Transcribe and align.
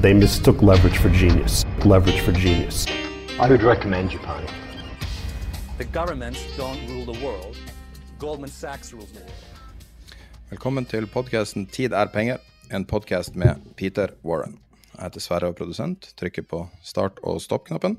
They 0.00 0.14
mistook 0.14 0.62
leverage 0.62 0.96
for 0.96 1.10
genius. 1.10 1.66
Leverage 1.84 2.20
for 2.22 2.32
genius. 2.32 2.86
I 3.38 3.48
would 3.50 3.62
recommend 3.62 4.10
Japan. 4.10 4.46
The 5.76 5.84
governments 5.84 6.40
don't 6.56 6.80
rule 6.88 7.04
the 7.12 7.24
world. 7.24 7.56
Goldman 8.18 8.48
Sachs 8.50 8.94
rules 8.94 9.12
the 9.12 9.18
world. 9.18 9.44
Velkommen 10.50 10.84
til 10.84 11.06
podkasten 11.06 11.66
'Tid 11.66 11.92
er 11.92 12.06
penger', 12.06 12.38
en 12.72 12.84
podkast 12.84 13.36
med 13.36 13.54
Peter 13.76 14.08
Warren. 14.24 14.58
Jeg 14.96 15.02
heter 15.02 15.20
Sverre 15.20 15.48
og 15.48 15.56
produsent, 15.56 16.14
trykker 16.16 16.42
på 16.42 16.68
start- 16.82 17.20
og 17.22 17.40
stopp-knappen, 17.40 17.96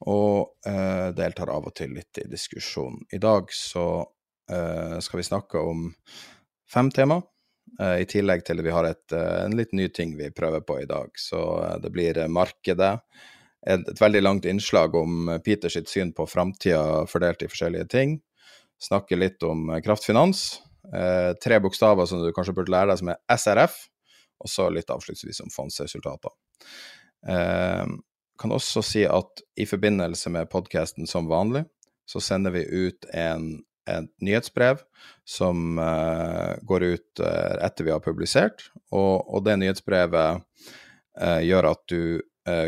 og 0.00 0.50
eh, 0.66 1.14
deltar 1.14 1.46
av 1.48 1.66
og 1.66 1.74
til 1.74 1.94
litt 1.94 2.18
i 2.18 2.26
diskusjonen. 2.30 3.06
I 3.12 3.18
dag 3.18 3.52
så 3.52 4.04
eh, 4.50 4.98
skal 5.00 5.18
vi 5.18 5.22
snakke 5.22 5.58
om 5.58 5.94
fem 6.66 6.90
tema, 6.90 7.22
eh, 7.80 8.00
i 8.02 8.08
tillegg 8.08 8.44
til 8.46 8.60
at 8.60 8.66
vi 8.66 8.74
har 8.74 8.88
et, 8.88 9.04
uh, 9.14 9.44
en 9.44 9.56
litt 9.56 9.72
ny 9.76 9.88
ting 9.94 10.14
vi 10.18 10.30
prøver 10.34 10.64
på 10.66 10.78
i 10.82 10.88
dag. 10.90 11.10
Så 11.20 11.40
uh, 11.62 11.74
det 11.82 11.90
blir 11.94 12.20
markedet, 12.32 12.92
et, 13.64 13.88
et 13.88 14.00
veldig 14.00 14.22
langt 14.22 14.48
innslag 14.50 14.94
om 14.98 15.32
Peters 15.44 15.78
sitt 15.78 15.90
syn 15.90 16.12
på 16.16 16.26
framtida 16.28 17.04
fordelt 17.10 17.42
i 17.42 17.50
forskjellige 17.50 17.88
ting. 17.94 18.18
Snakke 18.82 19.16
litt 19.16 19.42
om 19.46 19.70
kraftfinans. 19.80 20.60
Tre 21.40 21.58
bokstaver 21.64 22.04
som 22.04 22.20
du 22.20 22.28
kanskje 22.36 22.52
burde 22.58 22.74
lære 22.74 22.90
deg, 22.90 22.98
som 23.00 23.08
er 23.14 23.38
SRF. 23.40 23.78
Og 24.44 24.50
så 24.52 24.66
litt 24.68 24.90
avslutningsvis 24.92 25.40
om 25.46 25.52
fondsresultater. 25.54 26.34
Kan 27.24 28.52
også 28.52 28.82
si 28.84 29.06
at 29.08 29.40
i 29.56 29.64
forbindelse 29.70 30.34
med 30.34 30.50
podkasten 30.52 31.08
som 31.08 31.30
vanlig, 31.30 31.64
så 32.04 32.20
sender 32.20 32.52
vi 32.54 32.64
ut 32.68 33.06
en, 33.14 33.62
et 33.90 34.10
nyhetsbrev 34.24 34.82
som 35.24 35.78
uh, 35.78 36.54
går 36.62 36.86
ut 36.94 37.24
uh, 37.24 37.56
etter 37.64 37.88
vi 37.88 37.92
har 37.94 38.04
publisert. 38.04 38.68
Og, 38.92 39.24
og 39.28 39.44
det 39.46 39.58
nyhetsbrevet 39.60 40.44
uh, 41.20 41.42
gjør 41.44 41.74
at 41.74 41.84
du 41.90 42.22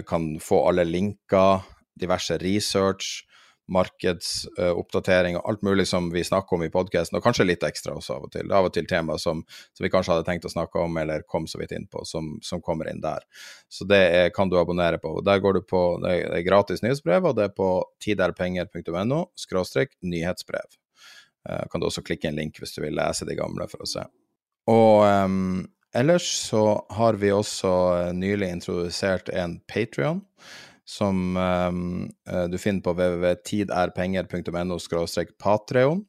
kan 0.09 0.39
få 0.41 0.63
alle 0.71 0.87
linker, 0.89 1.67
diverse 2.01 2.39
research, 2.41 3.27
markedsoppdatering 3.73 5.37
og 5.37 5.49
alt 5.51 5.65
mulig 5.67 5.87
som 5.91 6.07
vi 6.13 6.23
snakker 6.25 6.57
om 6.57 6.65
i 6.67 6.71
podkasten, 6.73 7.19
og 7.19 7.25
kanskje 7.25 7.49
litt 7.49 7.67
ekstra 7.67 7.97
også 7.99 8.17
av 8.17 8.27
og 8.29 8.33
til. 8.35 8.53
Av 8.55 8.69
og 8.69 8.73
til 8.75 8.87
tema 8.89 9.19
som, 9.19 9.43
som 9.75 9.85
vi 9.85 9.91
kanskje 9.93 10.15
hadde 10.15 10.27
tenkt 10.29 10.47
å 10.47 10.53
snakke 10.53 10.81
om, 10.83 10.97
eller 11.03 11.27
kom 11.29 11.49
så 11.51 11.61
vidt 11.61 11.75
inn 11.77 11.89
på, 11.91 12.05
som, 12.07 12.37
som 12.47 12.63
kommer 12.65 12.91
inn 12.93 13.03
der. 13.05 13.27
Så 13.69 13.89
det 13.89 14.01
er, 14.07 14.31
kan 14.35 14.49
du 14.53 14.59
abonnere 14.61 15.03
på. 15.03 15.17
Der 15.27 15.43
går 15.43 15.59
du 15.59 15.63
på, 15.67 15.85
Det 16.05 16.15
er 16.15 16.47
gratis 16.47 16.85
nyhetsbrev, 16.85 17.27
og 17.27 17.37
det 17.39 17.51
er 17.51 17.55
på 17.57 17.71
tiderpenger.no 18.07 19.25
nyhetsbrev. 20.15 20.81
Eh, 21.49 21.65
kan 21.71 21.81
du 21.81 21.87
også 21.89 22.05
klikke 22.07 22.31
en 22.31 22.39
link 22.39 22.59
hvis 22.61 22.75
du 22.77 22.83
vil 22.85 22.97
lese 22.97 23.27
de 23.29 23.37
gamle 23.39 23.69
for 23.71 23.85
å 23.85 23.91
se. 23.91 24.05
Og 24.73 25.05
um, 25.07 25.67
ellers 25.95 26.27
så 26.49 26.65
har 26.97 27.19
vi 27.23 27.31
også 27.35 27.73
eh, 28.01 28.13
nylig 28.17 28.51
introdusert 28.59 29.31
en 29.31 29.61
Patrion 29.71 30.25
som 30.87 31.35
um, 31.35 32.05
du 32.47 32.55
finner 32.63 32.79
på 32.79 32.93
www.tiderpenger.no 32.95 34.77
patreon. 35.43 36.05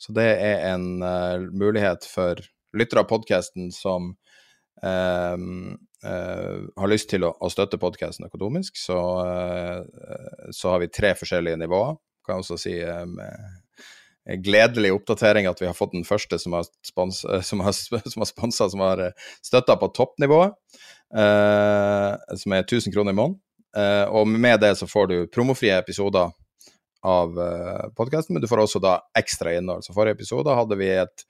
Så 0.00 0.14
det 0.16 0.30
er 0.40 0.62
en 0.72 1.02
uh, 1.04 1.36
mulighet 1.52 2.06
for 2.08 2.40
lyttere 2.76 3.02
av 3.04 3.10
podkasten 3.10 3.68
som 3.76 4.14
um, 4.80 5.76
uh, 6.00 6.56
har 6.80 6.88
lyst 6.88 7.10
til 7.12 7.28
å, 7.28 7.34
å 7.36 7.52
støtte 7.52 7.76
podkasten 7.80 8.24
økonomisk, 8.30 8.80
så, 8.80 8.96
uh, 9.20 10.48
så 10.48 10.72
har 10.72 10.80
vi 10.80 10.88
tre 10.88 11.12
forskjellige 11.18 11.60
nivåer. 11.60 12.00
Kan 12.24 12.40
jeg 12.40 12.46
også 12.46 12.56
si 12.56 12.74
med 13.12 13.65
gledelig 14.26 14.90
oppdatering 14.96 15.46
at 15.46 15.60
vi 15.62 15.68
har 15.68 15.76
fått 15.76 15.94
den 15.94 16.06
første 16.06 16.38
som 16.42 16.56
har, 16.58 16.66
sponsa, 16.86 17.40
som 17.46 17.62
har, 17.62 17.74
har 17.94 18.28
sponsa, 18.28 18.68
som 18.72 18.82
har 18.82 19.02
støtta 19.44 19.76
på 19.78 19.92
toppnivået, 19.94 20.56
som 21.12 22.54
er 22.56 22.64
1000 22.64 22.94
kroner 22.94 23.14
i 23.14 23.18
måneden. 23.20 23.40
Eh, 23.76 24.04
og 24.08 24.28
med 24.28 24.60
det 24.60 24.74
så 24.78 24.88
får 24.88 25.10
du 25.10 25.16
promofrie 25.32 25.76
episoder 25.76 26.32
av 27.06 27.36
eh, 27.40 27.84
podkasten, 27.96 28.34
men 28.34 28.42
du 28.44 28.48
får 28.48 28.64
også 28.64 28.80
da 28.82 28.96
ekstra 29.18 29.52
innhold. 29.56 29.84
Så 29.84 29.94
forrige 29.96 30.16
episode 30.16 30.54
hadde 30.56 30.78
vi 30.80 30.88
et 30.94 31.26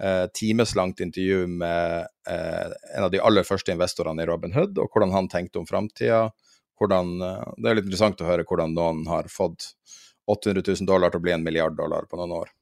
eh, 0.00 0.24
timeslangt 0.34 1.02
intervju 1.04 1.44
med 1.60 2.08
uh, 2.30 2.72
en 2.96 3.06
av 3.06 3.12
de 3.12 3.20
aller 3.22 3.46
første 3.46 3.72
investorene 3.72 4.24
i 4.24 4.28
Robin 4.28 4.56
Hood, 4.56 4.80
og 4.80 4.90
hvordan 4.92 5.14
han 5.14 5.30
tenkte 5.32 5.60
om 5.60 5.68
framtida. 5.68 6.26
Det 6.76 6.96
er 6.96 7.76
litt 7.78 7.86
interessant 7.86 8.20
å 8.20 8.26
høre 8.28 8.44
hvordan 8.44 8.74
noen 8.76 9.06
har 9.08 9.30
fått 9.32 9.70
800 10.26 10.62
000 10.66 10.86
dollar 10.86 11.12
til 11.12 11.22
å 11.22 11.26
bli 11.26 11.34
en 11.34 11.44
milliard 11.44 11.76
dollar 11.76 12.08
på 12.10 12.20
noen 12.20 12.38
år. 12.42 12.54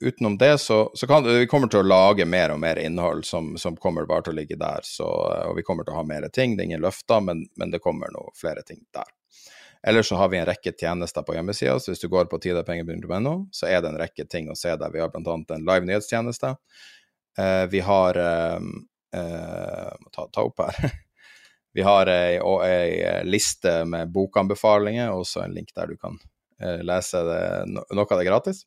utenom 0.00 0.38
det 0.38 0.58
så, 0.58 0.90
så 0.94 1.06
kan 1.06 1.24
vi 1.24 1.46
kommer 1.46 1.68
til 1.68 1.80
å 1.80 1.88
lage 1.88 2.24
mer 2.24 2.52
og 2.52 2.60
mer 2.60 2.76
innhold 2.76 3.24
som, 3.26 3.56
som 3.58 3.76
kommer 3.76 4.06
bare 4.06 4.22
til 4.22 4.34
å 4.34 4.36
ligge 4.36 4.58
der. 4.60 4.84
Så, 4.84 5.06
og 5.48 5.56
vi 5.56 5.64
kommer 5.66 5.84
til 5.84 5.96
å 5.96 6.00
ha 6.00 6.04
mer 6.06 6.28
ting. 6.28 6.56
Det 6.56 6.62
er 6.62 6.68
ingen 6.70 6.84
løfter, 6.84 7.20
men, 7.24 7.46
men 7.56 7.72
det 7.72 7.80
kommer 7.82 8.12
nå 8.12 8.28
flere 8.36 8.62
ting 8.62 8.84
der. 8.94 9.08
Ellers 9.86 10.08
så 10.08 10.16
har 10.16 10.28
vi 10.28 10.38
en 10.38 10.46
rekke 10.46 10.72
tjenester 10.72 11.22
på 11.22 11.36
hjemmesida, 11.36 11.78
hvis 11.78 12.00
du 12.02 12.08
går 12.10 12.26
på 12.26 12.40
tidepenger.no, 12.42 13.34
så 13.54 13.68
er 13.70 13.82
det 13.82 13.92
en 13.92 14.00
rekke 14.00 14.24
ting 14.26 14.50
å 14.50 14.56
se 14.58 14.72
der. 14.74 14.90
Vi 14.90 14.98
har 14.98 15.12
bl.a. 15.14 15.36
en 15.54 15.66
live 15.68 15.86
nyhetstjeneste. 15.86 16.54
Eh, 17.38 17.66
vi 17.70 17.80
har 17.86 18.18
eh, 18.18 18.56
eh, 19.20 19.92
Må 20.00 20.10
ta, 20.10 20.26
ta 20.32 20.42
opp 20.42 20.64
her. 20.64 20.90
vi 21.76 21.84
har 21.84 22.08
ei, 22.08 22.38
ei, 22.40 23.24
liste 23.28 23.82
med 23.84 24.08
bokanbefalinger, 24.14 25.10
og 25.12 25.26
også 25.26 25.42
en 25.44 25.52
link 25.52 25.74
der 25.76 25.90
du 25.92 25.98
kan 26.00 26.16
eh, 26.62 26.80
lese 26.80 27.20
det, 27.26 27.42
noe 27.68 28.06
av 28.06 28.16
det 28.16 28.24
gratis. 28.24 28.62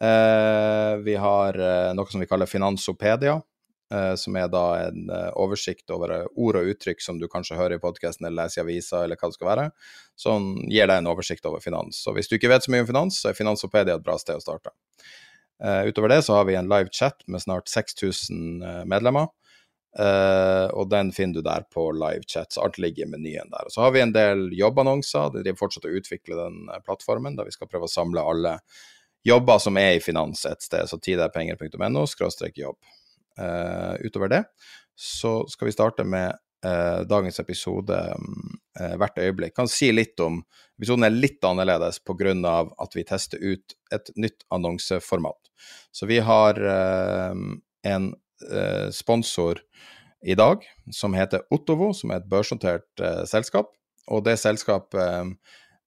Eh, 0.00 0.96
vi 0.96 1.14
har 1.16 1.58
eh, 1.58 1.90
noe 1.94 2.10
som 2.10 2.20
vi 2.20 2.26
kaller 2.26 2.50
Finansopedia, 2.50 3.38
eh, 3.94 4.14
som 4.20 4.36
er 4.36 4.48
da 4.52 4.64
en 4.88 5.12
oversikt 5.40 5.90
over 5.94 6.26
ord 6.26 6.58
og 6.60 6.72
uttrykk 6.74 7.00
som 7.00 7.20
du 7.20 7.28
kanskje 7.30 7.56
hører 7.56 7.78
i 7.78 7.82
podkasten 7.82 8.26
eller 8.26 8.42
leser 8.42 8.60
i 8.60 8.64
avisa, 8.64 9.04
eller 9.04 9.20
hva 9.20 9.30
det 9.30 9.38
skal 9.38 9.50
være. 9.52 9.68
Som 10.18 10.50
gir 10.68 10.90
deg 10.90 10.98
en 10.98 11.12
oversikt 11.14 11.46
over 11.48 11.62
finans. 11.64 12.02
Så 12.02 12.12
hvis 12.16 12.28
du 12.28 12.36
ikke 12.36 12.50
vet 12.52 12.66
så 12.66 12.74
mye 12.74 12.84
om 12.84 12.90
finans, 12.90 13.22
så 13.22 13.30
er 13.30 13.38
Finansopedia 13.38 13.96
et 13.96 14.04
bra 14.04 14.18
sted 14.20 14.36
å 14.36 14.44
starte. 14.44 14.74
utover 15.64 16.10
det 16.10 16.24
så 16.26 16.34
har 16.34 16.44
vi 16.44 16.56
en 16.58 16.68
live 16.68 16.90
chat 16.92 17.22
med 17.30 17.40
snart 17.40 17.68
6000 17.70 18.84
medlemmer. 18.90 19.30
Uh, 19.94 20.66
og 20.74 20.88
den 20.90 21.12
finner 21.14 21.38
du 21.38 21.46
der 21.46 21.66
på 21.70 21.86
livechat, 21.94 22.52
så 22.52 22.64
alt 22.64 22.80
ligger 22.82 23.06
i 23.06 23.10
menyen 23.12 23.52
der. 23.52 23.68
Og 23.68 23.74
så 23.74 23.84
har 23.84 23.92
vi 23.94 24.02
en 24.02 24.14
del 24.14 24.48
jobbannonser, 24.58 25.30
de 25.30 25.44
driver 25.44 25.60
fortsatt 25.60 25.86
å 25.86 25.94
utvikle 25.94 26.38
den 26.38 26.64
plattformen, 26.86 27.36
der 27.38 27.46
vi 27.46 27.54
skal 27.54 27.70
prøve 27.70 27.86
å 27.86 27.92
samle 27.92 28.24
alle 28.24 28.56
jobber 29.24 29.60
som 29.62 29.78
er 29.80 29.96
i 29.96 30.02
finans 30.02 30.42
et 30.50 30.66
sted, 30.66 30.88
så 30.90 30.98
tiderpenger.no 30.98 32.06
skråstrek 32.10 32.58
jobb. 32.58 32.78
Uh, 33.38 33.94
utover 34.06 34.30
det 34.30 34.44
så 34.94 35.40
skal 35.50 35.66
vi 35.66 35.74
starte 35.74 36.04
med 36.06 36.36
uh, 36.66 37.00
dagens 37.10 37.40
episode 37.42 37.94
uh, 37.94 38.92
hvert 38.98 39.18
øyeblikk. 39.18 39.54
Kan 39.56 39.70
si 39.70 39.92
litt 39.94 40.20
om 40.22 40.42
Episoden 40.74 41.06
er 41.06 41.14
litt 41.14 41.44
annerledes 41.46 42.00
pga. 42.02 42.34
at 42.82 42.96
vi 42.96 43.04
tester 43.06 43.38
ut 43.38 43.74
et 43.94 44.08
nytt 44.18 44.42
annonseformat. 44.50 45.38
Så 45.94 46.06
vi 46.10 46.18
har 46.18 46.58
en 46.58 48.08
sponsor 48.92 49.60
i 50.26 50.34
dag 50.34 50.64
som 50.92 51.14
heter 51.14 51.44
Ottovo, 51.54 51.92
som 51.94 52.10
er 52.10 52.20
et 52.20 52.28
børsnotert 52.28 53.02
selskap. 53.30 53.70
Og 54.12 54.24
det 54.24 54.36
selskapet 54.40 55.32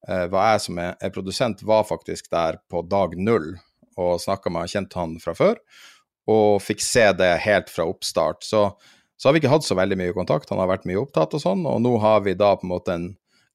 eh, 0.07 0.25
var 0.31 0.53
jeg 0.53 0.63
som 0.67 0.81
er, 0.81 0.95
er, 1.01 1.13
produsent, 1.13 1.63
var 1.67 1.85
faktisk 1.87 2.31
der 2.33 2.59
på 2.69 2.83
dag 2.89 3.17
null 3.17 3.55
og 3.97 4.21
snakka 4.21 4.51
med 4.53 4.69
kjent 4.69 4.93
han 4.97 5.15
fra 5.21 5.33
før, 5.37 5.57
og 6.29 6.61
fikk 6.61 6.83
se 6.85 7.05
det 7.17 7.31
helt 7.45 7.71
fra 7.73 7.87
oppstart. 7.89 8.43
Så, 8.45 8.67
så, 9.17 9.27
har 9.27 9.35
vi 9.35 9.41
ikke 9.41 9.53
hatt 9.53 9.65
så 9.65 9.77
veldig 9.77 9.97
mye 9.99 10.17
kontakt, 10.17 10.51
han 10.53 10.61
har 10.61 10.69
vært 10.69 10.85
mye 10.89 11.01
opptatt 11.01 11.33
og 11.37 11.41
sånn, 11.41 11.65
og 11.69 11.81
nå 11.81 11.95
har 12.03 12.21
vi 12.27 12.37
da 12.37 12.53
på 12.57 12.67
en 12.67 12.75
måte 12.75 12.97
en 12.97 13.07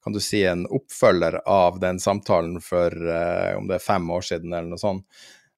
kan 0.02 0.10
du 0.10 0.18
si 0.18 0.40
en 0.42 0.64
oppfølger 0.66 1.36
av 1.46 1.76
den 1.78 2.00
samtalen 2.02 2.56
for 2.58 2.90
eh, 2.90 3.52
om 3.54 3.68
det 3.68 3.76
er 3.76 3.84
fem 3.84 4.08
år 4.10 4.24
siden 4.26 4.50
eller 4.50 4.72
noe 4.72 4.82
sånt. 4.82 5.04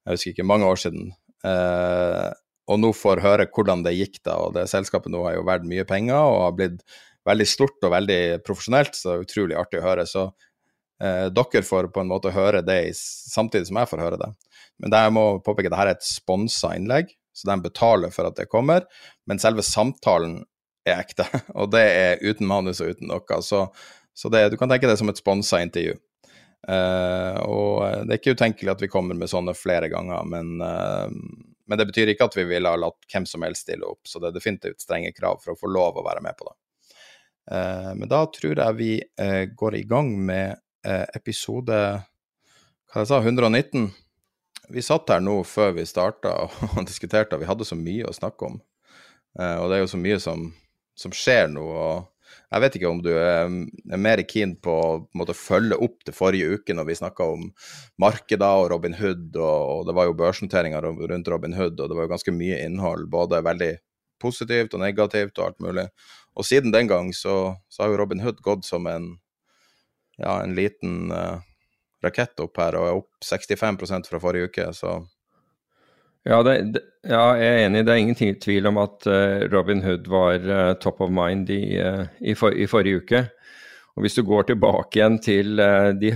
jeg 0.05 0.19
husker 0.19 0.35
ikke, 0.35 0.45
mange 0.45 0.69
år 0.69 0.83
siden. 0.83 1.07
Eh, 1.49 2.27
og 2.71 2.81
nå 2.81 2.93
får 2.97 3.23
høre 3.25 3.49
hvordan 3.53 3.83
det 3.85 3.97
gikk 3.97 4.23
da, 4.25 4.39
og 4.47 4.55
det 4.57 4.69
selskapet 4.71 5.13
nå 5.13 5.25
har 5.27 5.37
jo 5.37 5.45
verdt 5.49 5.67
mye 5.69 5.85
penger 5.89 6.17
og 6.17 6.41
har 6.47 6.55
blitt 6.57 6.85
veldig 7.29 7.47
stort 7.49 7.85
og 7.87 7.93
veldig 7.95 8.21
profesjonelt, 8.45 8.97
så 8.97 9.11
det 9.11 9.17
er 9.17 9.27
utrolig 9.27 9.59
artig 9.59 9.81
å 9.81 9.85
høre. 9.87 10.07
Så 10.09 10.25
eh, 11.03 11.27
dere 11.33 11.65
får 11.65 11.91
på 11.93 12.03
en 12.03 12.11
måte 12.11 12.33
høre 12.35 12.63
det 12.65 12.79
samtidig 12.97 13.69
som 13.71 13.81
jeg 13.81 13.91
får 13.93 14.05
høre 14.05 14.21
det. 14.21 14.31
Men 14.83 14.93
det 14.93 15.03
jeg 15.07 15.15
må 15.17 15.27
påpeke, 15.45 15.71
at 15.71 15.77
dette 15.77 15.87
er 15.87 15.93
et 15.95 16.09
sponsa 16.09 16.75
innlegg, 16.77 17.13
så 17.35 17.51
de 17.51 17.59
betaler 17.65 18.13
for 18.15 18.29
at 18.29 18.37
det 18.39 18.51
kommer. 18.53 18.85
Men 19.29 19.41
selve 19.43 19.65
samtalen 19.67 20.43
er 20.87 21.01
ekte, 21.01 21.27
og 21.59 21.73
det 21.75 21.85
er 21.85 22.25
uten 22.25 22.49
manus 22.49 22.83
og 22.85 22.95
uten 22.95 23.11
noe. 23.13 23.41
Så, 23.45 23.67
så 24.15 24.33
det, 24.33 24.47
du 24.53 24.59
kan 24.61 24.73
tenke 24.73 24.91
det 24.91 24.99
som 25.01 25.13
et 25.13 25.21
sponsa 25.21 25.63
intervju. 25.65 25.97
Uh, 26.65 27.37
og 27.45 28.07
det 28.09 28.15
er 28.15 28.21
ikke 28.23 28.33
utenkelig 28.39 28.71
at 28.73 28.81
vi 28.81 28.89
kommer 28.89 29.17
med 29.19 29.29
sånne 29.29 29.53
flere 29.53 29.91
ganger, 29.93 30.23
men, 30.25 30.55
uh, 30.65 31.11
men 31.67 31.81
det 31.81 31.87
betyr 31.89 32.13
ikke 32.13 32.29
at 32.29 32.37
vi 32.37 32.47
ville 32.49 32.71
ha 32.71 32.79
latt 32.81 33.07
hvem 33.11 33.27
som 33.29 33.45
helst 33.47 33.67
stille 33.67 33.89
opp, 33.89 34.03
så 34.09 34.21
det 34.21 34.31
er 34.31 34.37
definitivt 34.37 34.85
strenge 34.85 35.15
krav 35.17 35.41
for 35.43 35.55
å 35.55 35.59
få 35.59 35.71
lov 35.73 36.01
å 36.01 36.07
være 36.07 36.23
med 36.25 36.37
på 36.39 36.49
det. 36.49 36.57
Eh, 37.57 37.91
men 38.01 38.11
da 38.11 38.25
tror 38.33 38.61
jeg 38.65 38.79
vi 38.81 38.93
går 39.57 39.79
i 39.81 39.87
gang 39.89 40.13
med 40.27 40.61
episode 41.17 41.77
hva 42.93 43.03
jeg 43.03 43.09
sa, 43.09 43.19
119. 43.19 43.87
Vi 44.75 44.83
satt 44.85 45.09
her 45.11 45.23
nå 45.25 45.39
før 45.49 45.73
vi 45.79 45.87
starta 45.89 46.35
og 46.75 46.85
diskuterte, 46.87 47.37
og 47.37 47.43
vi 47.43 47.49
hadde 47.49 47.67
så 47.69 47.79
mye 47.79 48.09
å 48.09 48.17
snakke 48.17 48.51
om. 48.53 48.59
og 49.41 49.65
det 49.71 49.79
er 49.79 49.81
jo 49.83 49.91
så 49.91 49.99
mye 49.99 50.19
som, 50.23 50.45
som 50.95 51.17
skjer 51.17 51.49
nå. 51.51 51.65
og 51.65 52.14
jeg 52.53 52.63
vet 52.63 52.77
ikke 52.79 52.91
om 52.91 53.01
du 53.03 53.11
er, 53.17 53.49
er 53.91 54.01
mer 54.01 54.23
keen 54.29 54.55
på 54.63 54.75
å 55.05 55.37
følge 55.37 55.79
opp 55.83 56.05
det 56.07 56.15
forrige 56.15 56.59
uke, 56.59 56.77
når 56.77 56.89
vi 56.91 56.99
snakka 57.01 57.27
om 57.37 57.49
markeder 58.01 58.65
og 58.65 58.69
Robin 58.75 58.95
Hood, 58.99 59.31
og, 59.37 59.87
det 59.89 59.97
var 59.97 60.09
jo 60.09 60.19
børsnoteringer 60.19 60.85
rundt 60.85 61.31
Robin 61.33 61.57
Hood, 61.57 61.81
og 61.81 61.91
det 61.91 61.99
var 61.99 62.07
jo 62.07 62.13
ganske 62.15 62.35
mye 62.37 62.61
innhold, 62.67 63.09
både 63.13 63.43
veldig 63.45 63.73
positivt 64.23 64.77
og 64.77 64.85
negativt 64.85 65.39
og 65.41 65.49
alt 65.49 65.65
mulig. 65.65 65.89
Og 66.39 66.47
siden 66.47 66.75
den 66.75 66.91
gang 66.91 67.11
så, 67.17 67.57
så 67.69 67.85
har 67.85 67.93
jo 67.93 67.99
Robin 68.01 68.23
Hood 68.23 68.41
gått 68.45 68.67
som 68.67 68.87
en, 68.91 69.11
ja, 70.19 70.39
en 70.41 70.55
liten 70.57 71.13
uh, 71.15 71.43
rakett 72.05 72.41
opp 72.43 72.59
her, 72.61 72.79
og 72.79 72.89
er 72.89 73.01
opp 73.01 73.11
65% 73.25 74.11
fra 74.11 74.23
forrige 74.23 74.51
uke, 74.53 74.71
så 74.77 75.01
ja, 76.25 76.41
det, 76.47 76.55
ja, 77.05 77.23
jeg 77.37 77.49
er 77.49 77.63
enig. 77.67 77.85
Det 77.85 77.93
er 77.93 78.01
ingen 78.01 78.37
tvil 78.41 78.69
om 78.71 78.81
at 78.81 79.07
uh, 79.11 79.45
Robin 79.53 79.83
Hood 79.85 80.09
var 80.09 80.47
uh, 80.49 80.73
top 80.81 81.03
of 81.05 81.13
mind 81.13 81.51
i, 81.53 81.77
uh, 81.77 82.07
i, 82.25 82.33
for, 82.39 82.55
i, 82.57 82.69
forrige 82.71 83.03
uke. 83.03 83.21
Og 83.95 84.05
Hvis 84.05 84.17
du 84.17 84.25
går 84.27 84.49
tilbake 84.49 84.99
igjen 84.99 85.21
til 85.23 85.61
de, 86.01 86.09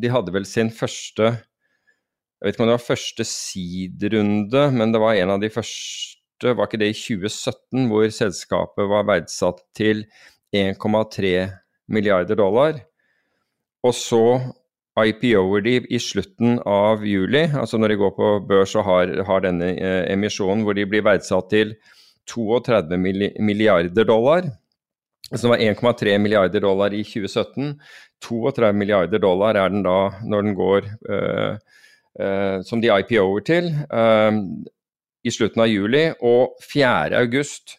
de, 0.00 0.08
hadde 0.08 0.32
vel 0.32 0.46
sin 0.48 0.70
første 0.72 1.26
Jeg 1.28 2.40
vet 2.40 2.54
ikke 2.54 2.62
om 2.64 2.70
det 2.70 2.76
var 2.78 2.86
første 2.86 3.26
seed-runde, 3.28 4.62
men 4.72 4.94
det 4.94 5.02
var 5.02 5.18
en 5.18 5.34
av 5.34 5.42
de 5.42 5.50
første, 5.52 6.54
var 6.54 6.70
ikke 6.70 6.80
det 6.80 6.92
i 6.94 6.96
2017, 6.96 7.88
hvor 7.90 8.06
selskapet 8.14 8.88
var 8.88 9.08
verdsatt 9.10 9.60
til 9.76 10.06
1,3 10.54 11.34
milliarder 11.92 12.38
dollar. 12.38 12.78
Og 13.84 13.94
så 13.94 14.22
IPO-er 15.06 15.64
de 15.64 15.74
i 15.94 15.98
slutten 16.02 16.58
av 16.66 17.04
juli, 17.06 17.44
altså 17.46 17.78
når 17.78 17.92
de 17.92 17.98
går 18.00 18.12
på 18.16 18.30
børs 18.48 18.74
og 18.78 18.86
har, 18.88 19.12
har 19.28 19.44
denne 19.44 19.72
eh, 19.76 20.04
emisjonen 20.12 20.64
hvor 20.66 20.76
de 20.78 20.86
blir 20.88 21.04
verdsatt 21.06 21.50
til 21.52 21.74
32 22.28 22.98
milliarder 22.98 24.04
dollar. 24.04 24.50
som 25.34 25.50
var 25.50 25.58
1,3 25.58 26.18
milliarder 26.18 26.60
dollar 26.60 26.94
i 26.94 27.02
2017. 27.04 27.80
32 28.24 28.72
milliarder 28.72 29.18
dollar 29.18 29.56
er 29.56 29.68
den 29.68 29.82
da 29.82 30.10
når 30.24 30.42
den 30.42 30.54
går 30.54 30.88
eh, 31.10 31.58
eh, 32.20 32.60
som 32.62 32.80
de 32.80 32.88
IPO-er 32.88 33.44
til 33.44 33.70
uh, 33.92 34.32
i 35.24 35.30
slutten 35.30 35.62
av 35.62 35.68
juli. 35.68 36.08
Og 36.20 36.56
4. 36.64 37.14
august 37.20 37.78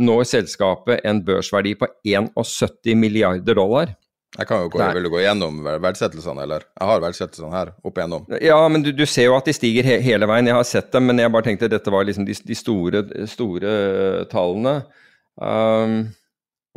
når 0.00 0.24
selskapet 0.24 1.04
en 1.04 1.22
børsverdi 1.24 1.74
på 1.78 1.88
71 2.04 2.96
milliarder 2.96 3.54
dollar. 3.54 3.94
Jeg 4.38 4.46
kan 4.46 4.62
jo 4.62 4.70
gå, 4.70 4.78
Vil 4.94 5.06
du 5.08 5.10
gå 5.10 5.24
gjennom 5.24 5.58
verdsettelsene, 5.82 6.44
eller? 6.46 6.62
Jeg 6.78 6.86
har 6.86 7.02
verdsettelsene 7.02 7.50
her 7.50 7.72
opp 7.82 7.98
igjennom. 7.98 8.28
Ja, 8.38 8.60
men 8.70 8.84
du, 8.86 8.92
du 8.94 9.02
ser 9.08 9.26
jo 9.26 9.34
at 9.34 9.48
de 9.50 9.54
stiger 9.56 9.86
he 9.86 9.98
hele 10.04 10.28
veien. 10.30 10.46
Jeg 10.46 10.54
har 10.54 10.68
sett 10.68 10.92
dem, 10.94 11.08
men 11.10 11.18
jeg 11.18 11.32
bare 11.34 11.48
tenkte 11.48 11.66
at 11.66 11.74
dette 11.74 11.90
var 11.90 12.06
liksom 12.06 12.28
de, 12.28 12.36
de 12.46 12.58
store, 12.58 13.02
store 13.32 13.74
tallene. 14.30 14.76
Um, 15.34 15.98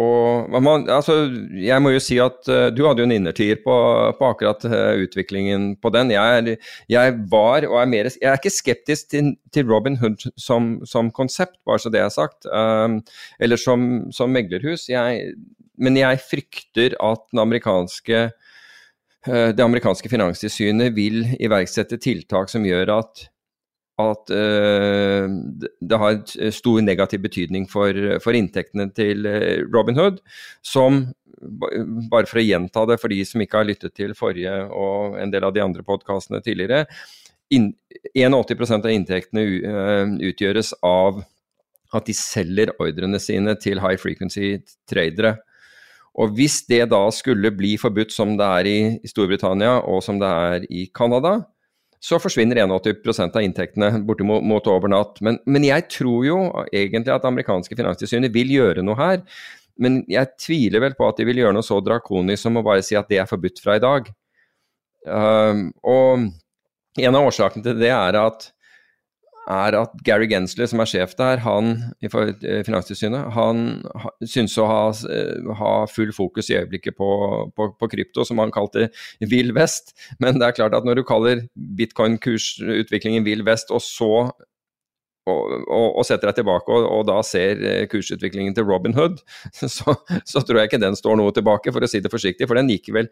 og 0.02 0.50
man, 0.66 0.88
altså, 0.90 1.20
jeg 1.54 1.78
må 1.86 1.92
jo 1.94 2.02
si 2.02 2.18
at 2.18 2.50
uh, 2.50 2.72
du 2.74 2.82
hadde 2.88 3.04
jo 3.04 3.06
en 3.06 3.14
innertier 3.20 3.60
på, 3.62 3.78
på 4.18 4.30
akkurat 4.34 4.66
uh, 4.66 4.98
utviklingen 5.06 5.76
på 5.78 5.94
den. 5.94 6.10
Jeg, 6.16 6.58
jeg, 6.90 7.18
var, 7.30 7.68
og 7.70 7.78
er 7.84 7.92
mer 7.92 8.10
Jeg 8.10 8.32
er 8.32 8.42
ikke 8.42 8.58
skeptisk 8.58 9.14
til, 9.14 9.36
til 9.54 9.70
Robin 9.70 10.02
Hood 10.02 10.26
som, 10.42 10.80
som, 10.90 11.14
konsept, 11.14 11.60
bare 11.70 11.86
så 11.86 11.94
det 11.94 12.02
er 12.02 12.10
sagt. 12.10 12.50
Um, 12.50 13.04
eller 13.38 13.62
som, 13.62 14.08
som 14.10 14.34
meglerhus. 14.34 14.90
Jeg, 14.90 15.36
men 15.81 15.98
jeg 15.98 16.22
frykter 16.22 16.96
at 17.02 17.40
amerikanske, 17.40 18.24
eh, 19.28 19.50
det 19.56 19.64
amerikanske 19.64 20.12
finanstilsynet 20.12 20.94
vil 20.96 21.24
iverksette 21.40 22.00
tiltak 22.02 22.52
som 22.52 22.66
gjør 22.68 22.92
at, 23.00 23.25
at 24.04 24.31
uh, 24.34 25.25
det 25.81 26.00
har 26.02 26.16
stor 26.56 26.80
negativ 26.81 27.22
betydning 27.25 27.68
for, 27.70 27.94
for 28.24 28.38
inntektene 28.38 28.88
til 28.98 29.22
Robinhood, 29.22 29.74
Robin 29.75 30.00
Hood, 30.00 30.24
som 30.66 31.04
bare 32.10 32.30
for 32.30 32.40
å 32.40 32.46
gjenta 32.46 32.86
det 32.88 32.98
for 33.02 33.12
de 33.12 33.20
som 33.28 33.42
ikke 33.44 33.60
har 33.60 33.68
lyttet 33.68 33.96
til 33.98 34.16
forrige 34.18 34.54
og 34.72 35.18
en 35.20 35.34
del 35.34 35.46
av 35.46 35.54
de 35.56 35.64
andre 35.64 35.84
podkastene 35.86 36.42
tidligere. 36.44 36.88
In, 37.54 37.74
81 38.16 38.80
av 38.80 38.90
inntektene 38.90 39.44
utgjøres 40.24 40.74
av 40.88 41.22
at 41.94 42.08
de 42.10 42.16
selger 42.18 42.72
ordrene 42.81 43.20
sine 43.22 43.56
til 43.62 43.81
high 43.84 44.00
frequency 44.02 44.56
tradere. 44.90 45.36
Og 46.21 46.36
hvis 46.38 46.60
det 46.69 46.86
da 46.92 47.01
skulle 47.13 47.51
bli 47.56 47.74
forbudt 47.81 48.13
som 48.13 48.36
det 48.38 48.50
er 48.60 48.69
i 48.69 49.10
Storbritannia 49.10 49.80
og 49.89 50.04
som 50.06 50.19
det 50.21 50.30
er 50.30 50.68
i 50.69 50.86
Canada, 50.94 51.39
så 52.04 52.19
forsvinner 52.19 52.60
81% 52.60 53.38
av 53.38 53.45
inntektene 53.45 53.89
bortimot 54.04 54.68
over 54.68 54.92
natt. 54.92 55.21
Men, 55.24 55.39
men, 55.48 55.63
jeg 55.63 55.88
tror 55.88 56.25
jo 56.27 56.39
egentlig 56.68 57.13
at 57.15 57.27
amerikanske 57.30 57.77
finanstilsynet 57.80 58.33
vil 58.36 58.51
gjøre 58.51 58.83
noe 58.83 59.00
her. 59.00 59.21
Men 59.80 60.01
jeg 60.12 60.36
tviler 60.38 60.83
vel 60.83 60.98
på 60.98 61.07
at 61.07 61.18
de 61.18 61.25
vil 61.30 61.39
gjøre 61.39 61.56
noe 61.56 61.65
så 61.65 61.80
drakonisk 61.81 62.44
som 62.44 62.60
å 62.60 62.65
bare 62.65 62.83
si 62.86 62.98
at 63.00 63.07
det 63.10 63.21
er 63.24 63.30
forbudt 63.30 63.63
fra 63.63 63.80
i 63.80 63.83
dag. 63.83 64.12
Um, 65.07 65.69
og 65.88 66.27
en 67.00 67.18
av 67.18 67.30
årsakene 67.30 67.65
til 67.65 67.80
det 67.80 67.89
er 67.95 68.19
at 68.19 68.51
er 69.50 69.75
at 69.75 69.95
Gary 70.07 70.30
Gensler, 70.31 70.68
som 70.69 70.79
er 70.79 70.89
sjef 70.89 71.15
der, 71.20 71.41
han 71.44 71.74
i 72.03 72.08
eh, 72.08 72.62
Finanstilsynet, 72.65 73.34
han 73.36 73.84
synes 74.22 74.56
å 74.62 74.68
ha, 74.70 74.79
eh, 75.12 75.51
ha, 75.60 75.74
full 75.91 76.13
fokus 76.15 76.51
i 76.51 76.58
øyeblikket 76.62 76.96
på, 77.00 77.10
på, 77.56 77.70
på, 77.79 77.91
krypto, 77.91 78.25
som 78.27 78.39
han 78.39 78.53
kalte 78.56 78.89
vill 79.20 79.53
vest. 79.56 79.94
Men 80.24 80.39
det 80.39 80.48
er 80.48 80.58
klart 80.62 80.77
at 80.77 80.88
når 80.88 81.01
du 81.01 81.06
kaller 81.08 81.46
bitcoin-kursutviklingen 81.79 83.27
vill 83.27 83.46
vest, 83.48 83.74
og 83.74 83.84
så 83.84 84.32
og, 85.24 85.53
og, 85.72 85.86
og, 85.98 86.01
setter 86.03 86.27
deg 86.27 86.41
tilbake 86.41 86.68
og, 86.68 86.84
og, 86.84 87.06
da 87.08 87.22
ser 87.24 87.62
eh, 87.63 87.86
kursutviklingen 87.88 88.56
til 88.58 88.68
Robin 88.68 88.96
Hood, 88.98 89.22
så, 89.56 89.96
så, 90.27 90.44
tror 90.44 90.60
jeg 90.60 90.72
ikke 90.72 90.82
den 90.84 90.98
står 91.00 91.20
noe 91.20 91.32
tilbake, 91.36 91.72
for 91.72 91.84
å 91.84 91.89
si 91.89 92.03
det 92.03 92.12
forsiktig. 92.12 92.50
For 92.50 92.60
den 92.60 92.72
gikk 92.72 92.91
vel 92.96 93.08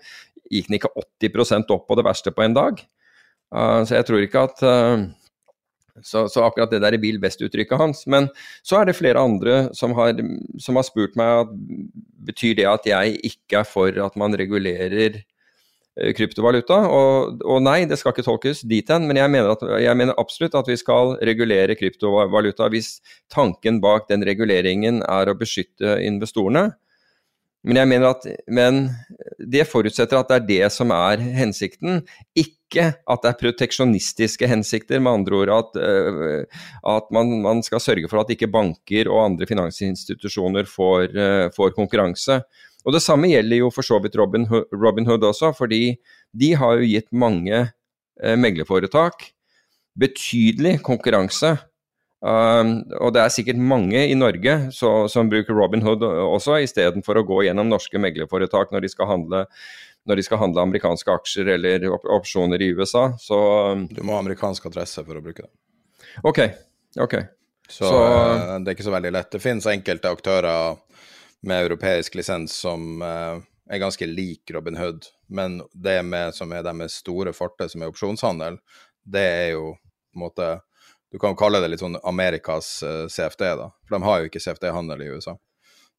gikk 0.51 0.67
den 0.67 0.79
ikke 0.79 0.91
80% 1.24 1.72
opp 1.72 1.88
på 1.88 2.00
det 2.00 2.08
verste 2.08 2.36
på 2.36 2.44
en 2.44 2.58
dag. 2.58 2.84
Uh, 3.51 3.84
så 3.88 3.98
jeg 3.98 4.08
tror 4.08 4.24
ikke 4.24 4.44
at 4.48 4.63
uh, 4.63 5.08
så, 6.03 6.25
så, 6.31 6.46
akkurat 6.46 6.72
det 6.74 6.81
der 6.84 6.96
er 6.96 7.01
Bill 7.01 7.20
West-uttrykket 7.22 7.79
hans. 7.81 8.05
Men 8.10 8.29
så 8.67 8.81
er 8.81 8.89
det 8.89 8.98
flere 9.00 9.22
andre 9.22 9.63
som 9.77 9.96
har, 9.98 10.15
som 10.62 10.79
har 10.79 10.88
spurt 10.88 11.17
meg 11.20 11.46
at 11.46 11.51
betyr 12.27 12.55
det 12.60 12.70
at 12.70 12.88
jeg 12.89 13.20
ikke 13.31 13.62
er 13.62 13.67
for 13.67 14.01
at 14.05 14.17
man 14.20 14.38
regulerer 14.38 15.22
eh, 15.22 16.12
kryptovaluta. 16.17 16.81
Og, 16.89 17.41
og, 17.46 17.62
nei, 17.65 17.84
det 17.89 18.00
skal 18.01 18.15
ikke 18.15 18.27
tolkes 18.27 18.65
dit 18.67 18.91
hen, 18.91 19.08
men 19.10 19.20
jeg 19.22 19.34
mener, 19.34 19.55
at, 19.55 19.65
jeg 19.84 19.98
mener, 19.98 20.17
absolutt 20.22 20.58
at 20.60 20.70
vi 20.70 20.77
skal 20.79 21.15
regulere 21.22 21.77
kryptovaluta 21.79 22.70
hvis 22.74 22.98
tanken 23.34 23.81
bak 23.84 24.10
den 24.12 24.25
reguleringen 24.27 25.01
er 25.08 25.31
å 25.31 25.38
beskytte 25.38 26.00
investorene. 26.05 26.72
Men 27.62 27.77
jeg 27.77 27.89
mener 27.91 28.10
at 28.10 28.25
men 28.50 28.88
det 29.38 29.68
forutsetter 29.70 30.18
at 30.18 30.32
det 30.32 30.38
er 30.38 30.48
det 30.48 30.74
som 30.74 30.94
er 30.96 31.22
hensikten, 31.38 32.01
ikke 32.34 32.88
at 32.96 33.22
det 33.22 33.30
er 33.30 33.38
proteksjonistiske 33.38 34.48
hensikter. 34.50 35.01
Med 35.03 35.20
andre 35.20 35.41
ord 35.44 35.51
at, 35.53 35.77
uh, 35.77 36.63
at 36.96 37.12
man, 37.13 37.36
man, 37.44 37.62
skal 37.65 37.84
sørge 37.84 38.10
for 38.10 38.24
at 38.24 38.34
ikke 38.34 38.50
banker 38.51 39.12
og 39.12 39.25
andre 39.27 39.50
finansinstitusjoner 39.50 40.70
får, 40.70 41.13
uh, 41.13 41.48
får, 41.53 41.75
konkurranse. 41.77 42.41
Og 42.82 42.96
Det 42.96 43.03
samme 43.03 43.30
gjelder 43.30 43.62
jo 43.62 43.70
for 43.70 43.86
så 43.86 44.00
vidt 44.01 44.18
Robin, 44.18 44.48
Robin 44.74 45.06
Hood 45.06 45.27
også, 45.27 45.51
fordi 45.53 46.00
de 46.34 46.53
har 46.58 46.80
jo 46.80 46.89
gitt 46.96 47.12
mange 47.13 47.68
uh, 47.68 48.36
meglerforetak 48.39 49.27
betydelig 50.01 50.80
konkurranse 50.82 51.58
Um, 52.22 52.84
og 53.01 53.16
det 53.16 53.24
er 53.24 53.32
sikkert 53.34 53.58
mange 53.58 54.04
i 54.06 54.13
Norge 54.13 54.54
så, 54.75 55.08
som 55.10 55.30
bruker 55.32 55.58
Robin 55.58 55.82
Hood 55.82 56.04
også, 56.06 56.60
istedenfor 56.62 57.18
å 57.18 57.24
gå 57.25 57.40
gjennom 57.48 57.72
norske 57.72 57.98
meglerforetak 57.98 58.70
når 58.70 58.86
de 58.86 58.92
skal 58.94 59.10
handle 59.10 59.48
de 60.06 60.24
skal 60.25 60.38
handle 60.42 60.62
amerikanske 60.62 61.13
aksjer 61.13 61.50
eller 61.56 61.84
op 61.94 62.06
opsjoner 62.10 62.62
i 62.62 62.72
USA. 62.74 63.12
Så 63.22 63.38
Du 63.90 64.01
må 64.06 64.16
ha 64.16 64.22
amerikansk 64.22 64.66
adresse 64.70 65.04
for 65.06 65.18
å 65.18 65.22
bruke 65.22 65.46
det. 65.46 65.51
OK. 66.25 66.40
ok. 67.00 67.16
Så, 67.70 67.86
Så- 67.86 68.06
uh, 68.06 68.58
det 68.60 68.70
er 68.70 68.75
ikke 68.75 68.90
så 68.90 68.96
veldig 68.98 69.13
lett. 69.13 69.32
Det 69.32 69.42
finnes 69.42 69.70
enkelte 69.70 70.10
aktører 70.13 70.78
med 71.42 71.66
europeisk 71.66 72.18
lisens 72.18 72.54
som 72.54 73.01
uh, 73.01 73.38
er 73.70 73.82
ganske 73.82 74.06
lik 74.10 74.51
Robin 74.54 74.78
Hood, 74.78 75.08
men 75.30 75.62
det 75.74 76.01
med, 76.06 76.36
som 76.36 76.51
er 76.51 76.66
deres 76.66 76.98
store 77.01 77.34
forter, 77.34 77.70
som 77.72 77.82
er 77.82 77.94
opsjonshandel, 77.94 78.58
det 79.06 79.24
er 79.25 79.50
jo 79.56 79.72
på 80.12 80.20
en 80.20 80.25
måte 80.25 80.50
Du 81.12 81.20
kan 81.20 81.34
jo 81.34 81.39
kalle 81.39 81.60
det 81.60 81.74
litt 81.74 81.84
sånn 81.84 82.00
Amerikas 82.08 82.74
uh, 82.88 83.06
CFD, 83.12 83.48
da. 83.60 83.70
For 83.88 83.98
de 83.98 84.08
har 84.08 84.20
jo 84.22 84.30
ikke 84.30 84.41
CFD-handel 84.44 85.03
i 85.03 85.10
USA. 85.12 85.36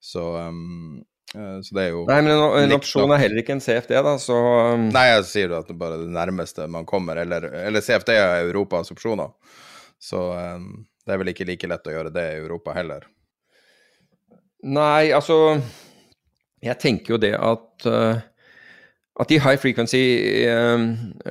Så, 0.02 0.22
um, 0.40 1.02
uh, 1.36 1.58
så 1.62 1.76
det 1.76 1.82
er 1.84 1.90
jo 1.92 2.06
Nei, 2.08 2.20
men 2.24 2.32
en, 2.34 2.44
en 2.62 2.76
opsjon 2.78 3.12
er 3.12 3.20
heller 3.26 3.42
ikke 3.42 3.54
en 3.58 3.62
CFD, 3.62 3.92
da, 4.06 4.16
så 4.18 4.38
um, 4.72 4.88
Nei, 4.94 5.04
jeg 5.10 5.26
sier 5.28 5.52
jo 5.52 5.60
at 5.60 5.68
det 5.68 5.76
er 5.76 5.82
bare 5.84 6.00
det 6.00 6.08
nærmeste 6.16 6.66
man 6.72 6.88
kommer, 6.88 7.20
eller, 7.22 7.50
eller 7.60 7.84
CFD 7.84 8.14
er 8.16 8.46
Europas 8.46 8.90
opsjoner. 8.94 9.36
Så 10.02 10.24
um, 10.32 10.72
det 11.06 11.14
er 11.14 11.20
vel 11.20 11.32
ikke 11.32 11.46
like 11.48 11.68
lett 11.70 11.88
å 11.90 11.94
gjøre 11.94 12.14
det 12.14 12.26
i 12.32 12.40
Europa 12.40 12.74
heller. 12.76 13.06
Nei, 14.62 15.10
altså 15.10 15.58
Jeg 16.62 16.78
tenker 16.78 17.16
jo 17.16 17.18
det 17.18 17.32
at 17.34 17.86
eh, 17.90 18.20
at 19.22 19.30
de 19.30 19.38
high 19.42 19.58
frequency 19.60 20.02
uh, 20.48 20.82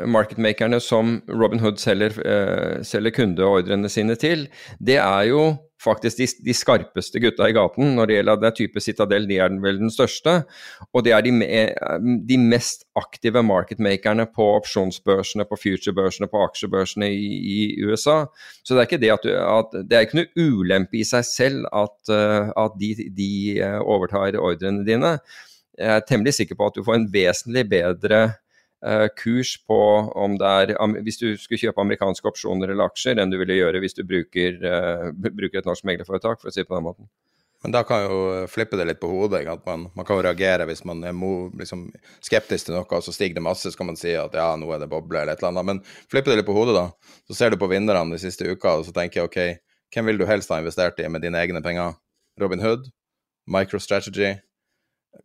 marketmakerne 0.08 0.80
som 0.84 1.20
Robin 1.30 1.60
Hood 1.60 1.82
selger, 1.82 2.16
eh, 2.24 2.80
selger 2.88 3.14
kundeordrene 3.16 3.90
sine 3.92 4.16
til, 4.20 4.48
det 4.80 4.98
er 5.02 5.28
jo 5.32 5.44
faktisk 5.82 6.20
de, 6.20 6.28
de 6.46 6.54
skarpeste 6.56 7.22
gutta 7.22 7.48
i 7.50 7.56
gaten 7.56 7.96
når 7.98 8.10
det 8.10 8.18
gjelder 8.18 8.42
det 8.42 8.54
type 8.60 8.84
Citadel. 8.84 9.28
De 9.30 9.40
er 9.42 9.54
vel 9.64 9.80
den 9.82 9.92
største. 9.94 10.36
Og 10.94 11.06
det 11.06 11.16
er 11.16 11.26
de, 11.26 11.34
de 12.30 12.38
mest 12.42 12.86
aktive 13.00 13.44
marketmakerne 13.46 14.28
på 14.36 14.48
opsjonsbørsene, 14.60 15.48
på 15.50 15.60
future-børsene, 15.60 16.30
på 16.32 16.44
aksjebørsene 16.46 17.10
i, 17.12 17.32
i 17.56 17.60
USA. 17.86 18.24
Så 18.62 18.76
det 18.76 18.84
er 18.84 18.90
ikke 18.90 19.02
det 19.02 19.14
at, 19.18 19.30
at 19.46 19.80
det 19.90 19.98
er 19.98 20.08
ikke 20.08 20.22
noe 20.22 20.50
ulempe 20.50 21.02
i 21.02 21.08
seg 21.08 21.26
selv 21.28 21.70
at, 21.74 21.98
eh, 22.14 22.52
at 22.66 22.78
de, 22.82 22.94
de 23.18 23.32
eh, 23.58 23.80
overtar 23.82 24.38
ordrene 24.40 24.86
dine. 24.88 25.18
Jeg 25.82 25.98
er 25.98 26.06
temmelig 26.08 26.36
sikker 26.38 26.58
på 26.60 26.70
at 26.70 26.78
du 26.78 26.86
får 26.86 27.00
en 27.00 27.10
vesentlig 27.12 27.66
bedre 27.72 28.22
eh, 28.86 29.08
kurs 29.18 29.56
på 29.68 29.80
om 30.22 30.38
det 30.40 30.52
er 30.62 30.76
hvis 31.02 31.20
du 31.22 31.28
skulle 31.40 31.62
kjøpe 31.62 31.84
amerikanske 31.84 32.32
opsjoner 32.32 32.74
eller 32.74 32.92
aksjer, 32.92 33.18
enn 33.18 33.34
du 33.34 33.40
ville 33.42 33.58
gjøre 33.58 33.82
hvis 33.84 33.98
du 33.98 34.06
bruker, 34.06 34.62
eh, 34.62 35.10
bruker 35.42 35.62
et 35.62 35.70
norsk 35.70 35.88
meglerforetak, 35.90 36.42
for 36.42 36.52
å 36.52 36.54
si 36.54 36.64
det 36.64 36.70
på 36.70 36.78
den 36.78 36.88
måten. 36.88 37.10
Men 37.62 37.76
da 37.76 37.84
kan 37.86 38.08
jo 38.08 38.22
flippe 38.50 38.78
det 38.78 38.88
litt 38.90 39.00
på 39.02 39.10
hodet. 39.12 39.44
At 39.50 39.66
man, 39.68 39.86
man 39.94 40.06
kan 40.06 40.18
jo 40.18 40.24
reagere 40.26 40.66
hvis 40.66 40.82
man 40.88 41.04
er 41.06 41.14
liksom, 41.14 41.90
skeptisk 42.26 42.68
til 42.68 42.78
noe, 42.78 42.88
og 42.90 43.06
så 43.06 43.14
stiger 43.14 43.38
det 43.38 43.46
masse, 43.46 43.70
så 43.70 43.78
kan 43.78 43.92
man 43.92 44.00
si 44.00 44.16
at 44.18 44.34
ja, 44.38 44.48
nå 44.58 44.72
er 44.74 44.82
det 44.82 44.90
boble 44.90 45.22
eller 45.22 45.36
et 45.36 45.44
eller 45.44 45.54
annet. 45.54 45.68
Men 45.70 46.08
flippe 46.10 46.32
det 46.32 46.40
litt 46.40 46.50
på 46.50 46.58
hodet, 46.58 46.74
da. 46.78 47.20
Så 47.30 47.38
ser 47.38 47.54
du 47.54 47.60
på 47.62 47.70
vinnerne 47.70 48.16
de 48.16 48.22
siste 48.22 48.50
uka, 48.50 48.80
og 48.80 48.88
så 48.88 48.96
tenker 48.96 49.22
jeg 49.22 49.30
OK, 49.30 49.40
hvem 49.94 50.10
vil 50.10 50.24
du 50.24 50.26
helst 50.26 50.50
ha 50.50 50.58
investert 50.62 50.98
i 51.04 51.10
med 51.12 51.22
dine 51.22 51.38
egne 51.38 51.62
penger? 51.62 52.00
Robin 52.42 52.64
Hood, 52.64 52.90
MicroStrategy, 53.52 54.40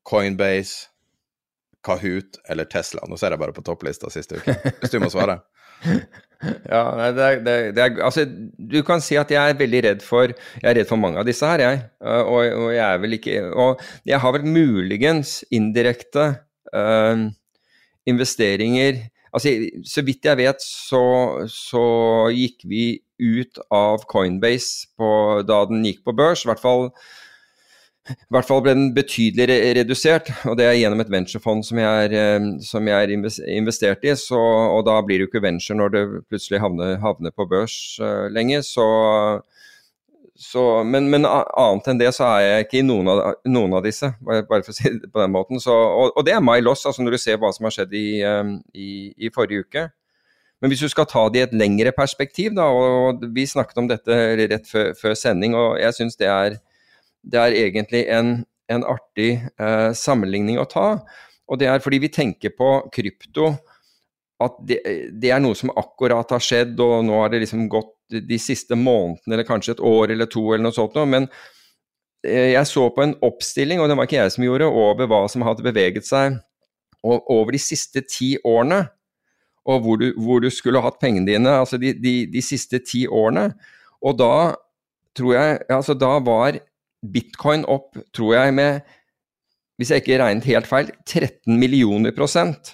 Coinbase, 0.06 0.88
Kahoot 1.86 2.40
eller 2.50 2.68
Tesla? 2.70 3.04
Nå 3.08 3.18
ser 3.20 3.34
jeg 3.34 3.42
bare 3.42 3.54
på 3.56 3.64
topplista 3.66 4.10
siste 4.12 4.40
uke. 4.40 4.56
Hvis 4.80 4.94
du 4.94 5.00
må 5.02 5.12
svare. 5.12 5.40
Ja, 6.68 6.82
det 7.16 7.22
er, 7.24 7.38
det, 7.40 7.52
det 7.76 7.80
er, 7.80 7.94
altså, 8.04 8.26
du 8.28 8.82
kan 8.84 9.00
si 9.00 9.16
at 9.16 9.30
jeg 9.32 9.40
er 9.40 9.56
veldig 9.56 9.80
redd 9.86 10.02
for 10.04 10.28
Jeg 10.28 10.66
er 10.68 10.74
redd 10.76 10.90
for 10.90 11.00
mange 11.00 11.16
av 11.16 11.24
disse 11.24 11.48
her, 11.48 11.62
jeg. 11.64 11.78
Uh, 11.96 12.28
og, 12.28 12.40
og 12.60 12.66
jeg 12.74 12.84
er 12.84 13.00
vel 13.00 13.16
ikke 13.16 13.36
Og 13.56 13.80
jeg 14.04 14.20
har 14.20 14.34
vel 14.36 14.44
muligens 14.44 15.38
indirekte 15.48 16.26
uh, 16.76 17.24
investeringer 18.04 19.00
Altså, 19.36 19.52
så 19.84 20.04
vidt 20.04 20.24
jeg 20.24 20.38
vet, 20.38 20.62
så, 20.64 21.02
så 21.52 21.86
gikk 22.32 22.62
vi 22.68 22.84
ut 23.20 23.58
av 23.74 24.06
Coinbase 24.08 24.88
på, 24.96 25.08
da 25.44 25.58
den 25.68 25.84
gikk 25.84 26.06
på 26.06 26.14
børs. 26.16 26.46
I 26.46 26.48
hvert 26.48 26.62
fall 26.62 26.86
i 28.06 28.34
hvert 28.34 28.46
fall 28.46 28.62
ble 28.62 28.74
den 28.76 28.92
betydelig 28.94 29.48
re 29.50 29.56
redusert, 29.80 30.30
og 30.46 30.56
det 30.60 30.68
er 30.68 30.76
gjennom 30.78 31.02
et 31.02 31.10
venturefond 31.10 31.64
som 31.66 31.80
jeg 31.80 32.06
er, 32.06 32.14
eh, 32.14 32.48
som 32.62 32.86
jeg 32.86 33.08
er 33.08 33.12
investert 33.56 34.06
i. 34.06 34.14
Så, 34.20 34.38
og 34.38 34.84
da 34.86 35.00
blir 35.02 35.18
det 35.18 35.26
jo 35.26 35.30
ikke 35.32 35.44
venture 35.44 35.78
når 35.78 35.94
det 35.94 36.04
plutselig 36.30 36.62
havner, 36.62 36.96
havner 37.02 37.34
på 37.34 37.48
børs 37.50 37.76
uh, 38.02 38.28
lenger. 38.30 38.62
Så, 38.66 38.86
så, 40.38 40.64
men, 40.86 41.10
men 41.10 41.26
annet 41.26 41.90
enn 41.90 42.02
det 42.02 42.12
så 42.14 42.28
er 42.28 42.44
jeg 42.44 42.66
ikke 42.68 42.80
i 42.82 42.86
noen 42.86 43.10
av, 43.10 43.22
noen 43.50 43.74
av 43.78 43.84
disse, 43.86 44.12
bare 44.22 44.62
for 44.62 44.70
å 44.70 44.76
si 44.78 44.92
det 44.92 45.10
på 45.10 45.22
den 45.24 45.34
måten. 45.34 45.62
Så, 45.62 45.74
og, 45.74 46.14
og 46.14 46.26
det 46.28 46.36
er 46.36 46.44
my 46.44 46.60
loss, 46.62 46.86
altså 46.86 47.02
når 47.02 47.16
du 47.16 47.22
ser 47.24 47.42
hva 47.42 47.50
som 47.56 47.66
har 47.66 47.74
skjedd 47.74 47.96
i, 47.98 48.08
um, 48.22 48.58
i, 48.74 48.90
i 49.18 49.32
forrige 49.34 49.66
uke. 49.66 49.88
Men 50.62 50.72
hvis 50.72 50.86
du 50.86 50.88
skal 50.88 51.08
ta 51.10 51.26
det 51.28 51.42
i 51.42 51.44
et 51.44 51.58
lengre 51.58 51.92
perspektiv, 51.92 52.54
da, 52.56 52.70
og 52.70 53.26
vi 53.34 53.44
snakket 53.48 53.82
om 53.82 53.90
dette 53.90 54.22
rett 54.40 54.70
før, 54.70 54.94
før 54.96 55.18
sending, 55.18 55.58
og 55.58 55.76
jeg 55.82 55.98
syns 55.98 56.16
det 56.22 56.30
er 56.32 56.56
det 57.26 57.40
er 57.40 57.56
egentlig 57.64 58.04
en, 58.12 58.36
en 58.72 58.84
artig 58.86 59.30
eh, 59.42 59.90
sammenligning 59.96 60.60
å 60.62 60.68
ta. 60.70 60.88
Og 61.46 61.60
det 61.60 61.68
er 61.70 61.82
fordi 61.82 62.00
vi 62.02 62.12
tenker 62.12 62.54
på 62.56 62.70
krypto 62.94 63.52
at 64.42 64.56
det, 64.68 64.80
det, 65.16 65.30
er 65.32 65.40
noe 65.40 65.56
som 65.56 65.72
akkurat 65.72 66.34
har 66.34 66.42
skjedd, 66.44 66.74
og 66.82 67.06
nå 67.08 67.20
har 67.22 67.32
det 67.32 67.40
liksom 67.46 67.68
gått 67.72 67.94
de 68.06 68.38
siste 68.38 68.76
månedene, 68.78 69.34
eller 69.34 69.48
kanskje 69.48 69.76
et 69.76 69.86
år 69.86 70.12
eller 70.14 70.28
to, 70.30 70.42
eller 70.52 70.68
noe 70.68 70.76
sånt 70.76 70.96
noe. 70.98 71.08
Men 71.08 71.28
eh, 72.26 72.52
jeg 72.52 72.68
så 72.68 72.88
på 72.92 73.06
en 73.06 73.16
oppstilling, 73.26 73.80
og 73.80 73.88
det 73.90 73.96
var 73.98 74.08
ikke 74.08 74.20
jeg 74.20 74.34
som 74.36 74.46
gjorde, 74.46 74.68
over 74.68 75.08
hva 75.10 75.24
som 75.32 75.46
hadde 75.46 75.66
beveget 75.66 76.08
seg 76.08 76.38
over 77.06 77.54
de 77.54 77.60
siste 77.62 78.02
ti 78.10 78.34
årene. 78.44 78.84
Og 79.66 79.82
hvor 79.82 79.98
du, 79.98 80.08
hvor 80.22 80.42
du 80.42 80.48
skulle 80.50 80.82
hatt 80.82 81.00
pengene 81.02 81.26
dine, 81.26 81.56
altså 81.62 81.78
de, 81.82 81.92
de, 81.98 82.14
de 82.30 82.42
siste 82.44 82.78
ti 82.86 83.04
årene. 83.06 83.48
Og 84.02 84.18
da 84.18 84.54
tror 85.16 85.32
jeg 85.32 85.60
Altså 85.72 85.94
da 85.96 86.18
var 86.20 86.58
bitcoin 87.02 87.66
opp, 87.68 87.96
tror 88.16 88.34
jeg, 88.38 88.54
med 88.56 88.80
hvis 89.76 89.92
jeg 89.92 90.02
ikke 90.02 90.18
regnet 90.22 90.48
helt 90.48 90.68
feil, 90.68 90.90
13 91.04 91.58
millioner 91.60 92.14
prosent. 92.16 92.72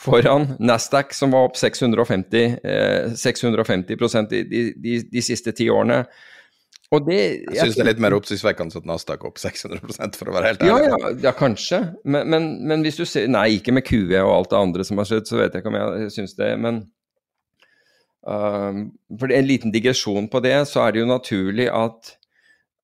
Foran 0.00 0.54
Nasdaq, 0.58 1.12
som 1.14 1.34
var 1.34 1.50
opp 1.50 1.58
650, 1.60 2.56
eh, 2.64 3.12
650 3.18 3.98
prosent 4.00 4.32
de, 4.32 4.42
de, 4.48 4.94
de 5.12 5.22
siste 5.22 5.52
ti 5.54 5.68
årene. 5.70 6.00
Og 6.92 7.06
det 7.06 7.18
Jeg 7.20 7.56
syns 7.56 7.76
det 7.76 7.84
er 7.84 7.88
litt 7.92 8.00
mer 8.04 8.16
oppsiktsvekkende 8.16 8.80
at 8.82 8.88
Nasdaq 8.88 9.22
opp 9.28 9.38
600 9.40 9.80
prosent, 9.84 10.16
for 10.18 10.28
å 10.28 10.34
være 10.34 10.50
helt 10.50 10.64
ærlig. 10.64 10.88
ja, 10.88 11.12
ja, 11.28 11.34
kanskje. 11.36 11.80
Men, 12.04 12.26
men, 12.32 12.48
men, 12.68 12.82
hvis 12.84 12.98
du 13.00 13.04
ser 13.08 13.30
Nei, 13.32 13.60
ikke 13.60 13.76
med 13.76 13.86
QE 13.86 14.18
og 14.24 14.32
alt 14.32 14.50
det 14.52 14.58
andre 14.58 14.88
som 14.88 15.00
har 15.00 15.08
skjedd, 15.08 15.28
så 15.28 15.38
vet 15.40 15.54
jeg 15.54 15.62
ikke 15.62 15.72
om 15.72 15.78
jeg 15.78 16.10
syns 16.16 16.34
det. 16.40 16.50
Men 16.60 16.82
uh, 18.28 18.82
for 19.20 19.36
en 19.38 19.48
liten 19.48 19.72
digresjon 19.72 20.28
på 20.32 20.42
det, 20.44 20.56
så 20.72 20.86
er 20.86 20.96
det 20.96 21.04
jo 21.04 21.12
naturlig 21.12 21.70
at 21.72 22.16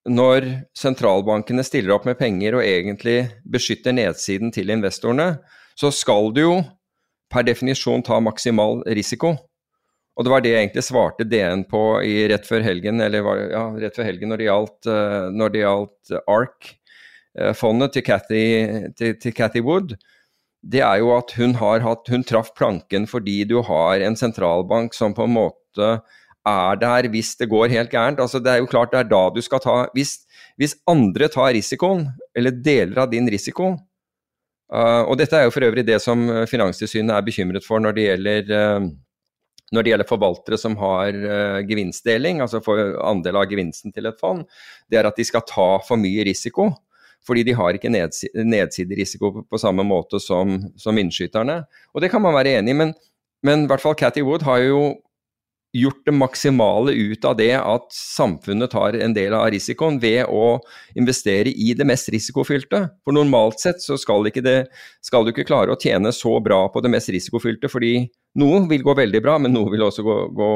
når 0.09 0.47
sentralbankene 0.77 1.65
stiller 1.67 1.95
opp 1.95 2.09
med 2.09 2.19
penger 2.19 2.59
og 2.59 2.65
egentlig 2.65 3.29
beskytter 3.49 3.95
nedsiden 3.97 4.53
til 4.55 4.73
investorene, 4.73 5.37
så 5.79 5.93
skal 5.95 6.33
du 6.35 6.43
jo 6.43 6.57
per 7.33 7.45
definisjon 7.47 8.03
ta 8.05 8.19
maksimal 8.25 8.83
risiko. 8.97 9.35
Og 10.19 10.27
det 10.27 10.33
var 10.33 10.43
det 10.43 10.51
jeg 10.51 10.65
egentlig 10.65 10.83
svarte 10.83 11.27
DN 11.29 11.63
på 11.71 11.83
rett 12.33 12.47
før 12.49 12.65
helgen, 12.67 13.03
eller 13.05 13.23
var, 13.23 13.43
ja, 13.53 13.65
rett 13.85 13.99
før 13.99 14.09
helgen 14.09 14.33
når 14.33 14.41
det 14.41 14.49
gjaldt, 14.49 14.79
uh, 14.91 15.27
når 15.31 15.53
det 15.55 15.63
gjaldt 15.63 16.15
ARK-fondet 16.35 17.95
til, 17.95 18.07
Cathy, 18.09 18.45
til, 18.99 19.15
til 19.23 19.37
Cathy 19.37 19.63
Wood. 19.63 19.95
Det 20.59 20.83
er 20.83 20.99
jo 21.05 21.13
at 21.15 21.31
hun 21.39 21.55
har 21.61 21.85
hatt 21.85 22.09
Hun 22.11 22.25
traff 22.27 22.49
planken 22.59 23.05
fordi 23.07 23.45
du 23.47 23.61
har 23.63 24.03
en 24.03 24.17
sentralbank 24.19 24.97
som 24.97 25.15
på 25.15 25.29
en 25.29 25.37
måte 25.37 25.91
er 26.49 26.79
der 26.81 27.09
hvis 27.13 27.35
det 27.39 27.51
går 27.51 27.73
helt 27.73 27.93
gærent. 27.93 28.21
Altså, 28.21 28.41
det 28.43 28.53
er 28.53 28.63
jo 28.63 28.71
klart 28.71 28.93
det 28.95 29.03
er 29.03 29.11
da 29.11 29.23
du 29.35 29.41
skal 29.45 29.63
ta 29.65 29.77
Hvis, 29.95 30.19
hvis 30.57 30.77
andre 30.89 31.29
tar 31.33 31.53
risikoen, 31.57 32.07
eller 32.37 32.51
deler 32.51 33.05
av 33.05 33.11
din 33.11 33.29
risiko 33.31 33.73
uh, 33.75 35.03
Og 35.09 35.19
dette 35.19 35.37
er 35.37 35.47
jo 35.47 35.55
for 35.55 35.67
øvrig 35.67 35.87
det 35.87 36.01
som 36.05 36.25
Finanstilsynet 36.49 37.15
er 37.15 37.27
bekymret 37.27 37.67
for 37.67 37.83
når 37.83 37.97
det 37.97 38.09
gjelder 38.09 38.53
uh, 38.55 38.89
når 39.73 39.85
det 39.85 39.91
gjelder 39.93 40.09
forvaltere 40.09 40.57
som 40.57 40.77
har 40.81 41.13
uh, 41.13 41.59
gevinstdeling, 41.69 42.41
altså 42.41 42.63
for 42.65 42.95
andel 43.05 43.37
av 43.37 43.51
gevinsten 43.51 43.93
til 43.93 44.09
et 44.09 44.21
fond, 44.21 44.47
det 44.89 44.97
er 44.97 45.09
at 45.09 45.19
de 45.19 45.27
skal 45.29 45.45
ta 45.45 45.75
for 45.85 46.01
mye 46.01 46.25
risiko. 46.25 46.71
Fordi 47.27 47.43
de 47.45 47.57
har 47.59 47.77
ikke 47.77 47.91
nedsi 47.93 48.31
nedsiderisiko 48.33 49.33
på, 49.35 49.43
på 49.51 49.61
samme 49.61 49.85
måte 49.85 50.21
som, 50.23 50.55
som 50.81 50.97
innskyterne. 50.97 51.61
Og 51.93 52.01
det 52.01 52.09
kan 52.13 52.23
man 52.25 52.37
være 52.37 52.57
enig 52.61 52.73
i, 52.73 52.79
men, 52.79 52.95
men 53.45 53.67
i 53.67 53.69
hvert 53.69 53.83
fall 53.85 53.99
Cathy 53.99 54.25
Wood 54.25 54.47
har 54.49 54.63
jo 54.65 54.81
gjort 55.73 56.07
det 56.07 56.13
maksimale 56.17 56.93
ut 56.93 57.25
av 57.29 57.37
det 57.37 57.53
at 57.59 57.91
samfunnet 57.93 58.71
tar 58.73 58.97
en 58.97 59.13
del 59.15 59.35
av 59.37 59.51
risikoen 59.53 59.99
ved 60.01 60.25
å 60.33 60.59
investere 60.97 61.53
i 61.53 61.75
det 61.77 61.85
mest 61.89 62.09
risikofylte. 62.13 62.81
For 63.05 63.17
normalt 63.17 63.61
sett 63.61 63.83
så 63.85 63.99
skal, 64.01 64.25
det, 64.25 64.59
skal 65.05 65.27
du 65.27 65.33
ikke 65.35 65.47
klare 65.49 65.75
å 65.75 65.81
tjene 65.81 66.13
så 66.17 66.39
bra 66.45 66.65
på 66.73 66.83
det 66.85 66.93
mest 66.93 67.13
risikofylte, 67.13 67.69
fordi 67.69 68.09
noe 68.41 68.63
vil 68.71 68.85
gå 68.87 68.97
veldig 68.97 69.23
bra, 69.25 69.37
men 69.43 69.53
noe 69.53 69.71
vil 69.73 69.85
også 69.85 70.05
gå, 70.07 70.19
gå, 70.37 70.51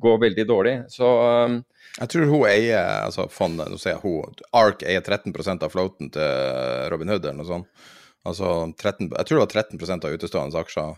gå 0.00 0.16
veldig 0.24 0.48
dårlig. 0.48 0.76
Så 0.92 1.12
um, 1.48 1.60
Jeg 2.00 2.10
tror 2.10 2.30
hun 2.30 2.48
eier 2.48 3.04
altså 3.04 3.28
fondet, 3.30 3.68
nå 3.70 3.80
sier 3.80 3.98
jeg 3.98 4.04
hun, 4.06 4.44
ARK 4.56 4.86
eier 4.88 5.04
13% 5.04 5.66
av 5.66 5.72
floaten 5.72 6.12
til 6.14 6.88
Robin 6.92 7.12
Hood 7.12 7.24
eller 7.26 7.42
noe 7.42 7.50
sånt. 7.52 7.90
Altså 8.24 8.70
13, 8.80 9.10
jeg 9.12 9.28
tror 9.28 9.36
det 9.36 9.44
var 9.44 9.56
13% 9.76 10.06
av 10.08 10.14
utestående 10.16 10.62
aksjer 10.64 10.94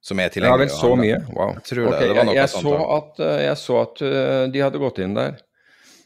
som 0.00 0.20
er 0.22 0.38
Ja 0.38 0.54
vel, 0.56 0.70
så 0.70 0.94
mye? 0.96 1.18
Wow. 1.34 1.54
Jeg 1.58 1.64
tror 1.70 1.84
det. 1.84 1.90
Ok, 1.90 2.00
det 2.00 2.16
var 2.16 2.28
noe 2.28 2.36
jeg, 2.36 2.40
jeg, 2.40 2.52
sånt. 2.54 2.66
så 2.66 2.96
at, 2.96 3.22
eh, 3.26 3.40
jeg 3.44 3.60
så 3.62 3.78
at 3.82 4.02
uh, 4.04 4.42
de 4.52 4.64
hadde 4.64 4.82
gått 4.82 5.00
inn 5.04 5.16
der. 5.18 5.40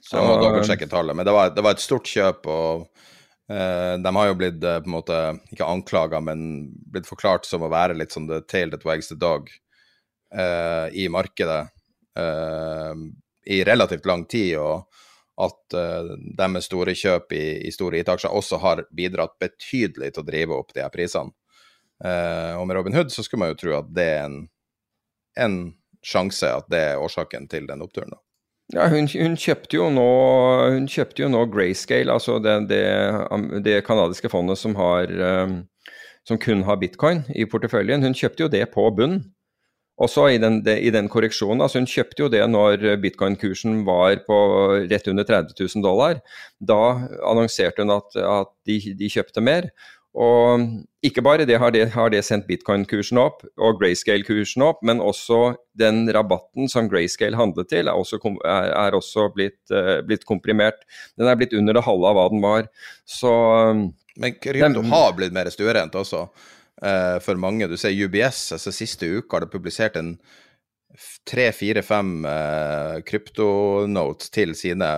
Så 0.02 0.18
jeg 0.18 0.28
må 0.28 0.38
dobbeltsjekke 0.40 0.88
tallet. 0.90 1.18
Men 1.18 1.28
det 1.28 1.34
var, 1.36 1.52
det 1.54 1.64
var 1.64 1.76
et 1.76 1.84
stort 1.84 2.08
kjøp, 2.08 2.48
og 2.50 2.86
uh, 3.52 3.94
de 4.02 4.14
har 4.18 4.30
jo 4.30 4.38
blitt 4.40 4.64
uh, 4.64 4.78
på 4.82 4.90
en 4.90 4.96
måte 4.96 5.20
ikke 5.52 5.68
anklaga, 5.68 6.22
men 6.24 6.46
blitt 6.94 7.10
forklart 7.10 7.48
som 7.48 7.66
å 7.66 7.70
være 7.72 7.98
litt 7.98 8.16
sånn 8.16 8.30
the 8.30 8.40
tail 8.48 8.72
that 8.72 8.88
wags 8.88 9.12
the 9.12 9.18
dog 9.18 9.52
i 10.32 11.10
markedet 11.12 11.66
i 13.44 13.58
relativt 13.68 14.06
lang 14.08 14.22
tid, 14.24 14.54
og 14.56 14.86
at 15.40 15.76
uh, 15.76 16.48
med 16.48 16.64
store 16.64 16.94
kjøp 16.96 17.32
i, 17.36 17.44
i 17.66 17.72
store 17.72 18.02
IT-aksjer 18.02 18.32
også 18.32 18.60
har 18.62 18.84
bidratt 18.94 19.38
betydelig 19.40 20.12
til 20.12 20.22
å 20.22 20.28
drive 20.28 20.58
opp 20.58 20.74
de 20.76 20.84
her 20.84 20.92
prisene. 20.92 21.32
Eh, 22.02 22.54
og 22.58 22.66
med 22.66 22.76
Robin 22.76 22.96
Hood 22.96 23.12
så 23.14 23.22
skulle 23.22 23.44
man 23.44 23.52
jo 23.54 23.60
tro 23.60 23.78
at 23.78 23.88
det 23.94 24.08
er 24.16 24.26
en, 24.26 24.38
en 25.38 25.56
sjanse 26.02 26.48
at 26.50 26.68
det 26.72 26.82
er 26.92 27.02
årsaken 27.02 27.48
til 27.50 27.68
den 27.70 27.84
oppturen. 27.84 28.14
da. 28.14 28.22
Ja, 28.72 28.86
hun, 28.88 29.08
hun, 29.10 29.34
kjøpte 29.36 29.76
jo 29.76 29.90
nå, 29.92 30.08
hun 30.72 30.88
kjøpte 30.88 31.24
jo 31.24 31.28
nå 31.28 31.44
Grayscale, 31.52 32.14
altså 32.14 32.38
det, 32.40 32.54
det, 32.70 32.84
det 33.66 33.82
kanadiske 33.84 34.30
fondet 34.32 34.56
som, 34.60 34.74
har, 34.78 35.12
um, 35.44 35.58
som 36.28 36.40
kun 36.40 36.64
har 36.64 36.80
bitcoin 36.80 37.20
i 37.36 37.44
porteføljen. 37.44 38.04
Hun 38.06 38.16
kjøpte 38.16 38.46
jo 38.46 38.52
det 38.52 38.64
på 38.72 38.86
bunn. 38.96 39.20
Også 40.02 40.24
i 40.32 40.38
den, 40.40 40.62
det, 40.64 40.78
i 40.82 40.90
den 40.90 41.10
korreksjonen. 41.12 41.60
altså 41.60 41.82
Hun 41.82 41.90
kjøpte 41.90 42.24
jo 42.24 42.30
det 42.32 42.40
når 42.48 42.96
bitcoin-kursen 43.02 43.82
var 43.86 44.22
på 44.24 44.38
rett 44.88 45.10
under 45.12 45.28
30 45.28 45.52
000 45.60 45.84
dollar. 45.84 46.22
Da 46.58 46.80
annonserte 47.28 47.84
hun 47.84 47.92
at, 47.98 48.16
at 48.16 48.54
de, 48.66 48.80
de 48.98 49.10
kjøpte 49.12 49.44
mer. 49.44 49.68
Og 50.12 50.64
ikke 51.02 51.22
bare 51.24 51.46
det 51.48 51.56
har 51.56 51.72
det, 51.72 51.86
har 51.94 52.10
det 52.12 52.20
sendt 52.26 52.44
bitcoin-kursen 52.46 53.16
opp 53.22 53.40
og 53.56 53.78
grayscale-kursen 53.80 54.64
opp, 54.66 54.82
men 54.84 55.00
også 55.00 55.54
den 55.78 56.04
rabatten 56.12 56.68
som 56.68 56.90
grayscale 56.92 57.38
handlet 57.38 57.70
til, 57.72 57.88
er 57.88 57.96
også, 57.96 58.20
er, 58.44 58.68
er 58.76 58.96
også 58.98 59.30
blitt, 59.32 59.60
uh, 59.72 60.02
blitt, 60.04 60.26
komprimert. 60.28 60.84
Den 61.16 61.30
er 61.32 61.38
blitt 61.40 61.56
under 61.56 61.78
det 61.78 61.84
halve 61.88 62.10
av 62.10 62.18
hva 62.18 62.26
den 62.34 62.44
var. 62.44 62.68
Så 63.08 63.32
Men 64.20 64.36
krypto 64.36 64.84
har 64.92 65.16
blitt 65.16 65.32
mer 65.32 65.48
stuerent 65.54 65.96
også, 65.96 66.26
uh, 66.84 67.18
for 67.24 67.40
mange. 67.40 67.70
Du 67.72 67.78
ser 67.80 67.96
UBS, 67.96 68.50
altså 68.58 68.74
siste 68.74 69.08
uka 69.08 69.38
har 69.38 69.46
det 69.46 69.54
publisert 69.54 69.96
en 69.96 70.18
tre, 71.24 71.48
fire, 71.56 71.80
fem 71.80 72.18
uh, 72.28 73.00
kryptonotes 73.08 74.28
til 74.30 74.52
sine 74.58 74.92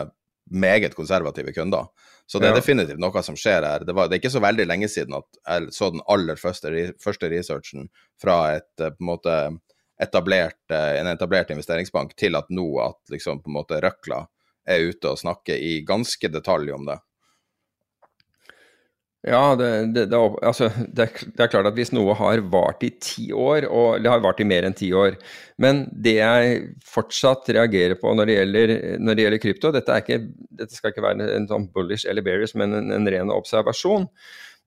meget 0.51 0.99
konservative 0.99 1.55
kunder. 1.55 1.87
Så 2.27 2.41
det 2.41 2.49
er 2.49 2.55
Ja. 2.55 2.61
definitivt 2.61 3.01
noe 3.03 3.23
som 3.23 3.37
skjer 3.37 3.63
her. 3.63 3.85
Det, 3.85 3.93
var, 3.95 4.09
det 4.09 4.17
er 4.17 4.23
ikke 4.23 4.33
så 4.33 4.41
veldig 4.41 4.67
lenge 4.67 4.89
siden 4.89 5.15
at 5.19 5.27
jeg 5.45 5.73
så 5.77 5.91
den 5.93 6.01
aller 6.09 6.37
første, 6.41 6.73
første 7.03 7.29
researchen 7.29 7.91
fra 8.21 8.57
et, 8.57 8.71
på 8.79 8.97
en 9.01 9.11
måte, 9.11 9.35
etablert, 10.01 10.59
en 10.71 11.07
etablert 11.07 11.53
investeringsbank 11.55 12.17
til 12.19 12.35
at 12.37 12.49
nå 12.51 12.65
at 12.83 13.13
liksom 13.13 13.43
på 13.45 13.53
en 13.53 13.59
måte 13.61 13.79
røkla 13.85 14.25
er 14.67 14.89
ute 14.89 15.13
og 15.13 15.21
snakker 15.21 15.61
i 15.61 15.83
ganske 15.87 16.31
detalj 16.33 16.73
om 16.73 16.89
det. 16.89 16.97
Ja, 19.25 19.55
det, 19.57 19.69
det, 19.97 20.03
det, 20.13 20.19
altså, 20.45 20.67
det, 20.93 21.07
er 21.41 21.49
klart 21.49 21.69
at 21.71 21.77
hvis 21.79 21.95
noe 21.97 22.13
har 22.19 22.43
vart 22.53 22.83
i 22.85 22.91
ti 23.01 23.31
år, 23.33 23.65
og 23.73 24.03
det 24.05 24.11
har 24.13 24.21
vart 24.21 24.43
i 24.43 24.45
mer 24.45 24.67
enn 24.69 24.77
ti 24.77 24.91
år 24.93 25.17
Men 25.57 25.87
det 26.05 26.19
jeg 26.19 26.59
fortsatt 26.85 27.49
reagerer 27.57 27.97
på 27.97 28.13
når 28.13 28.29
det 28.29 28.37
gjelder, 28.37 28.73
når 29.01 29.23
gjelder 29.23 29.41
krypto 29.41 29.71
dette, 29.73 29.97
ikke, 30.05 30.19
dette, 30.61 30.77
skal 30.77 30.93
ikke 30.93 31.07
være 31.07 31.31
en 31.39 31.49
sånn 31.49 31.71
bullish 31.73 32.05
eller 32.11 32.27
bearish, 32.27 32.53
men 32.61 32.77
en, 32.77 32.93
en 32.93 33.09
ren 33.17 33.33
observasjon. 33.33 34.11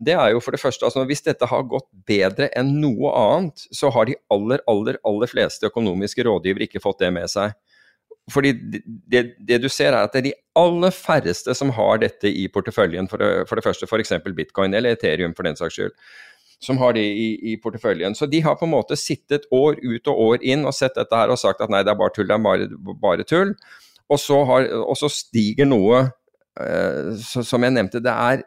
Det 0.02 0.18
er 0.18 0.34
jo 0.34 0.42
for 0.42 0.58
det 0.58 0.62
første, 0.62 0.86
altså 0.90 1.06
Hvis 1.10 1.26
dette 1.26 1.46
har 1.50 1.70
gått 1.70 1.90
bedre 2.10 2.50
enn 2.58 2.80
noe 2.82 3.14
annet, 3.14 3.68
så 3.70 3.94
har 3.94 4.10
de 4.10 4.18
aller, 4.34 4.66
aller, 4.70 4.98
aller 5.06 5.30
fleste 5.30 5.70
økonomiske 5.70 6.26
rådgivere 6.26 6.66
ikke 6.66 6.82
fått 6.82 7.06
det 7.06 7.14
med 7.14 7.30
seg. 7.30 7.54
Fordi 8.32 8.52
det, 9.08 9.22
det, 9.40 9.62
du 9.64 9.70
ser 9.72 9.94
er 9.94 10.04
at 10.04 10.14
det 10.14 10.20
er 10.20 10.28
de 10.30 10.38
aller 10.60 10.92
færreste 10.92 11.54
som 11.56 11.72
har 11.78 12.02
dette 12.02 12.28
i 12.28 12.48
porteføljen, 12.52 13.08
for 13.08 13.24
det, 13.24 13.46
for 13.48 13.60
det 13.60 13.64
første 13.64 13.88
f.eks. 13.88 14.18
bitcoin 14.36 14.76
eller 14.76 14.98
Ethereum 14.98 15.36
for 15.38 15.48
den 15.48 15.56
saks 15.56 15.78
skyld, 15.78 15.94
som 16.64 16.80
har 16.82 16.98
det 16.98 17.06
i, 17.06 17.30
i, 17.54 17.56
porteføljen. 17.62 18.18
Så 18.18 18.28
de 18.28 18.42
har 18.44 18.58
på 18.60 18.68
en 18.68 18.74
måte 18.74 18.98
sittet 19.00 19.48
år 19.54 19.80
ut 19.80 20.12
og 20.12 20.22
år 20.26 20.44
inn 20.44 20.68
og 20.68 20.76
sett 20.76 20.98
dette 20.98 21.16
her 21.16 21.32
og 21.32 21.40
sagt 21.40 21.64
at 21.64 21.72
nei, 21.72 21.86
det 21.88 21.94
er 21.94 22.00
bare 22.00 22.16
tull, 22.16 22.28
det 22.28 22.36
er 22.36 22.44
bare, 22.44 22.96
bare 23.00 23.28
tull. 23.28 23.56
Og 24.12 24.20
så, 24.20 24.42
har, 24.50 24.68
og 24.82 24.96
så 25.00 25.12
stiger 25.12 25.68
noe, 25.68 26.08
eh, 26.60 27.16
så, 27.22 27.46
som 27.48 27.64
jeg 27.64 27.76
nevnte, 27.78 28.04
det 28.04 28.12
er 28.12 28.44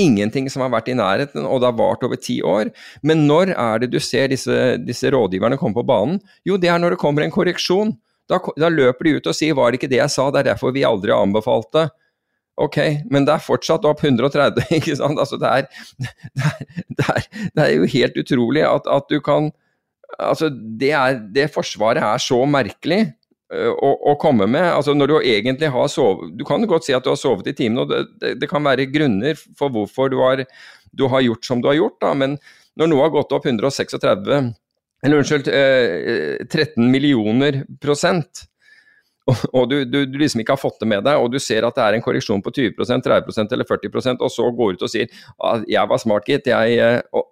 ingenting 0.00 0.48
som 0.50 0.64
har 0.64 0.72
vært 0.74 0.90
i 0.90 0.96
nærheten, 0.98 1.46
og 1.46 1.60
det 1.62 1.70
har 1.70 1.78
vart 1.78 2.02
over 2.06 2.18
ti 2.18 2.40
år. 2.42 2.70
Men 3.06 3.26
når 3.28 3.54
er 3.54 3.82
det 3.82 3.92
du 3.92 4.00
ser 4.02 4.30
disse, 4.30 4.76
disse 4.82 5.10
rådgiverne 5.14 5.58
komme 5.58 5.76
på 5.76 5.86
banen? 5.86 6.18
Jo, 6.46 6.58
det 6.58 6.70
er 6.70 6.82
når 6.82 6.94
det 6.94 7.02
kommer 7.02 7.24
en 7.24 7.34
korreksjon. 7.34 7.94
Da, 8.30 8.38
da, 8.56 8.70
løper 8.72 9.04
de 9.04 9.18
ut 9.18 9.26
og 9.28 9.36
sier 9.36 9.54
'var 9.54 9.70
det 9.70 9.80
ikke 9.80 9.90
det 9.92 10.00
jeg 10.00 10.12
sa', 10.12 10.30
det 10.32 10.40
er 10.40 10.54
derfor 10.54 10.72
vi 10.72 10.84
aldri 10.84 11.12
anbefalte. 11.12 11.90
Ok, 12.56 12.78
men 13.10 13.26
det 13.26 13.34
er 13.34 13.42
fortsatt 13.42 13.84
opp 13.84 14.04
130, 14.04 14.62
ikke 14.78 14.96
sant. 14.96 15.18
Altså 15.18 15.36
det 15.36 15.50
er, 15.50 15.66
det 16.38 16.46
er, 16.46 16.64
det 16.88 17.08
er, 17.08 17.26
det 17.56 17.64
er 17.64 17.72
jo 17.74 17.90
helt 17.96 18.16
utrolig 18.16 18.62
at, 18.62 18.86
at, 18.86 19.10
du 19.10 19.20
kan 19.20 19.52
Altså 20.14 20.46
det, 20.52 20.94
det 21.34 21.48
forsvaret 21.50 21.98
er 21.98 22.20
så 22.22 22.36
merkelig 22.46 23.00
å, 23.50 23.90
å, 24.10 24.14
komme 24.20 24.46
med. 24.46 24.66
Altså 24.70 24.94
når 24.94 25.10
du 25.10 25.14
egentlig 25.20 25.70
har 25.74 25.88
sovet 25.90 26.36
Du 26.38 26.44
kan 26.46 26.64
godt 26.70 26.86
si 26.86 26.94
at 26.94 27.04
du 27.04 27.10
har 27.10 27.18
sovet 27.18 27.48
i 27.50 27.56
timen, 27.56 27.82
og 27.82 27.90
det, 27.90 28.36
det, 28.40 28.48
kan 28.50 28.64
være 28.64 28.86
grunner 28.92 29.38
for 29.58 29.72
hvorfor 29.74 30.12
du 30.12 30.20
har, 30.22 30.44
du 30.92 31.06
har 31.10 31.24
gjort 31.24 31.48
som 31.48 31.62
du 31.62 31.68
har 31.70 31.78
gjort, 31.78 31.98
da, 32.04 32.12
men 32.14 32.38
når 32.78 32.90
noe 32.90 33.06
har 33.06 33.14
gått 33.14 33.34
opp 33.34 33.46
136 33.46 33.98
eller 35.04 35.20
unnskyld, 35.20 35.48
eh, 35.52 36.46
13 36.46 36.90
millioner 36.90 37.62
prosent. 37.80 38.46
Og, 39.24 39.68
du, 39.70 39.84
du, 39.88 40.02
du, 40.04 40.18
liksom 40.20 40.42
ikke 40.42 40.52
har 40.52 40.60
fått 40.60 40.82
det 40.82 40.88
med 40.90 41.04
deg, 41.06 41.16
og 41.16 41.30
du 41.32 41.38
ser 41.40 41.64
at 41.64 41.76
det 41.76 41.84
er 41.84 41.96
en 41.96 42.04
korreksjon 42.04 42.42
på 42.44 42.52
20% 42.52 43.06
30% 43.06 43.54
eller 43.56 43.68
40% 43.68 44.20
og 44.20 44.32
så 44.32 44.50
går 44.52 44.74
du 44.74 44.76
ut 44.76 44.84
og 44.84 44.92
sier 44.92 45.08
at 45.48 45.64
jeg 45.70 45.88
var 45.88 46.02
smart, 46.02 46.28
gitt. 46.28 46.50
Jeg, 46.50 47.00
og 47.16 47.30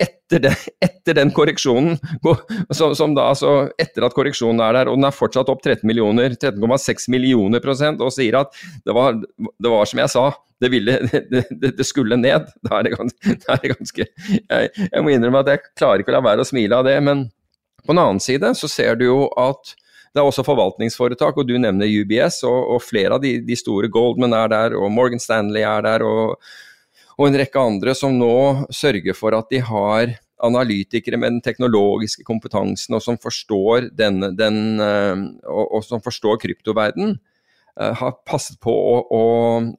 etter, 0.00 0.42
det, 0.46 0.52
etter, 0.80 1.16
den 1.18 1.32
korreksjonen, 1.34 1.98
som, 2.70 2.94
som 2.96 3.14
da, 3.16 3.30
altså, 3.34 3.70
etter 3.80 4.06
at 4.06 4.14
korreksjonen 4.16 4.62
er 4.64 4.78
der, 4.78 4.90
og 4.90 4.98
den 4.98 5.08
er 5.08 5.16
fortsatt 5.16 5.50
opp 5.52 5.62
13 5.64 5.84
millioner, 5.88 6.36
13,6 6.36 7.10
millioner 7.12 7.62
prosent, 7.64 8.00
og 8.04 8.14
sier 8.14 8.38
at 8.40 8.54
det 8.86 8.96
var, 8.96 9.18
det 9.20 9.72
var 9.72 9.90
som 9.90 10.02
jeg 10.02 10.12
sa, 10.12 10.30
det, 10.60 10.70
ville, 10.72 10.96
det, 11.32 11.44
det, 11.76 11.86
skulle 11.88 12.18
ned. 12.20 12.48
Da 12.66 12.78
er 12.78 12.88
det 12.88 12.94
ganske, 12.96 13.36
er 13.56 13.74
ganske 13.74 14.06
jeg, 14.06 14.72
jeg, 14.76 15.04
må 15.04 15.12
innrømme 15.12 15.44
at 15.44 15.52
jeg 15.54 15.66
klarer 15.72 16.02
ikke 16.02 16.14
å 16.14 16.18
la 16.18 16.24
være 16.30 16.46
å 16.46 16.48
smile 16.48 16.80
av 16.80 16.88
det. 16.88 16.96
Men 17.04 17.28
på 17.84 17.92
den 17.92 18.02
annen 18.02 18.22
side 18.22 18.54
så 18.58 18.70
ser 18.70 18.98
du 19.00 19.06
jo 19.08 19.20
at 19.40 19.76
det 20.10 20.18
er 20.18 20.26
også 20.26 20.42
forvaltningsforetak, 20.42 21.36
og 21.38 21.46
du 21.46 21.54
nevner 21.62 21.86
UBS, 21.86 22.40
og, 22.48 22.74
og 22.74 22.82
flere 22.82 23.14
av 23.14 23.22
de, 23.22 23.36
de, 23.46 23.56
store, 23.58 23.86
Goldman 23.92 24.34
er 24.34 24.50
der, 24.50 24.74
og 24.74 24.90
Morgan 24.90 25.22
Stanley 25.22 25.62
er 25.62 25.84
der, 25.86 26.02
og, 26.02 26.34
og 27.20 27.28
en 27.28 27.36
rekke 27.36 27.60
andre 27.60 27.92
som 27.96 28.14
nå 28.16 28.66
sørger 28.72 29.16
for 29.16 29.36
at 29.36 29.50
de 29.52 29.60
har 29.60 30.14
analytikere 30.40 31.18
med 31.20 31.34
den 31.34 31.42
teknologiske 31.44 32.24
kompetansen, 32.24 32.96
og 32.96 33.02
som 33.04 33.18
forstår, 33.20 33.90
denne, 33.92 34.30
den, 34.32 34.80
og, 34.80 35.66
og 35.68 35.84
som 35.84 36.00
forstår 36.00 36.40
kryptoverden 36.40 37.18
har 37.76 38.16
passet 38.28 38.56
på 38.60 38.72
å, 38.72 38.96
å, 39.12 39.22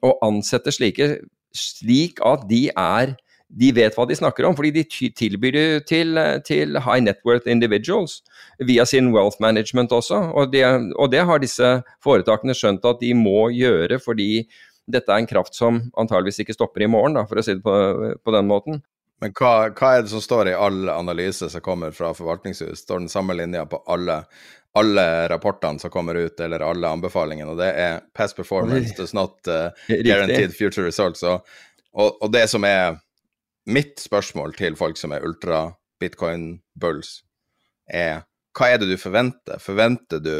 å, 0.02 0.12
ansette 0.26 0.72
slike 0.74 1.16
slik 1.54 2.22
at 2.24 2.46
de 2.50 2.64
er 2.70 3.16
de 3.52 3.68
vet 3.76 3.92
hva 3.92 4.06
de 4.08 4.16
snakker 4.16 4.46
om, 4.48 4.54
fordi 4.56 4.70
de 4.78 5.10
tilbyr 5.12 5.52
det 5.52 5.64
til, 5.90 6.16
til, 6.46 6.78
high 6.80 7.02
net 7.04 7.20
worth 7.28 7.50
individuals 7.50 8.22
via 8.56 8.86
sin 8.88 9.10
wealth 9.12 9.42
management 9.44 9.92
også. 9.92 10.22
Og 10.32 10.54
det, 10.54 10.64
og 10.96 11.10
det, 11.12 11.20
har 11.28 11.42
disse 11.42 11.74
foretakene 12.04 12.56
skjønt 12.56 12.86
at 12.88 13.02
de 13.02 13.12
må 13.12 13.50
gjøre, 13.52 14.00
fordi 14.00 14.46
dette 14.90 15.12
er 15.12 15.22
en 15.22 15.28
kraft 15.30 15.54
som 15.54 15.78
antageligvis 15.98 16.42
ikke 16.42 16.56
stopper 16.56 16.84
i 16.84 16.90
morgen, 16.90 17.14
da, 17.18 17.26
for 17.28 17.38
å 17.38 17.44
si 17.44 17.54
det 17.56 17.64
på, 17.64 17.74
på 18.18 18.34
den 18.34 18.48
måten. 18.50 18.80
Men 19.22 19.34
hva, 19.38 19.52
hva, 19.70 19.92
er 19.94 20.02
det 20.02 20.10
som 20.10 20.22
står 20.22 20.50
i 20.50 20.56
all 20.58 20.90
analyse 20.90 21.46
som 21.52 21.62
kommer 21.62 21.94
fra 21.94 22.10
forvaltningshus? 22.16 22.82
Står 22.82 23.04
den 23.04 23.12
samme 23.12 23.36
linja 23.38 23.62
på 23.70 23.78
alle, 23.86 24.16
alle 24.78 25.04
rapportene 25.30 25.78
som 25.78 25.92
kommer 25.94 26.18
ut, 26.18 26.40
eller 26.42 26.64
alle 26.66 26.90
anbefalingene, 26.90 27.54
og 27.54 27.60
det 27.62 27.70
er 27.78 28.00
past 28.18 28.34
performance 28.36 28.96
does 28.98 29.14
not 29.14 29.38
uh, 29.52 29.70
guaranteed 29.86 30.56
future 30.56 30.88
results. 30.88 31.22
Og, 31.22 31.46
og, 31.94 32.18
og, 32.18 32.32
det 32.34 32.48
som 32.50 32.66
er 32.66 32.98
mitt 33.70 34.02
spørsmål 34.02 34.56
til 34.58 34.74
folk 34.80 34.98
som 34.98 35.14
er 35.14 35.22
ultra-bitcoin-bulls, 35.28 37.20
er 37.86 38.24
hva 38.58 38.72
er 38.72 38.82
det 38.82 38.90
du 38.90 38.98
forventer? 39.00 39.62
Forventer 39.62 40.18
du 40.20 40.34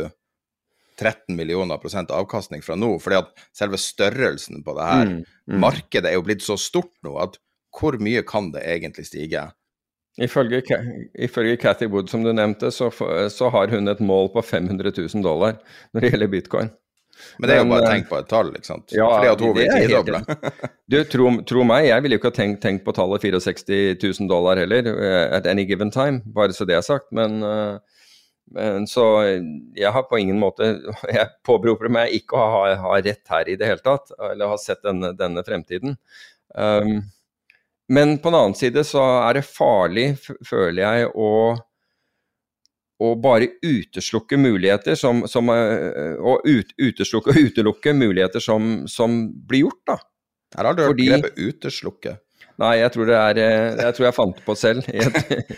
13 1.00 1.37
millioner 1.38 1.81
prosent 1.83 2.12
avkastning 2.14 2.64
fra 2.64 2.76
nå? 2.78 2.94
Fordi 3.02 3.20
at 3.20 3.46
selve 3.57 3.81
størrelsen 3.81 4.64
på 4.66 4.76
det 4.78 4.90
her 4.90 5.09
mm, 5.09 5.16
mm. 5.22 5.59
markedet 5.62 6.11
er 6.11 6.18
jo 6.18 6.26
blitt 6.26 6.44
så 6.44 6.59
stort 6.61 6.92
nå 7.07 7.16
at 7.22 7.38
hvor 7.72 7.96
mye 8.02 8.24
kan 8.28 8.50
det 8.52 8.64
egentlig 8.68 9.07
stige? 9.09 9.46
Ifølge, 10.20 10.61
ifølge 11.16 11.57
Cathy 11.57 11.87
Wood, 11.88 12.11
som 12.12 12.24
du 12.24 12.35
nevnte, 12.37 12.68
så, 12.70 12.90
så, 13.33 13.48
har 13.48 13.72
hun 13.72 13.88
et 13.88 14.00
mål 14.00 14.28
på 14.35 14.42
500 14.44 14.92
000 14.98 15.24
dollar 15.24 15.57
når 15.92 16.05
det 16.05 16.11
gjelder 16.12 16.33
bitcoin. 16.35 16.72
Men 17.38 17.48
det 17.48 17.55
er 17.55 17.61
jo 17.62 17.68
bare 17.70 17.87
eh, 17.87 17.94
tenk 17.94 18.09
på 18.11 18.18
et 18.18 18.28
tall, 18.28 18.50
ikke 18.57 18.68
sant. 18.68 18.92
Ja, 18.92 19.07
Fordi 19.09 19.31
at 19.31 19.42
hun 19.44 19.55
vil 19.57 19.72
tidoble. 19.72 20.20
Du, 20.92 20.98
tro, 21.09 21.28
tro 21.48 21.64
meg, 21.64 21.87
jeg 21.88 22.05
ville 22.05 22.16
jo 22.16 22.20
ikke 22.20 22.33
ha 22.33 22.37
tenkt, 22.37 22.61
tenkt 22.64 22.85
på 22.85 22.92
tallet 22.96 23.24
64 23.24 23.96
000 24.02 24.28
dollar 24.28 24.61
heller, 24.61 24.88
eh, 24.92 25.24
at 25.38 25.48
any 25.48 25.64
given 25.68 25.92
time, 25.94 26.20
bare 26.35 26.52
så 26.57 26.66
det 26.68 26.76
er 26.76 26.85
sagt. 26.85 27.09
Men, 27.16 27.40
uh, 27.40 27.78
men 27.78 27.91
så 28.88 29.05
jeg 29.75 29.93
har 29.95 30.05
på 30.09 30.19
ingen 30.21 30.38
måte 30.41 30.67
Jeg 31.17 31.29
påberoper 31.47 31.88
meg 31.93 32.15
ikke 32.19 32.37
å 32.38 32.47
ha, 32.55 32.62
ha 32.85 33.01
rett 33.01 33.33
her 33.33 33.49
i 33.49 33.57
det 33.57 33.69
hele 33.71 33.85
tatt, 33.85 34.12
eller 34.31 34.53
ha 34.53 34.61
sett 34.61 34.83
denne, 34.85 35.12
denne 35.19 35.45
fremtiden. 35.47 35.97
Um, 36.55 37.03
men 37.93 38.17
på 38.23 38.31
den 38.31 38.38
annen 38.38 38.57
side 38.57 38.85
så 38.88 39.03
er 39.27 39.38
det 39.41 39.47
farlig, 39.49 40.15
føler 40.49 40.83
jeg, 40.85 41.12
å 41.17 41.31
å 43.03 43.15
bare 43.19 43.49
uteslukke 43.67 44.38
muligheter 44.38 44.95
som, 44.99 45.25
som 45.27 45.49
eh, 45.51 46.15
Å 46.19 46.37
ut, 46.47 46.75
uteslukke 46.79 47.33
og 47.33 47.49
utelukke 47.49 47.95
muligheter 47.97 48.43
som, 48.43 48.85
som 48.87 49.25
blir 49.49 49.67
gjort, 49.67 49.81
da. 49.91 49.97
Her 50.55 50.69
har 50.69 50.77
du 50.77 50.83
hørt 50.85 50.93
Fordi- 50.93 51.09
begrepet 51.09 51.41
uteslukke. 51.41 52.17
Nei, 52.62 52.72
jeg 52.79 52.92
tror 52.94 53.09
det 53.09 53.14
er 53.18 53.38
eh, 53.42 53.81
Jeg 53.81 53.96
tror 53.96 54.07
jeg 54.07 54.16
fant 54.16 54.37
det 54.38 54.44
på 54.46 54.55
selv. 54.59 54.87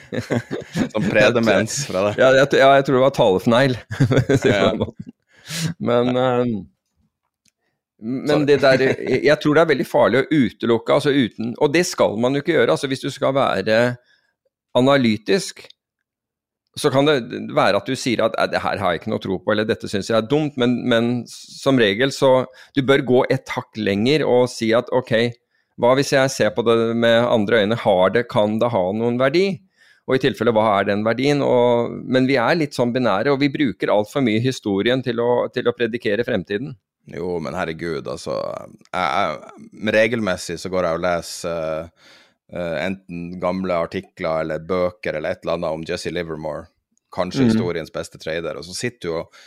Som 0.95 1.09
predemens 1.11 1.83
fra 1.89 2.07
deg. 2.09 2.23
ja, 2.23 2.31
jeg, 2.39 2.53
ja, 2.63 2.71
jeg 2.79 2.87
tror 2.87 2.97
det 2.99 3.05
var 3.05 3.19
talefneil. 3.19 3.77
Men 5.91 6.17
eh, 6.17 6.55
men 8.05 8.43
det 8.45 8.59
der, 8.61 8.83
jeg 9.25 9.37
tror 9.41 9.57
det 9.57 9.63
er 9.63 9.69
veldig 9.71 9.85
farlig 9.89 10.19
å 10.21 10.27
utelukke, 10.29 10.93
altså 10.93 11.13
uten, 11.15 11.55
og 11.63 11.71
det 11.73 11.87
skal 11.89 12.19
man 12.21 12.35
jo 12.37 12.43
ikke 12.43 12.53
gjøre. 12.53 12.75
altså 12.75 12.91
Hvis 12.91 13.01
du 13.01 13.09
skal 13.13 13.33
være 13.37 13.79
analytisk, 14.77 15.63
så 16.77 16.91
kan 16.91 17.09
det 17.09 17.15
være 17.55 17.79
at 17.79 17.89
du 17.89 17.95
sier 17.97 18.25
at 18.27 18.35
det 18.51 18.61
her 18.61 18.81
har 18.83 18.93
jeg 18.93 19.03
ikke 19.03 19.13
noe 19.13 19.23
tro 19.23 19.39
på, 19.39 19.55
eller 19.55 19.65
dette 19.69 19.89
syns 19.89 20.11
jeg 20.11 20.19
er 20.19 20.29
dumt, 20.29 20.59
men, 20.61 20.77
men 20.91 21.13
som 21.31 21.79
regel 21.81 22.13
så 22.13 22.45
Du 22.77 22.83
bør 22.85 23.05
gå 23.07 23.25
et 23.31 23.49
hakk 23.55 23.79
lenger 23.79 24.27
og 24.27 24.51
si 24.53 24.73
at 24.77 24.91
ok, 24.93 25.15
hva 25.81 25.95
hvis 25.99 26.13
jeg 26.15 26.31
ser 26.31 26.51
på 26.55 26.63
det 26.67 26.77
med 26.95 27.19
andre 27.27 27.65
øyne, 27.65 27.79
har 27.83 28.15
det, 28.15 28.29
kan 28.31 28.59
det 28.63 28.71
ha 28.75 28.83
noen 28.95 29.19
verdi? 29.19 29.47
Og 30.05 30.19
i 30.19 30.21
tilfelle, 30.21 30.53
hva 30.53 30.67
er 30.79 30.91
den 30.91 31.05
verdien? 31.07 31.41
Og, 31.43 31.95
men 32.05 32.29
vi 32.29 32.37
er 32.41 32.59
litt 32.59 32.77
sånn 32.77 32.93
binære, 32.95 33.33
og 33.33 33.41
vi 33.41 33.51
bruker 33.53 33.93
altfor 33.93 34.25
mye 34.25 34.43
historien 34.45 35.03
til 35.03 35.23
å, 35.25 35.47
til 35.53 35.71
å 35.71 35.75
predikere 35.77 36.27
fremtiden. 36.27 36.75
Jo, 37.11 37.39
men 37.43 37.57
herregud, 37.57 38.07
altså. 38.09 38.37
Jeg, 38.93 39.09
jeg, 39.09 39.89
regelmessig 39.97 40.59
så 40.61 40.71
går 40.73 40.89
jeg 40.89 40.99
og 40.99 41.05
leser 41.05 41.89
uh, 41.89 42.13
uh, 42.55 42.77
enten 42.85 43.27
gamle 43.41 43.81
artikler 43.87 44.45
eller 44.45 44.65
bøker 44.65 45.19
eller 45.19 45.35
et 45.35 45.45
eller 45.45 45.59
annet 45.59 45.81
om 45.81 45.85
Jesse 45.89 46.13
Livermore. 46.13 46.69
Kanskje 47.15 47.45
mm. 47.45 47.51
historiens 47.53 47.93
beste 47.93 48.21
trader. 48.21 48.61
Og 48.61 48.69
så 48.69 48.77
sitter 48.77 49.09
du 49.09 49.19
og, 49.23 49.45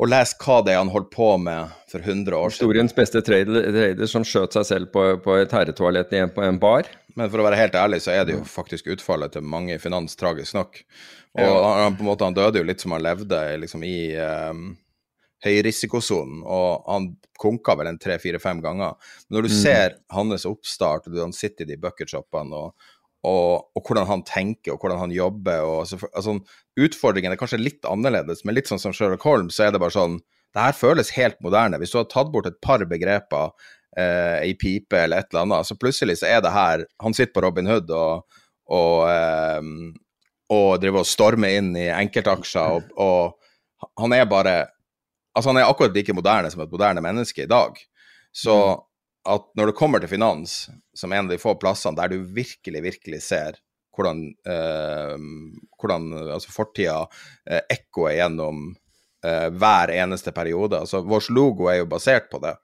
og 0.00 0.08
les 0.08 0.32
hva 0.40 0.60
det 0.64 0.72
er 0.72 0.80
han 0.80 0.90
holdt 0.92 1.10
på 1.12 1.28
med 1.42 1.72
for 1.90 2.00
100 2.00 2.32
år 2.36 2.54
siden. 2.54 2.70
Historiens 2.70 2.94
beste 2.96 3.20
trader, 3.26 3.66
trader 3.74 4.08
som 4.08 4.24
skjøt 4.24 4.56
seg 4.56 4.64
selv 4.68 4.90
på, 4.94 5.04
på 5.20 5.36
et 5.36 5.52
herretoalett 5.52 6.12
i 6.16 6.22
en- 6.22 6.32
på 6.32 6.44
en 6.46 6.58
bar. 6.62 6.88
Men 7.18 7.28
for 7.28 7.42
å 7.42 7.44
være 7.44 7.58
helt 7.58 7.76
ærlig, 7.76 8.00
så 8.00 8.14
er 8.14 8.24
det 8.24 8.38
jo 8.38 8.44
faktisk 8.48 8.88
utfallet 8.94 9.34
til 9.34 9.44
mange 9.44 9.74
i 9.74 9.82
finans 9.82 10.16
tragisk 10.16 10.56
nok. 10.56 10.78
Og 11.38 11.58
han, 11.66 11.96
på 11.98 12.04
en 12.04 12.08
måte, 12.08 12.24
han 12.24 12.34
døde 12.34 12.62
jo 12.62 12.66
litt 12.66 12.80
som 12.80 12.94
han 12.96 13.04
levde, 13.04 13.40
liksom 13.60 13.84
i 13.84 14.14
um, 14.16 14.70
høyrisikosonen, 15.44 16.42
og 16.44 16.86
han 16.90 17.10
konka 17.40 17.76
vel 17.78 17.90
en 17.90 17.98
tre-fire-fem 18.00 18.60
ganger. 18.64 18.96
Men 19.28 19.36
når 19.38 19.46
du 19.46 19.52
ser 19.54 19.94
hans 20.12 20.46
oppstart, 20.48 21.08
og 21.08 21.20
han 21.20 21.32
sitter 21.36 21.64
i 21.64 21.72
de 21.74 21.78
bucketshoppene, 21.80 22.56
og, 22.56 22.90
og, 23.26 23.70
og 23.76 23.84
hvordan 23.84 24.08
han 24.08 24.22
tenker, 24.24 24.74
og 24.74 24.80
hvordan 24.80 25.02
han 25.02 25.12
jobber 25.12 25.64
og 25.66 25.88
så, 25.88 25.98
altså, 26.14 26.38
Utfordringen 26.80 27.34
er 27.34 27.40
kanskje 27.40 27.60
litt 27.60 27.84
annerledes, 27.88 28.44
men 28.44 28.56
litt 28.56 28.70
sånn 28.70 28.80
som 28.80 28.94
Sherlock 28.96 29.26
Holmes, 29.26 29.58
så 29.58 29.66
er 29.66 29.74
det 29.74 29.82
bare 29.82 29.96
sånn 29.96 30.20
Det 30.50 30.62
her 30.64 30.74
føles 30.74 31.12
helt 31.14 31.36
moderne. 31.44 31.78
Hvis 31.78 31.92
du 31.92 32.00
har 32.00 32.08
tatt 32.10 32.30
bort 32.32 32.48
et 32.48 32.56
par 32.64 32.82
begreper 32.88 33.52
eh, 33.98 34.40
ei 34.40 34.54
pipe 34.58 34.96
eller 34.96 35.20
et 35.20 35.28
eller 35.30 35.44
annet, 35.44 35.68
så 35.68 35.76
plutselig 35.78 36.16
så 36.18 36.30
er 36.30 36.40
det 36.42 36.54
her 36.54 36.86
Han 37.04 37.14
sitter 37.14 37.34
på 37.36 37.44
Robin 37.44 37.68
Hood 37.70 37.92
og, 37.94 38.24
og, 38.66 38.96
eh, 39.10 39.60
og 40.50 40.80
driver 40.82 41.04
og 41.04 41.10
stormer 41.10 41.60
inn 41.60 41.70
i 41.78 41.86
enkeltaksjer, 41.92 42.80
og, 42.80 42.90
og 42.98 43.94
han 44.00 44.16
er 44.16 44.28
bare 44.30 44.58
Altså, 45.30 45.52
han 45.52 45.60
er 45.60 45.68
akkurat 45.70 45.94
like 45.94 46.12
moderne 46.12 46.50
som 46.50 46.64
et 46.64 46.72
moderne 46.72 47.00
menneske 47.04 47.44
i 47.44 47.50
dag. 47.50 47.76
Så 48.34 48.54
at 49.28 49.48
når 49.58 49.70
det 49.70 49.78
kommer 49.78 50.00
til 50.00 50.10
finans, 50.12 50.68
som 50.96 51.12
en 51.12 51.26
av 51.26 51.32
de 51.32 51.40
få 51.40 51.54
plassene 51.60 51.98
der 51.98 52.12
du 52.12 52.22
virkelig, 52.24 52.82
virkelig 52.86 53.20
ser 53.26 53.58
hvordan, 53.96 54.22
eh, 54.48 55.16
hvordan 55.80 56.06
altså 56.36 56.52
fortida 56.54 57.02
eh, 57.50 57.60
ekkoer 57.74 58.16
gjennom 58.16 58.70
eh, 59.26 59.48
hver 59.50 59.92
eneste 59.92 60.32
periode. 60.32 60.80
Altså, 60.80 61.02
vår 61.04 61.28
logo 61.34 61.68
er 61.70 61.82
jo 61.82 61.90
basert 61.90 62.30
på 62.32 62.40
det. 62.42 62.54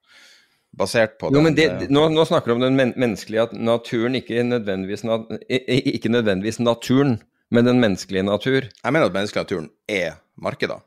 Basert 0.76 1.16
på 1.20 1.30
Jo, 1.30 1.38
den, 1.38 1.48
men 1.48 1.56
det, 1.58 1.68
eh, 1.68 1.92
nå, 1.92 2.08
nå 2.12 2.24
snakker 2.28 2.52
du 2.52 2.56
om 2.58 2.64
den 2.64 2.76
men 2.78 2.94
menneskelige 2.96 3.48
at 3.48 3.56
naturen, 3.56 4.16
ikke 4.18 4.44
nødvendigvis, 4.44 5.04
nat 5.08 5.32
ikke 5.50 6.12
nødvendigvis 6.12 6.60
naturen, 6.62 7.18
men 7.50 7.68
den 7.68 7.80
menneskelige 7.82 8.26
natur. 8.26 8.66
Jeg 8.66 8.92
mener 8.92 9.10
at 9.10 9.16
menneskenaturen 9.16 9.70
er 9.88 10.20
markeder. 10.36 10.82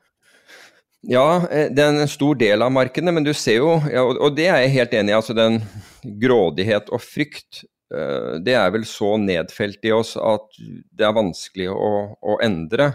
Ja, 1.08 1.48
eh, 1.48 1.70
det 1.72 1.84
er 1.84 1.96
en 1.96 2.12
stor 2.12 2.36
del 2.36 2.64
av 2.64 2.72
markedet, 2.76 3.14
men 3.16 3.24
du 3.24 3.32
ser 3.34 3.62
jo, 3.62 3.76
ja, 3.92 4.04
og 4.04 4.36
det 4.36 4.50
er 4.52 4.64
jeg 4.66 4.76
helt 4.76 4.96
enig 5.00 5.14
i, 5.14 5.18
altså 5.20 5.36
den 5.38 5.62
grådighet 6.20 6.92
og 6.92 7.04
frykt, 7.04 7.64
eh, 7.94 8.36
det 8.44 8.58
er 8.60 8.74
vel 8.76 8.84
så 8.88 9.16
nedfelt 9.22 9.86
i 9.88 9.94
oss 9.96 10.18
at 10.20 10.60
det 10.60 11.08
er 11.08 11.16
vanskelig 11.16 11.70
å, 11.72 11.92
å 12.20 12.40
endre. 12.44 12.92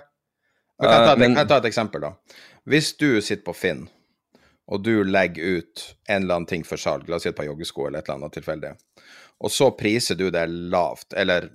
Kan 0.80 0.90
jeg, 0.90 1.06
ta 1.06 1.14
Eh, 1.14 1.20
kan 1.22 1.40
jeg 1.40 1.52
ta 1.52 1.60
et 1.62 1.70
eksempel, 1.70 2.04
da? 2.04 2.40
Hvis 2.68 2.92
du 3.00 3.08
sitter 3.22 3.44
på 3.46 3.56
Finn, 3.56 3.86
og 4.64 4.84
du 4.84 5.04
legger 5.04 5.60
ut 5.60 5.84
en 6.08 6.22
eller 6.22 6.40
annen 6.40 6.48
ting 6.48 6.64
for 6.64 6.80
salg, 6.80 7.08
la 7.08 7.16
oss 7.16 7.24
si 7.24 7.32
et 7.32 7.36
par 7.36 7.48
joggesko 7.48 7.88
eller 7.88 8.00
et 8.00 8.08
eller 8.08 8.20
annet 8.20 8.36
tilfeldig, 8.36 8.74
og 9.44 9.52
så 9.52 9.70
priser 9.76 10.16
du 10.20 10.30
det 10.32 10.44
lavt, 10.48 11.12
eller 11.16 11.48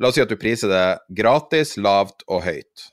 la 0.00 0.08
oss 0.08 0.16
si 0.16 0.24
at 0.24 0.32
du 0.32 0.36
priser 0.40 0.72
det 0.72 0.86
gratis, 1.20 1.76
lavt 1.80 2.24
og 2.28 2.44
høyt. 2.48 2.88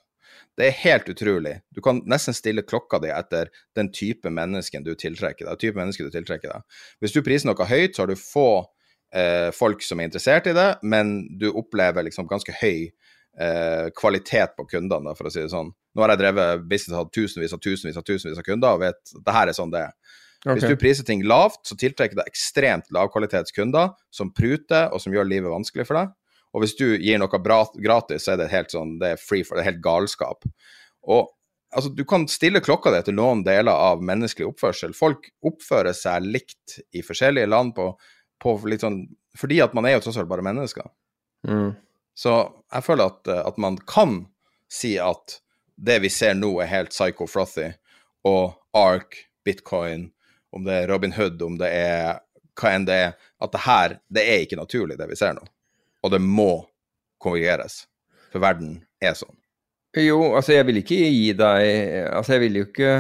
Det 0.59 0.67
er 0.67 0.79
helt 0.81 1.07
utrolig. 1.07 1.53
Du 1.71 1.79
kan 1.83 2.01
nesten 2.09 2.35
stille 2.35 2.65
klokka 2.67 2.99
di 2.99 3.11
etter 3.15 3.47
den 3.79 3.91
type 3.95 4.27
mennesken 4.27 4.83
du 4.83 4.91
tiltrekker 4.91 5.47
deg. 5.47 5.59
type 5.61 5.79
menneske 5.79 6.03
du 6.03 6.11
tiltrekker 6.11 6.51
deg. 6.51 6.81
Hvis 6.99 7.15
du 7.15 7.21
priser 7.23 7.47
noe 7.47 7.67
høyt, 7.69 7.95
så 7.95 8.03
har 8.03 8.11
du 8.11 8.19
få 8.19 8.49
eh, 9.15 9.49
folk 9.55 9.85
som 9.85 10.01
er 10.01 10.09
interessert 10.09 10.49
i 10.51 10.55
det, 10.57 10.73
men 10.83 11.21
du 11.39 11.47
opplever 11.53 12.03
liksom 12.03 12.27
ganske 12.27 12.51
høy 12.59 12.89
eh, 13.39 13.87
kvalitet 13.95 14.57
på 14.57 14.67
kundene, 14.75 15.15
for 15.15 15.29
å 15.29 15.33
si 15.33 15.45
det 15.45 15.53
sånn. 15.53 15.71
Nå 15.95 16.03
har 16.03 16.13
jeg 16.13 16.23
drevet 16.25 16.67
business 16.67 16.97
og 16.97 17.05
hatt 17.05 17.15
tusenvis 17.15 17.55
og 17.55 17.63
tusenvis 17.63 18.01
og 18.01 18.09
tusenvis 18.11 18.43
av 18.43 18.49
kunder, 18.51 18.75
og 18.75 18.83
vet 18.83 18.99
at 18.99 19.23
det 19.25 19.37
her 19.39 19.53
er 19.53 19.57
sånn 19.57 19.71
det 19.71 19.87
er. 19.87 19.95
Hvis 20.43 20.67
du 20.67 20.75
priser 20.79 21.07
ting 21.07 21.23
lavt, 21.27 21.65
så 21.67 21.75
tiltrekker 21.79 22.19
det 22.19 22.27
ekstremt 22.29 22.91
lavkvalitetskunder 22.95 23.91
som 24.15 24.31
pruter, 24.35 24.91
og 24.91 24.99
som 25.03 25.15
gjør 25.15 25.27
livet 25.27 25.51
vanskelig 25.51 25.87
for 25.87 25.99
deg. 25.99 26.13
Og 26.53 26.63
hvis 26.63 26.75
du 26.79 26.85
gir 26.97 27.19
noe 27.21 27.41
bra, 27.43 27.59
gratis, 27.77 28.25
så 28.25 28.33
er 28.33 28.41
det 28.41 28.53
helt 28.53 28.73
sånn, 28.73 28.97
det 29.01 29.13
er 29.13 29.21
free 29.21 29.45
for, 29.45 29.57
det 29.57 29.65
er 29.65 29.71
helt 29.73 29.83
galskap. 29.85 30.47
Og 31.09 31.29
altså, 31.75 31.91
du 31.93 32.03
kan 32.09 32.25
stille 32.31 32.63
klokka 32.65 32.93
di 32.93 33.01
til 33.05 33.17
noen 33.19 33.43
deler 33.45 33.73
av 33.73 34.01
menneskelig 34.05 34.49
oppførsel. 34.49 34.95
Folk 34.97 35.29
oppfører 35.45 35.93
seg 35.97 36.25
likt 36.25 36.79
i 36.95 37.03
forskjellige 37.05 37.49
land 37.49 37.75
på, 37.77 37.91
på 38.41 38.55
litt 38.71 38.85
sånn, 38.85 39.03
fordi 39.38 39.62
at 39.65 39.75
man 39.77 39.88
er 39.88 39.97
jo 39.97 40.07
tross 40.07 40.17
alt 40.21 40.31
bare 40.31 40.45
mennesker. 40.45 40.89
Mm. 41.47 41.75
Så 42.17 42.33
jeg 42.73 42.85
føler 42.88 43.13
at, 43.13 43.27
eh, 43.31 43.43
at 43.45 43.62
man 43.62 43.77
kan 43.88 44.23
si 44.71 44.97
at 44.99 45.39
det 45.79 46.01
vi 46.03 46.09
ser 46.12 46.35
nå, 46.35 46.51
er 46.59 46.71
helt 46.71 46.91
psycho 46.91 47.27
frothy, 47.29 47.69
og 48.27 48.57
ARK, 48.75 49.15
bitcoin, 49.47 50.09
om 50.51 50.65
det 50.65 50.81
er 50.81 50.89
Robin 50.91 51.13
Hood, 51.15 51.41
om 51.45 51.55
det 51.62 51.69
er 51.71 52.19
hva 52.59 52.73
enn 52.75 52.88
det 52.89 52.97
er, 53.05 53.13
at 53.39 53.53
det 53.53 53.63
her, 53.63 53.95
det 54.12 54.25
er 54.27 54.43
ikke 54.43 54.59
naturlig, 54.59 54.97
det 54.99 55.07
vi 55.07 55.15
ser 55.15 55.38
nå. 55.38 55.45
Og 56.03 56.13
det 56.13 56.21
må 56.23 56.51
konvergeres, 57.19 57.83
for 58.31 58.43
verden 58.43 58.79
er 59.03 59.17
sånn. 59.17 59.35
Jo, 59.97 60.35
altså 60.38 60.53
jeg 60.53 60.67
vil 60.67 60.77
ikke 60.83 60.97
gi 61.01 61.31
deg 61.33 61.63
Altså 62.13 62.35
jeg 62.35 62.41
vil 62.43 62.57
jo 62.59 62.65
ikke 62.67 62.91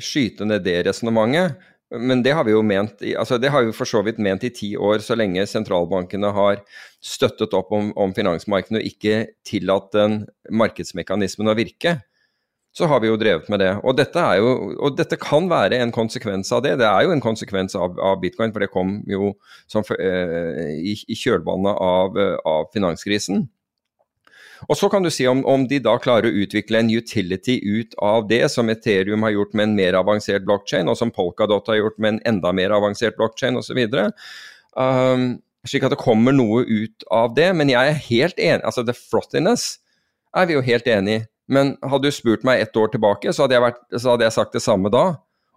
skyte 0.00 0.46
ned 0.48 0.64
det 0.64 0.78
resonnementet. 0.86 1.58
Men 1.92 2.22
det 2.24 2.32
har 2.32 2.46
vi 2.48 2.54
jo 2.54 2.62
ment 2.64 3.02
altså 3.20 3.36
det 3.36 3.50
har 3.52 3.66
vi 3.66 3.74
for 3.76 3.84
så 3.84 4.00
vidt 4.00 4.16
ment 4.22 4.46
i 4.48 4.52
ti 4.54 4.70
år, 4.80 5.02
så 5.04 5.12
lenge 5.12 5.44
sentralbankene 5.44 6.30
har 6.32 6.62
støttet 7.04 7.52
opp 7.52 7.74
om, 7.76 7.90
om 8.00 8.14
finansmarkedene 8.16 8.80
og 8.80 8.88
ikke 8.88 9.18
tillatt 9.44 9.90
den 9.92 10.22
markedsmekanismen 10.48 11.52
å 11.52 11.56
virke. 11.58 11.98
Så 12.72 12.88
har 12.88 13.02
vi 13.02 13.10
jo 13.10 13.18
drevet 13.20 13.50
med 13.52 13.60
det. 13.60 13.72
Og 13.84 13.96
dette, 13.98 14.20
jo, 14.40 14.52
og 14.80 14.94
dette 14.96 15.18
kan 15.20 15.48
være 15.50 15.76
en 15.84 15.92
konsekvens 15.92 16.48
av 16.56 16.62
det. 16.64 16.78
Det 16.80 16.86
er 16.88 17.04
jo 17.04 17.12
en 17.12 17.20
konsekvens 17.20 17.76
av, 17.76 17.98
av 18.00 18.20
bitcoin, 18.22 18.52
for 18.54 18.64
det 18.64 18.70
kom 18.72 18.94
jo 19.10 19.34
som, 19.68 19.84
eh, 19.98 20.78
i, 20.80 20.94
i 20.96 21.18
kjølvannet 21.18 21.82
av, 21.84 22.16
eh, 22.16 22.38
av 22.48 22.70
finanskrisen. 22.72 23.44
Og 24.70 24.78
så 24.78 24.88
kan 24.88 25.02
du 25.02 25.10
si 25.12 25.26
om, 25.26 25.42
om 25.48 25.66
de 25.68 25.80
da 25.82 25.96
klarer 26.00 26.30
å 26.30 26.42
utvikle 26.44 26.82
en 26.82 26.90
utility 26.92 27.58
ut 27.60 27.96
av 28.00 28.28
det, 28.30 28.44
som 28.52 28.70
Ethereum 28.72 29.24
har 29.26 29.34
gjort 29.34 29.56
med 29.58 29.68
en 29.68 29.76
mer 29.78 29.98
avansert 29.98 30.46
blockchain, 30.46 30.88
og 30.88 30.98
som 30.98 31.12
Polkadot 31.14 31.68
har 31.70 31.80
gjort 31.80 31.98
med 31.98 32.14
en 32.14 32.20
enda 32.34 32.54
mer 32.56 32.74
avansert 32.76 33.18
blockchain 33.18 33.58
osv. 33.58 33.80
Um, 34.78 35.26
slik 35.68 35.84
at 35.86 35.94
det 35.94 36.00
kommer 36.00 36.34
noe 36.36 36.62
ut 36.64 37.06
av 37.12 37.34
det. 37.36 37.50
Men 37.58 37.72
jeg 37.72 37.90
er 37.90 38.02
helt 38.08 38.40
enig 38.40 38.64
Altså, 38.64 38.86
the 38.86 38.96
frothiness 38.96 39.76
er 40.36 40.48
vi 40.48 40.56
jo 40.56 40.64
helt 40.64 40.88
enig 40.88 41.18
i. 41.18 41.26
Men 41.50 41.74
hadde 41.82 42.08
du 42.08 42.14
spurt 42.14 42.46
meg 42.46 42.62
ett 42.62 42.76
år 42.78 42.92
tilbake, 42.92 43.32
så 43.34 43.46
hadde, 43.46 43.60
vært, 43.64 43.82
så 43.96 44.14
hadde 44.14 44.26
jeg 44.28 44.36
sagt 44.36 44.56
det 44.56 44.62
samme 44.64 44.92
da. 44.92 45.06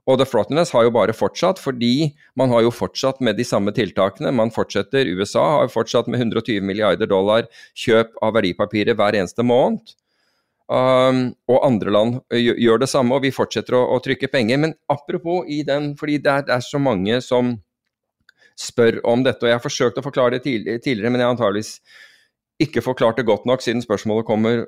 Og 0.06 0.20
The 0.22 0.28
Frothiness 0.30 0.70
har 0.76 0.86
jo 0.86 0.94
bare 0.94 1.16
fortsatt, 1.18 1.58
fordi 1.62 2.14
man 2.38 2.52
har 2.54 2.62
jo 2.66 2.74
fortsatt 2.74 3.22
med 3.26 3.40
de 3.40 3.46
samme 3.48 3.74
tiltakene. 3.74 4.34
Man 4.38 4.54
fortsetter, 4.54 5.10
USA 5.18 5.46
har 5.60 5.72
fortsatt 5.74 6.10
med 6.12 6.22
120 6.22 6.62
milliarder 6.66 7.10
dollar 7.10 7.50
kjøp 7.74 8.14
av 8.22 8.36
verdipapirer 8.38 8.98
hver 8.98 9.18
eneste 9.18 9.46
måned. 9.46 9.96
Um, 10.66 11.36
og 11.50 11.62
andre 11.62 11.92
land 11.94 12.16
gjør 12.34 12.82
det 12.82 12.90
samme, 12.90 13.18
og 13.18 13.26
vi 13.26 13.34
fortsetter 13.34 13.78
å, 13.78 13.84
å 13.98 14.00
trykke 14.02 14.30
penger. 14.34 14.62
Men 14.62 14.78
apropos 14.90 15.50
i 15.50 15.64
den, 15.66 15.94
fordi 15.98 16.20
det 16.22 16.32
er, 16.32 16.48
det 16.48 16.58
er, 16.58 16.66
så 16.66 16.82
mange 16.82 17.18
som 17.26 17.56
spør 18.58 19.02
om 19.10 19.26
dette, 19.26 19.42
og 19.42 19.50
jeg 19.50 19.58
har 19.58 19.66
forsøkt 19.66 19.98
å 20.00 20.06
forklare 20.06 20.38
det 20.38 20.46
tidligere, 20.46 21.10
men 21.10 21.22
jeg 21.22 21.28
har 21.28 21.36
antageligvis 21.36 21.80
ikke 22.62 22.86
forklart 22.86 23.18
det 23.20 23.28
godt 23.28 23.50
nok 23.50 23.66
siden 23.66 23.84
spørsmålet 23.84 24.28
kommer 24.30 24.64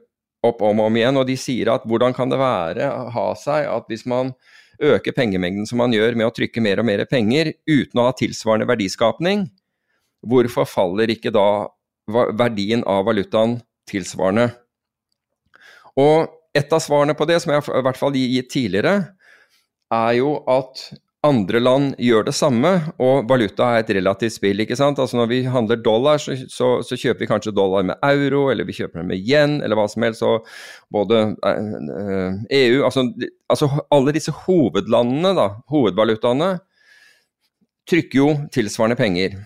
opp 0.46 0.62
om 0.62 0.82
og 0.82 0.92
om 0.92 1.00
igjen. 1.00 1.18
Og 1.20 1.28
de 1.30 1.38
sier 1.40 1.72
at 1.74 1.86
hvordan 1.88 2.16
kan 2.18 2.32
det 2.32 2.40
være, 2.42 2.90
ha 3.14 3.28
seg, 3.40 3.68
at 3.72 3.90
hvis 3.92 4.06
man 4.10 4.34
øker 4.78 5.16
pengemengden 5.16 5.66
som 5.66 5.82
man 5.82 5.94
gjør 5.96 6.18
med 6.18 6.30
å 6.30 6.34
trykke 6.34 6.62
mer 6.62 6.82
og 6.82 6.88
mer 6.90 7.06
penger 7.10 7.54
uten 7.66 8.02
å 8.02 8.10
ha 8.10 8.14
tilsvarende 8.18 8.70
verdiskapning, 8.70 9.48
hvorfor 10.28 10.70
faller 10.70 11.10
ikke 11.14 11.34
da 11.34 11.68
verdien 12.08 12.86
av 12.88 13.08
valutaen 13.08 13.58
tilsvarende? 13.90 14.52
Og 15.98 16.30
et 16.58 16.74
av 16.74 16.82
svarene 16.82 17.18
på 17.18 17.26
det, 17.30 17.40
som 17.42 17.54
jeg 17.54 17.66
i 17.66 17.86
hvert 17.86 18.00
fall 18.00 18.18
gitt 18.18 18.52
tidligere, 18.54 18.96
er 19.94 20.14
jo 20.20 20.38
at 20.52 20.84
andre 21.26 21.60
land 21.60 21.96
gjør 21.98 22.28
det 22.28 22.34
samme, 22.38 22.72
og 23.02 23.26
valuta 23.30 23.72
er 23.74 23.82
et 23.82 23.90
relativt 23.98 24.36
spill. 24.36 24.62
ikke 24.62 24.78
sant? 24.78 25.00
Altså 25.00 25.18
Når 25.18 25.30
vi 25.32 25.40
handler 25.50 25.82
dollar, 25.82 26.22
så, 26.22 26.36
så, 26.50 26.70
så 26.86 26.98
kjøper 26.98 27.26
vi 27.26 27.30
kanskje 27.32 27.56
dollar 27.56 27.84
med 27.84 27.98
euro, 28.06 28.48
eller 28.52 28.68
vi 28.68 28.76
kjøper 28.78 29.02
den 29.02 29.10
med 29.10 29.24
yen, 29.26 29.58
eller 29.64 29.80
hva 29.80 29.88
som 29.90 30.06
helst. 30.06 30.22
Og 30.22 30.46
både 30.94 31.24
eh, 31.42 32.38
EU 32.62 32.86
altså, 32.86 33.08
altså, 33.50 33.72
alle 33.92 34.14
disse 34.14 34.32
hovedlandene, 34.46 35.34
da, 35.38 35.50
hovedvalutaene, 35.74 36.52
trykker 37.90 38.20
jo 38.20 38.30
tilsvarende 38.54 39.00
penger. 39.00 39.40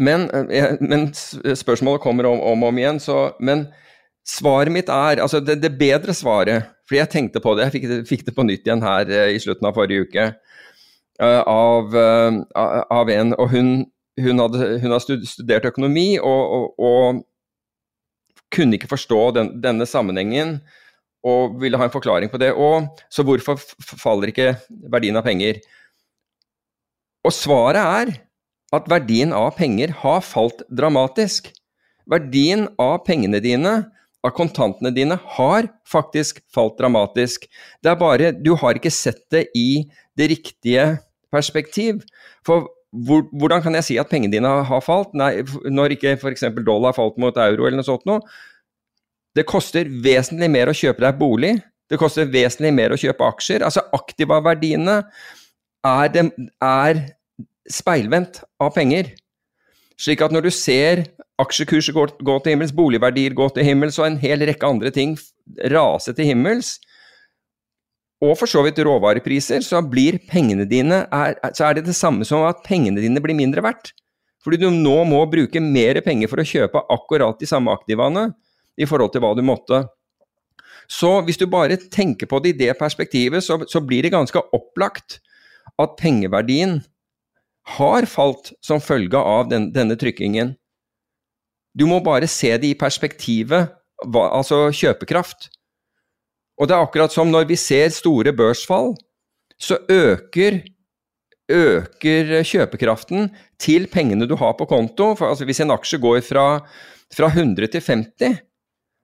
Men, 0.00 0.30
eh, 0.48 0.78
men 0.80 1.10
spørsmålet 1.12 2.00
kommer 2.00 2.30
om 2.30 2.40
og 2.40 2.54
om, 2.54 2.68
om, 2.70 2.78
igjen, 2.80 3.00
så 3.00 3.34
Men 3.40 3.66
svaret 4.24 4.72
mitt 4.72 4.88
er 4.88 5.20
Altså, 5.20 5.40
det, 5.44 5.60
det 5.60 5.76
bedre 5.76 6.14
svaret 6.16 6.72
fordi 6.90 6.98
jeg 6.98 7.10
tenkte 7.12 7.38
på 7.38 7.54
det, 7.54 7.68
jeg 7.68 7.74
fikk 7.76 7.84
det, 7.86 7.96
fikk 8.08 8.22
det 8.26 8.32
på 8.34 8.42
nytt 8.42 8.64
igjen 8.66 8.82
her 8.82 9.06
uh, 9.06 9.28
i 9.30 9.38
slutten 9.38 9.68
av 9.68 9.76
forrige 9.76 10.08
uke. 10.08 10.24
Uh, 11.22 11.42
av, 11.46 11.94
uh, 11.94 12.40
av, 12.90 13.12
en, 13.14 13.30
og 13.38 13.52
hun, 13.52 13.68
hun, 14.18 14.42
hadde, 14.42 14.70
hun 14.82 14.94
har 14.96 15.04
studert 15.06 15.68
økonomi 15.70 16.16
og, 16.18 16.56
og, 16.56 16.88
og, 16.90 17.26
kunne 18.50 18.74
ikke 18.74 18.90
forstå 18.90 19.20
den, 19.36 19.52
denne 19.62 19.86
sammenhengen 19.86 20.56
og 21.22 21.60
ville 21.62 21.78
ha 21.78 21.86
en 21.86 21.92
forklaring 21.94 22.32
på 22.32 22.40
det. 22.42 22.48
Og, 22.50 22.88
så 23.06 23.22
hvorfor 23.22 23.60
faller 23.78 24.32
ikke 24.32 24.56
verdien 24.90 25.14
av 25.20 25.22
penger? 25.28 25.60
Og 27.22 27.36
svaret 27.36 27.78
er 27.78 28.12
at 28.74 28.90
verdien 28.90 29.30
av 29.36 29.52
penger 29.54 29.94
har 30.02 30.26
falt 30.26 30.66
dramatisk. 30.66 31.52
Verdien 32.10 32.66
av 32.82 33.04
pengene 33.06 33.38
dine 33.44 33.76
av 34.26 34.34
kontantene 34.36 34.92
dine 34.94 35.16
har 35.36 35.68
faktisk 35.88 36.42
falt 36.52 36.76
dramatisk. 36.80 37.46
Det 37.82 37.92
er 37.92 38.00
bare 38.00 38.32
Du 38.36 38.52
har 38.58 38.76
ikke 38.76 38.92
sett 38.92 39.22
det 39.32 39.46
i 39.56 39.86
det 40.18 40.28
riktige 40.34 40.98
perspektiv. 41.32 42.02
For 42.46 42.68
hvor, 42.90 43.22
hvordan 43.30 43.62
kan 43.62 43.76
jeg 43.78 43.86
si 43.86 43.98
at 44.02 44.10
pengene 44.10 44.34
dine 44.34 44.50
har 44.66 44.82
falt, 44.82 45.14
Nei, 45.14 45.44
når 45.70 45.94
ikke 45.94 46.16
f.eks. 46.18 46.48
dollar 46.66 46.90
har 46.90 46.98
falt 46.98 47.20
mot 47.22 47.36
euro 47.36 47.66
eller 47.66 47.78
noe 47.78 47.86
sånt 47.86 48.06
noe? 48.08 48.24
Det 49.36 49.46
koster 49.46 49.86
vesentlig 49.86 50.50
mer 50.50 50.70
å 50.70 50.74
kjøpe 50.74 51.04
deg 51.04 51.18
bolig. 51.20 51.54
Det 51.90 51.98
koster 51.98 52.26
vesentlig 52.30 52.72
mer 52.74 52.92
å 52.92 52.98
kjøpe 52.98 53.28
aksjer. 53.30 53.64
Altså 53.66 53.84
aktiva-verdiene 53.94 54.96
er, 55.86 56.30
er 56.66 57.02
speilvendt 57.70 58.42
av 58.60 58.74
penger. 58.74 59.12
Slik 60.00 60.22
at 60.24 60.34
når 60.34 60.48
du 60.48 60.52
ser 60.54 61.04
aksjekurser 61.40 61.96
går, 61.96 62.14
går, 62.24 62.44
til 62.44 62.54
himmels, 62.54 62.74
boligverdier 62.76 63.34
går 63.36 63.54
til 63.56 63.66
himmels, 63.66 63.98
og 64.00 64.08
en 64.08 64.20
hel 64.20 64.44
rekke 64.48 64.68
andre 64.68 64.92
ting 64.94 65.16
raser 65.72 66.16
til 66.16 66.30
himmels, 66.30 66.76
og 68.20 68.34
for 68.36 68.50
så 68.50 68.60
vidt 68.66 68.78
råvarepriser, 68.84 69.64
så 69.64 69.80
blir 69.80 70.18
pengene 70.28 70.66
dine 70.68 71.06
er, 71.08 71.38
så 71.56 71.70
er 71.70 71.78
det 71.78 71.86
det 71.86 71.96
samme 71.96 72.26
som 72.28 72.44
at 72.44 72.60
pengene 72.66 73.00
dine 73.00 73.22
blir 73.24 73.36
mindre 73.36 73.64
verdt. 73.64 73.94
Fordi 74.44 74.60
du 74.60 74.68
nå 74.72 74.98
må 75.08 75.22
bruke 75.28 75.60
mer 75.60 76.00
penger 76.04 76.28
for 76.28 76.40
å 76.40 76.46
kjøpe 76.46 76.84
akkurat 76.92 77.40
de 77.40 77.48
samme 77.48 77.72
aktivaene 77.72 78.30
i 78.80 78.88
forhold 78.88 79.12
til 79.14 79.24
hva 79.24 79.32
du 79.36 79.42
måtte. 79.44 79.82
Så 80.90 81.20
hvis 81.24 81.40
du 81.40 81.46
bare 81.48 81.78
tenker 81.80 82.28
på 82.28 82.40
det 82.44 82.54
i 82.54 82.60
det 82.66 82.76
perspektivet, 82.80 83.44
så, 83.44 83.60
så 83.68 83.80
blir 83.84 84.04
det 84.04 84.12
ganske 84.12 84.40
opplagt 84.56 85.20
at 85.80 85.96
pengeverdien 86.00 86.80
har 87.76 88.08
falt 88.10 88.52
som 88.64 88.82
følge 88.82 89.16
av 89.16 89.48
den, 89.52 89.70
denne 89.72 89.96
trykkingen. 90.00 90.56
Du 91.78 91.86
må 91.86 92.00
bare 92.02 92.28
se 92.30 92.50
det 92.58 92.72
i 92.72 92.78
perspektivet, 92.78 93.70
altså 94.14 94.68
kjøpekraft. 94.74 95.48
Og 96.60 96.68
det 96.68 96.76
er 96.76 96.84
akkurat 96.84 97.14
som 97.14 97.30
når 97.30 97.46
vi 97.48 97.56
ser 97.56 97.88
store 97.94 98.34
børsfall, 98.36 98.92
så 99.60 99.78
øker, 99.88 100.60
øker 101.50 102.42
kjøpekraften 102.44 103.30
til 103.60 103.86
pengene 103.92 104.28
du 104.28 104.36
har 104.36 104.56
på 104.58 104.66
konto. 104.68 105.14
For, 105.14 105.30
altså 105.30 105.46
hvis 105.48 105.60
en 105.60 105.72
aksje 105.72 106.00
går 106.00 106.20
fra, 106.26 106.46
fra 107.14 107.30
100 107.32 107.72
til 107.72 107.84
50, 107.86 108.40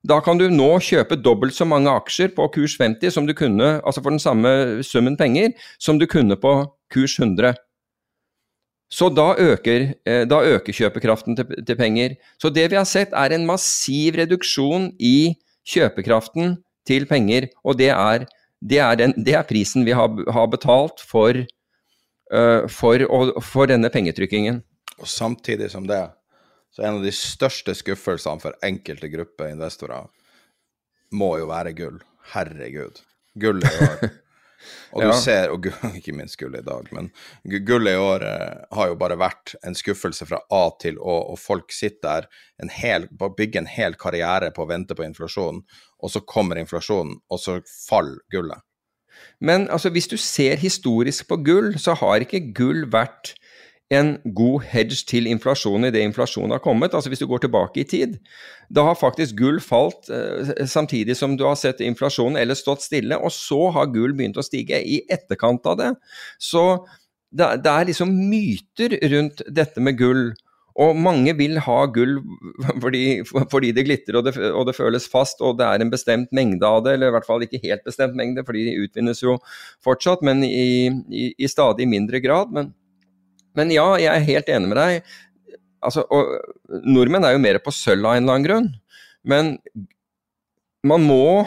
da 0.06 0.20
kan 0.22 0.38
du 0.38 0.46
nå 0.52 0.68
kjøpe 0.84 1.18
dobbelt 1.18 1.56
så 1.56 1.66
mange 1.66 1.90
aksjer 1.90 2.34
på 2.36 2.46
kurs 2.54 2.76
50 2.78 3.14
som 3.14 3.26
du 3.26 3.34
kunne, 3.34 3.80
altså 3.82 4.02
for 4.02 4.14
den 4.14 4.22
samme 4.22 4.82
summen 4.86 5.16
penger, 5.18 5.56
som 5.82 5.98
du 5.98 6.06
kunne 6.06 6.36
på 6.38 6.52
kurs 6.92 7.16
100. 7.18 7.54
Så 8.92 9.08
da 9.10 9.34
øker, 9.34 9.94
eh, 10.06 10.22
da 10.28 10.40
øker 10.46 10.72
kjøpekraften 10.72 11.36
til, 11.36 11.64
til, 11.66 11.76
penger. 11.76 12.14
Så 12.38 12.50
det 12.54 12.68
vi 12.70 12.78
har 12.78 12.86
sett 12.86 13.12
er 13.12 13.34
en 13.34 13.46
massiv 13.46 14.14
reduksjon 14.20 14.92
i 15.02 15.34
kjøpekraften 15.66 16.56
til 16.86 17.06
penger, 17.10 17.48
og 17.66 17.78
det 17.80 17.90
er, 17.90 18.26
det 18.62 18.78
er, 18.78 18.94
den, 18.94 19.14
det 19.26 19.34
er 19.34 19.46
prisen 19.48 19.86
vi 19.86 19.94
har, 19.96 20.12
har 20.32 20.46
betalt 20.46 21.02
for, 21.02 21.34
uh, 22.30 22.68
for, 22.70 23.02
og, 23.10 23.32
for, 23.42 23.66
denne 23.66 23.90
pengetrykkingen. 23.90 24.62
Og 25.02 25.10
samtidig 25.10 25.72
som 25.72 25.88
det, 25.90 26.04
så 26.70 26.84
en 26.84 27.00
av 27.00 27.02
de 27.02 27.10
største 27.10 27.74
skuffelsene 27.74 28.42
for 28.42 28.54
enkelte 28.64 29.10
grupper 29.10 29.50
investorer 29.50 30.06
må 31.10 31.34
jo 31.40 31.50
være 31.50 31.74
gull. 31.74 31.98
Herregud. 32.36 33.02
Gull 33.34 33.66
er 33.66 33.82
år 33.88 34.06
Og 34.92 35.02
du 35.04 35.08
ja. 35.08 35.16
ser, 35.20 35.52
og 35.54 35.66
ikke 35.98 36.14
minst 36.16 36.38
gullet 36.40 36.64
i 36.64 36.68
dag, 36.68 36.90
men 36.96 37.10
gullet 37.66 37.96
i 37.96 38.02
år 38.02 38.26
eh, 38.26 38.66
har 38.78 38.92
jo 38.92 38.98
bare 39.00 39.18
vært 39.20 39.56
en 39.66 39.76
skuffelse 39.78 40.28
fra 40.28 40.42
A 40.54 40.64
til 40.82 41.00
Å, 41.00 41.16
og 41.32 41.40
folk 41.40 41.74
sitter 41.74 41.96
der, 42.06 42.30
en 42.62 42.72
hel, 42.72 43.08
bygger 43.10 43.62
en 43.62 43.70
hel 43.70 43.98
karriere 44.00 44.52
på 44.54 44.64
å 44.64 44.70
vente 44.70 44.96
på 44.96 45.04
inflasjonen, 45.06 45.64
og 46.02 46.12
så 46.12 46.22
kommer 46.28 46.60
inflasjonen, 46.60 47.18
og 47.30 47.42
så 47.42 47.60
faller 47.66 48.22
gullet. 48.32 48.62
Men 49.40 49.66
altså, 49.72 49.90
hvis 49.92 50.08
du 50.08 50.16
ser 50.20 50.60
historisk 50.60 51.28
på 51.28 51.38
gull, 51.44 51.74
så 51.80 51.94
har 52.00 52.24
ikke 52.24 52.50
gull 52.56 52.84
vært 52.92 53.34
en 53.94 54.16
god 54.34 54.64
hedge 54.66 54.98
til 55.06 55.28
inflasjon 55.30 55.86
idet 55.86 56.02
inflasjonen 56.02 56.56
har 56.56 56.62
kommet. 56.62 56.94
Altså 56.94 57.10
Hvis 57.10 57.22
du 57.22 57.28
går 57.30 57.44
tilbake 57.44 57.80
i 57.80 57.86
tid, 57.86 58.16
da 58.68 58.82
har 58.88 58.98
faktisk 58.98 59.36
gull 59.38 59.60
falt 59.62 60.10
eh, 60.10 60.66
samtidig 60.66 61.16
som 61.16 61.36
du 61.38 61.44
har 61.46 61.54
sett 61.54 61.80
inflasjonen 61.84 62.38
eller 62.40 62.58
stått 62.58 62.82
stille, 62.82 63.18
og 63.18 63.30
så 63.32 63.70
har 63.76 63.92
gull 63.94 64.16
begynt 64.16 64.40
å 64.40 64.46
stige 64.46 64.80
i 64.82 65.04
etterkant 65.08 65.66
av 65.70 65.78
det. 65.78 65.92
Så 66.38 66.64
det, 67.30 67.60
det 67.62 67.70
er 67.70 67.86
liksom 67.86 68.10
myter 68.10 68.98
rundt 69.12 69.44
dette 69.46 69.82
med 69.82 69.98
gull. 70.00 70.24
Og 70.76 70.98
mange 70.98 71.32
vil 71.38 71.54
ha 71.62 71.76
gull 71.88 72.18
fordi, 72.82 73.04
fordi 73.52 73.70
det 73.76 73.86
glitrer 73.86 74.18
og 74.18 74.26
det, 74.26 74.34
og 74.50 74.66
det, 74.66 74.74
føles 74.76 75.06
fast, 75.08 75.38
og 75.46 75.60
det 75.60 75.68
er 75.68 75.84
en 75.84 75.94
bestemt 75.94 76.34
mengde 76.34 76.66
av 76.66 76.82
det, 76.84 76.96
eller 76.96 77.12
i 77.12 77.14
hvert 77.14 77.28
fall 77.28 77.46
ikke 77.46 77.62
helt 77.62 77.86
bestemt 77.86 78.18
mengde, 78.18 78.42
fordi 78.44 78.66
de 78.66 78.74
utvinnes 78.82 79.22
jo 79.22 79.38
fortsatt, 79.86 80.26
men 80.26 80.42
i, 80.42 80.90
i, 80.90 81.30
i 81.38 81.52
stadig 81.52 81.86
mindre 81.86 82.18
grad. 82.24 82.50
men 82.50 82.74
men 83.56 83.72
ja, 83.74 83.86
jeg 84.00 84.12
er 84.12 84.28
helt 84.30 84.50
enig 84.52 84.70
med 84.72 84.80
deg. 84.80 85.12
Altså, 85.86 86.06
og 86.10 86.80
nordmenn 86.86 87.26
er 87.26 87.36
jo 87.36 87.42
mer 87.42 87.60
på 87.62 87.74
sølv 87.74 88.06
av 88.08 88.16
en 88.16 88.24
eller 88.24 88.34
annen 88.34 88.48
grunn. 88.48 88.72
Men 89.26 89.54
man 90.86 91.06
må 91.06 91.46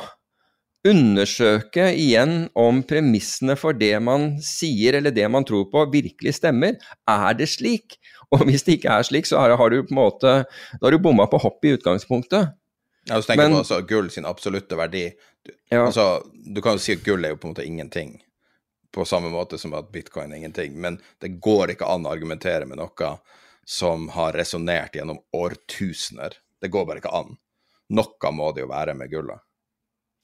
undersøke 0.88 1.90
igjen 1.92 2.48
om 2.58 2.80
premissene 2.88 3.56
for 3.60 3.76
det 3.76 3.98
man 4.04 4.32
sier 4.44 4.96
eller 5.00 5.12
det 5.16 5.28
man 5.32 5.46
tror 5.48 5.68
på, 5.72 5.84
virkelig 5.92 6.38
stemmer. 6.40 6.78
Er 7.10 7.36
det 7.38 7.50
slik? 7.52 8.00
Og 8.32 8.46
hvis 8.48 8.64
det 8.66 8.78
ikke 8.78 8.94
er 8.94 9.08
slik, 9.08 9.28
så 9.28 9.42
har, 9.42 9.58
du 9.74 9.82
på 9.84 9.94
en 9.94 10.00
måte 10.00 10.34
Da 10.46 10.86
har 10.86 10.94
du 10.94 11.02
bomma 11.02 11.26
på 11.28 11.40
hoppet 11.42 11.72
i 11.72 11.76
utgangspunktet. 11.80 12.56
Ja, 13.10 13.18
du 13.18 13.26
tenker 13.26 13.48
Men, 13.48 13.58
på 13.58 13.64
altså, 13.64 13.82
gull 13.90 14.10
sin 14.14 14.28
absolutte 14.30 14.78
verdi. 14.78 15.08
Du, 15.46 15.54
ja. 15.72 15.86
altså, 15.88 16.22
du 16.30 16.62
kan 16.62 16.78
jo 16.78 16.84
si 16.84 16.96
at 16.96 17.06
gull 17.06 17.26
er 17.26 17.34
jo 17.34 17.40
på 17.42 17.50
en 17.50 17.56
måte 17.56 17.66
ingenting 17.66 18.20
på 18.96 19.06
samme 19.06 19.30
måte 19.34 19.58
som 19.62 19.74
at 19.78 19.92
bitcoin 19.94 20.32
er 20.34 20.42
ingenting. 20.42 20.78
Men 20.82 20.98
det 21.22 21.36
går 21.44 21.76
ikke 21.76 21.90
an 21.90 22.08
å 22.08 22.14
argumentere 22.14 22.66
med 22.70 22.80
noe 22.82 23.12
som 23.70 24.08
har 24.16 24.34
resonnert 24.34 24.96
gjennom 24.98 25.20
årtusener. 25.36 26.40
Det 26.62 26.72
går 26.74 26.88
bare 26.90 27.04
ikke 27.04 27.14
an. 27.14 27.36
Noe 27.94 28.32
må 28.34 28.52
det 28.56 28.66
jo 28.66 28.72
være 28.72 28.96
med 28.98 29.12
gullet. 29.12 29.42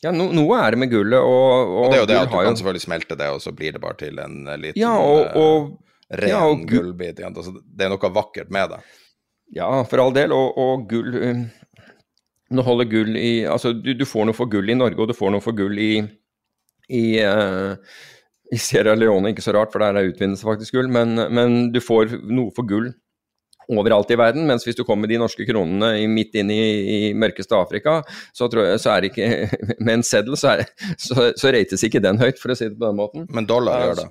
Ja, 0.04 0.12
no, 0.12 0.28
noe 0.36 0.58
er 0.60 0.76
det 0.76 0.80
med 0.82 0.92
gullet, 0.92 1.18
og, 1.24 1.72
Og 1.80 1.86
det 1.90 1.98
er 1.98 2.02
jo 2.04 2.10
det 2.10 2.18
at 2.20 2.30
du 2.30 2.34
kan 2.36 2.46
kan 2.50 2.58
selvfølgelig 2.60 2.84
smelte 2.84 3.16
det, 3.18 3.30
og 3.32 3.40
så 3.42 3.54
blir 3.56 3.74
det 3.74 3.82
bare 3.82 3.98
til 4.02 4.20
en 4.22 4.42
liten 4.60 4.78
Ja, 4.82 4.92
og, 5.00 5.38
og 5.40 5.70
eh, 6.12 6.18
ren 6.20 6.30
ja, 6.34 6.42
og 6.46 6.66
gull- 6.68 6.90
gullbit. 6.92 7.22
Altså, 7.26 7.56
det 7.64 7.86
er 7.88 7.94
noe 7.94 8.12
vakkert 8.18 8.52
med 8.54 8.76
det. 8.76 8.82
Ja, 9.56 9.70
for 9.88 10.04
all 10.04 10.14
del. 10.14 10.34
Og, 10.36 10.58
og 10.58 10.90
gull 10.90 11.16
um, 11.22 11.46
Nå 12.56 12.62
holder 12.66 12.86
gull 12.90 13.16
i 13.18 13.32
Altså, 13.50 13.72
du, 13.74 13.94
du 13.98 14.06
får 14.06 14.28
noe 14.30 14.38
for 14.38 14.50
gull 14.52 14.70
i 14.70 14.78
Norge, 14.78 15.00
og 15.02 15.10
du 15.10 15.16
får 15.18 15.34
noe 15.34 15.42
for 15.42 15.58
gull 15.58 15.80
i, 15.82 15.94
i, 16.94 17.06
eh, 17.24 17.96
i 18.54 18.60
Sierra 18.62 18.94
Leone. 18.98 19.32
Ikke 19.32 19.46
så 19.46 19.56
rart, 19.56 19.74
for 19.74 19.84
der 19.84 19.98
er 19.98 20.12
utvinnelse 20.12 20.46
faktisk 20.46 20.78
gull, 20.78 20.92
men, 20.92 21.18
men 21.34 21.58
du 21.74 21.82
får 21.84 22.18
noe 22.30 22.54
for 22.56 22.68
gull 22.70 22.92
overalt 23.72 24.12
i 24.14 24.18
verden. 24.20 24.46
Mens 24.50 24.66
hvis 24.68 24.78
du 24.78 24.84
kommer 24.86 25.06
med 25.06 25.16
de 25.16 25.22
norske 25.22 25.46
kronene 25.48 25.94
midt 26.12 26.38
inn 26.38 26.52
i, 26.54 26.62
i 26.96 27.00
mørkeste 27.18 27.58
Afrika, 27.58 28.00
så, 28.36 28.50
tror 28.52 28.70
jeg, 28.70 28.82
så 28.84 28.94
er 28.94 29.02
det 29.02 29.12
ikke 29.14 29.30
Med 29.86 30.00
en 30.00 30.06
seddel 30.06 30.38
så, 30.40 30.56
er, 30.56 30.94
så, 31.02 31.32
så 31.38 31.54
rates 31.54 31.86
ikke 31.88 32.04
den 32.04 32.22
høyt, 32.22 32.42
for 32.42 32.54
å 32.54 32.58
si 32.58 32.70
det 32.70 32.78
på 32.78 32.88
den 32.88 33.00
måten. 33.00 33.28
Men 33.34 33.50
dollar 33.50 33.88
gjør 33.88 34.04
det. 34.04 34.10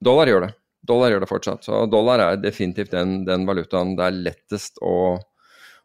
Dollar 0.00 0.30
gjør 0.32 0.46
det. 0.46 0.52
Dollar 0.90 1.12
gjør 1.12 1.24
det 1.24 1.30
fortsatt. 1.30 1.66
Så 1.66 1.82
dollar 1.92 2.22
er 2.24 2.40
definitivt 2.40 2.94
den, 2.94 3.22
den 3.26 3.44
valutaen 3.48 3.96
det 3.98 4.06
er 4.06 4.20
lettest 4.28 4.80
å, 4.80 4.96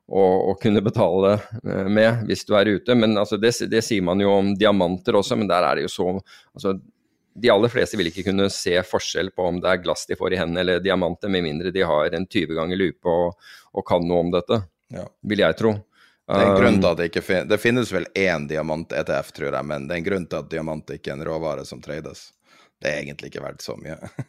å, 0.07 0.23
å 0.51 0.55
kunne 0.61 0.83
betale 0.83 1.35
eh, 1.35 1.87
med 1.91 2.23
hvis 2.29 2.45
du 2.47 2.55
er 2.55 2.71
ute. 2.77 2.95
Men 2.95 3.17
altså, 3.19 3.39
det, 3.41 3.51
det 3.71 3.83
sier 3.85 4.05
man 4.07 4.23
jo 4.23 4.31
om 4.37 4.53
diamanter 4.57 5.19
også, 5.19 5.39
men 5.39 5.51
der 5.51 5.67
er 5.67 5.79
det 5.79 5.87
jo 5.89 5.93
så 5.97 6.07
altså, 6.15 6.77
De 7.35 7.49
aller 7.51 7.71
fleste 7.71 7.97
vil 7.99 8.07
ikke 8.11 8.23
kunne 8.29 8.47
se 8.53 8.77
forskjell 8.87 9.33
på 9.35 9.47
om 9.49 9.57
det 9.63 9.67
er 9.71 9.81
glass 9.83 10.05
de 10.07 10.15
får 10.15 10.33
i 10.35 10.39
hendene 10.39 10.61
eller 10.63 10.83
diamanter, 10.83 11.31
med 11.31 11.43
mindre 11.43 11.73
de 11.75 11.83
har 11.83 12.15
en 12.15 12.27
20 12.27 12.55
ganger 12.55 12.79
lupe 12.79 13.11
og, 13.11 13.35
og 13.75 13.85
kan 13.87 14.05
noe 14.07 14.23
om 14.23 14.31
dette, 14.31 14.61
Ja. 14.95 15.03
vil 15.27 15.43
jeg 15.43 15.57
tro. 15.59 15.73
Det 16.25 16.37
er 16.41 16.47
en 16.47 16.55
grunn 16.57 16.77
Um, 16.77 16.81
til 16.81 16.89
at 16.89 16.97
det 16.97 17.09
ikke 17.11 17.21
finnes, 17.21 17.49
Det 17.49 17.59
finnes 17.61 17.91
vel 17.93 18.07
én 18.17 18.47
diamant-ETF, 18.49 19.27
tror 19.35 19.51
jeg, 19.53 19.65
men 19.65 19.85
det 19.85 19.93
er 19.93 19.99
en 19.99 20.07
grunn 20.07 20.25
til 20.29 20.39
at 20.39 20.49
diamant 20.49 20.95
ikke 20.95 21.11
er 21.11 21.19
en 21.19 21.25
råvare 21.27 21.65
som 21.69 21.81
trades. 21.83 22.31
Det 22.81 22.89
er 22.89 23.03
egentlig 23.03 23.29
ikke 23.29 23.43
verdt 23.43 23.61
så 23.61 23.75
mye. 23.77 23.97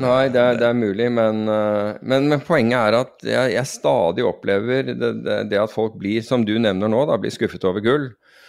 Nei, 0.00 0.28
det 0.30 0.38
er, 0.38 0.54
det 0.60 0.68
er 0.68 0.76
mulig, 0.78 1.08
men, 1.12 1.42
eh, 1.50 1.96
men, 2.06 2.28
men 2.30 2.42
poenget 2.46 2.78
er 2.78 2.96
at 3.00 3.26
jeg, 3.26 3.54
jeg 3.56 3.66
stadig 3.66 4.22
opplever 4.24 4.86
det, 4.92 5.10
det, 5.24 5.38
det 5.50 5.58
at 5.58 5.72
folk 5.74 5.96
blir, 5.98 6.22
som 6.22 6.44
du 6.46 6.54
nevner 6.62 6.88
nå, 6.92 7.02
da, 7.10 7.18
blir 7.18 7.34
skuffet 7.34 7.66
over 7.66 7.82
gull. 7.84 8.06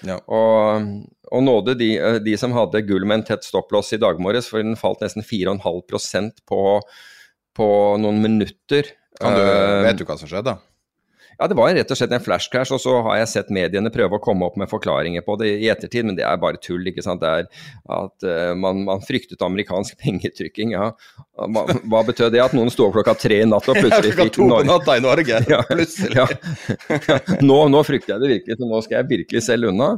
Ja. 0.07 0.17
Og, 0.25 0.87
og 1.31 1.43
nåde 1.45 1.75
de, 1.79 1.91
eh, 1.99 2.19
de 2.23 2.35
som 2.39 2.55
hadde 2.55 2.83
gull 2.87 3.05
med 3.05 3.21
en 3.21 3.27
tett 3.31 3.45
stopplås 3.47 3.93
i 3.95 4.01
dag 4.01 4.21
morges, 4.23 4.49
for 4.51 4.63
den 4.63 4.79
falt 4.79 5.03
nesten 5.03 5.25
4,5 5.25 6.31
på, 6.49 6.63
på 7.57 7.69
noen 8.01 8.21
minutter. 8.23 8.93
Kan 9.21 9.37
du, 9.37 9.43
Eh, 9.45 9.83
vet 9.85 9.99
du 9.99 10.05
hva 10.07 10.17
som 10.17 10.29
skjedde? 10.31 10.57
Ja, 11.41 11.47
det 11.49 11.56
var 11.58 11.71
rett 11.73 11.89
og 11.89 11.97
slett 11.97 12.12
en 12.13 12.21
flashcrash, 12.21 12.69
og 12.75 12.77
så 12.84 12.91
har 13.08 13.15
jeg 13.17 13.30
sett 13.32 13.47
mediene 13.56 13.89
prøve 13.89 14.19
å 14.19 14.21
komme 14.21 14.45
opp 14.45 14.60
med 14.62 14.69
forklaringer 14.69 15.23
på 15.25 15.39
det 15.41 15.47
i 15.56 15.69
ettertid, 15.73 16.06
men 16.06 16.13
det 16.19 16.21
er 16.27 16.38
bare 16.38 16.60
tull. 16.62 16.84
ikke 16.86 17.01
sant? 17.01 17.23
Det 17.23 17.32
er 17.32 17.47
at 17.95 18.25
uh, 18.27 18.51
man, 18.54 18.84
man 18.86 19.01
fryktet 19.01 19.41
amerikansk 19.41 19.97
pengetrykking, 20.04 20.75
ja. 20.75 20.91
Hva, 21.41 21.63
hva 21.89 22.04
betød 22.06 22.36
det? 22.36 22.43
At 22.43 22.54
noen 22.54 22.69
sto 22.69 22.86
opp 22.86 22.99
klokka 22.99 23.15
tre 23.17 23.39
i 23.41 23.47
natt 23.49 23.65
og 23.73 23.80
plutselig 23.82 24.12
Klokka 24.12 24.27
fikk 24.27 24.36
to 24.36 24.43
på 24.43 24.49
Norge 24.51 24.69
natta 24.69 24.97
i 24.99 25.01
Norge, 25.01 25.39
Ja, 25.49 25.62
plutselig. 25.65 26.19
ja. 26.21 27.17
Nå, 27.41 27.58
nå 27.73 27.82
frykter 27.88 28.13
jeg 28.13 28.21
det 28.21 28.30
virkelig, 28.36 28.60
så 28.60 28.69
nå 28.69 28.82
skal 28.86 28.99
jeg 28.99 29.10
virkelig 29.15 29.41
selge 29.47 29.71
unna. 29.73 29.95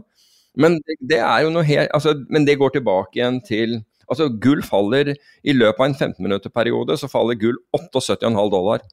Men 0.64 0.78
det, 0.86 0.96
det 1.12 1.20
er 1.26 1.44
jo 1.44 1.52
noe 1.52 1.66
helt 1.68 1.92
altså, 1.98 2.14
Men 2.32 2.46
det 2.46 2.60
går 2.62 2.76
tilbake 2.76 3.18
igjen 3.18 3.40
til 3.44 3.82
Altså, 4.06 4.28
gull 4.30 4.62
faller 4.64 5.12
I 5.16 5.56
løpet 5.56 5.80
av 5.82 5.90
en 5.90 5.96
15-minutterperiode 5.98 6.96
så 7.02 7.10
faller 7.12 7.40
gull 7.40 7.58
78,5 7.76 8.36
dollar. 8.54 8.84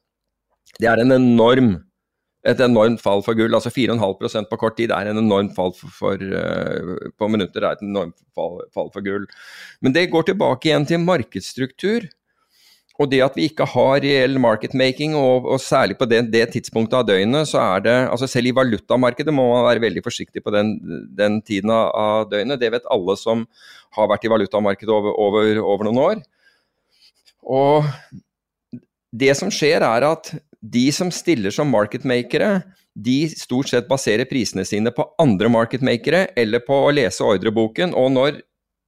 Det 0.79 0.87
er 0.89 1.03
en 1.03 1.13
enorm 1.15 1.73
et 2.47 2.61
enormt 2.65 3.01
fall 3.01 3.21
for 3.25 3.37
gull. 3.37 3.53
altså 3.53 3.69
4,5% 3.69 4.49
på 4.49 4.57
kort 4.57 4.77
tid 4.79 4.93
er 4.95 5.11
en 5.11 5.21
enormt 5.21 5.53
fall 5.57 5.75
for, 5.77 5.93
for 5.93 6.17
eh, 6.17 7.11
på 7.17 7.29
minutter. 7.29 7.61
er 7.63 7.77
et 7.77 7.85
enormt 7.85 8.17
fall, 8.35 8.63
fall 8.73 8.89
for 8.93 9.05
gull. 9.05 9.27
Men 9.81 9.93
det 9.93 10.09
går 10.13 10.31
tilbake 10.31 10.69
igjen 10.69 10.87
til 10.89 11.03
markedsstruktur. 11.05 12.09
Og 13.01 13.09
det 13.09 13.21
at 13.25 13.37
vi 13.37 13.47
ikke 13.49 13.65
har 13.71 14.01
reell 14.03 14.37
marketmaking, 14.41 15.15
og, 15.17 15.47
og 15.49 15.61
særlig 15.63 15.95
på 15.97 16.05
det, 16.09 16.25
det, 16.33 16.43
tidspunktet 16.53 16.99
av 16.99 17.07
døgnet, 17.07 17.49
så 17.49 17.61
er 17.63 17.85
det 17.85 17.95
altså 18.11 18.29
Selv 18.29 18.51
i 18.51 18.55
valutamarkedet 18.57 19.33
må 19.33 19.47
man 19.53 19.65
være 19.65 19.85
veldig 19.87 20.03
forsiktig 20.05 20.43
på 20.45 20.53
den, 20.53 20.75
den 21.17 21.39
tiden 21.45 21.73
av, 21.73 22.27
døgnet. 22.29 22.61
Det 22.61 22.69
vet 22.73 22.91
alle 22.93 23.17
som 23.17 23.45
har 23.97 24.11
vært 24.11 24.27
i 24.27 24.33
valutamarkedet 24.33 24.93
over, 24.93 25.17
over, 25.17 25.61
over 25.73 25.89
noen 25.89 26.03
år. 26.03 26.21
Og 27.41 27.89
det 29.11 29.33
som 29.39 29.49
skjer, 29.53 29.81
er 29.81 30.05
at 30.11 30.33
de 30.61 30.85
som 30.93 31.09
stiller 31.13 31.53
som 31.53 31.69
marketmakere, 31.73 32.61
de 32.93 33.25
stort 33.31 33.71
sett 33.71 33.87
baserer 33.89 34.27
prisene 34.29 34.65
sine 34.67 34.91
på 34.93 35.05
andre 35.21 35.49
marketmakere 35.49 36.27
eller 36.37 36.61
på 36.65 36.75
å 36.85 36.93
lese 36.93 37.25
ordreboken. 37.25 37.95
Og 37.97 38.11
når 38.13 38.41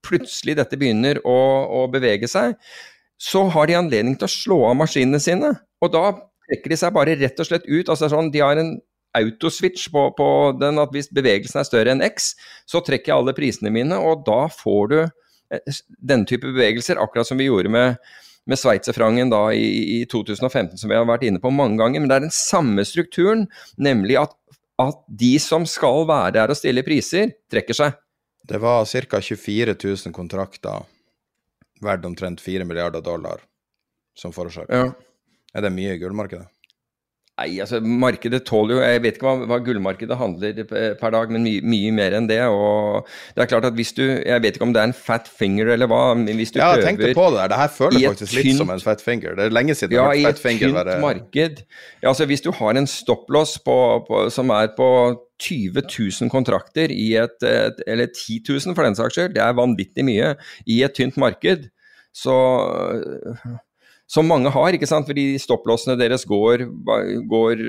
plutselig 0.05 0.57
dette 0.59 0.77
begynner 0.77 1.21
å, 1.25 1.37
å 1.83 1.85
bevege 1.91 2.29
seg, 2.29 2.57
så 3.21 3.45
har 3.53 3.69
de 3.69 3.77
anledning 3.79 4.17
til 4.19 4.27
å 4.27 4.33
slå 4.33 4.59
av 4.69 4.77
maskinene 4.81 5.21
sine. 5.23 5.53
Og 5.81 5.93
da 5.93 6.09
trekker 6.49 6.73
de 6.73 6.79
seg 6.79 6.95
bare 6.95 7.15
rett 7.19 7.39
og 7.39 7.47
slett 7.47 7.69
ut. 7.69 7.87
altså 7.87 8.11
sånn, 8.11 8.31
De 8.33 8.43
har 8.43 8.59
en 8.59 8.75
autoswitch 9.17 9.87
på, 9.93 10.07
på 10.17 10.27
den 10.59 10.81
at 10.81 10.93
hvis 10.93 11.11
bevegelsen 11.13 11.61
er 11.61 11.69
større 11.69 11.93
enn 11.93 12.03
X, 12.05 12.33
så 12.69 12.81
trekker 12.83 13.11
jeg 13.11 13.19
alle 13.19 13.35
prisene 13.37 13.71
mine, 13.73 13.97
og 14.01 14.25
da 14.27 14.47
får 14.51 14.83
du 14.91 14.99
eh, 15.03 15.81
denne 16.01 16.27
type 16.29 16.49
bevegelser, 16.49 17.01
akkurat 17.01 17.29
som 17.29 17.39
vi 17.39 17.47
gjorde 17.47 17.71
med, 17.73 18.01
med 18.49 18.59
sveitserfrangen 18.59 19.31
da 19.31 19.45
i, 19.55 20.01
i 20.01 20.05
2015, 20.11 20.77
som 20.81 20.91
vi 20.91 20.97
har 20.97 21.07
vært 21.07 21.25
inne 21.27 21.41
på 21.43 21.51
mange 21.53 21.79
ganger. 21.79 22.03
Men 22.03 22.11
det 22.11 22.17
er 22.17 22.25
den 22.27 22.35
samme 22.35 22.85
strukturen, 22.87 23.45
nemlig 23.77 24.19
at, 24.21 24.33
at 24.83 24.99
de 25.07 25.35
som 25.41 25.67
skal 25.69 26.07
være 26.09 26.35
der 26.39 26.53
og 26.53 26.59
stille 26.59 26.83
priser, 26.85 27.31
trekker 27.51 27.77
seg. 27.77 27.99
Det 28.43 28.59
var 28.59 28.83
ca. 28.83 29.21
24 29.23 29.77
000 29.79 30.15
kontrakter 30.15 30.83
verdt 31.83 32.05
omtrent 32.07 32.41
4 32.43 32.67
milliarder 32.67 33.03
dollar 33.03 33.43
som 34.17 34.33
forårsaker. 34.35 34.73
Ja. 34.73 34.91
Er 35.53 35.65
det 35.65 35.73
mye 35.73 35.95
i 35.95 36.01
gullmarkedet? 36.01 36.47
Nei, 37.43 37.57
altså 37.63 37.79
markedet 37.83 38.43
tåler 38.47 38.77
jo 38.77 38.81
Jeg 38.83 39.01
vet 39.03 39.17
ikke 39.17 39.27
hva, 39.27 39.47
hva 39.49 39.57
gullmarkedet 39.63 40.17
handler 40.19 40.61
per 40.69 41.13
dag, 41.15 41.31
men 41.33 41.43
mye, 41.43 41.63
mye 41.65 41.91
mer 41.95 42.15
enn 42.17 42.29
det. 42.29 42.39
Og 42.47 43.07
det 43.35 43.43
er 43.43 43.49
klart 43.51 43.67
at 43.67 43.75
hvis 43.77 43.91
du 43.97 44.03
Jeg 44.05 44.43
vet 44.43 44.55
ikke 44.57 44.67
om 44.67 44.75
det 44.75 44.81
er 44.83 44.91
en 44.91 44.95
fat 44.95 45.27
finger 45.27 45.73
eller 45.75 45.89
hva, 45.91 46.13
men 46.19 46.39
hvis 46.39 46.53
du 46.55 46.61
Ja, 46.61 46.73
tenk 46.79 47.01
prøver 47.01 47.11
tenkte 47.11 47.19
på 47.19 47.27
det 47.33 47.41
der. 47.41 47.51
Det 47.53 47.59
her 47.59 47.71
i 47.73 47.75
føler 47.77 47.99
et 47.99 48.07
faktisk 48.13 48.37
litt 48.37 48.49
tynt- 48.49 48.63
som 48.63 48.73
en 48.73 48.85
fat 48.85 49.03
finger. 49.03 49.35
Det 49.35 49.49
er 49.49 49.57
lenge 49.57 49.75
siden 49.77 49.97
Ja, 49.97 50.07
jeg 50.11 50.23
i 50.23 50.23
har 50.23 50.31
et 50.31 50.33
hørt 50.33 50.39
fat 50.39 50.47
finger 50.47 50.67
tynt 50.67 50.79
være 50.79 50.99
marked. 51.03 51.61
Ja, 52.01 52.07
altså 52.13 52.29
Hvis 52.31 52.45
du 52.45 52.51
har 52.51 52.79
en 52.79 52.87
stopplås 52.87 53.57
som 54.33 54.49
er 54.55 54.71
på 54.77 54.89
20 55.43 55.83
000 55.89 56.31
kontrakter 56.31 56.91
i 56.93 57.15
et, 57.19 57.43
et 57.43 57.83
Eller 57.87 58.07
10 58.07 58.39
000 58.47 58.75
for 58.75 58.83
den 58.87 58.95
saks 58.95 59.17
skyld, 59.17 59.35
det 59.35 59.43
er 59.43 59.53
vanvittig 59.57 60.05
mye 60.05 60.35
i 60.65 60.83
et 60.83 60.93
tynt 60.95 61.17
marked. 61.17 61.69
Så 62.13 62.31
Som 64.09 64.27
mange 64.29 64.51
har, 64.53 64.75
ikke 64.75 64.89
sant. 64.89 65.07
Fordi 65.09 65.37
stopplåsene 65.41 65.97
deres 65.99 66.25
går, 66.29 66.65
går, 67.29 67.63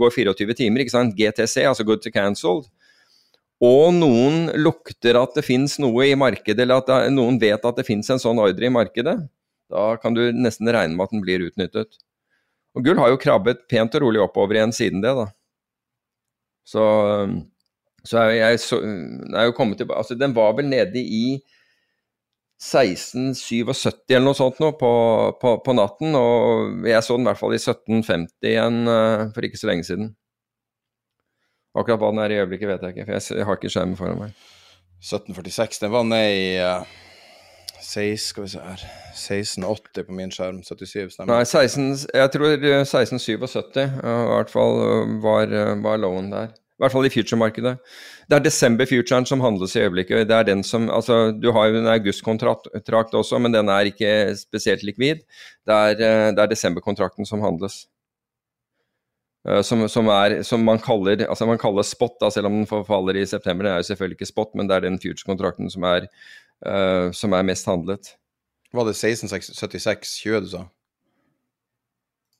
går 0.00 0.16
24 0.18 0.58
timer, 0.58 0.82
ikke 0.82 0.96
sant. 0.96 1.16
GTC, 1.18 1.62
altså 1.66 1.86
good 1.86 2.02
to 2.04 2.12
cancelled. 2.14 2.68
Og 3.64 3.94
noen 3.96 4.50
lukter 4.60 5.16
at 5.16 5.38
det 5.38 5.46
finnes 5.46 5.78
noe 5.80 6.10
i 6.10 6.18
markedet, 6.18 6.60
eller 6.66 6.82
at 6.82 7.12
noen 7.14 7.38
vet 7.40 7.64
at 7.64 7.78
det 7.78 7.86
finnes 7.88 8.10
en 8.12 8.20
sånn 8.20 8.40
ordre 8.42 8.68
i 8.68 8.72
markedet. 8.72 9.16
Da 9.72 9.86
kan 10.00 10.14
du 10.14 10.28
nesten 10.36 10.68
regne 10.68 10.94
med 10.94 11.08
at 11.08 11.14
den 11.14 11.24
blir 11.24 11.46
utnyttet. 11.48 11.96
Og 12.76 12.84
gull 12.84 13.00
har 13.00 13.10
jo 13.10 13.20
krabbet 13.20 13.64
pent 13.72 13.96
og 13.96 14.04
rolig 14.04 14.20
oppover 14.20 14.58
igjen 14.58 14.74
siden 14.76 15.00
det, 15.00 15.14
da. 15.16 15.30
Så, 16.66 16.82
så 18.04 18.26
jeg, 18.26 18.40
jeg 18.42 18.60
så, 18.60 18.80
er 18.82 19.46
jo 19.46 19.54
kommet 19.54 19.78
tilbake 19.78 20.00
Altså, 20.02 20.16
den 20.18 20.32
var 20.34 20.56
vel 20.58 20.66
nede 20.66 20.98
i 20.98 21.38
1677 22.56 24.14
eller 24.14 24.24
noe 24.24 24.36
sånt 24.36 24.60
nå 24.62 24.70
på, 24.80 24.90
på, 25.40 25.56
på 25.60 25.74
natten, 25.76 26.16
og 26.16 26.86
jeg 26.88 27.04
så 27.04 27.18
den 27.18 27.26
i 27.26 27.28
hvert 27.28 27.40
fall 27.40 27.52
i 27.52 27.60
1750 27.60 28.48
igjen 28.48 28.78
uh, 28.88 29.26
for 29.34 29.44
ikke 29.44 29.60
så 29.60 29.68
lenge 29.68 29.84
siden. 29.88 30.14
Akkurat 31.76 32.00
hva 32.00 32.14
den 32.14 32.22
er 32.24 32.32
i 32.32 32.38
øyeblikket, 32.40 32.70
vet 32.70 32.86
jeg 32.86 32.96
ikke, 32.96 33.04
for 33.10 33.18
jeg, 33.18 33.48
har 33.48 33.58
ikke 33.60 33.72
skjermen 33.74 33.98
foran 33.98 34.22
meg. 34.22 34.46
1746. 35.04 35.82
Den 35.82 35.92
var 35.92 36.06
ned 36.08 36.28
i 36.32 36.46
uh, 36.64 36.96
6, 37.84 38.30
skal 38.32 38.46
vi 38.46 38.52
se 38.54 38.64
her 38.64 38.86
1680 39.12 40.06
på 40.08 40.16
min 40.16 40.32
skjerm. 40.32 40.62
77, 40.64 41.12
stemmer. 41.12 41.34
Nei, 41.34 41.44
16, 41.44 42.06
jeg 42.16 42.32
tror 42.32 42.54
eh, 42.56 42.80
1677 42.86 43.84
uh, 43.84 43.90
i 44.00 44.30
hvert 44.32 44.54
fall 44.54 44.80
var, 45.20 45.52
var 45.84 46.00
lowen 46.00 46.32
der. 46.32 46.56
I 46.76 46.84
hvert 46.84 46.92
fall 46.92 47.06
i 47.08 47.10
future-markedet. 47.12 47.78
Det 48.28 48.36
er 48.36 48.42
desember-futuren 48.44 49.24
som 49.24 49.40
handles 49.40 49.72
i 49.78 49.80
øyeblikket. 49.80 50.26
Det 50.28 50.36
er 50.36 50.44
den 50.44 50.62
som, 50.64 50.90
altså 50.92 51.32
Du 51.32 51.48
har 51.56 51.70
jo 51.70 51.78
en 51.78 51.88
august-kontrakt 51.88 53.14
også, 53.16 53.38
men 53.40 53.54
den 53.54 53.70
er 53.72 53.88
ikke 53.88 54.36
spesielt 54.36 54.82
likvid. 54.84 55.22
Det 55.64 55.72
er, 55.72 55.94
uh, 55.96 56.34
det 56.36 56.44
er 56.44 56.52
desember-kontrakten 56.52 57.24
som 57.24 57.40
handles. 57.40 57.86
Uh, 59.48 59.62
som, 59.64 59.88
som, 59.88 60.12
er, 60.12 60.42
som 60.42 60.60
man 60.60 60.78
kaller 60.78 61.24
altså 61.24 61.48
man 61.48 61.58
kaller 61.58 61.82
spot, 61.82 62.18
da, 62.20 62.28
selv 62.30 62.50
om 62.50 62.60
den 62.60 62.68
forfaller 62.68 63.16
i 63.16 63.24
september. 63.24 63.64
Det 63.64 63.72
er 63.72 63.80
jo 63.80 63.90
selvfølgelig 63.94 64.20
ikke 64.20 64.32
spot, 64.34 64.54
men 64.54 64.68
det 64.68 64.76
er 64.76 64.88
den 64.90 65.00
future-kontrakten 65.00 65.72
som, 65.72 65.88
uh, 65.88 67.08
som 67.12 67.32
er 67.32 67.50
mest 67.54 67.72
handlet. 67.72 68.18
Var 68.76 68.84
det 68.84 68.98
1676-20 69.00 70.40
du 70.44 70.52
sa? 70.52 70.66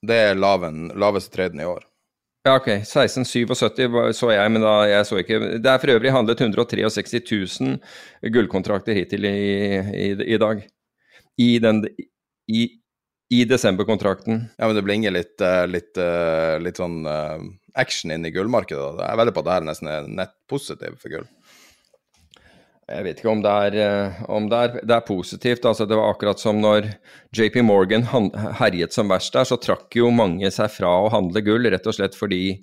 Det 0.04 0.24
er 0.28 0.36
laven, 0.36 0.90
laveste 0.92 1.32
treden 1.32 1.60
i 1.60 1.64
år. 1.64 1.86
Ja, 2.46 2.54
ok. 2.60 2.68
1677 2.86 4.14
så 4.14 4.30
jeg, 4.30 4.50
men 4.54 4.62
da 4.62 4.76
jeg 4.86 5.06
så 5.08 5.18
ikke 5.18 5.38
Det 5.58 5.70
er 5.70 5.80
for 5.82 5.90
øvrig 5.96 6.12
handlet 6.14 6.44
163 6.44 7.18
000 7.26 8.30
gullkontrakter 8.34 8.94
hittil 8.94 9.26
i, 9.26 9.40
i, 9.90 10.10
i 10.36 10.38
dag. 10.38 10.62
I, 11.42 11.48
den, 11.58 11.82
i, 12.46 13.40
desemberkontrakten. 13.50 14.44
Ja, 14.54 14.68
men 14.68 14.78
det 14.78 14.84
blinger 14.86 15.16
litt, 15.16 15.34
eh, 15.42 15.64
litt, 15.66 15.98
eh, 15.98 16.54
litt 16.62 16.78
sånn 16.78 17.02
uh, 17.02 17.42
action 17.74 18.14
inn 18.14 18.24
i 18.24 18.32
gullmarkedet. 18.32 19.02
Jeg 19.02 19.20
vedder 19.20 19.34
på 19.34 19.42
at 19.42 19.48
det 19.48 19.56
her 19.56 19.66
nesten 19.66 19.90
er 19.90 20.06
nett 20.06 20.36
positivt 20.48 21.02
for 21.02 21.16
gull. 21.16 21.26
Jeg 22.86 23.02
vet 23.02 23.18
ikke 23.18 23.32
om 23.32 23.40
det 23.42 23.50
er, 23.50 23.74
om 24.30 24.44
det 24.50 24.58
er, 24.62 24.74
det 24.86 24.94
er 24.94 25.08
positivt. 25.08 25.64
Altså, 25.66 25.86
det 25.90 25.96
var 25.98 26.12
akkurat 26.12 26.38
som 26.38 26.60
når 26.62 26.86
JP 27.34 27.56
Morgan 27.66 28.04
herjet 28.60 28.94
som 28.94 29.10
verst 29.10 29.34
der, 29.34 29.42
så 29.48 29.56
trakk 29.58 29.96
jo 29.98 30.12
mange 30.14 30.46
seg 30.54 30.70
fra 30.70 30.92
å 31.02 31.10
handle 31.10 31.42
gull, 31.42 31.66
rett 31.66 31.88
og 31.90 31.96
slett 31.96 32.14
fordi 32.14 32.62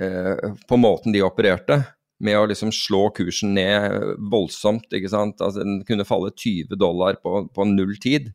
eh, 0.00 0.36
På 0.68 0.76
måten 0.80 1.12
de 1.12 1.20
opererte, 1.26 1.82
med 2.16 2.38
å 2.38 2.46
liksom 2.48 2.72
slå 2.72 3.10
kursen 3.16 3.54
ned 3.58 4.16
voldsomt. 4.32 4.88
ikke 4.88 5.08
sant? 5.12 5.40
Altså, 5.44 5.60
Den 5.60 5.84
kunne 5.88 6.08
falle 6.08 6.30
20 6.32 6.76
dollar 6.80 7.14
på, 7.20 7.44
på 7.52 7.64
null 7.68 7.96
tid. 8.00 8.32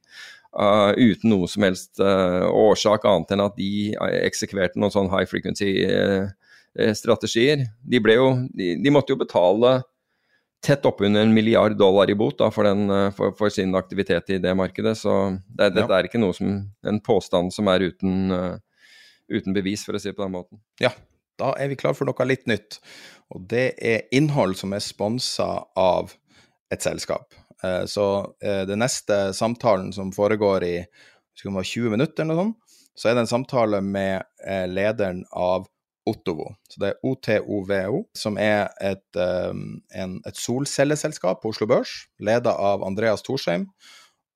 Uh, 0.52 0.92
uten 1.00 1.32
noe 1.32 1.48
som 1.48 1.64
helst 1.64 1.96
uh, 2.04 2.44
årsak 2.52 3.08
annet 3.08 3.32
enn 3.32 3.40
at 3.40 3.56
de 3.56 3.96
eksekverte 4.20 4.76
noen 4.78 4.92
sånn 4.92 5.08
high 5.14 5.24
frequency-strategier. 5.32 7.64
Uh, 7.64 7.72
de, 7.88 7.96
de, 8.60 8.76
de 8.84 8.90
måtte 8.92 9.16
jo 9.16 9.20
betale 9.22 9.80
tett 10.62 10.86
oppunder 10.86 11.22
en 11.22 11.34
milliard 11.34 11.78
dollar 11.78 12.10
i 12.10 12.16
bot 12.16 12.38
da, 12.38 12.52
for, 12.54 12.64
den, 12.64 12.90
eh, 12.90 13.10
for, 13.18 13.34
for, 13.38 13.50
sin 13.50 13.76
aktivitet 13.76 14.30
i 14.30 14.38
det 14.38 14.54
markedet. 14.56 14.98
Så 14.98 15.14
det, 15.48 15.72
dette 15.74 15.88
ja. 15.88 15.98
er 15.98 16.10
ikke 16.10 16.22
som, 16.38 16.54
en 16.88 17.00
påstand 17.02 17.54
som 17.54 17.70
er 17.72 17.88
uten, 17.90 18.32
uh, 18.32 18.58
uten 19.32 19.58
bevis, 19.58 19.86
for 19.86 19.98
å 19.98 20.02
si 20.02 20.12
det 20.12 20.18
på 20.18 20.26
den 20.26 20.36
måten. 20.38 20.62
Ja, 20.82 20.94
da 21.42 21.56
er 21.58 21.72
vi 21.72 21.80
klar 21.80 21.98
for 21.98 22.10
noe 22.10 22.28
litt 22.30 22.46
nytt. 22.50 22.78
Og 23.34 23.48
det 23.50 23.72
er 23.78 24.10
innhold 24.14 24.58
som 24.60 24.76
er 24.76 24.84
sponsa 24.86 25.50
av 25.80 26.14
et 26.72 26.86
selskap. 26.86 27.34
Uh, 27.64 27.88
så 27.90 28.08
uh, 28.30 28.64
den 28.70 28.84
neste 28.84 29.32
samtalen 29.38 29.90
som 29.96 30.14
foregår 30.14 30.68
i 30.68 30.76
20 31.42 31.90
minutter, 31.90 32.22
eller 32.22 32.36
noe 32.36 32.44
sånt, 32.52 32.58
så 33.02 33.08
er 33.08 33.16
det 33.16 33.24
en 33.24 33.30
samtale 33.32 33.80
med 33.82 34.28
lederen 34.70 35.24
av 35.32 35.64
Ottovo. 36.10 36.56
Så 36.70 36.82
det 36.82 36.92
er 36.92 37.06
OTOVO, 37.06 38.04
som 38.18 38.38
er 38.42 38.72
et, 38.82 39.06
um, 39.16 39.82
en, 39.94 40.18
et 40.26 40.38
solcelleselskap 40.38 41.44
på 41.44 41.52
Oslo 41.54 41.68
Børs, 41.70 41.92
leda 42.20 42.56
av 42.58 42.86
Andreas 42.88 43.22
Torsheim. 43.26 43.68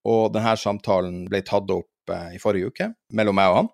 Og 0.05 0.29
denne 0.35 0.53
samtalen 0.61 1.23
ble 1.31 1.41
tatt 1.45 1.71
opp 1.73 2.13
uh, 2.13 2.29
i 2.35 2.41
forrige 2.41 2.69
uke, 2.69 2.91
mellom 3.17 3.39
meg 3.39 3.51
og 3.51 3.59
han. 3.59 3.71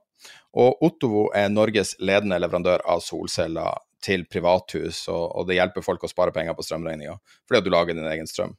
Og 0.62 0.84
Ottovo 0.88 1.28
er 1.36 1.52
Norges 1.52 1.96
ledende 2.00 2.40
leverandør 2.40 2.84
av 2.88 3.04
solceller 3.04 3.80
til 4.02 4.26
privathus, 4.26 5.04
og, 5.12 5.24
og 5.38 5.48
det 5.50 5.60
hjelper 5.60 5.86
folk 5.86 6.04
å 6.04 6.10
spare 6.10 6.34
penger 6.34 6.56
på 6.58 6.64
strømregninga 6.66 7.20
fordi 7.46 7.60
at 7.60 7.68
du 7.68 7.70
lager 7.74 7.98
din 7.98 8.08
egen 8.10 8.30
strøm. 8.30 8.56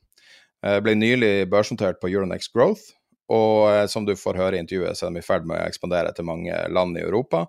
Uh, 0.62 0.78
ble 0.85 0.95
nylig 0.99 1.49
børsnotert 1.51 2.03
på 2.03 2.12
Euronex 2.12 2.53
Growth, 2.53 2.93
og 3.33 3.70
uh, 3.72 3.85
som 3.89 4.05
du 4.05 4.12
får 4.18 4.39
høre 4.39 4.59
i 4.59 4.62
intervjuet, 4.62 4.99
så 4.99 5.09
er 5.09 5.16
de 5.16 5.22
i 5.22 5.26
ferd 5.26 5.49
med 5.49 5.57
å 5.57 5.64
ekspandere 5.64 6.12
til 6.12 6.28
mange 6.28 6.66
land 6.68 7.01
i 7.01 7.07
Europa. 7.07 7.47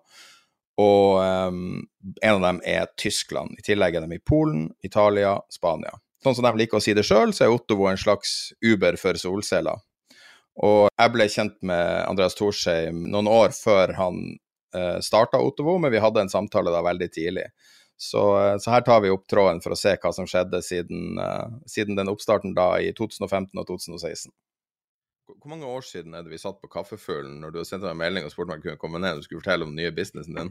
Og 0.81 1.19
um, 1.21 1.83
en 2.21 2.35
av 2.39 2.41
dem 2.41 2.61
er 2.65 2.87
Tyskland. 2.97 3.53
I 3.59 3.65
tillegg 3.65 3.95
er 3.95 4.05
de 4.05 4.17
i 4.17 4.23
Polen, 4.25 4.71
Italia, 4.81 5.35
Spania. 5.53 5.93
Sånn 6.23 6.37
som 6.37 6.47
de 6.47 6.53
liker 6.57 6.79
å 6.79 6.83
si 6.83 6.95
det 6.95 7.05
sjøl, 7.05 7.33
så 7.35 7.45
er 7.45 7.53
Ottovo 7.53 7.89
en 7.89 7.99
slags 7.99 8.53
Uber 8.63 8.97
for 8.97 9.19
solceller. 9.19 9.81
Og 10.63 10.87
jeg 10.87 11.13
ble 11.13 11.27
kjent 11.29 11.55
med 11.65 11.85
Andreas 12.07 12.37
Thorsheim 12.37 13.03
noen 13.11 13.29
år 13.29 13.53
før 13.57 13.95
han 13.97 14.19
eh, 14.75 14.99
starta 15.01 15.41
Ottovo, 15.41 15.79
men 15.81 15.91
vi 15.93 16.01
hadde 16.01 16.23
en 16.23 16.31
samtale 16.31 16.73
da 16.73 16.83
veldig 16.85 17.09
tidlig. 17.13 17.47
Så, 17.97 18.21
uh, 18.37 18.55
så 18.61 18.71
her 18.73 18.81
tar 18.85 19.03
vi 19.03 19.11
opp 19.13 19.27
tråden 19.29 19.61
for 19.63 19.75
å 19.75 19.79
se 19.79 19.93
hva 20.01 20.11
som 20.15 20.25
skjedde 20.27 20.59
siden, 20.65 21.19
uh, 21.21 21.53
siden 21.69 21.97
den 21.99 22.09
oppstarten 22.11 22.55
da 22.57 22.73
i 22.81 22.89
2015 22.97 23.53
og 23.59 23.67
2016. 23.69 24.31
Hvor 25.23 25.49
mange 25.49 25.65
år 25.65 25.83
siden 25.87 26.15
er 26.17 26.23
det 26.25 26.33
vi 26.33 26.39
satt 26.41 26.57
på 26.59 26.67
Kaffefuglen 26.71 27.37
når 27.39 27.51
du 27.53 27.59
har 27.61 27.67
sendt 27.67 27.85
meg 27.85 27.93
en 27.93 27.99
melding 28.01 28.25
og 28.27 28.33
spurt 28.33 28.49
om 28.49 28.57
jeg 28.57 28.63
kunne 28.65 28.81
komme 28.81 28.99
ned 28.99 29.21
og 29.21 29.23
skulle 29.23 29.39
fortelle 29.39 29.63
om 29.63 29.71
den 29.71 29.79
nye 29.79 29.93
businessen 29.95 30.35
din? 30.35 30.49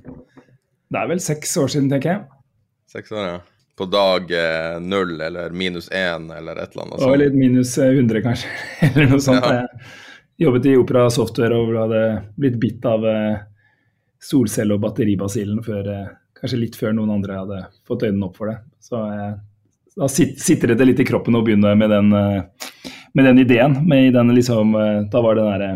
Det 0.92 1.00
er 1.00 1.10
vel 1.10 1.20
seks 1.20 1.52
år 1.60 1.72
siden, 1.74 1.90
tenker 1.92 2.14
jeg. 2.14 2.22
Seks 2.92 3.12
år, 3.12 3.26
ja. 3.28 3.66
På 3.76 3.84
dag 3.88 4.32
eh, 4.36 4.78
null 4.80 5.20
eller 5.24 5.52
minus 5.56 5.90
én 5.92 6.30
eller 6.32 6.56
et 6.60 6.72
eller 6.72 6.86
annet? 6.86 7.02
Det 7.02 7.10
var 7.12 7.20
litt 7.20 7.36
minus 7.36 7.74
100, 7.78 8.16
eh, 8.16 8.24
kanskje. 8.24 8.54
eller 8.88 9.12
noe 9.12 9.20
sånt. 9.24 9.44
Ja. 9.44 9.60
Jeg 10.40 10.46
jobbet 10.48 10.70
i 10.72 10.74
Opera 10.80 11.04
Software 11.12 11.60
og 11.60 11.76
hadde 11.76 12.02
blitt 12.40 12.58
bitt 12.60 12.88
av 12.88 13.04
eh, 13.08 13.44
solcelle- 14.24 14.76
og 14.76 14.84
batteribasillen 14.86 15.60
før, 15.68 15.92
eh, 15.92 16.10
kanskje 16.40 16.64
litt 16.64 16.80
før 16.80 16.96
noen 16.96 17.12
andre 17.18 17.40
hadde 17.42 17.62
fått 17.88 18.08
øynene 18.08 18.28
opp 18.30 18.40
for 18.40 18.52
det. 18.52 18.58
Så 18.80 19.04
eh, 19.04 19.32
da 20.00 20.08
sitter 20.08 20.72
det 20.72 20.88
litt 20.88 21.04
i 21.04 21.08
kroppen 21.12 21.36
å 21.36 21.44
begynne 21.44 21.76
med 21.76 21.92
den 21.92 22.12
eh, 22.16 23.00
med 23.14 23.24
den 23.24 23.38
ideen. 23.38 23.88
Med 23.88 24.14
den 24.14 24.34
liksom, 24.34 24.74
eh, 24.74 25.00
da 25.12 25.22
var 25.22 25.34
det 25.34 25.42
den 25.42 25.52
derre 25.52 25.72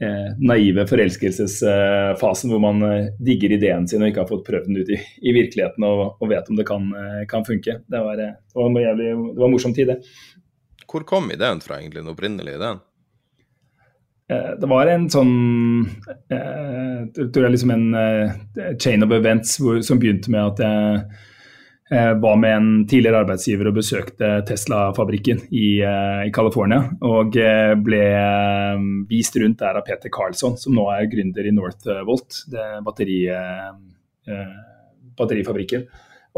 eh, 0.00 0.36
naive 0.38 0.86
forelskelsesfasen 0.88 2.52
hvor 2.52 2.62
man 2.62 2.82
eh, 2.86 3.08
digger 3.18 3.56
ideen 3.56 3.88
sin 3.88 4.02
og 4.02 4.10
ikke 4.10 4.24
har 4.24 4.30
fått 4.30 4.46
prøvd 4.48 4.68
den 4.70 4.80
ut 4.80 4.92
i, 4.92 5.00
i 5.22 5.34
virkeligheten 5.36 5.86
og, 5.86 6.04
og, 6.18 6.28
vet 6.32 6.50
om 6.50 6.60
det 6.60 6.68
kan, 6.68 6.92
eh, 6.96 7.24
kan 7.30 7.46
funke. 7.46 7.80
Det 7.86 8.04
var, 8.04 8.20
det 8.20 8.30
var, 8.54 8.78
jævlig, 8.86 9.10
det 9.34 9.42
var 9.44 9.52
morsom 9.52 9.74
tid, 9.76 9.92
det. 9.92 9.98
Hvor 10.90 11.04
kom 11.06 11.30
ideen 11.30 11.60
fra, 11.62 11.78
egentlig, 11.78 12.02
den 12.02 12.14
opprinnelige 12.14 12.60
ideen? 12.60 12.86
det 14.30 14.68
var 14.70 14.86
en 14.86 15.08
sånn 15.10 15.30
jeg 16.30 17.24
tror 17.34 17.48
jeg 17.48 17.50
liksom 17.50 17.72
en 17.74 18.76
chain 18.78 19.02
of 19.02 19.10
events 19.10 19.56
hvor, 19.58 19.80
som 19.82 19.98
begynte 19.98 20.30
med 20.30 20.52
at 20.52 20.62
jeg 20.62 21.00
Eh, 21.00 21.29
var 21.90 22.36
med 22.36 22.56
en 22.56 22.68
tidligere 22.86 23.24
arbeidsgiver 23.24 23.66
og 23.66 23.78
besøkte 23.80 24.28
Tesla-fabrikken 24.46 25.40
i, 25.50 25.80
uh, 25.82 26.22
i 26.22 26.30
California. 26.30 26.84
Og 27.02 27.34
uh, 27.34 27.72
ble 27.82 28.02
vist 29.10 29.38
rundt 29.40 29.58
der 29.58 29.80
av 29.80 29.86
Peter 29.88 30.12
Carlsson, 30.14 30.54
som 30.60 30.76
nå 30.78 30.86
er 30.94 31.08
gründer 31.10 31.48
i 31.48 31.54
Northvolt, 31.54 32.44
batteri, 32.86 33.24
batterifabrikken. 35.18 35.88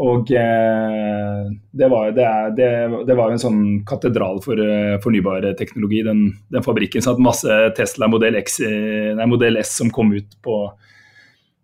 Og 0.01 0.25
det 0.25 1.87
var, 1.91 2.07
det, 2.17 2.23
er, 2.25 2.47
det, 2.57 2.69
det, 3.05 3.13
var 3.13 3.29
en 3.29 3.41
sånn 3.41 3.59
katedral 3.85 4.39
for 4.41 4.57
fornybar 5.03 5.45
teknologi, 5.59 6.01
den, 6.07 6.23
den 6.49 6.65
fabrikken. 6.65 7.03
Så 7.03 7.13
hadde 7.13 7.27
masse 7.27 7.59
Tesla 7.77 8.09
modell, 8.09 8.39
X, 8.41 8.57
nei, 8.65 9.29
modell 9.29 9.61
S 9.61 9.75
som 9.77 9.93
kom 9.93 10.15
ut 10.17 10.33
på 10.41 10.63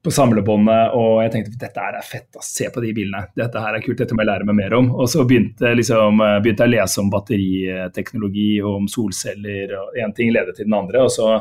på 0.04 0.12
samlebåndet, 0.16 0.94
og 0.96 1.18
jeg 1.26 1.32
tenkte 1.34 1.58
dette 1.60 1.84
her 1.84 1.98
er 2.00 2.06
fett, 2.08 2.28
da. 2.32 2.44
se 2.46 2.70
på 2.72 2.84
de 2.84 2.94
bilene. 2.96 3.26
Dette 3.36 3.60
her 3.60 3.76
er 3.76 3.84
kult, 3.84 3.98
dette 4.00 4.16
må 4.16 4.24
jeg 4.24 4.30
lære 4.30 4.48
meg 4.48 4.56
mer 4.62 4.76
om. 4.78 4.88
Og 4.96 5.10
så 5.12 5.26
begynte, 5.28 5.74
liksom, 5.76 6.22
begynte 6.40 6.64
jeg 6.64 6.72
å 6.72 6.76
lese 6.78 7.02
om 7.02 7.10
batteriteknologi 7.12 8.48
og 8.64 8.78
om 8.78 8.88
solceller, 8.92 9.74
og 9.76 10.00
én 10.00 10.16
ting 10.16 10.32
ledet 10.32 10.56
til 10.56 10.70
den 10.70 10.78
andre. 10.78 11.04
Og 11.04 11.12
så 11.12 11.34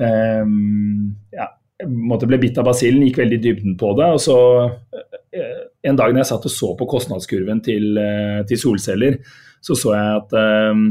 um, 0.00 1.12
ja, 1.36 1.50
måtte 1.84 2.28
ble 2.30 2.38
bitt 2.40 2.56
av 2.60 2.68
basillen, 2.70 3.04
gikk 3.06 3.20
veldig 3.20 3.40
i 3.40 3.44
dybden 3.44 3.76
på 3.80 3.92
det. 3.98 4.08
Og 4.16 4.22
så 4.24 4.38
uh, 4.64 5.58
en 5.86 5.98
dag 6.00 6.14
når 6.14 6.22
jeg 6.22 6.30
satt 6.30 6.48
og 6.48 6.54
så 6.54 6.70
på 6.78 6.88
kostnadskurven 6.90 7.60
til, 7.66 7.90
uh, 8.00 8.40
til 8.48 8.62
solceller, 8.62 9.20
så 9.60 9.76
så 9.76 9.92
jeg 9.96 10.22
at 10.22 10.38
um, 10.72 10.86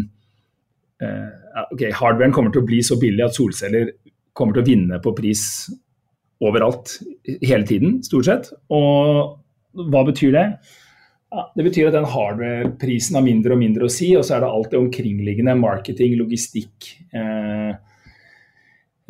uh, 1.02 1.66
ok, 1.72 1.88
hardwaren 1.98 2.36
kommer 2.36 2.54
til 2.54 2.62
å 2.62 2.70
bli 2.70 2.84
så 2.86 3.00
billig 3.02 3.26
at 3.26 3.38
solceller 3.38 3.90
kommer 4.36 4.58
til 4.58 4.66
å 4.66 4.70
vinne 4.70 5.02
på 5.02 5.16
pris 5.18 5.46
overalt 6.44 6.98
hele 7.42 7.64
tiden, 7.68 8.02
stort 8.04 8.28
sett. 8.28 8.50
Og 8.74 9.86
hva 9.92 10.04
betyr 10.08 10.36
det? 10.36 10.48
Ja, 11.36 11.52
det 11.56 11.66
betyr 11.66 11.90
at 11.90 11.98
den 11.98 12.08
hardware-prisen 12.08 13.18
har 13.18 13.26
mindre 13.26 13.56
og 13.56 13.60
mindre 13.60 13.88
å 13.88 13.92
si, 13.92 14.14
og 14.16 14.24
så 14.24 14.38
er 14.38 14.46
det 14.46 14.52
alt 14.56 14.72
det 14.72 14.80
omkringliggende, 14.80 15.58
marketing, 15.60 16.14
logistikk, 16.20 16.88
eh, 17.12 17.74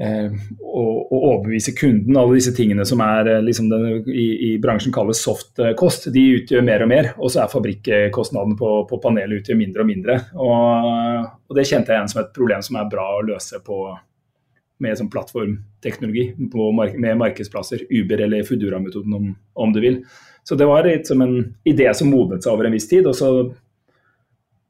eh, 0.01 0.37
og, 0.63 0.95
og, 1.03 1.19
overbevise 1.19 1.75
kunden. 1.77 2.17
Alle 2.17 2.39
disse 2.39 2.55
tingene 2.55 2.87
som 2.87 3.03
er 3.05 3.29
eh, 3.29 3.43
liksom 3.45 3.69
den, 3.69 3.85
i, 4.09 4.25
i, 4.47 4.49
bransjen 4.63 4.95
kalles 4.95 5.21
soft 5.21 5.61
kost, 5.77 6.09
de 6.15 6.25
utgjør 6.39 6.65
mer 6.65 6.87
og 6.87 6.91
mer. 6.95 7.11
Og 7.19 7.35
så 7.35 7.43
er 7.43 7.51
fabrikkostnaden 7.51 8.57
på, 8.57 8.73
på 8.89 9.01
panelet 9.03 9.43
utgjør 9.43 9.61
mindre 9.61 9.85
og 9.85 9.91
mindre. 9.91 10.17
Og, 10.39 11.29
og 11.45 11.59
det 11.59 11.67
kjente 11.69 11.93
jeg 11.93 11.99
igjen 11.99 12.13
som 12.15 12.23
et 12.23 12.33
problem 12.39 12.65
som 12.65 12.81
er 12.81 12.89
bra 12.95 13.09
å 13.19 13.25
løse 13.27 13.61
på, 13.61 13.83
med 14.83 14.97
sånn 14.99 15.09
plattformteknologi 15.11 16.33
mark 16.75 16.97
med 16.99 17.19
markedsplasser. 17.21 17.85
Uber 17.89 18.25
eller 18.25 18.43
Foodora-metoden, 18.47 19.13
om, 19.15 19.29
om, 19.53 19.73
du 19.73 19.81
vil. 19.83 20.01
Så 20.43 20.57
det 20.59 20.67
var 20.69 20.87
litt 20.87 21.07
som 21.07 21.21
en 21.23 21.37
idé 21.63 21.87
som 21.95 22.11
modnet 22.11 22.43
seg 22.43 22.53
over 22.53 22.67
en 22.67 22.75
viss 22.75 22.89
tid. 22.91 23.07
Og 23.07 23.15
så 23.17 23.29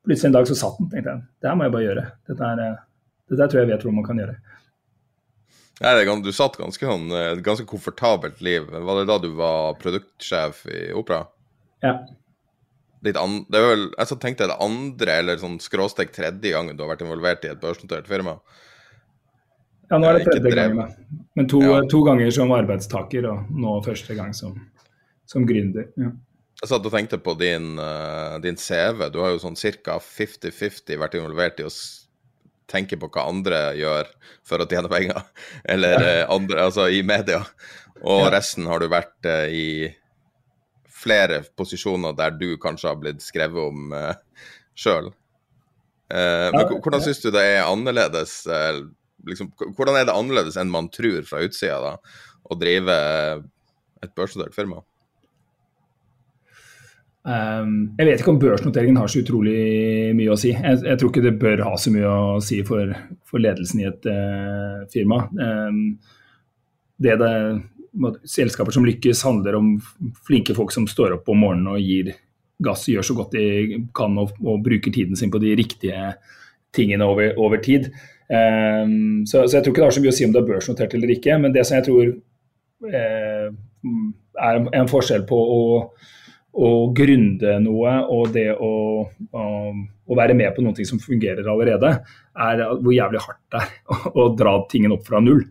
plutselig 0.05 0.29
en 0.29 0.37
dag 0.37 0.49
så 0.49 0.57
satt 0.59 0.77
den. 0.79 0.91
tenkte 0.91 1.15
jeg, 1.15 1.25
Det 1.41 1.49
her 1.49 1.57
må 1.57 1.67
jeg 1.67 1.75
bare 1.75 1.87
gjøre. 1.87 2.05
Dette, 2.29 2.51
er, 2.51 2.65
eh, 2.65 2.83
dette 3.31 3.49
tror 3.51 3.61
jeg 3.63 3.71
vet 3.71 3.85
hvordan 3.85 3.99
man 4.01 4.09
kan 4.09 4.21
gjøre. 4.21 4.37
Nei, 5.83 6.19
du 6.23 6.31
satt 6.31 6.55
ganske, 6.55 6.87
sånn, 6.87 7.09
et 7.11 7.41
ganske 7.43 7.65
komfortabelt 7.67 8.37
liv. 8.45 8.69
Var 8.71 8.99
det 9.01 9.09
da 9.09 9.17
du 9.19 9.33
var 9.35 9.75
produktsjef 9.81 10.61
i 10.71 10.85
Opera? 10.95 11.25
Ja. 11.83 11.97
An, 13.05 13.41
det 13.51 13.59
er 13.59 13.67
vel, 13.67 13.83
jeg 13.91 14.09
så 14.09 14.15
tenkte 14.17 14.47
det 14.49 14.55
andre 14.63 15.17
eller 15.19 15.37
sånn 15.37 15.59
skråstek 15.61 16.13
tredje 16.15 16.55
gangen 16.55 16.77
du 16.77 16.81
har 16.81 16.95
vært 16.95 17.03
involvert 17.05 17.43
i 17.45 17.51
et 17.51 17.59
børsnotert 17.61 18.07
firma? 18.09 18.39
Ja, 19.89 19.99
nå 19.99 20.09
er 20.09 20.19
det 20.19 20.27
tredje 20.27 20.53
gangen. 20.55 20.93
Men 21.37 21.49
to, 21.51 21.59
ja. 21.63 21.81
to, 21.91 22.01
ganger 22.05 22.31
som 22.33 22.53
arbeidstaker, 22.55 23.27
og 23.29 23.51
nå 23.53 23.75
første 23.85 24.15
gang 24.17 24.31
som, 24.37 24.55
som 25.29 25.45
gründer. 25.47 25.89
Ja. 25.99 26.13
Jeg 26.61 26.71
satt 26.71 26.87
og 26.87 26.93
tenkte 26.93 27.19
på 27.21 27.35
din, 27.37 27.75
uh, 27.77 28.37
din 28.41 28.57
CV. 28.57 29.09
Du 29.13 29.19
har 29.21 29.33
jo 29.33 29.41
sånn 29.43 29.57
ca. 29.59 29.99
50-50 29.99 31.01
vært 31.01 31.17
involvert 31.19 31.59
i 31.59 31.67
å 31.67 31.73
tenke 32.71 32.97
på 32.97 33.11
hva 33.13 33.27
andre 33.29 33.59
gjør 33.77 34.09
for 34.47 34.63
å 34.63 34.69
tjene 34.69 34.89
penger, 34.89 35.21
eller 35.75 35.99
ja. 35.99 36.15
uh, 36.23 36.35
andre, 36.37 36.63
altså 36.69 36.87
i 36.89 37.03
media. 37.05 37.43
Og 38.05 38.25
resten 38.33 38.65
har 38.67 38.81
du 38.81 38.89
vært 38.91 39.27
i 39.53 39.91
flere 41.05 41.43
posisjoner 41.57 42.15
der 42.17 42.33
du 42.35 42.55
kanskje 42.61 42.89
har 42.89 42.99
blitt 42.99 43.23
skrevet 43.23 43.69
om 43.69 43.93
uh, 43.93 44.15
sjøl. 44.77 45.11
Uh, 46.11 46.49
men 46.53 46.69
hvordan 46.69 47.03
syns 47.03 47.21
du 47.23 47.31
det 47.33 47.43
er 47.55 47.65
annerledes 47.65 48.43
uh, 48.49 48.83
liksom, 49.27 49.51
Hvordan 49.75 49.99
er 49.99 50.07
det 50.07 50.15
annerledes 50.15 50.57
enn 50.59 50.73
man 50.73 50.89
tror 50.93 51.25
fra 51.27 51.43
utsida, 51.45 51.79
da, 51.83 52.17
å 52.45 52.57
drive 52.59 52.97
et 54.05 54.13
børsnotert 54.17 54.55
firma? 54.57 54.81
Um, 57.25 57.95
jeg 57.97 58.05
vet 58.05 58.21
ikke 58.21 58.35
om 58.35 58.41
børsnoteringen 58.41 58.99
har 59.01 59.09
så 59.09 59.23
utrolig 59.23 59.55
mye 60.13 60.33
å 60.33 60.37
si. 60.37 60.51
Jeg, 60.53 60.81
jeg, 60.85 60.97
tror 61.01 61.09
ikke 61.09 61.23
det 61.25 61.37
bør 61.41 61.63
ha 61.65 61.71
så 61.81 61.93
mye 61.93 62.09
å 62.09 62.35
si 62.45 62.59
for, 62.67 62.91
for 63.25 63.41
ledelsen 63.41 63.81
i 63.81 63.87
et 63.89 64.05
uh, 64.05 64.83
firma. 64.93 65.23
Um, 65.33 65.79
det 67.01 67.17
det 67.19 67.33
selskaper 68.29 68.75
som 68.75 68.85
lykkes, 68.85 69.23
handler 69.25 69.57
om 69.57 69.73
flinke 70.27 70.55
folk 70.55 70.73
som 70.75 70.85
står 70.87 71.17
opp 71.17 71.29
om 71.31 71.41
morgenen 71.41 71.73
og 71.73 71.81
gir 71.81 72.13
gass, 72.63 72.85
gjør 72.91 73.07
så 73.07 73.15
godt 73.17 73.35
de 73.35 73.81
kan 73.95 74.15
og, 74.19 74.35
og 74.43 74.63
bruker 74.63 74.93
tiden 74.93 75.17
sin 75.19 75.31
på 75.31 75.41
de 75.43 75.55
riktige 75.57 76.13
tingene 76.75 77.07
over, 77.07 77.33
over 77.41 77.61
tid. 77.63 77.89
Um, 78.25 79.21
så, 79.29 79.43
så, 79.45 79.57
jeg 79.57 79.65
tror 79.65 79.73
ikke 79.73 79.81
det 79.83 79.87
har 79.87 79.95
så 79.97 80.01
mye 80.01 80.13
å 80.13 80.17
si 80.17 80.25
om 80.25 80.33
det 80.33 80.41
er 80.41 80.49
børsnotert 80.49 80.95
eller 80.97 81.13
ikke. 81.13 81.37
Men 81.41 81.53
det 81.55 81.65
som 81.67 81.77
jeg 81.77 81.87
tror 81.87 82.11
eh, 82.89 83.47
er 84.45 84.61
en 84.79 84.89
forskjell 84.89 85.25
på 85.29 85.37
å, 85.37 85.61
å 86.55 86.71
grunde 86.95 87.57
noe 87.63 87.95
og 88.15 88.33
det 88.35 88.49
å, 88.53 88.73
å, 89.05 89.45
å, 89.75 90.17
være 90.17 90.37
med 90.37 90.55
på 90.55 90.65
noe 90.65 90.87
som 90.87 91.01
fungerer 91.01 91.47
allerede, 91.51 91.97
er 92.35 92.65
hvor 92.73 92.95
jævlig 92.95 93.23
hardt 93.25 93.41
det 93.53 93.63
er 93.63 94.11
å, 94.21 94.29
dra 94.37 94.57
tingen 94.71 94.95
opp 94.95 95.05
fra 95.07 95.21
null. 95.23 95.43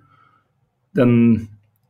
Den, 0.95 1.17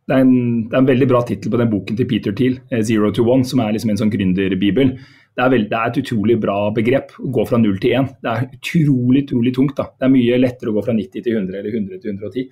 det 0.09 0.17
er, 0.17 0.25
en, 0.25 0.65
det 0.69 0.77
er 0.77 0.83
en 0.83 0.93
veldig 0.93 1.09
bra 1.11 1.25
tittel 1.27 1.53
på 1.53 1.61
den 1.61 1.73
boken 1.73 1.99
til 1.99 2.09
Peter 2.11 2.37
Thiel, 2.37 2.61
eh, 2.71 2.85
'Zero 2.85 3.13
to 3.15 3.25
One', 3.25 3.47
som 3.49 3.65
er 3.65 3.73
liksom 3.77 3.95
en 3.95 4.05
sånn 4.05 4.13
gründerbibel. 4.13 4.99
Det 5.35 5.43
er, 5.43 5.55
det 5.67 5.75
er, 5.75 5.91
et 5.91 5.99
utrolig 5.99 6.37
bra 6.39 6.57
begrep 6.75 7.17
å 7.19 7.29
gå 7.35 7.45
fra 7.49 7.59
0 7.59 7.79
til 7.83 7.97
1. 7.99 8.11
Det 8.23 8.31
er 8.31 8.45
utrolig 8.55 9.25
utrolig 9.25 9.53
tungt. 9.57 9.75
da. 9.81 9.89
Det 9.91 10.07
er 10.07 10.13
mye 10.13 10.39
lettere 10.39 10.71
å 10.71 10.77
gå 10.77 10.85
fra 10.87 10.95
90 10.95 11.25
til 11.27 11.39
100 11.41 11.59
eller 11.59 11.75
100 11.75 12.03
til 12.05 12.13
110. 12.13 12.45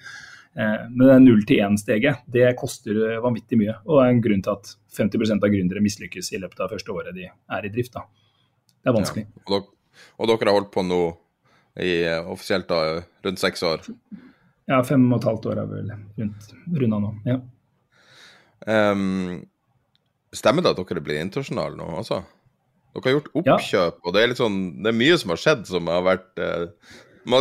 Eh, 0.53 0.81
men 0.91 1.05
det 1.07 1.19
0 1.23 1.45
til 1.49 1.63
1-steget 1.63 2.25
det 2.35 2.49
koster 2.59 2.99
vanvittig 3.23 3.61
mye. 3.61 3.77
Og 3.87 4.01
det 4.01 4.09
er 4.09 4.17
en 4.17 4.25
grunn 4.27 4.43
til 4.43 4.57
at 4.57 4.73
50% 4.99 5.47
av 5.47 5.55
gründere 5.55 5.85
mislykkes 5.85 6.33
i 6.35 6.43
løpet 6.43 6.65
av 6.65 6.75
første 6.75 6.97
året 6.97 7.15
de 7.17 7.29
er 7.31 7.69
i 7.69 7.73
drift. 7.73 7.95
da. 7.95 8.03
Det 8.83 8.91
er 8.91 8.99
vanskelig. 8.99 9.27
Ja, 9.31 9.45
og, 9.47 9.55
dere, 9.55 10.03
og, 10.19 10.27
dere, 10.33 10.51
har 10.51 10.59
holdt 10.59 10.75
på 10.75 10.87
nå 10.89 11.01
i 11.87 11.95
offisielt 12.27 12.67
da, 12.69 12.99
rundt 13.25 13.41
seks 13.41 13.63
år? 13.65 13.87
Ja, 14.71 14.83
fem 14.87 15.07
og 15.07 15.21
et 15.21 15.31
halvt 15.31 15.49
år 15.53 15.63
er 15.63 15.71
vel 15.71 15.95
rundt 16.19 16.53
runda 16.83 17.03
nå. 17.03 17.17
ja. 17.31 17.41
Um, 18.63 19.41
stemmer 20.31 20.63
det 20.63 20.71
at 20.71 20.79
dere 20.79 21.03
blir 21.03 21.19
internasjonale 21.19 21.75
nå, 21.79 21.89
altså? 21.99 22.21
Dere 22.93 23.09
har 23.09 23.17
gjort 23.17 23.31
oppkjøp, 23.41 23.95
ja. 23.97 24.03
og 24.05 24.13
det 24.15 24.23
er, 24.23 24.35
sånn, 24.37 24.59
det 24.85 24.93
er 24.93 24.99
mye 24.99 25.17
som 25.21 25.33
har 25.33 25.41
skjedd 25.41 25.65
som 25.69 25.89
har 25.89 26.05
vært 26.05 26.43
eh, 26.45 26.67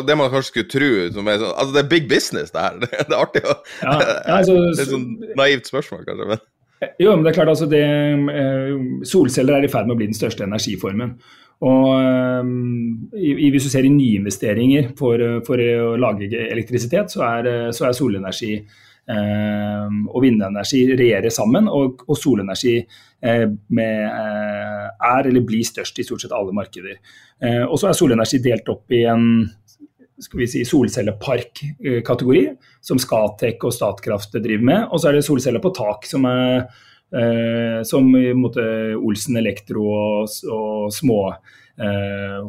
Det 0.08 0.16
man 0.16 0.32
kanskje 0.32 0.48
skulle 0.48 0.72
tro 0.72 0.92
som 1.18 1.28
er 1.28 1.42
sånn, 1.42 1.52
Altså, 1.52 1.76
det 1.76 1.82
er 1.82 1.92
big 1.92 2.08
business, 2.12 2.54
det 2.56 2.64
her. 2.64 2.80
Det, 2.86 2.90
er 3.02 3.18
artig 3.18 3.44
å 3.44 3.58
ja, 3.82 3.98
altså, 4.38 4.56
Det 4.72 4.86
er 4.86 4.92
sånn 4.94 5.10
naivt 5.40 5.72
spørsmål, 5.72 6.08
kanskje. 6.08 6.32
men... 6.34 6.48
Jo, 6.98 7.12
men 7.14 7.22
det 7.22 7.30
er 7.30 7.36
klart 7.36 7.52
altså 7.52 7.68
det, 7.70 7.84
eh, 7.84 8.72
Solceller 9.06 9.60
er 9.60 9.68
i 9.68 9.70
ferd 9.70 9.86
med 9.90 9.94
å 9.94 10.00
bli 10.00 10.08
den 10.10 10.18
største 10.18 10.48
energiformen. 10.48 11.14
Og 11.62 11.92
um, 12.42 13.10
Hvis 13.14 13.68
du 13.68 13.70
ser 13.70 13.86
i 13.86 13.92
nyinvesteringer 13.94 14.96
for, 14.98 15.22
for 15.46 15.62
å 15.62 15.92
lage 16.02 16.32
elektrisitet, 16.48 17.14
så 17.14 17.22
er, 17.28 17.52
så 17.76 17.86
er 17.86 17.94
solenergi 17.94 18.56
og 19.12 20.22
vindenergi 20.24 20.84
regjerer 20.96 21.34
sammen. 21.34 21.66
Og, 21.68 22.04
og 22.08 22.16
solenergi 22.16 22.78
uh, 22.80 23.48
med, 23.76 23.96
uh, 24.06 24.86
er 25.12 25.28
eller 25.28 25.44
blir 25.48 25.66
størst 25.68 26.00
i 26.00 26.06
stort 26.08 26.24
sett 26.24 26.36
alle 26.38 26.54
markeder. 26.56 27.00
Uh, 27.44 27.66
og 27.66 27.76
så 27.82 27.90
er 27.90 27.98
solenergi 27.98 28.40
delt 28.46 28.70
opp 28.72 28.94
i 28.96 29.02
en 29.10 29.26
skal 30.22 30.44
vi 30.44 30.46
si, 30.48 30.62
solcellepark-kategori, 30.70 32.44
som 32.86 33.00
Scatec 33.02 33.64
og 33.66 33.74
Statkraft 33.74 34.38
driver 34.38 34.68
med. 34.70 34.84
Og 34.94 35.02
så 35.02 35.10
er 35.10 35.18
det 35.18 35.26
solceller 35.26 35.64
på 35.64 35.74
tak, 35.74 36.06
som 36.06 36.28
er 36.30 36.70
Eh, 37.12 37.84
som 37.84 38.06
i 38.16 38.30
måte 38.32 38.64
Olsen 38.96 39.36
Elektro 39.36 39.84
og, 39.92 40.30
og 40.48 40.94
små 40.96 41.18
eh, 41.28 41.58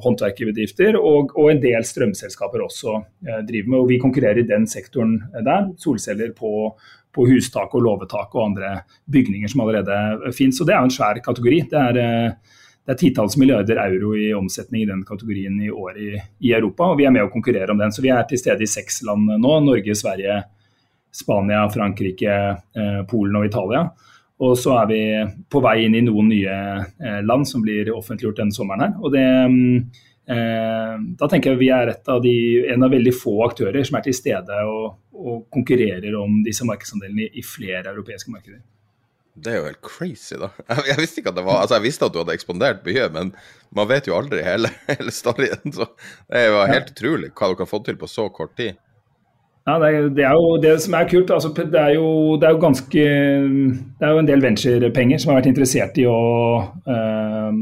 håndverkerbedrifter, 0.02 0.96
og, 0.98 1.32
og, 1.36 1.50
en 1.52 1.60
del 1.62 1.84
strømselskaper 1.86 2.64
også 2.64 2.96
eh, 2.98 3.42
driver 3.48 3.70
med. 3.70 3.78
og 3.80 3.88
Vi 3.90 4.00
konkurrerer 4.02 4.42
i 4.42 4.48
den 4.48 4.66
sektoren 4.68 5.18
der. 5.32 5.70
Solceller 5.80 6.34
på, 6.36 6.72
på 7.14 7.28
hustak 7.28 7.74
og 7.76 7.86
låvetak 7.86 8.34
og 8.34 8.46
andre 8.50 8.74
bygninger 9.12 9.52
som 9.52 9.64
allerede 9.64 10.32
finnes. 10.36 10.60
Og 10.60 10.68
det 10.68 10.76
er 10.76 10.84
en 10.84 10.92
svær 10.92 11.22
kategori. 11.24 11.62
Det 11.70 11.80
er, 11.80 12.00
eh, 12.02 12.58
det 12.82 12.96
er 12.96 13.00
titalls 13.00 13.38
milliarder 13.38 13.78
euro 13.84 14.14
i 14.18 14.32
omsetning 14.34 14.82
i 14.82 14.90
den 14.90 15.04
kategorien 15.06 15.60
i 15.62 15.70
år 15.70 15.98
i, 16.02 16.10
i, 16.18 16.52
Europa, 16.52 16.90
og 16.90 16.98
vi 16.98 17.06
er 17.06 17.14
med 17.14 17.28
å 17.28 17.32
konkurrere 17.32 17.70
om 17.72 17.78
den. 17.80 17.94
Så 17.94 18.04
vi 18.04 18.10
er 18.12 18.26
til 18.28 18.40
stede 18.40 18.66
i 18.66 18.70
seks 18.70 19.04
land 19.06 19.30
nå. 19.38 19.58
Norge, 19.62 19.94
Sverige, 19.96 20.42
Spania, 21.12 21.68
Frankrike, 21.70 22.38
eh, 22.76 23.04
Polen 23.08 23.38
og 23.38 23.46
Italia. 23.48 23.86
Og 24.42 24.56
så 24.58 24.74
er 24.80 24.88
vi 24.90 25.02
på 25.50 25.60
vei 25.62 25.84
inn 25.86 25.94
i 25.94 26.02
noen 26.04 26.30
nye 26.32 26.56
eh, 26.80 27.20
land 27.22 27.46
som 27.48 27.62
blir 27.62 27.92
offentliggjort 27.94 28.40
denne 28.40 28.54
sommeren 28.54 28.82
her. 28.86 28.96
Og 28.98 29.14
det, 29.14 29.22
eh, 30.34 30.96
da 31.20 31.28
tenker 31.30 31.52
jeg 31.52 31.60
vi 31.60 31.70
er 31.74 31.94
av 31.94 32.22
de, 32.24 32.34
en 32.72 32.86
av 32.86 32.94
veldig 32.94 33.14
få 33.14 33.36
aktører 33.46 33.86
som 33.86 34.00
er 34.00 34.06
til 34.08 34.16
stede 34.18 34.58
og, 34.66 34.98
og 35.14 35.46
konkurrerer 35.54 36.18
om 36.18 36.40
disse 36.46 36.66
markedsandelene 36.66 37.28
i, 37.28 37.32
i, 37.38 37.46
flere 37.46 37.92
europeiske 37.94 38.34
markeder. 38.34 38.62
Det 39.32 39.52
er 39.52 39.60
jo 39.60 39.68
helt 39.70 39.84
crazy, 39.86 40.34
da. 40.36 40.50
Jeg, 40.90 40.98
visste 40.98 41.22
ikke 41.22 41.32
at 41.32 41.38
det 41.38 41.46
var, 41.46 41.62
altså 41.62 41.78
jeg 41.78 41.86
visste 41.86 42.04
at 42.04 42.12
du 42.12 42.18
hadde 42.20 42.34
ekspandert 42.36 42.82
mye, 42.84 43.06
men 43.14 43.30
man 43.72 43.88
vet 43.88 44.10
jo 44.10 44.18
aldri 44.18 44.42
hele, 44.44 44.68
hele 44.90 45.14
storyen. 45.14 45.70
Så 45.72 45.86
det 46.26 46.42
er 46.42 46.50
jo 46.50 46.64
helt 46.68 46.90
utrolig 46.92 47.30
hva 47.30 47.52
du 47.52 47.60
kan 47.62 47.70
få 47.70 47.80
til 47.86 47.96
på 48.00 48.10
så 48.10 48.26
kort 48.34 48.58
tid. 48.58 48.74
Ja, 49.62 49.76
det 49.78 49.88
er, 49.88 50.06
det 50.10 50.24
er, 50.26 50.34
jo 50.34 50.56
det 50.58 50.72
som 50.82 50.96
er 50.98 51.06
kult. 51.10 51.30
Altså, 51.30 51.52
det, 51.54 51.78
er 51.78 51.94
jo, 51.94 52.34
det, 52.40 52.48
er 52.48 52.56
jo, 52.56 52.62
ganske 52.64 53.04
Det 54.00 54.06
er 54.06 54.10
jo 54.10 54.22
en 54.22 54.28
del 54.28 54.42
venturepenger 54.42 55.22
som 55.22 55.30
har 55.30 55.38
vært 55.38 55.52
interessert 55.52 56.00
i 56.02 56.06
å, 56.10 56.18
øh, 56.90 57.60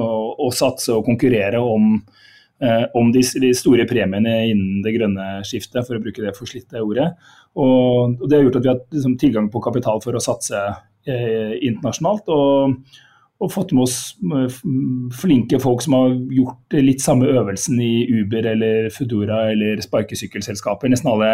å, 0.00 0.08
å 0.46 0.48
satse 0.56 0.94
og 0.96 1.04
konkurrere 1.10 1.60
om, 1.60 1.92
øh, 2.64 2.86
om 2.96 3.12
de, 3.12 3.24
de, 3.44 3.52
store 3.58 3.84
premiene 3.90 4.38
innen 4.48 4.80
det 4.86 4.96
grønne 4.96 5.28
skiftet, 5.44 5.84
for 5.84 5.98
å 5.98 6.00
bruke 6.00 6.24
det 6.24 6.32
forslitte 6.38 6.80
ordet. 6.80 7.10
Og, 7.52 8.16
og 8.16 8.24
Det 8.24 8.38
har 8.38 8.46
gjort 8.48 8.60
at 8.62 8.64
vi 8.64 8.72
har 8.72 8.82
liksom, 8.96 9.20
tilgang 9.20 9.52
på 9.52 9.64
kapital 9.68 10.00
for 10.00 10.16
å 10.16 10.24
satse 10.24 10.56
øh, 10.56 11.54
internasjonalt. 11.60 12.32
og 12.32 12.80
og 13.42 13.50
fått 13.50 13.72
med 13.74 13.82
oss 13.88 13.96
flinke 15.18 15.58
folk 15.62 15.82
som 15.82 15.96
har 15.98 16.12
gjort 16.30 16.76
litt 16.78 17.02
samme 17.02 17.26
øvelsen 17.26 17.80
i 17.82 18.06
Uber 18.20 18.46
eller 18.52 18.88
Foodora 18.94 19.48
eller 19.50 19.82
sparkesykkelselskaper. 19.82 20.92
Nesten 20.92 21.10
alle 21.10 21.32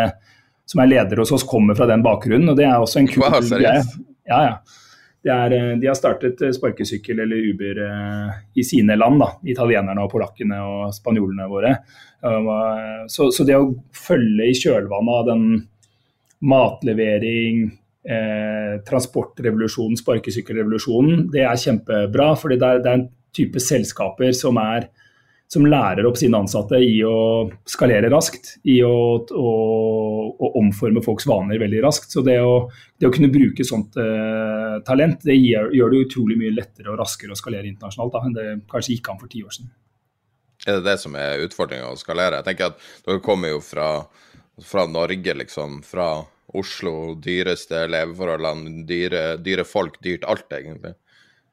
som 0.69 0.83
er 0.83 0.91
ledere 0.91 1.25
hos 1.25 1.33
oss, 1.33 1.47
kommer 1.49 1.77
fra 1.77 1.89
den 1.89 2.05
bakgrunnen, 2.05 2.51
og 2.53 2.59
det 2.59 2.67
er 2.69 2.77
også 2.77 3.01
en 3.03 3.09
kul 3.09 3.25
wow, 3.25 3.41
greie. 3.41 3.81
Ja, 4.29 4.43
ja. 4.45 4.85
Er, 5.29 5.53
eh, 5.53 5.73
de 5.81 5.89
har 5.89 5.97
startet 5.99 6.41
eh, 6.45 6.53
sparkesykkel 6.55 7.19
eller 7.25 7.49
Uber 7.51 7.81
eh, 7.85 8.37
i 8.61 8.65
sine 8.65 8.97
land, 8.97 9.19
da. 9.21 9.33
italienerne 9.51 10.05
og 10.05 10.13
polakkene 10.13 10.61
og 10.65 10.95
spanjolene 10.97 11.49
våre. 11.51 11.75
Så, 13.07 13.29
så, 13.31 13.45
det 13.47 13.55
å 13.55 13.73
følge 13.95 14.49
i 14.51 14.55
kjølvannet 14.59 15.19
av 15.21 15.27
den 15.29 15.43
matlevering, 16.51 17.69
eh, 18.09 18.79
transportrevolusjonen, 18.89 19.99
sparkesykkelrevolusjonen, 20.01 21.27
det 21.33 21.45
er 21.45 21.61
kjempebra. 21.61 22.33
fordi 22.37 22.57
det 22.61 22.73
det 22.85 22.91
er 22.91 23.01
en 23.01 23.09
type 23.35 23.61
selskaper 23.61 24.33
som, 24.33 24.57
er, 24.57 24.89
som, 25.53 25.67
lærer 25.69 26.07
opp 26.09 26.17
sine 26.19 26.39
ansatte 26.41 26.81
i 26.83 27.03
å 27.05 27.49
skalere 27.69 28.11
raskt. 28.13 28.57
I 28.65 28.81
å, 28.87 28.95
å, 29.19 29.51
å 30.33 30.53
omforme 30.61 31.03
folks 31.05 31.29
vaner 31.29 31.61
veldig 31.61 31.83
raskt. 31.85 32.11
Så 32.15 32.25
det 32.27 32.39
å, 32.41 32.71
det 32.99 33.11
å 33.11 33.13
kunne 33.15 33.33
bruke 33.33 33.67
sånt 33.67 33.99
eh, 34.01 34.79
talent, 34.89 35.27
det 35.29 35.37
gjør, 35.37 35.75
gjør, 35.77 35.93
det 35.93 36.07
utrolig 36.07 36.39
mye 36.41 36.57
lettere 36.57 36.95
og 36.95 37.03
raskere 37.03 37.37
å 37.37 37.39
skalere 37.39 37.69
internasjonalt 37.69 38.17
da, 38.17 38.25
enn 38.25 38.39
det 38.39 38.49
kanskje 38.71 38.97
gikk 38.97 39.13
an 39.13 39.21
for 39.21 39.33
ti 39.33 39.45
år 39.45 39.55
siden. 39.59 39.75
Er 40.67 40.81
det 40.81 40.89
det 40.89 40.97
som 41.01 41.15
er 41.15 41.45
utfordringa 41.45 41.93
å 41.93 42.01
skalere? 42.01 42.41
Jeg 42.41 42.49
tenker 42.49 42.73
at 42.73 42.89
Dere 43.07 43.23
kommer 43.23 43.53
jo 43.53 43.61
fra, 43.63 43.93
fra 44.65 44.89
Norge, 44.91 45.37
liksom. 45.39 45.79
fra 45.87 46.09
Oslo, 46.57 47.13
dyreste 47.21 47.85
leveforholdene, 47.93 48.87
dyre, 48.89 49.23
dyre 49.45 49.67
folk, 49.69 49.99
dyrt 50.05 50.25
alt, 50.25 50.49
egentlig. 50.57 50.95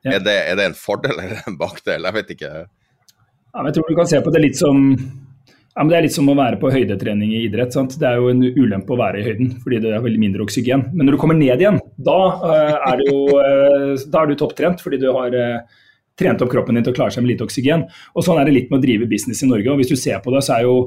Ja. 0.05 0.15
Er, 0.15 0.23
det, 0.23 0.35
er, 0.51 0.55
det, 0.59 0.69
en 0.69 0.77
fordel 0.77 1.17
eller 1.17 1.43
en 1.49 1.57
bakdel? 1.59 2.07
Jeg 2.07 2.15
vet 2.15 2.33
ikke. 2.35 2.51
Ja, 2.65 3.63
jeg 3.65 3.75
tror 3.75 3.89
du 3.89 3.95
kan 3.97 4.09
se 4.09 4.21
på 4.23 4.33
det 4.35 4.43
litt 4.43 4.59
som 4.59 4.81
Ja, 4.95 5.83
men 5.83 5.89
Det 5.91 5.97
er 5.97 6.05
litt 6.05 6.15
som 6.15 6.29
å 6.31 6.37
være 6.37 6.59
på 6.61 6.69
høydetrening 6.71 7.33
i 7.35 7.41
idrett. 7.49 7.73
sant? 7.75 7.97
Det 7.99 8.07
er 8.07 8.21
jo 8.21 8.29
en 8.31 8.43
ulempe 8.45 8.93
å 8.95 8.99
være 8.99 9.19
i 9.19 9.25
høyden, 9.25 9.57
fordi 9.63 9.81
det 9.83 9.89
er 9.91 10.05
veldig 10.05 10.21
mindre 10.21 10.45
oksygen. 10.45 10.85
Men 10.93 11.09
når 11.09 11.17
du 11.17 11.19
kommer 11.19 11.35
ned 11.35 11.59
igjen, 11.59 11.81
da 11.99 12.19
uh, 12.45 12.77
er, 12.93 13.03
jo, 13.09 13.17
uh, 13.35 14.05
da 14.07 14.21
er 14.21 14.31
du 14.31 14.37
topptrent, 14.39 14.79
fordi 14.79 15.01
du 15.01 15.09
har 15.11 15.35
uh, 15.35 15.81
trent 16.15 16.45
opp 16.45 16.53
kroppen 16.53 16.79
din 16.79 16.85
til 16.85 16.95
å 16.95 16.99
klare 17.01 17.11
seg 17.11 17.25
med 17.25 17.33
lite 17.33 17.43
oksygen. 17.43 17.83
Og 18.15 18.23
Sånn 18.23 18.39
er 18.39 18.47
det 18.47 18.55
litt 18.55 18.71
med 18.71 18.79
å 18.79 18.85
drive 18.85 19.09
business 19.11 19.43
i 19.43 19.49
Norge. 19.51 19.67
og 19.73 19.81
Hvis 19.81 19.91
du 19.91 19.99
ser 19.99 20.23
på 20.23 20.31
det, 20.31 20.45
så 20.47 20.55
er 20.55 20.69
jo 20.69 20.77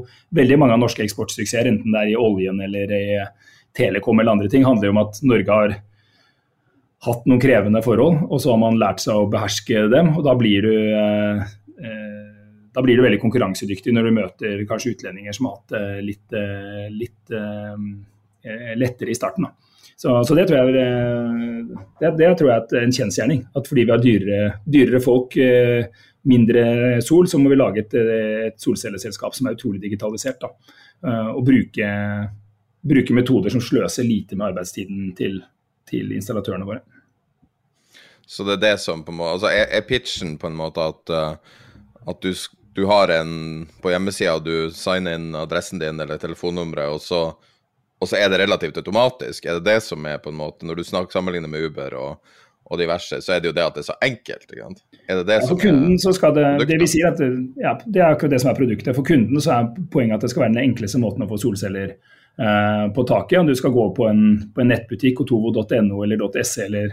veldig 0.40 0.60
mange 0.62 0.78
av 0.78 0.80
norske 0.86 1.04
eksportsuksesser, 1.04 1.68
enten 1.68 1.92
det 1.92 2.06
er 2.06 2.14
i 2.14 2.16
oljen 2.16 2.64
eller 2.64 2.96
i 2.96 3.04
telekom 3.76 4.20
eller 4.20 4.36
andre 4.36 4.50
ting, 4.52 4.66
handler 4.66 4.88
jo 4.88 4.94
om 4.96 5.02
at 5.04 5.20
Norge 5.26 5.60
har 5.60 5.76
hatt 7.06 7.28
noen 7.30 7.42
krevende 7.42 7.82
forhold, 7.84 8.24
og 8.26 8.42
så 8.42 8.52
har 8.54 8.60
man 8.62 8.78
lært 8.80 9.04
seg 9.04 9.20
å 9.20 9.28
beherske 9.30 9.86
dem. 9.92 10.16
og 10.16 10.24
Da 10.26 10.34
blir 10.38 10.66
du, 10.66 10.74
eh, 10.98 11.44
da 12.74 12.82
blir 12.84 12.98
du 12.98 13.04
veldig 13.06 13.20
konkurransedyktig 13.22 13.94
når 13.94 14.08
du 14.08 14.16
møter 14.18 14.66
kanskje 14.68 14.96
utlendinger 14.96 15.36
som 15.36 15.48
har 15.48 15.58
hatt 15.58 15.76
det 15.76 15.86
litt, 16.08 16.36
litt 16.94 17.34
eh, 17.38 18.74
lettere 18.78 19.14
i 19.14 19.18
starten. 19.18 19.46
Da. 19.46 19.68
Så, 19.98 20.12
så 20.24 20.34
det, 20.38 20.44
tror 20.46 20.60
jeg, 20.60 20.74
det, 21.98 22.10
det, 22.20 22.26
tror 22.38 22.52
jeg 22.52 22.66
er 22.70 22.84
en 22.84 22.92
kjensgjerning. 22.94 23.40
At 23.58 23.66
fordi 23.66 23.82
vi 23.82 23.90
har 23.90 24.02
dyrere, 24.02 24.42
dyrere 24.62 25.00
folk, 25.02 25.34
eh, 25.42 25.88
mindre 26.30 27.00
sol, 27.02 27.26
så 27.26 27.40
må 27.42 27.50
vi 27.50 27.58
lage 27.58 27.82
et, 27.82 27.96
et 27.98 28.62
solcelleselskap 28.62 29.34
som 29.34 29.48
er 29.48 29.56
utrolig 29.56 29.82
digitalisert. 29.82 30.38
Da. 30.44 30.76
Eh, 31.02 31.32
og 31.32 31.42
bruke, 31.48 31.88
bruke, 32.80 33.14
metoder 33.14 33.50
som 33.50 33.62
sløser 33.64 34.06
lite 34.06 34.36
med 34.36 34.52
arbeidstiden 34.52 35.12
til, 35.18 35.40
til 35.88 36.12
installatørene 36.16 36.68
våre. 36.68 36.82
Så 38.28 38.44
det 38.44 38.58
er 38.58 38.64
det 38.66 38.76
som 38.82 39.00
på 39.04 39.12
en 39.14 39.16
måte 39.22 39.38
Altså 39.38 39.48
er, 39.48 39.70
er 39.72 39.84
pitchen 39.88 40.34
på 40.38 40.50
en 40.50 40.56
måte 40.58 40.84
at, 40.84 41.12
uh, 41.12 41.60
at 42.12 42.18
du, 42.20 42.34
du, 42.76 42.82
har 42.90 43.08
en 43.14 43.64
På 43.80 43.88
hjemmesida 43.88 44.34
du 44.44 44.68
signer 44.76 45.16
inn 45.16 45.30
adressen 45.38 45.80
din 45.80 46.00
eller 46.04 46.20
telefonnummeret, 46.20 46.92
og 46.92 47.00
så 47.02 47.22
og 47.98 48.06
så 48.06 48.14
er 48.14 48.28
det 48.30 48.38
relativt 48.38 48.76
automatisk. 48.78 49.46
Er 49.46 49.58
det 49.58 49.64
det 49.66 49.80
som 49.82 50.04
er 50.06 50.20
på 50.22 50.30
en 50.30 50.36
måte 50.38 50.66
Når 50.66 50.78
du 50.78 50.84
snakker 50.86 51.16
sammenligner 51.16 51.50
med 51.50 51.64
Uber 51.66 51.96
og, 51.98 52.36
og 52.70 52.78
diverse, 52.78 53.18
så 53.24 53.32
er 53.34 53.40
det 53.42 53.50
jo 53.50 53.56
det 53.56 53.64
at 53.64 53.74
det 53.74 53.82
er 53.82 53.88
så 53.88 53.96
enkelt. 54.06 54.44
ikke 54.52 54.68
sant? 54.68 54.84
Er 55.08 55.18
det 55.18 55.24
det 55.26 55.40
ja, 55.40 55.48
for 55.48 55.58
kunden 55.58 55.98
så 55.98 56.12
skal 56.14 56.36
det, 56.36 56.46
det 56.68 56.78
vi 56.78 56.86
sier 56.92 57.10
at 57.10 57.22
ja, 57.58 57.74
det 57.86 58.02
er 58.02 58.12
akkurat 58.12 58.36
det 58.36 58.40
som 58.44 58.52
er 58.52 58.60
produktet. 58.60 58.94
For 58.94 59.06
kunden 59.06 59.42
så 59.42 59.56
er 59.56 59.72
poenget 59.90 60.18
at 60.18 60.26
det 60.26 60.30
skal 60.30 60.44
være 60.44 60.54
den 60.54 60.68
enkleste 60.68 61.02
måten 61.02 61.26
å 61.26 61.30
få 61.32 61.40
solceller 61.42 61.96
eh, 61.96 62.14
på 62.38 63.02
taket. 63.02 63.40
Om 63.40 63.48
du 63.48 63.54
skal 63.58 63.72
gå 63.74 63.84
på 63.96 64.04
en, 64.06 64.20
på 64.54 64.62
en 64.62 64.68
nettbutikk, 64.70 65.24
otovo.no 65.24 66.04
eller 66.04 66.44
.se 66.46 66.68
eller 66.68 66.92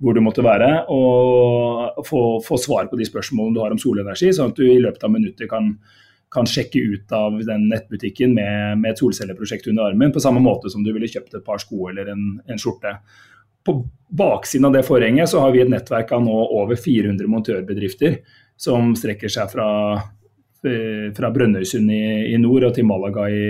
hvor 0.00 0.16
du 0.16 0.22
måtte 0.24 0.44
være, 0.44 0.70
og 0.92 2.00
få, 2.08 2.22
få, 2.44 2.56
svar 2.60 2.88
på 2.88 2.96
de 2.96 3.04
spørsmålene 3.08 3.56
du 3.56 3.60
har 3.60 3.74
om 3.74 3.80
solenergi, 3.80 4.30
sånn 4.32 4.54
at 4.54 4.58
du 4.60 4.64
i 4.64 4.80
løpet 4.80 5.04
av 5.04 5.12
minutter 5.12 5.50
kan 5.50 5.74
kan 6.36 6.46
sjekke 6.48 6.78
ut 6.78 7.12
av 7.14 7.38
den 7.46 7.68
nettbutikken 7.70 8.34
med, 8.34 8.80
med, 8.80 8.92
et 8.92 9.00
solcelleprosjekt 9.00 9.68
under 9.70 9.90
armen, 9.90 10.12
på 10.12 10.22
samme 10.22 10.42
måte 10.42 10.70
som 10.72 10.84
du 10.84 10.92
ville 10.92 11.08
kjøpt 11.10 11.38
et 11.38 11.46
par 11.46 11.62
sko 11.62 11.88
eller 11.90 12.10
en, 12.12 12.24
en 12.50 12.60
skjorte. 12.60 12.96
På 13.66 13.78
baksiden 14.16 14.68
av 14.68 14.74
det 14.76 14.84
forhenget 14.86 15.30
så 15.30 15.42
har 15.42 15.54
vi 15.54 15.62
et 15.64 15.70
nettverk 15.70 16.12
av 16.14 16.24
nå 16.26 16.34
over 16.58 16.78
400 16.78 17.30
montørbedrifter 17.30 18.20
som 18.60 18.94
strekker 18.98 19.32
seg 19.32 19.50
fra, 19.52 19.68
eh, 19.96 20.04
fra 21.16 21.30
Brønnøysund 21.34 21.90
i, 21.92 22.02
i, 22.32 22.36
nord 22.42 22.68
og 22.68 22.76
til 22.76 22.86
Malaga 22.88 23.26
i, 23.30 23.46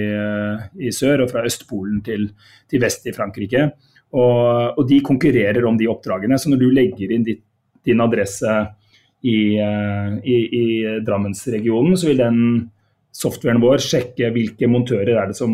i 0.89 0.93
sør, 0.95 1.25
og 1.25 1.33
fra 1.33 1.45
Østpolen 1.49 2.01
til, 2.07 2.29
til 2.71 2.83
vest 2.83 3.07
i 3.09 3.15
Frankrike. 3.17 3.69
Og, 4.17 4.79
og, 4.79 4.83
de 4.89 5.03
konkurrerer 5.05 5.67
om 5.67 5.79
de 5.79 5.89
oppdragene. 5.91 6.39
Så 6.39 6.53
når 6.53 6.63
du 6.63 6.69
legger 6.73 7.13
inn 7.13 7.27
ditt, 7.27 7.43
din 7.87 8.03
adresse 8.03 8.53
i, 9.27 9.57
eh, 9.63 10.17
i 10.27 10.67
Drammensregionen, 11.07 11.97
så 11.99 12.11
vil 12.11 12.23
den 12.23 12.39
softwaren 13.17 13.63
vår 13.63 13.83
sjekke 13.83 14.31
hvilke 14.35 14.69
montører 14.71 15.17
er 15.17 15.31
det 15.31 15.39
som 15.39 15.53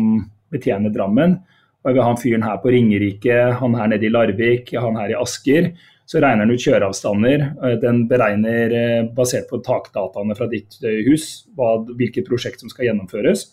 betjener 0.53 0.93
Drammen. 0.93 1.39
Og 1.83 1.89
jeg 1.89 1.97
vil 1.97 2.03
ha 2.03 2.11
han 2.11 2.21
fyren 2.21 2.45
her 2.47 2.59
på 2.63 2.71
Ringerike, 2.71 3.39
han 3.59 3.75
her 3.75 3.89
nede 3.91 4.07
i 4.07 4.11
Larvik, 4.13 4.71
han 4.79 4.99
her 4.99 5.11
i 5.11 5.19
Asker. 5.19 5.73
Så 6.13 6.21
regner 6.21 6.45
den 6.45 6.53
ut 6.53 6.61
kjøreavstander. 6.61 7.43
Eh, 7.57 7.75
den 7.81 8.03
beregner 8.09 8.73
eh, 8.77 9.05
basert 9.17 9.47
på 9.49 9.57
takdataene 9.65 10.35
fra 10.37 10.45
ditt 10.51 10.77
hus 11.07 11.47
hva, 11.57 11.79
hvilket 11.89 12.27
prosjekt 12.27 12.61
som 12.61 12.69
skal 12.69 12.91
gjennomføres. 12.91 13.47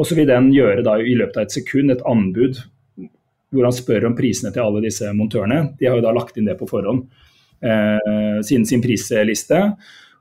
Og 0.00 0.08
så 0.08 0.16
vil 0.16 0.30
den 0.30 0.48
gjøre 0.54 0.84
da 0.86 0.96
i 0.96 1.12
løpet 1.18 1.36
av 1.36 1.44
et 1.44 1.58
sekund 1.58 1.92
et 1.92 2.04
anbud 2.08 2.62
hvor 3.52 3.68
han 3.68 3.76
spør 3.76 4.08
om 4.08 4.16
prisene 4.16 4.50
til 4.52 4.64
alle 4.64 4.80
disse 4.84 5.12
montørene. 5.16 5.76
De 5.76 5.88
har 5.88 6.00
jo 6.00 6.04
da 6.06 6.14
lagt 6.16 6.40
inn 6.40 6.48
det 6.48 6.56
på 6.56 6.68
forhånd 6.70 7.04
eh, 7.60 8.40
sin, 8.48 8.64
sin, 8.68 8.80
prisliste. 8.84 9.60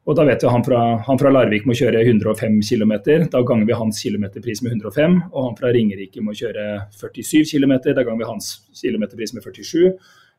Og 0.05 0.19
da 0.19 0.27
vet 0.27 0.43
vi 0.43 0.51
han 0.51 0.67
han 1.07 1.19
fra 1.21 1.31
Larvik 1.31 1.63
må 1.65 1.73
kjøre 1.79 2.03
105 2.03 2.59
km. 2.59 2.93
Da 3.31 3.41
ganger 3.41 3.65
vi 3.71 3.79
hans 3.79 4.03
kilometerpris 4.03 4.61
med 4.67 4.75
105. 4.75 5.17
Og 5.31 5.47
han 5.47 5.57
fra 5.57 5.71
Ringerike 5.73 6.21
må 6.21 6.35
kjøre 6.35 6.91
47 6.91 7.55
km. 7.55 7.79
Da 7.87 8.03
ganger 8.03 8.19
vi 8.19 8.29
hans 8.29 8.51
kilometerpris 8.83 9.33
med 9.33 9.47
47. 9.47 9.95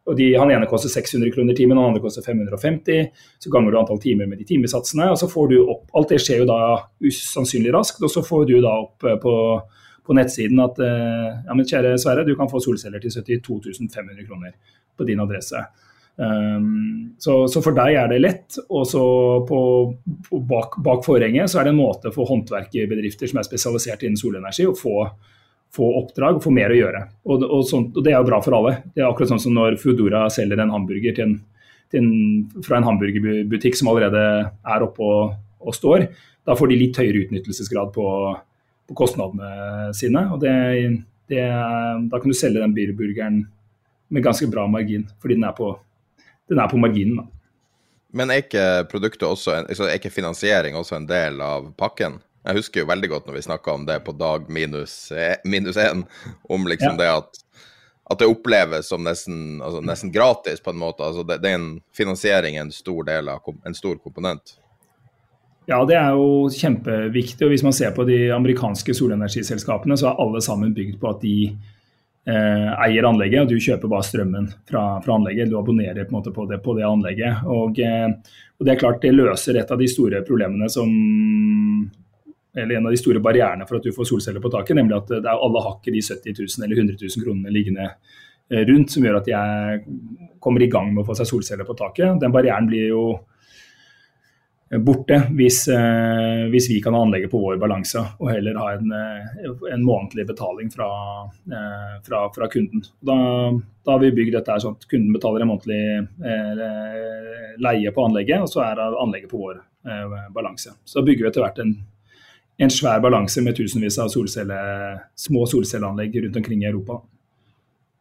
Og 0.07 0.15
de, 0.19 0.29
Han 0.39 0.53
ene 0.55 0.69
koster 0.71 0.93
600 0.93 1.33
kroner 1.35 1.57
timen, 1.59 1.79
og 1.79 1.87
han 1.87 1.95
andre 1.95 2.05
koster 2.05 2.23
550. 2.23 3.09
Så 3.43 3.51
ganger 3.51 3.73
du 3.73 3.81
antall 3.81 4.03
timer 4.03 4.29
med 4.31 4.39
de 4.39 4.47
timesatsene. 4.47 5.11
og 5.11 5.19
så 5.19 5.29
får 5.31 5.49
du 5.51 5.57
opp, 5.65 5.89
Alt 5.99 6.15
det 6.15 6.21
skjer 6.23 6.45
jo 6.45 6.51
da 6.51 6.61
usannsynlig 7.03 7.75
raskt. 7.75 8.03
Og 8.03 8.13
så 8.13 8.23
får 8.27 8.47
du 8.47 8.61
da 8.61 8.77
opp 8.85 9.05
eh, 9.05 9.19
på, 9.23 9.35
på 10.07 10.19
nettsiden 10.19 10.63
at 10.63 10.79
eh, 10.79 11.33
ja, 11.49 11.57
men 11.57 11.67
kjære 11.67 11.97
Sverre, 11.99 12.27
du 12.27 12.37
kan 12.39 12.51
få 12.51 12.63
solceller 12.63 13.03
til 13.03 13.11
72 13.43 13.83
500 13.83 14.29
kroner 14.29 14.55
på 14.97 15.09
din 15.09 15.21
adresse. 15.21 15.65
Um, 16.17 17.13
så, 17.19 17.43
så, 17.45 17.61
for 17.61 17.77
deg 17.77 17.99
er 17.99 18.09
det 18.09 18.23
lett. 18.23 18.61
Og 18.71 18.87
så 18.89 19.05
på, 19.49 19.61
på 20.31 20.43
bak, 20.49 20.79
bak, 20.85 21.03
forhenget 21.05 21.51
så 21.51 21.61
er 21.61 21.69
det 21.69 21.75
en 21.75 21.83
måte 21.83 22.13
for 22.15 22.31
håndverkerbedrifter 22.31 23.31
som 23.31 23.43
er 23.43 23.49
spesialisert 23.49 24.07
innen 24.07 24.21
solenergi, 24.21 24.69
å 24.71 24.77
få, 24.77 25.03
få 25.77 25.89
oppdrag 26.01 26.39
og 26.39 26.45
få 26.45 26.53
mer 26.55 26.73
å 26.73 26.79
gjøre. 26.79 27.03
Og, 27.29 27.45
og, 27.45 27.61
sånt, 27.69 27.93
og, 27.97 28.05
det 28.05 28.15
er 28.15 28.21
jo 28.21 28.29
bra 28.31 28.41
for 28.45 28.57
alle. 28.57 28.79
Det 28.95 29.03
er 29.03 29.09
akkurat 29.11 29.35
sånn 29.35 29.43
som 29.43 29.57
når 29.57 29.79
Foodora 29.83 30.27
selger 30.33 30.63
en 30.63 30.73
hamburger 30.73 31.17
til 31.17 31.29
en, 31.29 31.37
til 31.93 32.03
en, 32.03 32.63
fra 32.67 32.81
en 32.81 32.89
hamburgerbutikk 32.89 33.79
som 33.79 33.93
allerede 33.93 34.23
er 34.47 34.87
oppe 34.87 35.05
og, 35.05 35.37
og, 35.63 35.75
står. 35.77 36.09
Da 36.47 36.57
får 36.59 36.73
de 36.73 36.81
litt 36.81 37.01
høyere 37.01 37.27
utnyttelsesgrad 37.27 37.93
på, 37.95 38.07
på 38.89 38.99
kostnadene 38.99 39.93
sine. 39.97 40.27
og 40.33 40.41
det, 40.45 40.55
det, 41.33 41.43
Da 42.11 42.21
kan 42.23 42.33
du 42.33 42.39
selge 42.39 42.63
den 42.63 42.77
burgeren 42.77 43.43
med 44.09 44.23
ganske 44.23 44.47
bra 44.49 44.69
margin, 44.71 45.09
fordi 45.19 45.39
den 45.39 45.49
er 45.49 45.57
på 45.57 45.75
den 46.47 46.61
er 46.63 46.71
på 46.71 46.79
marginen. 46.79 47.17
da. 47.17 47.27
Men 48.17 48.31
er 48.31 48.45
ikke 48.45 49.27
også, 49.27 49.57
er 49.67 49.99
ikke 49.99 50.15
finansiering 50.15 50.77
også 50.79 50.97
en 50.97 51.09
del 51.09 51.41
av 51.43 51.73
pakken? 51.77 52.21
Jeg 52.47 52.61
husker 52.61 52.85
jo 52.85 52.91
veldig 52.91 53.09
godt 53.11 53.27
når 53.27 53.39
vi 53.41 53.47
snakka 53.49 53.73
om 53.75 53.87
det 53.89 53.99
på 54.07 54.15
dag 54.15 54.47
minus 54.53 54.95
én, 55.13 56.05
om 56.49 56.69
liksom 56.71 56.95
ja. 56.95 56.99
det 57.01 57.09
at, 57.11 57.41
at, 58.11 58.19
det 58.21 58.29
oppleves 58.31 58.93
som 58.93 59.03
nesten, 59.03 59.59
altså 59.59 59.81
nesten, 59.83 60.13
gratis 60.15 60.63
på 60.63 60.71
en 60.71 60.79
måte. 60.79 61.03
Altså 61.03 61.27
det, 61.27 61.41
det 61.43 61.51
er 61.51 61.59
en 61.59 61.73
finansiering 61.97 62.61
en 62.61 62.71
stor 62.73 63.09
del 63.09 63.33
av 63.35 63.51
en 63.67 63.75
stor 63.75 63.99
komponent. 63.99 64.55
Ja, 65.67 65.81
det 65.83 65.97
er 65.99 66.15
jo 66.15 66.47
kjempeviktig. 66.55 67.43
og 67.43 67.51
Hvis 67.51 67.67
man 67.67 67.75
ser 67.75 67.91
på 67.97 68.07
de 68.07 68.29
amerikanske 68.31 68.95
solenergiselskapene, 68.95 69.99
så 69.99 70.13
er 70.13 70.23
alle 70.23 70.43
sammen 70.45 70.75
bygd 70.77 71.01
på 71.03 71.11
at 71.11 71.25
de 71.25 71.39
eh, 71.51 72.71
eier 72.87 73.09
anlegget, 73.09 73.43
og 73.43 73.51
du 73.51 73.59
kjøper 73.59 73.91
bare 73.91 74.07
strømmen 74.07 74.47
fra, 74.71 74.85
fra 75.03 75.19
anlegget. 75.19 75.51
Du 75.51 75.59
abonnerer 75.59 76.05
på, 76.05 76.13
en 76.15 76.19
måte 76.21 76.35
på, 76.37 76.47
det, 76.47 76.61
på 76.63 76.77
det 76.79 76.87
anlegget. 76.87 77.43
Og, 77.51 77.83
eh, 77.83 78.39
og, 78.55 78.63
det 78.63 78.77
er 78.77 78.83
klart 78.85 79.03
det 79.03 79.17
løser 79.17 79.59
et 79.59 79.75
av 79.75 79.83
de 79.83 79.91
store 79.91 80.23
problemene 80.29 80.71
som 80.71 80.95
eller 82.57 82.79
en 82.79 82.89
av 82.89 82.95
de 82.95 83.01
store 83.01 83.23
barrierene 83.23 83.67
for 83.69 83.79
at 83.79 83.87
du 83.87 83.93
får 83.95 84.09
solceller 84.11 84.43
på 84.43 84.53
taket, 84.53 84.79
nemlig 84.79 84.97
at 84.97 85.15
det 85.15 85.23
er 85.23 85.45
alle 85.47 85.63
har 85.65 85.79
de 85.85 86.03
70 86.03 86.37
000 86.41 86.67
eller 86.67 86.83
100 86.83 86.99
000 87.03 87.25
kronene 87.25 87.55
liggende 87.55 87.87
eh, 87.87 88.65
rundt 88.71 88.93
som 88.93 89.07
gjør 89.07 89.21
at 89.21 89.31
jeg 89.31 89.81
kommer 90.41 90.65
i 90.65 90.71
gang 90.73 90.93
med 90.93 91.05
å 91.05 91.09
få 91.09 91.19
seg 91.19 91.31
solceller 91.31 91.69
på 91.69 91.77
taket. 91.79 92.21
Den 92.23 92.35
barrieren 92.35 92.71
blir 92.71 92.89
jo 92.91 93.07
borte 94.83 95.21
hvis, 95.31 95.69
eh, 95.69 96.47
hvis, 96.51 96.69
vi 96.71 96.81
kan 96.83 96.95
ha 96.95 97.03
anlegget 97.05 97.31
på 97.31 97.39
vår 97.39 97.59
balanse 97.63 98.03
og 98.19 98.31
heller 98.33 98.59
ha 98.59 98.73
en, 98.75 98.93
eh, 98.93 99.73
en 99.73 99.85
månedlig 99.85 100.27
betaling 100.27 100.71
fra, 100.73 100.89
eh, 101.25 102.03
fra, 102.07 102.27
fra 102.35 102.49
kunden. 102.49 102.83
Da, 103.01 103.17
da, 103.85 103.93
har 103.93 104.01
vi 104.03 104.11
bygd 104.11 104.35
dette 104.35 104.59
sånn 104.61 104.77
at 104.77 104.89
kunden 104.91 105.15
betaler 105.15 105.45
en 105.45 105.53
månedlig 105.53 105.83
eh, 106.33 107.55
leie 107.63 107.93
på 107.95 108.09
anlegget, 108.09 108.43
og 108.43 108.51
så 108.51 108.65
er 108.67 108.83
anlegget 108.83 109.31
på 109.31 109.45
vår 109.45 109.61
eh, 109.87 110.17
balanse. 110.35 110.75
Så 110.85 111.05
bygger 111.07 111.27
vi 111.27 111.31
etter 111.31 111.47
hvert 111.47 111.63
en, 111.63 111.77
en 112.57 112.73
svær 112.73 113.03
balanse 113.05 113.43
med 113.45 113.57
tusenvis 113.59 113.99
av 114.01 114.09
solcelle, 114.13 114.57
små 115.19 115.47
solcelleanlegg 115.51 116.17
rundt 116.25 116.39
omkring 116.41 116.61
i 116.65 116.71
Europa. 116.71 116.95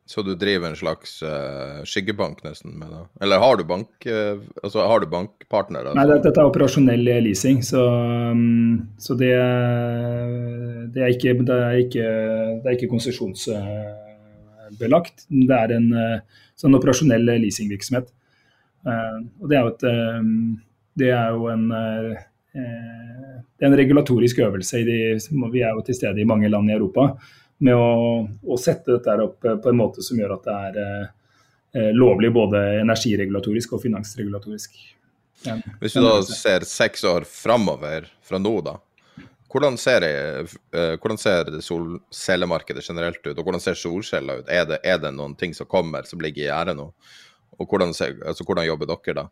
Så 0.05 0.21
du 0.21 0.35
driver 0.37 0.69
en 0.69 0.75
slags 0.77 1.23
uh, 1.25 1.81
skyggebank 1.83 2.43
nesten 2.45 2.77
med 2.77 2.91
det? 2.93 2.99
Eller 3.25 3.41
har 3.41 3.57
du 3.57 3.63
bank, 3.65 3.89
uh, 4.05 4.37
altså 4.61 4.85
har 4.85 5.01
du 5.01 5.09
bankpartnere? 5.09 5.89
Altså? 5.89 5.97
Nei, 5.97 6.05
dette 6.21 6.37
er 6.41 6.45
operasjonell 6.45 7.01
leasing, 7.25 7.65
så, 7.65 7.81
um, 8.29 8.85
så 9.01 9.17
det, 9.17 9.33
det, 10.93 11.01
er 11.01 11.09
ikke, 11.09 11.33
det 11.41 11.57
er 11.57 11.81
ikke, 11.81 12.05
ikke 12.75 12.93
konsesjonsbelagt. 12.93 15.25
Det 15.33 15.57
er 15.57 15.73
en 15.79 15.89
uh, 15.97 16.21
sånn 16.53 16.77
operasjonell 16.77 17.25
leasingvirksomhet. 17.31 18.05
og 18.85 19.49
det 19.49 19.57
er 19.57 19.65
jo, 19.65 19.73
et, 19.73 19.81
det 21.01 21.09
er 21.17 21.33
jo 21.33 21.49
en, 21.49 21.65
det 23.55 23.65
er 23.65 23.71
en 23.71 23.77
regulatorisk 23.79 24.41
øvelse. 24.45 24.83
De, 24.87 24.97
vi 25.53 25.63
er 25.63 25.75
jo 25.75 25.83
til 25.85 25.97
stede 25.97 26.21
i 26.21 26.27
mange 26.27 26.49
land 26.51 26.69
i 26.69 26.75
Europa 26.75 27.13
med 27.63 27.75
å, 27.79 28.25
å 28.27 28.57
sette 28.59 28.97
dette 28.97 29.15
opp 29.23 29.39
på 29.39 29.71
en 29.71 29.79
måte 29.79 30.03
som 30.03 30.19
gjør 30.19 30.35
at 30.35 30.49
det 30.49 30.55
er 30.69 31.93
lovlig 31.95 32.31
både 32.35 32.59
energiregulatorisk 32.81 33.75
og 33.75 33.83
finansregulatorisk. 33.83 34.75
Hvis 35.79 35.95
du 35.95 36.01
da 36.03 36.17
ser 36.25 36.65
seks 36.67 37.03
år 37.07 37.25
framover 37.27 38.07
fra 38.25 38.39
nå, 38.41 38.53
da. 38.65 38.77
Hvordan 39.51 39.77
ser, 39.79 40.03
jeg, 40.03 40.47
hvordan 40.99 41.19
ser 41.21 41.51
solcellemarkedet 41.63 42.83
generelt 42.83 43.21
ut, 43.23 43.37
og 43.37 43.43
hvordan 43.45 43.63
ser 43.63 43.77
solceller 43.79 44.41
ut? 44.41 44.49
Er 44.51 44.65
det, 44.67 44.81
er 44.83 44.99
det, 44.99 45.13
noen 45.15 45.35
ting 45.39 45.53
som 45.55 45.69
kommer 45.69 46.07
som 46.09 46.19
ligger 46.23 46.43
i 46.43 46.49
gjerdet 46.49 46.75
nå? 46.75 46.89
Og 47.55 47.69
hvordan, 47.69 47.93
altså, 47.95 48.43
hvordan, 48.43 48.65
jobber 48.67 48.89
dere 48.91 49.15
da? 49.21 49.25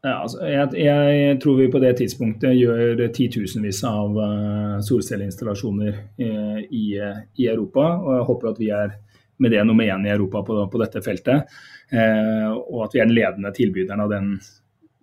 Ja, 0.00 0.14
altså, 0.22 0.38
jeg, 0.48 0.68
jeg, 0.80 1.36
tror 1.42 1.58
vi 1.58 1.66
på 1.68 1.80
det 1.82 1.90
tidspunktet 1.98 2.56
gjør 2.56 3.02
titusenvis 3.12 3.82
av 3.84 4.14
uh, 4.16 4.78
solcelleinstallasjoner 4.86 5.90
uh, 5.92 6.60
i, 6.64 6.84
i, 6.96 7.48
Europa. 7.50 7.84
Og 8.00 8.14
jeg 8.16 8.28
håper 8.30 8.50
at 8.50 8.62
vi 8.62 8.70
er 8.72 8.94
med 9.40 9.52
det 9.52 9.64
nummer 9.68 9.84
én 9.84 10.06
i 10.08 10.12
Europa 10.12 10.40
på, 10.46 10.56
på 10.72 10.80
dette 10.80 11.04
feltet. 11.04 11.52
Uh, 11.92 12.56
og 12.62 12.86
at 12.86 12.96
vi 12.96 13.02
er 13.02 13.10
den 13.10 13.18
ledende 13.18 13.52
tilbyderen 13.56 14.04
av 14.06 14.14
den 14.14 14.32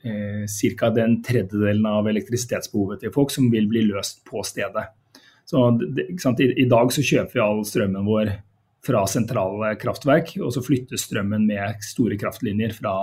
eh, 0.04 0.76
ca. 0.80 0.90
den 0.90 1.22
tredjedelen 1.24 1.86
av 1.86 2.08
elektrisitetsbehovet 2.10 3.04
til 3.04 3.14
folk 3.14 3.32
som 3.34 3.52
vil 3.54 3.68
bli 3.70 3.86
løst 3.90 4.24
på 4.26 4.42
stedet. 4.46 4.88
Så 5.48 5.70
det, 5.80 6.10
I, 6.10 6.50
I, 6.64 6.68
dag 6.70 6.92
så 6.92 7.04
kjøper 7.06 7.38
vi 7.38 7.44
all 7.44 7.64
strømmen 7.66 8.08
vår 8.08 8.34
fra 8.88 9.06
sentrale 9.10 9.74
kraftverk, 9.80 10.34
og 10.42 10.52
så 10.56 10.64
flyttes 10.64 11.08
strømmen 11.08 11.46
med 11.48 11.86
store 11.86 12.18
kraftlinjer 12.20 12.76
fra 12.76 12.98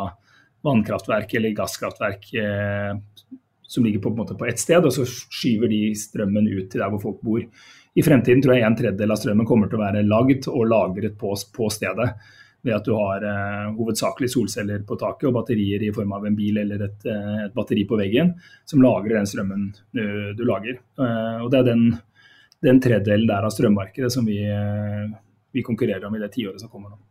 vannkraftverk 0.64 1.34
eller 1.38 1.56
gasskraftverk 1.56 2.30
eh, 2.40 2.92
som 3.74 3.84
ligger 3.84 4.00
på, 4.04 4.14
på, 4.16 4.26
på 4.38 4.46
ett 4.46 4.60
sted, 4.60 4.84
og 4.84 4.92
så 4.94 5.06
skyver 5.06 5.68
de 5.68 5.80
strømmen 5.98 6.46
ut 6.48 6.70
til 6.72 6.80
der 6.82 6.92
hvor 6.92 7.02
folk 7.02 7.20
bor. 7.24 7.42
I 7.94 8.02
fremtiden 8.02 8.42
tror 8.42 8.56
jeg 8.56 8.66
en 8.66 8.76
tredjedel 8.78 9.14
av 9.14 9.20
strømmen 9.20 9.46
kommer 9.46 9.70
til 9.70 9.78
å 9.78 9.84
være 9.84 10.06
lagd 10.06 10.48
og 10.50 10.66
lagret 10.70 11.18
på, 11.18 11.34
på 11.54 11.68
stedet 11.72 12.08
ved 12.64 12.74
at 12.78 12.86
du 12.88 12.94
har 12.96 13.24
eh, 13.28 13.66
hovedsakelig 13.76 14.30
solceller 14.32 14.84
på 14.88 14.96
taket 15.00 15.28
og 15.28 15.36
batterier 15.36 15.84
i 15.84 15.92
form 15.94 16.14
av 16.16 16.24
en 16.26 16.36
bil 16.38 16.58
eller 16.62 16.86
et, 16.86 17.06
eh, 17.10 17.44
et 17.44 17.56
batteri 17.56 17.84
på 17.88 17.98
veggen 18.00 18.32
som 18.64 18.82
lagrer 18.82 19.18
den 19.18 19.28
strømmen 19.28 19.66
du, 19.92 20.04
du 20.38 20.44
lager. 20.48 20.80
Eh, 20.98 21.44
og 21.44 21.50
Det 21.52 21.60
er 21.60 21.68
den, 21.68 21.84
den 22.64 22.80
tredjedelen 22.80 23.28
der 23.28 23.44
av 23.44 23.52
strømmarkedet 23.52 24.10
som 24.12 24.24
vi, 24.26 24.40
eh, 24.48 25.10
vi 25.52 25.66
konkurrerer 25.66 26.08
om 26.08 26.16
i 26.16 26.22
det 26.24 26.32
tiåret 26.38 26.62
som 26.62 26.72
kommer 26.72 26.94
nå. 26.94 27.03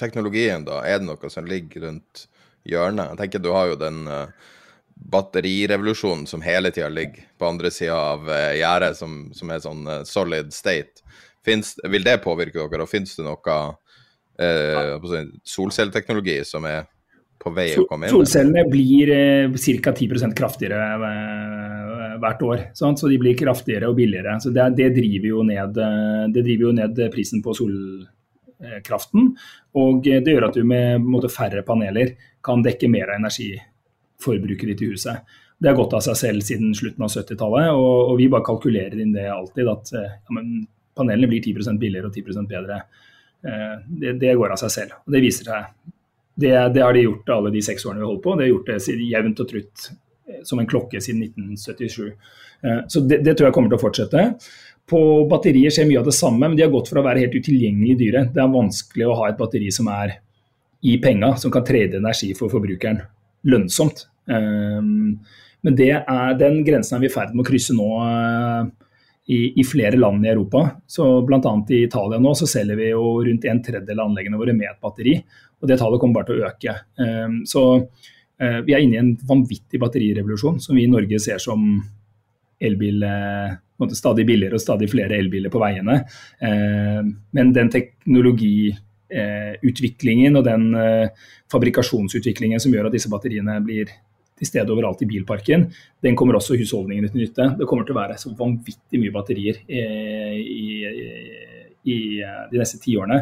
Teknologien, 0.00 0.64
da, 0.66 0.80
er 0.86 0.98
det 1.00 1.06
noe 1.06 1.30
som 1.30 1.46
ligger 1.46 1.88
rundt 1.88 2.26
hjørnet? 2.66 3.12
Jeg 3.12 3.20
tenker 3.20 3.42
Du 3.44 3.52
har 3.54 3.70
jo 3.70 3.78
den 3.78 4.04
uh, 4.10 4.26
batterirevolusjonen 4.94 6.26
som 6.26 6.42
hele 6.42 6.70
tida 6.70 6.88
ligger 6.88 7.26
på 7.38 7.46
andre 7.46 7.70
sida 7.70 7.96
av 7.96 8.28
uh, 8.28 8.54
gjerdet, 8.56 8.96
som, 8.98 9.18
som, 9.34 9.50
er 9.50 9.62
sånn 9.62 9.86
uh, 9.88 10.00
solid 10.08 10.52
state. 10.54 11.04
Finns, 11.44 11.74
vil 11.90 12.06
det 12.06 12.20
påvirke 12.24 12.62
dere, 12.62 12.86
og 12.86 12.88
finnes 12.88 13.12
det 13.18 13.24
noe 13.26 13.56
eh, 14.40 14.94
solcelleteknologi 15.44 16.38
som 16.48 16.64
er 16.64 16.86
på 17.36 17.52
vei 17.52 17.66
å 17.76 17.84
komme 17.84 18.08
inn? 18.08 18.14
Solcellene 18.14 18.62
blir 18.72 19.12
uh, 19.52 19.58
ca. 19.84 19.92
10 19.92 20.32
kraftigere 20.38 20.80
hvert 22.22 22.46
år. 22.48 22.64
Sant? 22.72 23.02
Så 23.02 23.12
de 23.12 23.18
blir 23.20 23.36
kraftigere 23.36 23.90
og 23.92 23.98
billigere. 23.98 24.38
Så 24.40 24.54
det, 24.56 24.70
det, 24.78 24.88
driver 24.96 25.44
ned, 25.50 25.76
det 26.32 26.46
driver 26.46 26.70
jo 26.70 26.74
ned 26.80 27.04
prisen 27.12 27.44
på 27.44 27.52
solkraften. 28.64 29.32
Og 29.74 30.02
det 30.04 30.30
gjør 30.30 30.48
at 30.48 30.58
du 30.58 30.64
med 30.66 31.02
måte, 31.04 31.30
færre 31.32 31.62
paneler 31.66 32.14
kan 32.44 32.62
dekke 32.64 32.88
mer 32.88 33.10
av 33.10 33.22
energiforbruket 33.22 34.68
ditt 34.72 34.82
i 34.82 34.92
huset. 34.92 35.40
Det 35.58 35.70
har 35.70 35.78
gått 35.78 35.94
av 35.94 36.02
seg 36.04 36.16
selv 36.18 36.44
siden 36.44 36.74
slutten 36.74 37.04
av 37.06 37.12
70-tallet, 37.12 37.70
og, 37.72 38.10
og, 38.10 38.14
vi 38.18 38.28
bare 38.28 38.44
kalkulerer 38.44 39.00
inn 39.00 39.14
det 39.14 39.28
alltid. 39.30 39.68
At 39.70 39.92
eh, 39.96 40.16
ja, 40.28 40.46
panelene 40.98 41.30
blir 41.30 41.42
10% 41.42 41.78
billigere 41.80 42.10
og 42.10 42.16
10% 42.16 42.48
bedre. 42.50 42.80
Eh, 43.46 43.76
det, 43.86 44.16
det, 44.20 44.34
går 44.34 44.54
av 44.54 44.60
seg 44.60 44.74
selv. 44.74 44.96
og 45.04 45.14
Det 45.14 45.22
viser 45.24 45.50
seg. 45.50 45.92
Det, 46.34 46.50
det, 46.74 46.82
har 46.82 46.96
de 46.96 47.04
gjort 47.04 47.30
alle 47.30 47.52
de 47.54 47.62
seks 47.62 47.86
årene 47.86 48.02
vi 48.02 48.08
holder 48.08 48.24
på. 48.24 48.34
De 48.34 48.44
har 48.44 48.50
gjort 48.50 48.72
det 48.72 48.96
jevnt 49.06 49.44
og 49.44 49.50
trutt 49.50 49.86
eh, 50.28 50.40
som 50.44 50.60
en 50.60 50.70
klokke 50.70 51.02
siden 51.04 51.22
1977. 51.30 52.10
Eh, 52.64 52.80
så 52.88 53.04
det, 53.06 53.22
det, 53.22 53.36
tror 53.36 53.48
jeg 53.48 53.56
kommer 53.56 53.72
til 53.72 53.78
å 53.78 53.84
fortsette. 53.84 54.26
På 54.90 55.00
batterier 55.30 55.72
skjer 55.72 55.88
mye 55.88 56.02
av 56.02 56.08
det 56.08 56.16
samme, 56.16 56.44
men 56.44 56.56
de 56.58 56.64
har 56.66 56.72
gått 56.72 56.90
for 56.90 57.00
å 57.00 57.06
være 57.06 57.24
helt 57.24 57.36
utilgjengelig 57.38 57.96
dyre. 58.00 58.26
Det 58.34 58.42
er 58.42 58.52
vanskelig 58.52 59.06
å 59.08 59.16
ha 59.20 59.30
et 59.30 59.38
batteri 59.38 59.70
som 59.72 59.88
er 59.92 60.18
i 60.84 60.98
penga, 61.00 61.32
som 61.40 61.52
kan 61.52 61.64
trede 61.64 61.96
energi 62.00 62.34
for 62.36 62.52
forbrukeren 62.52 63.00
lønnsomt. 63.48 64.04
Men 64.28 65.76
det 65.78 65.90
er, 65.96 66.34
den 66.36 66.60
grensen 66.66 66.98
er 66.98 67.04
vi 67.06 67.08
i 67.08 67.14
ferd 67.14 67.32
med 67.32 67.44
å 67.44 67.48
krysse 67.48 67.76
nå 67.76 67.88
i, 69.26 69.60
i, 69.60 69.64
flere 69.64 69.96
land 69.96 70.26
i 70.26 70.28
Europa. 70.28 70.66
Så 70.86 71.22
Bl.a. 71.24 71.54
i 71.68 71.84
Italia 71.86 72.20
nå 72.20 72.34
så 72.36 72.48
selger 72.48 72.76
vi 72.76 72.90
jo 72.90 73.22
rundt 73.24 73.46
en 73.48 73.62
tredjedel 73.64 74.00
av 74.00 74.10
anleggene 74.10 74.40
våre 74.40 74.52
med 74.56 74.68
et 74.68 74.80
batteri. 74.84 75.16
og 75.60 75.68
Det 75.70 75.78
tallet 75.80 76.02
kommer 76.02 76.20
bare 76.20 76.28
til 76.28 76.42
å 76.42 76.50
øke. 76.50 76.76
Ehm, 77.00 77.38
så 77.48 77.64
eh, 77.80 78.60
vi 78.66 78.76
er 78.76 78.84
inne 78.84 78.98
i 78.98 79.00
en 79.00 79.14
vanvittig 79.28 79.80
batterirevolusjon 79.80 80.60
som 80.60 80.76
vi 80.76 80.84
i 80.84 80.92
Norge 80.92 81.20
ser 81.22 81.40
som 81.42 81.64
elbil 82.60 83.02
eh, 83.02 83.52
stadig 83.94 84.26
billigere 84.28 84.54
og 84.58 84.62
stadig 84.62 84.90
flere 84.92 85.16
elbiler 85.18 85.50
på 85.52 85.62
veiene. 85.62 85.96
Ehm, 86.40 87.06
men 87.34 87.52
den 87.56 87.70
teknologiutviklingen 87.72 90.36
og 90.38 90.44
den 90.46 90.74
eh, 90.78 91.08
fabrikasjonsutviklingen 91.52 92.60
som 92.62 92.72
gjør 92.74 92.86
at 92.88 92.94
disse 92.96 93.12
batteriene 93.12 93.54
blir 93.64 93.86
til 94.34 94.46
stede 94.48 94.72
overalt 94.74 95.02
i 95.04 95.10
bilparken, 95.10 95.60
den 96.02 96.16
kommer 96.18 96.34
også 96.38 96.58
husholdningene 96.58 97.08
til 97.10 97.20
nytte. 97.22 97.44
Det 97.58 97.66
kommer 97.70 97.84
til 97.86 97.94
å 97.94 98.00
være 98.00 98.16
så 98.18 98.28
vanvittig 98.34 98.98
mye 98.98 99.14
batterier 99.14 99.56
i, 99.70 99.78
i 101.86 101.96
de 102.50 102.56
neste 102.58 102.78
tiårene. 102.82 103.18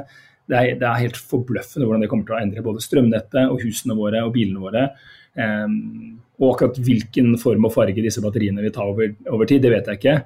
Det 0.48 0.56
er, 0.56 0.78
det 0.80 0.88
er 0.88 1.02
helt 1.04 1.18
forbløffende 1.20 1.86
hvordan 1.86 2.04
det 2.04 2.10
kommer 2.10 2.26
til 2.28 2.36
å 2.36 2.40
endre 2.40 2.64
både 2.64 2.82
strømnettet 2.82 3.44
og 3.44 3.60
husene 3.62 3.98
våre 3.98 4.24
og 4.26 4.32
bilene 4.34 4.62
våre. 4.62 4.84
Um, 5.32 6.18
og 6.42 6.54
akkurat 6.54 6.78
hvilken 6.84 7.36
form 7.40 7.68
og 7.68 7.72
farge 7.72 8.02
disse 8.04 8.22
batteriene 8.24 8.64
vil 8.64 8.72
ta 8.74 8.84
over, 8.84 9.14
over 9.30 9.48
tid, 9.48 9.62
det 9.64 9.72
vet 9.72 9.88
jeg 9.88 10.00
ikke. 10.00 10.16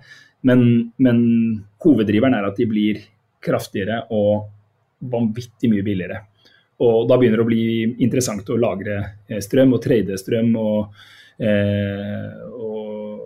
Men, 0.47 0.63
men, 1.03 1.19
hoveddriveren 1.83 2.37
er 2.39 2.47
at 2.49 2.59
de 2.59 2.67
blir 2.71 3.03
kraftigere 3.43 4.03
og 4.15 4.47
vanvittig 5.13 5.71
mye 5.71 5.85
billigere. 5.87 6.23
Og 6.83 7.07
da 7.09 7.19
begynner 7.19 7.41
det 7.41 7.47
å 7.47 7.49
bli 7.49 7.67
interessant 8.05 8.49
å 8.53 8.59
lagre 8.61 8.97
eh, 9.29 9.41
strøm 9.45 9.77
og 9.77 9.83
trade 9.85 10.17
strøm 10.21 10.51
og, 10.61 10.99
eh, 11.41 12.33
og, 12.53 13.23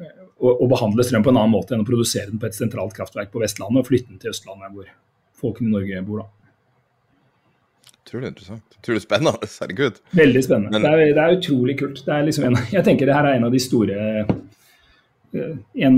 og, 0.00 0.52
og, 0.52 0.68
behandle 0.72 1.04
strøm 1.04 1.24
på 1.24 1.32
en 1.32 1.40
annen 1.40 1.52
måte 1.52 1.76
enn 1.76 1.84
å 1.84 1.88
produsere 1.88 2.30
den 2.30 2.40
på 2.40 2.48
et 2.48 2.56
sentralt 2.56 2.96
kraftverk 2.96 3.32
på 3.32 3.42
Vestlandet 3.42 3.82
og 3.82 3.90
flytte 3.90 4.12
den 4.12 4.22
til 4.22 4.32
Østlandet, 4.32 4.72
hvor 4.72 4.88
folkene 5.40 5.72
i 5.72 5.76
Norge 5.76 6.06
bor 6.06 6.24
da. 6.24 6.30
Utrolig 8.14 8.28
interessant. 8.28 8.76
Utrolig 8.78 9.02
spennende. 9.02 9.38
Herregud. 9.60 9.96
Veldig 10.10 10.42
spennende. 10.44 10.70
Men... 10.70 10.82
Det, 10.82 10.90
er, 10.90 11.14
det, 11.14 11.22
er, 11.22 11.38
utrolig 11.38 11.74
kult. 11.80 12.02
Det 12.06 12.12
er 12.14 12.28
liksom 12.28 12.44
en, 12.46 12.58
jeg 12.70 12.86
tenker 12.86 13.10
det 13.10 13.16
her 13.16 13.26
er 13.26 13.38
en 13.40 13.46
av 13.48 13.54
de 13.54 13.62
store 13.62 13.96
eh, 14.20 14.28
en, 15.82 15.96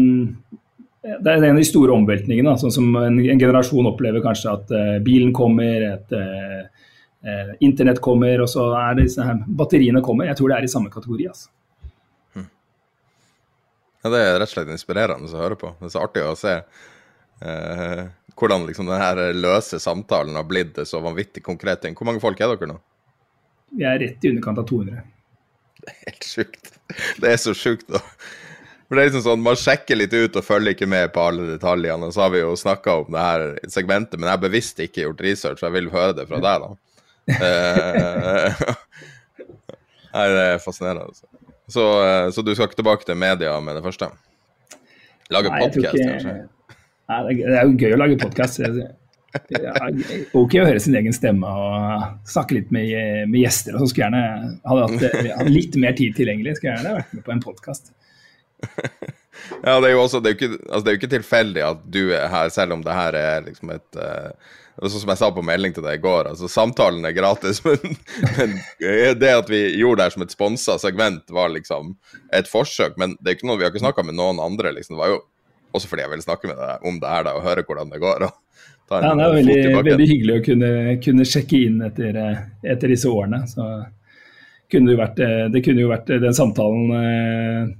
det 1.02 1.28
er 1.28 1.44
en 1.44 1.50
av 1.50 1.60
de 1.60 1.66
store 1.68 1.92
omveltningene. 1.92 2.56
Sånn 2.62 2.72
som 2.72 2.88
en, 2.96 3.20
en, 3.20 3.42
generasjon 3.42 3.90
opplever 3.92 4.24
kanskje 4.24 4.54
at 4.54 4.72
uh, 4.72 4.96
bilen 5.04 5.34
kommer, 5.36 5.84
et 5.90 6.16
uh, 6.16 6.88
eh, 7.20 7.52
internett 7.68 8.00
kommer, 8.00 8.40
og 8.40 8.48
så 8.48 8.70
er 8.80 8.96
det 8.96 9.10
disse 9.10 9.26
her, 9.28 9.44
batteriene 9.60 10.00
kommer. 10.04 10.30
Jeg 10.30 10.40
tror 10.40 10.54
det 10.54 10.56
er 10.56 10.70
i 10.70 10.72
samme 10.72 10.92
kategori. 10.94 11.28
altså. 11.34 11.52
Hmm. 12.32 12.48
Ja, 14.00 14.14
Det 14.16 14.22
er 14.24 14.38
rett 14.40 14.48
og 14.48 14.54
slett 14.54 14.72
inspirerende 14.72 15.28
å 15.28 15.44
høre 15.44 15.60
på. 15.60 15.76
Det 15.82 15.90
er 15.90 15.94
så 15.98 16.06
artig 16.08 16.24
å 16.24 16.32
se 16.40 16.56
hvordan 18.36 18.66
liksom 18.68 18.88
denne 18.90 19.28
løse 19.36 19.80
samtalen 19.80 20.36
har 20.36 20.46
blitt 20.48 20.78
så 20.88 21.00
vanvittig 21.04 21.42
konkret 21.44 21.82
ting. 21.82 21.96
Hvor 21.96 22.08
mange 22.08 22.22
folk 22.22 22.40
er 22.40 22.52
dere 22.52 22.70
nå? 22.74 22.80
Vi 23.76 23.84
er 23.88 23.98
rett 24.00 24.24
i 24.24 24.32
underkant 24.32 24.60
av 24.60 24.66
200. 24.68 25.04
Det 25.80 25.92
er 25.92 26.02
helt 26.06 26.26
sjukt. 26.26 26.74
Det 27.22 27.30
er 27.32 27.40
så 27.40 27.54
sjukt. 27.56 27.88
For 28.86 28.94
det 28.94 29.02
er 29.02 29.08
liksom 29.08 29.24
sånn, 29.24 29.42
Man 29.42 29.58
sjekker 29.58 29.98
litt 29.98 30.14
ut 30.14 30.36
og 30.38 30.46
følger 30.46 30.76
ikke 30.76 30.88
med 30.90 31.10
på 31.14 31.22
alle 31.28 31.48
detaljene. 31.54 32.08
og 32.08 32.14
Så 32.14 32.22
har 32.22 32.34
vi 32.34 32.42
jo 32.42 32.52
snakka 32.58 33.00
om 33.02 33.08
det 33.14 33.24
her 33.24 33.46
segmentet, 33.72 34.18
men 34.18 34.28
jeg 34.28 34.36
har 34.36 34.44
bevisst 34.44 34.82
ikke 34.84 35.06
gjort 35.06 35.24
research. 35.26 35.64
Jeg 35.64 35.74
vil 35.74 35.90
høre 35.90 36.14
det 36.20 36.28
fra 36.30 36.42
deg. 36.44 36.66
da. 36.66 36.76
Eh, 37.26 38.66
nei, 40.14 40.26
det 40.36 40.44
er 40.44 40.62
fascinerende. 40.62 41.08
Altså. 41.10 41.26
Så, 41.66 41.86
eh, 42.04 42.28
så, 42.30 42.44
du 42.46 42.54
skal 42.54 42.70
ikke 42.70 42.82
tilbake 42.82 43.08
til 43.08 43.18
media 43.18 43.56
med 43.60 43.80
det 43.80 43.82
første? 43.86 44.12
Lage 45.34 45.50
podkast, 45.50 45.98
kanskje? 45.98 46.36
Nei, 47.06 47.34
det 47.38 47.52
er 47.54 47.68
jo 47.68 47.76
gøy 47.78 47.94
å 47.94 48.00
lage 48.00 48.18
podkast. 48.18 48.62
Ok 50.36 50.54
å 50.56 50.64
høre 50.64 50.80
sin 50.80 50.96
egen 50.96 51.14
stemme 51.14 51.50
og 51.50 52.06
snakke 52.28 52.56
litt 52.56 52.72
med, 52.74 52.90
med 53.30 53.42
gjester. 53.42 53.76
og 53.76 53.84
så 53.84 53.92
Skulle 53.92 54.08
gjerne 54.08 54.56
hadde 54.66 54.88
hatt 55.36 55.52
litt 55.52 55.76
mer 55.82 55.94
tid 55.98 56.16
tilgjengelig. 56.18 56.56
Skulle 56.58 56.74
gjerne 56.74 56.96
vært 56.98 57.14
med 57.14 57.26
på 57.26 57.34
en 57.36 57.44
podkast. 57.44 57.92
Ja, 59.62 59.76
det 59.82 59.90
er 59.90 59.92
jo 59.92 60.00
også 60.00 60.22
det 60.24 60.30
er 60.30 60.32
jo 60.32 60.38
ikke, 60.38 60.60
altså, 60.64 60.82
det 60.82 60.88
er 60.88 60.94
jo 60.94 60.98
ikke 61.02 61.12
tilfeldig 61.12 61.62
at 61.66 61.82
du 61.92 62.00
er 62.16 62.30
her, 62.32 62.48
selv 62.50 62.72
om 62.72 62.80
det 62.82 62.94
her 62.96 63.18
er 63.20 63.44
liksom 63.44 63.74
et 63.74 63.98
uh, 64.00 64.54
Sånn 64.76 65.02
som 65.02 65.12
jeg 65.12 65.20
sa 65.20 65.28
på 65.32 65.44
melding 65.44 65.72
til 65.72 65.84
deg 65.86 65.96
i 65.96 66.02
går, 66.04 66.26
altså 66.28 66.50
samtalen 66.52 67.04
er 67.08 67.14
gratis, 67.16 67.62
men, 67.64 67.94
men 68.36 68.56
det 69.16 69.30
at 69.32 69.48
vi 69.48 69.60
gjorde 69.80 70.02
det 70.02 70.08
her 70.08 70.14
som 70.16 70.24
et 70.26 70.34
sponsa 70.34 70.76
segment, 70.82 71.22
var 71.32 71.48
liksom 71.54 71.94
et 72.36 72.50
forsøk. 72.50 72.98
Men 73.00 73.14
det 73.16 73.30
er 73.30 73.38
ikke 73.38 73.48
noe, 73.48 73.56
vi 73.56 73.64
har 73.64 73.72
ikke 73.72 73.80
snakka 73.80 74.04
med 74.04 74.18
noen 74.18 74.42
andre, 74.44 74.74
liksom. 74.76 74.98
Det 74.98 75.00
var 75.00 75.14
jo 75.14 75.22
også 75.76 75.90
fordi 75.90 76.06
jeg 76.06 76.14
vil 76.14 76.24
snakke 76.24 76.50
med 76.50 76.58
deg 76.60 76.90
om 76.90 77.00
det 77.02 77.12
her 77.12 77.28
da, 77.28 77.36
og 77.38 77.46
høre 77.46 77.64
hvordan 77.66 77.92
det 77.92 78.02
går. 78.02 78.26
ja, 78.26 79.00
det 79.00 79.12
er 79.12 79.36
veldig, 79.38 79.58
veldig, 79.76 80.08
hyggelig 80.12 80.38
å 80.38 80.44
kunne, 80.50 80.72
kunne 81.04 81.28
sjekke 81.28 81.62
inn 81.68 81.80
etter, 81.86 82.20
etter, 82.64 82.92
disse 82.92 83.10
årene. 83.10 83.42
Så 83.50 83.66
kunne 84.72 84.92
det, 84.92 85.00
vært, 85.00 85.24
det 85.54 85.62
kunne 85.62 85.84
jo 85.84 85.90
vært 85.92 86.14
den 86.22 86.36
samtalen 86.36 87.74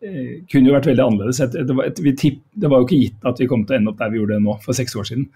Eh, 0.00 0.44
kunne 0.48 0.70
jo 0.70 0.74
vært 0.78 0.88
veldig 0.88 1.04
annerledes. 1.04 1.40
Det 1.52 1.76
var, 1.76 1.88
et, 1.90 1.98
tipp, 2.16 2.40
det 2.56 2.68
var, 2.72 2.80
jo 2.80 2.88
ikke 2.88 3.00
gitt 3.02 3.26
at 3.28 3.40
vi 3.40 3.48
kom 3.50 3.66
til 3.66 3.76
å 3.76 3.80
ende 3.80 3.92
opp 3.92 3.98
der 4.00 4.12
vi 4.12 4.20
gjorde 4.20 4.38
det 4.38 4.44
nå, 4.46 4.54
for 4.64 4.76
seks 4.76 4.96
år 4.96 5.08
siden. 5.10 5.26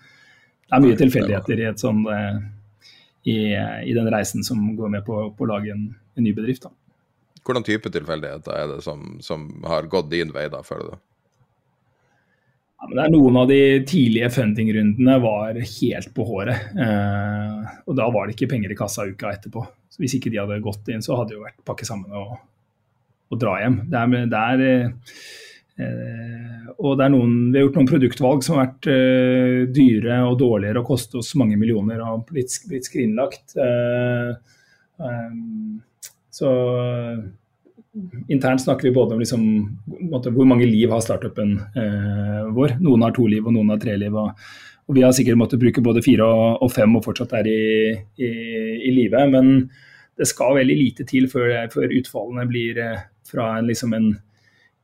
Det 0.65 0.73
er 0.73 0.85
mye 0.85 0.97
tilfeldigheter 0.97 1.61
i, 1.61 1.67
sånn, 1.81 2.01
eh, 2.09 2.39
i, 3.29 3.37
i, 3.53 3.93
den 3.93 4.09
reisen 4.13 4.47
som 4.47 4.63
går 4.79 4.95
med 4.97 5.05
på, 5.05 5.19
på 5.37 5.45
å 5.45 5.51
lage 5.51 5.75
en, 5.75 5.91
en 6.17 6.25
ny 6.25 6.33
bedrift. 6.37 6.65
Da. 6.65 6.73
Hvordan 7.45 7.67
type 7.67 7.93
tilfeldigheter 7.93 8.57
er 8.57 8.71
det 8.73 8.79
som, 8.87 9.19
som, 9.25 9.45
har 9.69 9.91
gått 9.93 10.09
din 10.15 10.33
vei, 10.33 10.47
da, 10.53 10.63
føler 10.65 10.95
du? 10.95 11.03
Men 12.89 12.97
det 12.99 13.05
er 13.05 13.13
Noen 13.15 13.37
av 13.41 13.51
de 13.51 13.61
tidlige 13.89 14.33
funding-rundene 14.35 15.19
var 15.23 15.61
helt 15.61 16.11
på 16.17 16.27
håret. 16.29 16.73
Eh, 16.77 17.77
og 17.89 17.97
da 17.99 18.09
var 18.13 18.27
det 18.27 18.37
ikke 18.37 18.51
penger 18.55 18.75
i 18.75 18.79
kassa 18.79 19.07
uka 19.09 19.33
etterpå. 19.35 19.63
Så 19.93 20.03
Hvis 20.03 20.17
ikke 20.19 20.33
de 20.33 20.43
hadde 20.43 20.63
gått 20.65 20.91
inn, 20.93 21.05
så 21.05 21.17
hadde 21.19 21.33
det 21.33 21.39
jo 21.39 21.47
vært 21.47 21.65
pakke 21.65 21.87
sammen 21.89 22.13
og 22.13 22.35
og 23.35 23.41
dra 23.41 23.57
hjem. 23.63 23.81
Det 23.91 24.01
er, 24.01 24.27
det 24.31 24.41
er 24.41 24.65
eh, 25.85 26.73
og 26.79 26.99
det 26.99 27.07
er 27.07 27.15
noen, 27.15 27.37
Vi 27.53 27.59
har 27.59 27.67
gjort 27.67 27.79
noen 27.81 27.91
produktvalg 27.91 28.45
som 28.47 28.57
har 28.59 28.69
vært 28.69 28.91
eh, 28.93 29.61
dyre 29.75 30.21
og 30.29 30.39
dårligere 30.43 30.83
og 30.83 30.91
kostet 30.93 31.19
oss 31.21 31.35
mange 31.41 31.59
millioner 31.61 32.03
og 32.07 32.27
blitt, 32.31 32.57
blitt 32.71 32.89
skrinlagt. 32.91 33.57
Eh, 33.61 34.35
eh, 35.01 35.33
så 36.35 36.51
internt 38.29 38.63
snakker 38.63 38.89
vi 38.89 38.95
både 38.95 39.15
om 39.15 39.23
liksom, 39.23 39.43
hvor 40.11 40.49
mange 40.49 40.67
liv 40.67 40.91
har 40.91 41.03
startupen 41.05 41.57
eh, 41.79 42.45
vår. 42.55 42.77
Noen 42.83 43.07
har 43.07 43.15
to 43.15 43.27
liv 43.31 43.47
og 43.47 43.55
noen 43.55 43.71
har 43.75 43.81
tre 43.83 43.97
liv. 44.01 44.15
Og, 44.15 44.45
og 44.89 44.99
vi 44.99 45.05
har 45.05 45.15
sikkert 45.17 45.39
måttet 45.41 45.63
bruke 45.63 45.85
både 45.85 46.03
fire 46.05 46.27
og, 46.27 46.63
og 46.65 46.73
fem 46.75 46.99
og 46.99 47.05
fortsatt 47.07 47.37
er 47.41 47.51
i, 47.51 47.65
i, 48.19 48.31
i 48.91 48.95
live. 48.99 49.25
Men 49.31 49.53
det 50.19 50.29
skal 50.31 50.59
veldig 50.59 50.77
lite 50.79 51.07
til 51.09 51.29
før, 51.31 51.57
før 51.73 51.95
utfallene 52.01 52.47
blir 52.51 52.79
eh, 52.83 53.03
fra 53.31 53.55
en, 53.59 53.71
liksom 53.71 53.95
en, 53.97 54.11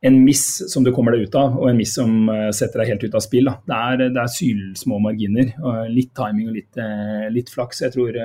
en 0.06 0.22
miss 0.24 0.46
som 0.72 0.86
du 0.86 0.92
kommer 0.94 1.14
deg 1.14 1.28
ut 1.28 1.36
av, 1.38 1.58
og 1.60 1.68
en 1.70 1.78
miss 1.78 1.92
som 1.98 2.30
uh, 2.32 2.48
setter 2.56 2.80
deg 2.80 2.94
helt 2.94 3.04
ut 3.04 3.18
av 3.18 3.22
spill. 3.22 3.50
Det 3.68 3.76
er, 3.76 4.06
det 4.14 4.22
er, 4.22 4.32
sylsmå 4.32 4.98
marginer. 5.04 5.52
og 5.60 5.92
litt 5.92 6.14
timing 6.16 6.48
og 6.48 6.56
litt, 6.56 6.80
uh, 6.80 7.28
litt 7.34 7.52
flaks. 7.52 7.84
Jeg 7.84 7.94
tror 7.94 8.16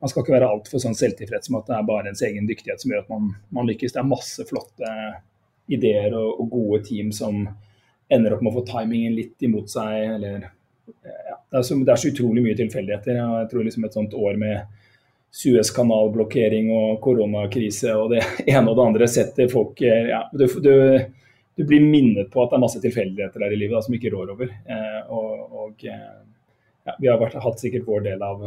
Man 0.00 0.08
skal 0.08 0.24
ikke 0.24 0.32
være 0.32 0.48
altfor 0.48 0.80
sånn 0.80 0.96
selvtilfreds 0.96 1.50
med 1.52 1.60
at 1.60 1.70
det 1.70 1.74
er 1.76 1.88
bare 1.90 2.08
ens 2.08 2.22
egen 2.24 2.46
dyktighet 2.48 2.80
som 2.80 2.92
gjør 2.92 3.02
at 3.02 3.10
man, 3.12 3.34
man 3.52 3.68
lykkes. 3.68 3.92
Det 3.92 4.00
er 4.00 4.08
masse 4.08 4.46
flotte 4.48 4.92
ideer 5.70 6.14
og, 6.16 6.40
og, 6.40 6.46
gode 6.54 6.80
team 6.88 7.12
som 7.14 7.44
ender 8.10 8.34
opp 8.34 8.42
med 8.42 8.52
å 8.52 8.58
få 8.58 8.64
timingen 8.72 9.14
litt 9.14 9.44
imot 9.46 9.70
seg. 9.70 10.16
Eller, 10.16 10.48
ja, 11.04 11.36
det, 11.36 11.60
er 11.60 11.66
så, 11.66 11.76
det, 11.76 11.92
er 11.92 12.00
så, 12.00 12.12
utrolig 12.14 12.44
mye 12.46 12.58
tilfeldigheter. 12.58 13.20
Jeg 13.20 13.50
tror 13.52 13.66
liksom 13.66 13.86
et 13.86 13.98
sånt 13.98 14.16
år 14.18 14.40
med 14.40 14.78
Suezkanalblokkering 15.30 16.72
og 16.74 16.96
koronakrise 17.04 17.92
og 17.94 18.16
det 18.16 18.24
ene 18.50 18.64
og 18.64 18.74
det 18.74 18.86
andre 18.88 19.06
setter 19.06 19.46
folk 19.52 19.78
ja, 19.84 20.24
du, 20.34 20.42
du, 20.58 20.72
du, 21.54 21.62
blir 21.62 21.84
minnet 21.84 22.32
på 22.32 22.42
at 22.42 22.50
det 22.50 22.58
er 22.58 22.64
masse 22.64 22.82
tilfeldigheter 22.82 23.44
der 23.44 23.54
i 23.54 23.60
livet 23.60 23.76
da, 23.76 23.84
som 23.86 23.94
ikke 23.94 24.10
rår 24.10 24.34
over. 24.34 24.50
Eh, 24.50 24.98
og, 25.06 25.54
og 25.68 25.86
eh, 25.86 26.10
ja, 26.88 26.96
Vi 26.96 27.12
har 27.12 27.20
vært, 27.20 27.38
hatt 27.44 27.62
sikkert 27.62 27.86
vår 27.86 28.08
del 28.08 28.26
av 28.26 28.42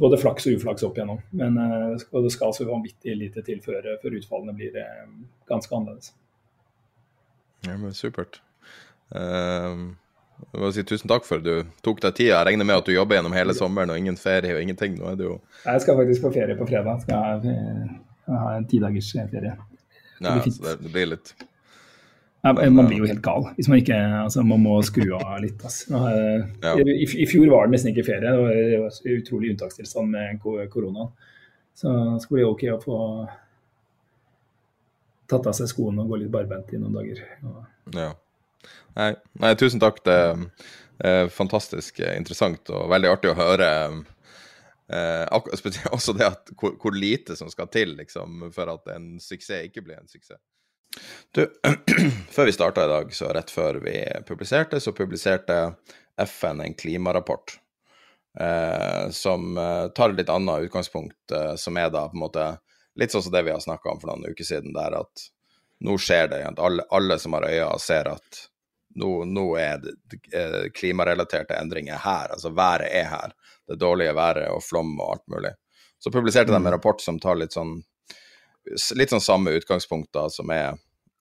både 0.00 0.18
flaks 0.20 0.46
og 0.48 0.58
uflaks 0.58 0.84
opp 0.86 0.98
igjennom. 0.98 1.20
Men 1.36 1.58
eh, 1.60 2.06
det 2.22 2.32
skal 2.34 2.54
så 2.54 2.66
vanvittig 2.68 3.16
lite 3.16 3.44
til 3.46 3.60
før, 3.64 3.94
før 4.02 4.18
utfallene 4.18 4.56
blir 4.56 4.76
eh, 4.80 5.04
ganske 5.48 5.72
annerledes. 5.76 6.12
Ja, 7.66 7.76
men 7.80 7.94
Supert. 7.96 8.40
Uh, 9.14 9.94
jeg 10.52 10.60
må 10.60 10.68
si 10.74 10.82
tusen 10.86 11.08
takk 11.10 11.24
for 11.26 11.40
at 11.40 11.46
du 11.46 11.70
tok 11.86 12.02
deg 12.04 12.18
tida. 12.18 12.34
Jeg 12.34 12.48
regner 12.50 12.68
med 12.68 12.82
at 12.82 12.88
du 12.88 12.92
jobber 12.92 13.18
gjennom 13.18 13.34
hele 13.34 13.54
sommeren 13.56 13.92
og 13.94 13.98
ingen 13.98 14.18
ferie 14.20 14.54
og 14.54 14.62
ingenting. 14.62 14.98
Nå 15.00 15.08
er 15.12 15.18
det 15.18 15.26
jo 15.28 15.38
Jeg 15.64 15.84
skal 15.84 15.98
faktisk 15.98 16.26
på 16.26 16.32
ferie 16.36 16.58
på 16.58 16.68
fredag. 16.68 17.02
Skal 17.06 17.46
jeg, 17.46 17.56
jeg 18.28 18.40
ha 18.44 18.54
en 18.58 18.68
tidagers 18.68 19.10
ferie. 19.16 19.56
Det, 20.18 20.26
ja, 20.26 20.36
så 20.44 20.66
det, 20.68 20.76
det 20.84 20.92
blir 20.92 21.10
litt 21.14 21.32
Man 22.54 22.86
blir 22.86 23.00
jo 23.02 23.08
helt 23.08 23.22
gal 23.24 23.48
hvis 23.56 23.68
man 23.70 23.80
ikke 23.80 23.96
altså, 24.22 24.42
Man 24.46 24.62
må 24.62 24.76
skru 24.86 25.08
av 25.16 25.38
litt. 25.42 25.62
Altså. 25.66 26.02
I, 26.82 27.06
I, 27.06 27.26
fjor 27.28 27.48
var 27.52 27.66
det 27.66 27.76
nesten 27.76 27.92
ikke 27.92 28.06
ferie. 28.06 28.22
Det 28.24 28.36
var, 28.40 28.60
det 28.72 28.82
var 28.84 29.16
utrolig 29.16 29.54
unntakstilstand 29.54 30.12
med 30.12 30.38
koronaen. 30.72 31.10
Så 31.76 31.92
det 31.92 32.22
skal 32.24 32.38
bli 32.38 32.46
OK 32.46 32.62
å 32.72 32.78
få 32.80 33.00
tatt 35.30 35.48
av 35.50 35.56
seg 35.58 35.68
skoene 35.70 36.04
og 36.04 36.12
gå 36.12 36.22
litt 36.22 36.32
barbent 36.32 36.72
i 36.72 36.80
noen 36.80 36.96
dager. 36.96 37.22
Ja. 37.96 38.10
Nei, 38.96 39.12
nei, 39.42 39.54
tusen 39.60 39.82
takk. 39.82 40.00
Det 40.06 40.18
er 41.04 41.32
fantastisk 41.32 42.00
interessant 42.06 42.70
og 42.72 42.88
veldig 42.92 43.10
artig 43.12 43.32
å 43.32 43.38
høre. 43.38 43.70
Eh, 44.86 45.26
også 45.90 46.14
det 46.14 46.28
at 46.28 46.52
hvor, 46.54 46.76
hvor, 46.78 46.94
lite 46.94 47.34
som 47.36 47.50
skal 47.50 47.68
til 47.74 47.96
liksom, 47.98 48.46
for 48.54 48.70
at 48.70 48.92
en 48.94 49.16
suksess 49.22 49.66
ikke 49.66 49.82
blir 49.84 49.98
en 49.98 50.10
suksess. 50.10 50.40
Du, 51.34 51.46
før 52.34 52.48
vi 52.48 52.54
starta 52.56 52.84
i 52.84 52.88
dag, 52.88 53.14
så 53.14 53.30
rett 53.36 53.50
før 53.52 53.80
vi 53.84 53.98
publiserte, 54.28 54.80
så 54.80 54.94
publiserte 54.96 55.60
FN 56.24 56.62
en 56.64 56.74
klimarapport. 56.74 57.58
Eh, 58.40 59.10
som 59.10 59.56
eh, 59.58 59.86
tar 59.96 60.12
et 60.12 60.22
litt 60.22 60.32
annet 60.32 60.68
utgangspunkt, 60.68 61.32
eh, 61.32 61.54
som 61.56 61.76
er 61.76 61.90
da 61.92 62.06
på 62.08 62.16
en 62.18 62.24
måte 62.24 62.48
litt 62.96 63.12
sånn 63.12 63.24
som 63.24 63.32
det 63.32 63.44
vi 63.46 63.52
har 63.52 63.62
snakka 63.64 63.92
om 63.92 64.00
for 64.00 64.12
noen 64.12 64.32
uker 64.32 64.44
siden, 64.44 64.74
der 64.76 64.96
at 65.00 65.28
nå 65.84 65.96
skjer 66.00 66.28
det. 66.32 66.42
Alle, 66.56 66.84
alle 66.90 67.18
som 67.20 67.36
har 67.36 67.48
øyne, 67.48 67.78
ser 67.80 68.08
at 68.12 68.42
nå, 68.96 69.10
nå 69.28 69.46
er 69.60 69.80
det 69.82 69.94
eh, 70.32 70.70
klimarelaterte 70.72 71.56
endringer 71.60 72.00
her. 72.00 72.32
Altså 72.32 72.52
været 72.56 72.88
er 72.92 73.10
her. 73.12 73.36
Det 73.68 73.78
dårlige 73.80 74.14
været 74.16 74.48
og 74.52 74.64
flom 74.64 74.94
og 75.00 75.16
alt 75.16 75.26
mulig. 75.32 75.52
Så 75.98 76.12
publiserte 76.12 76.52
de 76.52 76.56
en 76.56 76.64
mm. 76.64 76.72
rapport 76.76 77.00
som 77.00 77.20
tar 77.20 77.38
litt 77.40 77.56
sånn 77.56 77.78
litt 78.98 79.12
sånn 79.14 79.24
samme 79.24 79.54
utgangspunkt, 79.56 80.10
da, 80.14 80.26
som 80.32 80.50
er 80.54 80.74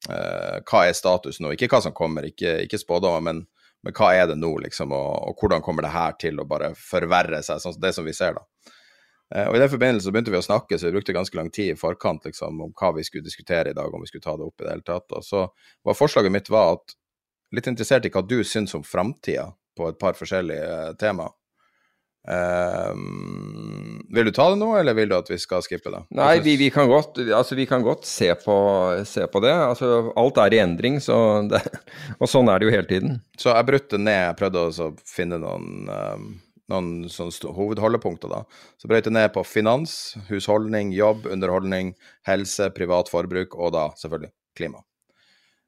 eh, 0.10 0.58
hva 0.66 0.86
er 0.86 0.98
status 0.98 1.42
nå? 1.42 1.54
Ikke 1.56 1.70
hva 1.72 1.82
som 1.86 1.96
kommer, 1.96 2.28
ikke, 2.30 2.58
ikke 2.66 2.80
spådommer, 2.82 3.24
men, 3.26 3.44
men, 3.86 3.96
hva 3.96 4.12
er 4.18 4.30
det 4.32 4.40
nå, 4.40 4.52
liksom, 4.66 4.94
og, 4.96 5.12
og, 5.30 5.38
hvordan 5.42 5.64
kommer 5.66 5.86
det 5.86 5.94
her 5.96 6.18
til 6.22 6.42
å 6.42 6.48
bare 6.50 6.74
forverre 6.80 7.42
seg, 7.46 7.62
sånn 7.64 7.80
det 7.82 7.94
som 7.98 8.08
vi 8.08 8.16
ser, 8.18 8.40
da. 8.40 8.72
Eh, 9.34 9.48
og 9.50 9.58
I 9.58 9.64
den 9.64 9.72
forbindelse 9.72 10.14
begynte 10.14 10.34
vi 10.34 10.40
å 10.40 10.46
snakke, 10.46 10.78
så 10.78 10.90
vi 10.90 10.98
brukte 10.98 11.16
ganske 11.16 11.38
lang 11.38 11.50
tid 11.54 11.74
i 11.74 11.80
forkant 11.80 12.28
liksom, 12.28 12.62
om 12.62 12.74
hva 12.78 12.92
vi 12.98 13.06
skulle 13.08 13.26
diskutere 13.26 13.72
i 13.72 13.78
dag, 13.78 13.94
om 13.94 14.04
vi 14.04 14.12
skulle 14.12 14.26
ta 14.26 14.36
det 14.38 14.46
opp 14.46 14.62
i 14.62 14.68
det 14.68 14.76
hele 14.76 14.86
tatt. 14.86 15.18
Og 15.18 15.26
så 15.26 15.48
var 15.86 15.98
Forslaget 15.98 16.34
mitt 16.34 16.52
var 16.54 16.78
at 16.78 16.98
litt 17.56 17.70
interessert 17.72 18.06
i 18.06 18.12
hva 18.14 18.22
du 18.26 18.40
syns 18.46 18.76
om 18.78 18.84
framtida 18.86 19.50
på 19.76 19.90
et 19.90 19.98
par 20.00 20.16
forskjellige 20.18 20.66
uh, 20.66 20.94
tema. 21.00 21.30
Um, 22.28 24.00
vil 24.10 24.26
du 24.26 24.32
ta 24.34 24.48
det 24.50 24.58
nå, 24.58 24.72
eller 24.80 24.96
vil 24.98 25.12
du 25.12 25.16
at 25.18 25.28
vi 25.30 25.38
skal 25.38 25.62
skippe 25.62 25.92
det? 25.94 26.00
Nei, 26.18 26.40
vi, 26.42 26.56
vi, 26.58 26.72
kan, 26.74 26.88
godt, 26.90 27.20
altså, 27.22 27.58
vi 27.58 27.68
kan 27.70 27.86
godt, 27.86 28.08
se 28.10 28.32
på, 28.42 28.56
se 29.06 29.28
på 29.30 29.42
det. 29.46 29.54
Altså, 29.54 29.92
alt 30.18 30.40
er 30.42 30.56
i 30.56 30.62
endring, 30.64 30.98
så 31.04 31.18
det, 31.50 31.62
og 32.22 32.32
sånn 32.32 32.50
er 32.50 32.62
det 32.62 32.70
jo 32.70 32.74
hele 32.74 32.90
tiden. 32.90 33.20
Så 33.38 33.54
jeg 33.54 33.70
brøt 33.70 33.94
ned, 34.00 34.18
jeg 34.18 34.40
prøvde 34.42 34.66
å 34.66 34.90
finne 35.10 35.40
noen, 35.44 35.86
um, 35.92 36.26
noen 36.74 36.90
hovedholdepunkter. 37.60 38.34
da. 38.34 38.42
Så 38.82 38.90
brøt 38.90 39.06
jeg 39.06 39.14
ned 39.14 39.30
på 39.36 39.46
finans, 39.46 40.16
husholdning, 40.32 40.96
jobb, 40.98 41.30
underholdning, 41.30 41.94
helse, 42.26 42.72
privat 42.74 43.14
forbruk 43.14 43.54
og 43.60 43.76
da 43.78 43.92
selvfølgelig 44.02 44.34
klima. 44.58 44.82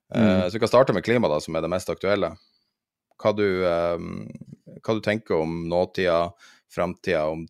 Mm. 0.10 0.26
Uh, 0.26 0.44
så 0.48 0.56
vi 0.58 0.66
kan 0.66 0.74
starte 0.74 0.98
med 0.98 1.06
klima, 1.06 1.30
da, 1.30 1.38
som 1.44 1.54
er 1.54 1.68
det 1.68 1.76
mest 1.76 1.94
aktuelle. 1.94 2.34
Hva 3.22 3.34
du, 3.36 3.48
um, 3.66 4.28
hva 4.84 4.98
du 4.98 5.02
tenker 5.04 5.40
om 5.40 5.64
nåtida, 5.70 6.28
framtida, 6.74 7.26
om 7.34 7.46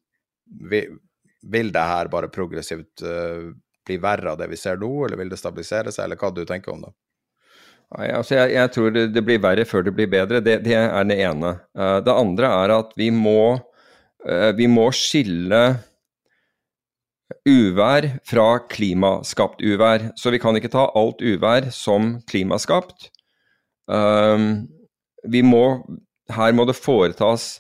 vil, 0.70 1.72
det 1.74 1.88
her 1.92 2.12
bare 2.12 2.32
progressivt 2.32 3.04
uh, 3.04 3.50
bli 3.88 3.98
verre 4.04 4.34
av 4.34 4.40
det 4.40 4.50
vi 4.52 4.60
ser 4.60 4.80
nå, 4.80 4.92
eller 5.06 5.20
vil 5.20 5.34
det 5.34 5.40
stabilisere 5.40 5.92
seg, 5.92 6.06
eller 6.06 6.20
hva 6.20 6.32
du 6.32 6.44
tenker 6.48 6.74
om 6.74 6.88
det? 6.88 6.94
Nei, 7.98 8.10
altså 8.12 8.36
jeg, 8.36 8.52
jeg, 8.58 8.72
tror 8.76 8.96
det, 8.96 9.06
det, 9.16 9.24
blir 9.24 9.44
verre 9.44 9.64
før 9.68 9.86
det 9.88 9.94
blir 9.96 10.10
bedre. 10.12 10.42
Det, 10.44 10.58
det 10.66 10.76
er 10.76 11.08
det 11.08 11.20
ene. 11.24 11.54
Uh, 11.78 12.00
det 12.04 12.16
andre 12.16 12.56
er 12.64 12.78
at 12.82 12.96
vi 13.00 13.12
må, 13.16 13.58
vi 14.58 14.66
må 14.68 14.90
skille 14.92 15.62
uvær 17.48 18.08
fra 18.28 18.48
klimaskapt 18.72 19.62
uvær. 19.64 20.10
Så 20.20 20.32
vi 20.34 20.40
kan 20.42 20.58
ikke 20.58 20.72
ta 20.74 20.88
alt 20.96 21.24
uvær 21.24 21.70
som 21.76 22.18
klimaskapt. 22.28 23.10
Um, 23.88 24.68
vi 25.26 25.42
må, 25.46 25.64
her 26.34 26.54
må 26.56 26.68
det 26.68 26.78
foretas 26.78 27.58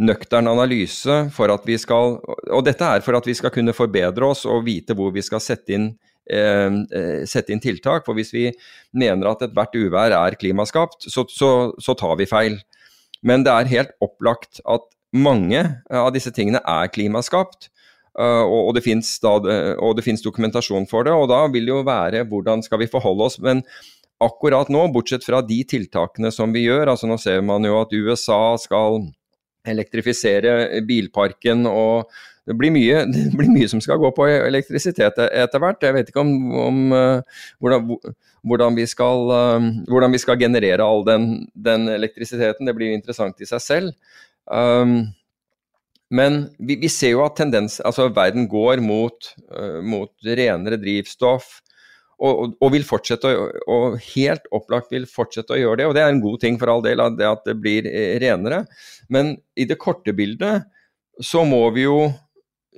nøktern 0.00 0.48
analyse 0.48 1.16
for 1.34 1.52
at 1.52 1.66
vi 1.68 1.76
skal 1.76 2.14
Og 2.24 2.62
dette 2.64 2.86
er 2.86 3.02
for 3.04 3.18
at 3.18 3.26
vi 3.28 3.34
skal 3.36 3.52
kunne 3.52 3.74
forbedre 3.76 4.30
oss 4.30 4.46
og 4.48 4.64
vite 4.64 4.96
hvor 4.96 5.12
vi 5.12 5.20
skal 5.24 5.42
sette 5.44 5.74
inn 5.76 5.90
eh, 6.30 7.26
sette 7.28 7.52
inn 7.52 7.60
tiltak. 7.60 8.06
For 8.06 8.16
hvis 8.16 8.32
vi 8.32 8.46
mener 8.96 9.32
at 9.32 9.44
ethvert 9.44 9.76
uvær 9.76 10.14
er 10.16 10.38
klimaskapt, 10.40 11.10
så, 11.10 11.26
så, 11.28 11.50
så 11.80 11.96
tar 11.98 12.16
vi 12.20 12.28
feil. 12.30 12.60
Men 13.26 13.44
det 13.44 13.52
er 13.52 13.74
helt 13.74 13.92
opplagt 14.00 14.62
at 14.64 14.86
mange 15.12 15.60
av 15.90 16.10
disse 16.14 16.32
tingene 16.32 16.62
er 16.64 16.90
klimaskapt. 16.92 17.68
Uh, 18.18 18.42
og, 18.42 18.74
det 18.74 18.82
finnes 18.82 20.24
dokumentasjon 20.24 20.88
for 20.90 21.06
det, 21.06 21.12
og 21.14 21.28
da 21.30 21.44
vil 21.48 21.68
det 21.68 21.70
jo 21.72 21.84
være 21.86 22.24
hvordan 22.28 22.62
skal 22.66 22.82
vi 22.82 22.90
forholde 22.90 23.28
oss. 23.28 23.38
Men 23.42 23.62
akkurat 24.20 24.68
nå, 24.72 24.86
bortsett 24.94 25.24
fra 25.26 25.40
de 25.44 25.62
tiltakene 25.68 26.32
som 26.34 26.52
vi 26.52 26.66
gjør, 26.66 26.92
altså 26.92 27.08
nå 27.08 27.16
ser 27.20 27.40
man 27.46 27.64
jo 27.64 27.78
at 27.80 27.94
USA 27.96 28.42
skal 28.60 29.02
elektrifisere 29.68 30.80
bilparken 30.88 31.66
og 31.68 32.10
det 32.48 32.56
blir, 32.58 32.72
mye, 32.74 33.04
det 33.14 33.28
blir 33.36 33.52
mye 33.52 33.68
som 33.70 33.82
skal 33.84 34.00
gå 34.02 34.10
på 34.16 34.26
elektrisitet 34.30 35.20
etter 35.28 35.62
hvert. 35.62 35.84
Jeg 35.84 35.96
vet 35.96 36.10
ikke 36.10 36.24
om, 36.24 36.32
om 36.58 36.82
uh, 36.96 37.44
hvordan, 37.62 37.86
hvordan, 38.42 38.78
vi 38.78 38.88
skal, 38.90 39.30
uh, 39.30 39.70
hvordan, 39.90 40.16
vi 40.16 40.22
skal, 40.22 40.40
generere 40.40 40.84
all 40.84 41.04
den, 41.06 41.30
den, 41.54 41.88
elektrisiteten. 41.92 42.66
Det 42.66 42.76
blir 42.76 42.96
interessant 42.96 43.40
i 43.40 43.48
seg 43.48 43.62
selv. 43.62 44.14
Um, 44.50 45.12
men 46.10 46.42
vi, 46.58 46.80
vi, 46.80 46.90
ser 46.90 47.14
jo 47.14 47.22
at 47.22 47.36
tendens, 47.38 47.78
altså 47.86 48.08
verden 48.10 48.48
går 48.50 48.82
mot, 48.82 49.30
uh, 49.54 49.78
mot 49.84 50.10
renere 50.26 50.80
drivstoff. 50.80 51.60
Og, 52.20 52.50
og, 52.60 52.66
vil 52.74 52.84
fortsette 52.84 53.30
å, 53.32 53.44
og 53.72 53.94
helt 54.10 54.44
opplagt 54.52 54.90
vil 54.92 55.06
fortsette 55.08 55.54
å 55.56 55.60
gjøre 55.60 55.80
det. 55.80 55.86
Og 55.88 55.94
det 55.96 56.02
er 56.04 56.12
en 56.12 56.20
god 56.20 56.42
ting 56.42 56.58
for 56.60 56.68
all 56.68 56.82
del, 56.84 57.00
det 57.16 57.24
at 57.24 57.46
det 57.48 57.54
blir 57.62 57.88
renere. 58.20 58.66
Men 59.08 59.38
i 59.56 59.64
det 59.64 59.78
korte 59.80 60.12
bildet 60.16 60.68
så 61.24 61.46
må 61.48 61.62
vi 61.72 61.86
jo 61.86 62.10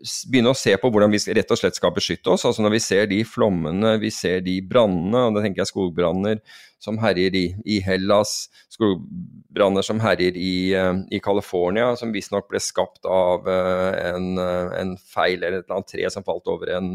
begynne 0.01 0.51
å 0.51 0.57
se 0.57 0.73
på 0.81 0.89
hvordan 0.91 1.13
vi 1.13 1.21
rett 1.37 1.51
og 1.53 1.59
slett 1.61 1.77
skal 1.77 1.93
beskytte 1.95 2.33
oss. 2.33 2.45
altså 2.49 2.65
Når 2.65 2.75
vi 2.75 2.81
ser 2.83 3.09
de 3.11 3.21
flommene, 3.29 3.95
vi 4.03 4.11
ser 4.15 4.41
de 4.45 4.57
brannene, 4.65 5.29
og 5.29 5.37
da 5.37 5.43
tenker 5.45 5.63
jeg 5.63 5.71
skogbranner 5.71 6.41
som 6.83 6.99
herjer 6.99 7.37
i, 7.39 7.45
i 7.69 7.79
Hellas, 7.85 8.49
skogbranner 8.73 9.85
som 9.87 10.01
herjer 10.03 10.39
i, 10.39 10.55
uh, 10.75 11.05
i 11.15 11.21
California, 11.23 11.93
som 11.99 12.15
visstnok 12.15 12.49
ble 12.51 12.63
skapt 12.63 13.07
av 13.07 13.47
uh, 13.47 13.93
en, 14.01 14.33
uh, 14.41 14.73
en, 14.81 14.97
feil 14.97 15.39
eller 15.39 15.61
et 15.61 15.69
eller 15.69 15.79
annet 15.79 15.93
tre 15.93 16.09
som 16.11 16.27
falt 16.27 16.51
over 16.51 16.73
en 16.75 16.95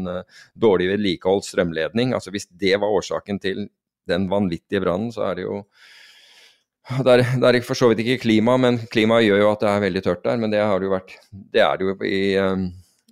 dårlig 0.58 0.90
vedlikeholdt 0.92 1.48
strømledning. 1.48 2.12
altså 2.16 2.34
Hvis 2.34 2.50
det 2.50 2.74
var 2.82 2.92
årsaken 2.98 3.40
til 3.40 3.68
den 4.08 4.26
vanvittige 4.28 4.82
brannen, 4.84 5.14
så 5.14 5.30
er 5.30 5.38
det 5.38 5.46
jo 5.46 5.62
det 7.04 7.18
er, 7.18 7.22
det 7.36 7.48
er 7.48 7.56
for 7.66 7.76
så 7.76 7.90
vidt 7.90 8.00
ikke 8.00 8.22
klima, 8.22 8.54
men 8.56 8.78
klimaet 8.88 9.26
gjør 9.26 9.42
jo 9.42 9.48
at 9.52 9.60
det 9.60 9.68
er 9.70 9.82
veldig 9.82 10.02
tørt 10.06 10.22
der. 10.24 10.38
Men 10.40 10.52
det 10.52 10.62
det 10.64 10.86
jo 10.86 10.92
vært 10.94 11.16
Det 11.30 11.60
er 11.60 11.76
det 11.76 11.84
jo 11.84 11.96
i, 12.08 12.20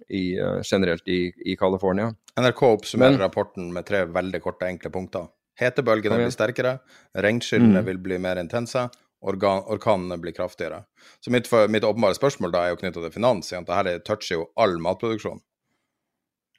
i, 0.09 0.41
uh, 0.41 0.61
generelt 0.63 1.09
i, 1.09 1.33
i 1.45 1.57
California. 1.57 2.13
NRK 2.41 2.63
oppsummerer 2.63 3.17
Men, 3.17 3.21
rapporten 3.21 3.73
med 3.73 3.87
tre 3.87 4.05
veldig 4.05 4.43
korte, 4.45 4.69
enkle 4.69 4.91
punkter. 4.93 5.27
Hetebølgene 5.57 6.19
blir 6.21 6.33
sterkere, 6.35 6.79
regnskyllene 7.17 7.81
mm. 7.81 7.87
vil 7.87 8.01
bli 8.05 8.19
mer 8.21 8.37
intense, 8.41 8.83
organ, 9.25 9.63
orkanene 9.73 10.19
blir 10.21 10.35
kraftigere. 10.37 10.83
Så 11.25 11.33
mitt, 11.33 11.49
mitt 11.73 11.85
åpenbare 11.85 12.19
spørsmål 12.19 12.53
da 12.53 12.65
er 12.65 12.75
jo 12.75 12.81
knytta 12.83 13.05
til 13.07 13.15
finans. 13.15 13.55
Dette 13.55 13.99
toucher 14.05 14.37
jo 14.37 14.51
all 14.61 14.77
matproduksjon. 14.85 15.41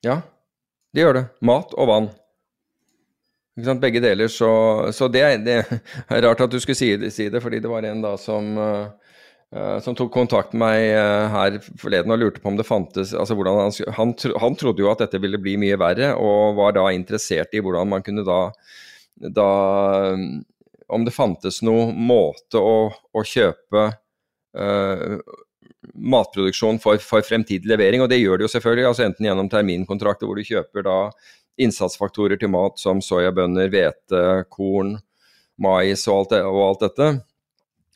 Ja, 0.06 0.22
det 0.94 1.06
gjør 1.06 1.20
det. 1.20 1.28
Mat 1.46 1.76
og 1.78 1.92
vann. 1.92 2.10
Begge 3.82 4.02
deler. 4.02 4.30
Så, 4.30 4.50
så 4.94 5.08
det, 5.14 5.24
det, 5.46 5.60
er 6.10 6.26
rart 6.26 6.42
at 6.42 6.54
du 6.54 6.60
skulle 6.62 6.78
si 6.78 6.96
det, 6.98 7.14
si 7.14 7.30
det, 7.30 7.42
fordi 7.42 7.62
det 7.62 7.70
var 7.70 7.86
en 7.86 8.02
da 8.06 8.18
som 8.22 8.58
Uh, 8.58 9.07
som 9.80 9.96
tok 9.96 10.12
kontakt 10.12 10.52
med 10.52 10.60
meg 10.60 10.90
uh, 10.92 11.30
her 11.32 11.58
forleden 11.80 12.12
og 12.12 12.20
lurte 12.20 12.42
på 12.44 12.50
om 12.52 12.58
det 12.60 12.66
fantes 12.68 13.14
altså 13.16 13.38
han, 13.48 13.72
han, 13.96 14.12
han, 14.44 14.58
trodde 14.60 14.84
jo 14.84 14.90
at 14.92 15.06
dette 15.06 15.22
ville 15.24 15.40
bli 15.40 15.54
mye 15.62 15.78
verre, 15.80 16.10
og 16.20 16.58
var 16.60 16.76
da 16.76 16.90
interessert 16.92 17.56
i 17.56 17.62
hvordan 17.64 17.88
man 17.94 18.04
kunne 18.04 18.28
da, 18.28 18.42
da 19.16 19.50
Om 20.88 21.04
det 21.08 21.16
fantes 21.16 21.62
noen 21.64 21.96
måte 21.96 22.60
å, 22.60 22.92
å 22.92 23.24
kjøpe 23.24 23.88
uh, 24.60 25.18
matproduksjon 25.94 26.80
for, 26.80 27.00
for, 27.04 27.24
fremtidig 27.26 27.70
levering, 27.70 28.04
og 28.04 28.12
det 28.12 28.20
gjør 28.20 28.40
det 28.40 28.48
jo 28.48 28.54
selvfølgelig. 28.54 28.88
altså 28.88 29.06
Enten 29.08 29.28
gjennom 29.28 29.50
terminkontrakter 29.52 30.30
hvor 30.30 30.40
du 30.40 30.48
kjøper 30.48 30.86
da 30.88 30.98
innsatsfaktorer 31.58 32.40
til 32.40 32.52
mat 32.54 32.80
som 32.80 33.02
soyabønner, 33.02 33.70
hvete, 33.74 34.24
korn, 34.54 34.98
mais 35.58 36.06
og 36.08 36.20
alt, 36.22 36.36
det, 36.36 36.42
og 36.46 36.64
alt 36.68 36.86
dette. 36.86 37.10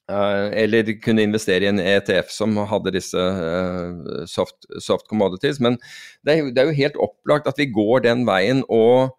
Eh, 0.09 0.63
eller 0.63 0.91
kunne 1.03 1.23
investere 1.23 1.65
i 1.65 1.69
en 1.69 1.79
ETF 1.79 2.31
som 2.33 2.57
hadde 2.67 2.93
disse 2.95 3.21
uh, 3.21 4.25
soft, 4.29 4.65
soft, 4.81 5.07
commodities. 5.11 5.61
Men 5.63 5.77
det 6.25 6.33
er, 6.33 6.41
jo, 6.41 6.51
det 6.51 6.61
er, 6.61 6.69
jo, 6.71 6.79
helt 6.81 7.01
opplagt 7.07 7.49
at 7.51 7.59
vi 7.61 7.69
går 7.71 8.05
den 8.07 8.25
veien. 8.27 8.65
Og, 8.67 9.13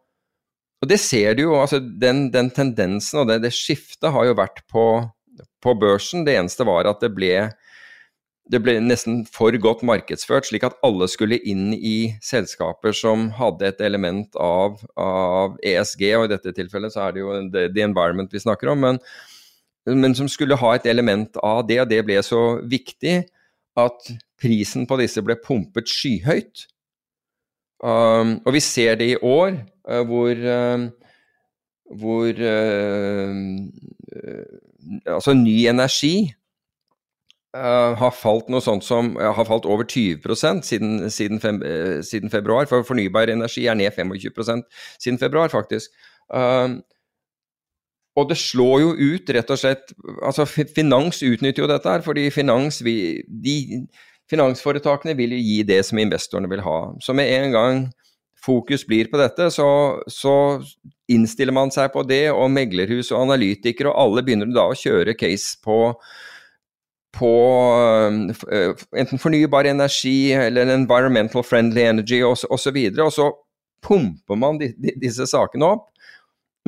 og 0.82 0.90
det 0.90 1.00
ser 1.00 1.38
du 1.38 1.46
jo. 1.46 1.56
altså 1.62 1.80
Den, 1.80 2.28
den 2.34 2.50
tendensen 2.52 3.22
og 3.22 3.30
det, 3.30 3.42
det, 3.46 3.54
skiftet 3.56 4.12
har 4.12 4.28
jo 4.28 4.38
vært 4.38 4.64
på, 4.72 4.86
på, 5.62 5.76
børsen. 5.80 6.26
Det 6.28 6.36
eneste 6.36 6.68
var 6.68 6.90
at 6.90 7.00
det 7.04 7.14
ble, 7.16 7.32
det 8.52 8.60
ble 8.60 8.76
nesten 8.82 9.22
for 9.30 9.54
godt 9.64 9.86
markedsført, 9.86 10.50
slik 10.50 10.66
at 10.68 10.80
alle 10.84 11.08
skulle 11.08 11.40
inn 11.40 11.70
i 11.78 12.12
selskaper 12.26 12.92
som 12.96 13.30
hadde 13.38 13.70
et 13.70 13.84
element 13.86 14.34
av, 14.36 14.82
av 15.00 15.60
ESG, 15.62 16.08
og 16.18 16.26
i 16.26 16.34
dette 16.34 16.58
tilfellet 16.58 16.92
så 16.92 17.06
er 17.06 17.14
det 17.14 17.24
jo 17.24 17.36
the, 17.54 17.68
the 17.70 17.86
environment 17.86 18.34
vi 18.34 18.42
snakker 18.42 18.74
om. 18.74 18.90
men 18.90 19.06
men 19.86 20.14
som 20.14 20.28
skulle 20.30 20.58
ha 20.58 20.74
et 20.76 20.86
element 20.86 21.36
av 21.42 21.64
det, 21.68 21.80
og 21.82 21.88
det 21.90 22.02
ble 22.06 22.20
så 22.22 22.42
viktig 22.62 23.22
at 23.78 24.12
prisen 24.40 24.86
på 24.86 24.98
disse 25.00 25.22
ble 25.24 25.36
pumpet 25.42 25.88
skyhøyt. 25.90 26.66
Um, 27.82 28.36
og 28.46 28.52
vi 28.54 28.60
ser 28.62 28.94
det 29.00 29.08
i 29.10 29.16
år, 29.16 29.56
uh, 29.90 30.02
hvor, 30.06 30.30
uh, 30.30 30.86
hvor 31.98 32.30
uh, 32.30 33.34
Altså 35.06 35.32
ny 35.34 35.66
energi 35.70 36.32
har 37.54 38.14
falt 38.16 38.48
noe 38.50 38.60
sånt 38.64 38.84
som 38.84 39.12
har 39.20 39.44
falt 39.46 39.66
over 39.68 39.84
20 39.84 40.34
siden, 40.64 41.10
siden, 41.10 41.40
fem, 41.40 41.60
siden, 42.02 42.30
februar. 42.32 42.66
For 42.68 42.82
fornybar 42.82 43.30
energi 43.30 43.66
er 43.66 43.76
ned 43.78 43.92
25% 43.92 44.64
siden 44.98 45.18
februar, 45.20 45.48
faktisk. 45.52 45.92
Um, 48.12 48.20
og 48.20 48.28
det 48.28 48.36
slår 48.36 48.80
jo 48.80 48.92
ut, 48.92 49.30
rett 49.30 49.50
og 49.50 49.58
slett 49.58 49.92
altså 50.22 50.44
Finans 50.46 51.22
utnytter 51.22 51.64
jo 51.64 51.68
dette 51.70 51.88
her, 51.88 52.02
fordi 52.04 52.30
finans, 52.30 52.82
vi, 52.84 53.22
de, 53.26 53.86
finansforetakene 54.30 55.16
vil 55.16 55.32
jo 55.32 55.40
gi 55.40 55.62
det 55.64 55.82
som 55.86 55.98
investorene 55.98 56.50
vil 56.50 56.64
ha. 56.64 56.78
Så 57.00 57.14
med 57.16 57.30
en 57.32 57.52
gang 57.52 57.84
fokus 58.42 58.84
blir 58.86 59.08
på 59.10 59.20
dette, 59.20 59.50
så, 59.54 59.68
så 60.10 60.34
innstiller 61.08 61.54
man 61.54 61.70
seg 61.70 61.92
på 61.94 62.02
det, 62.08 62.30
og 62.32 62.50
meglerhus 62.50 63.12
og 63.12 63.22
analytikere 63.28 63.92
og 63.92 64.00
alle 64.02 64.24
begynner 64.26 64.50
da 64.50 64.66
å 64.70 64.76
kjøre 64.78 65.14
case 65.18 65.56
på, 65.62 65.94
på 67.16 67.32
uh, 67.78 68.84
enten 68.98 69.22
fornybar 69.22 69.70
energi 69.70 70.32
eller 70.34 70.74
environmental 70.74 71.46
friendly 71.46 71.86
energy 71.86 72.22
osv., 72.26 72.50
og, 72.50 72.60
så 72.60 72.74
videre, 72.74 73.06
og 73.06 73.14
så 73.14 73.30
pumper 73.82 74.38
man 74.38 74.60
disse 74.60 75.26
sakene 75.30 75.72
opp. 75.76 75.91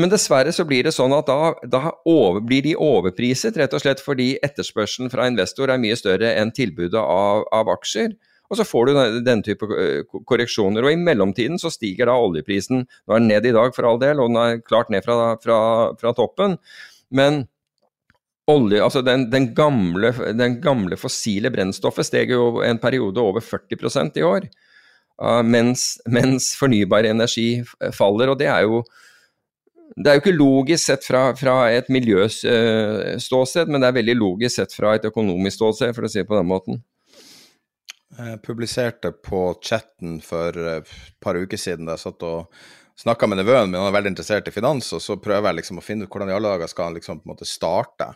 Men 0.01 0.11
dessverre 0.11 0.51
så 0.55 0.65
blir 0.67 0.87
det 0.87 0.95
sånn 0.97 1.15
at 1.15 1.29
da, 1.29 1.53
da 1.71 1.93
over, 2.11 2.41
blir 2.43 2.65
de 2.67 2.75
overpriset, 2.75 3.55
rett 3.61 3.75
og 3.77 3.83
slett 3.85 4.03
fordi 4.03 4.33
etterspørselen 4.43 5.13
fra 5.13 5.29
investor 5.31 5.71
er 5.71 5.79
mye 5.83 5.99
større 5.99 6.33
enn 6.35 6.51
tilbudet 6.55 6.99
av, 6.99 7.45
av 7.55 7.71
aksjer. 7.77 8.17
Og 8.51 8.59
så 8.59 8.67
får 8.67 8.91
du 8.91 8.97
denne 9.25 9.43
type 9.47 9.67
eh, 9.79 10.03
korreksjoner. 10.29 10.85
Og 10.85 10.93
i 10.93 11.01
mellomtiden 11.01 11.61
så 11.63 11.71
stiger 11.73 12.11
da 12.11 12.19
oljeprisen. 12.21 12.85
Nå 12.85 13.15
er 13.15 13.23
den 13.23 13.31
ned 13.31 13.49
i 13.49 13.55
dag 13.55 13.75
for 13.77 13.89
all 13.89 14.01
del, 14.03 14.21
og 14.21 14.33
den 14.33 14.41
er 14.43 14.61
klart 14.67 14.91
ned 14.93 15.07
fra, 15.07 15.37
fra, 15.43 15.59
fra 16.01 16.13
toppen. 16.17 16.59
Men 17.15 17.45
olje, 18.51 18.83
altså 18.85 19.01
den, 19.07 19.29
den, 19.33 19.53
gamle, 19.57 20.13
den, 20.37 20.59
gamle, 20.65 20.99
fossile 21.01 21.55
brennstoffet 21.55 22.11
steg 22.11 22.35
jo 22.35 22.61
en 22.67 22.83
periode 22.83 23.23
over 23.23 23.45
40% 23.47 24.21
i 24.21 24.27
år. 24.27 24.51
Uh, 25.23 25.41
mens, 25.47 25.95
mens 26.11 26.53
fornybar 26.59 27.07
energi 27.09 27.63
faller. 27.95 28.35
Og 28.35 28.43
det 28.43 28.51
er 28.51 28.67
jo 28.67 28.83
det 29.95 30.11
er 30.11 30.17
jo 30.17 30.23
ikke 30.25 30.35
logisk 30.35 30.89
sett 30.89 31.05
fra, 31.07 31.23
fra 31.39 31.55
et 31.71 31.91
miljøståsted, 31.93 33.71
men 33.71 33.83
det 33.83 33.91
er 33.91 33.99
veldig 34.01 34.17
logisk 34.19 34.59
sett 34.59 34.75
fra 34.75 34.97
et 34.97 35.07
økonomisk 35.07 35.61
ståsted, 35.61 35.95
for 35.95 36.07
å 36.07 36.11
si 36.11 36.21
det 36.23 36.29
på 36.31 36.39
den 36.39 36.51
måten. 36.51 36.81
Jeg 38.15 38.41
publiserte 38.47 39.11
på 39.27 39.43
chatten 39.63 40.21
for 40.23 40.55
et 40.77 40.91
par 41.23 41.39
uker 41.39 41.59
siden 41.59 41.87
da 41.87 41.97
jeg 41.97 42.05
satt 42.05 42.27
og 42.27 42.51
snakka 42.99 43.27
med 43.27 43.41
nevøen 43.41 43.71
min, 43.71 43.81
han 43.81 43.91
er 43.91 43.97
veldig 43.97 44.13
interessert 44.13 44.51
i 44.51 44.55
finans, 44.55 44.93
og 44.95 45.03
så 45.03 45.17
prøver 45.23 45.51
jeg 45.51 45.61
liksom 45.63 45.81
å 45.81 45.87
finne 45.87 46.07
ut 46.07 46.13
hvordan 46.15 46.31
i 46.31 46.37
alle 46.37 46.53
dager 46.55 46.71
skal 46.71 46.91
han 46.91 46.99
liksom 46.99 47.21
på 47.21 47.29
en 47.29 47.35
måte 47.35 47.49
starte. 47.49 48.13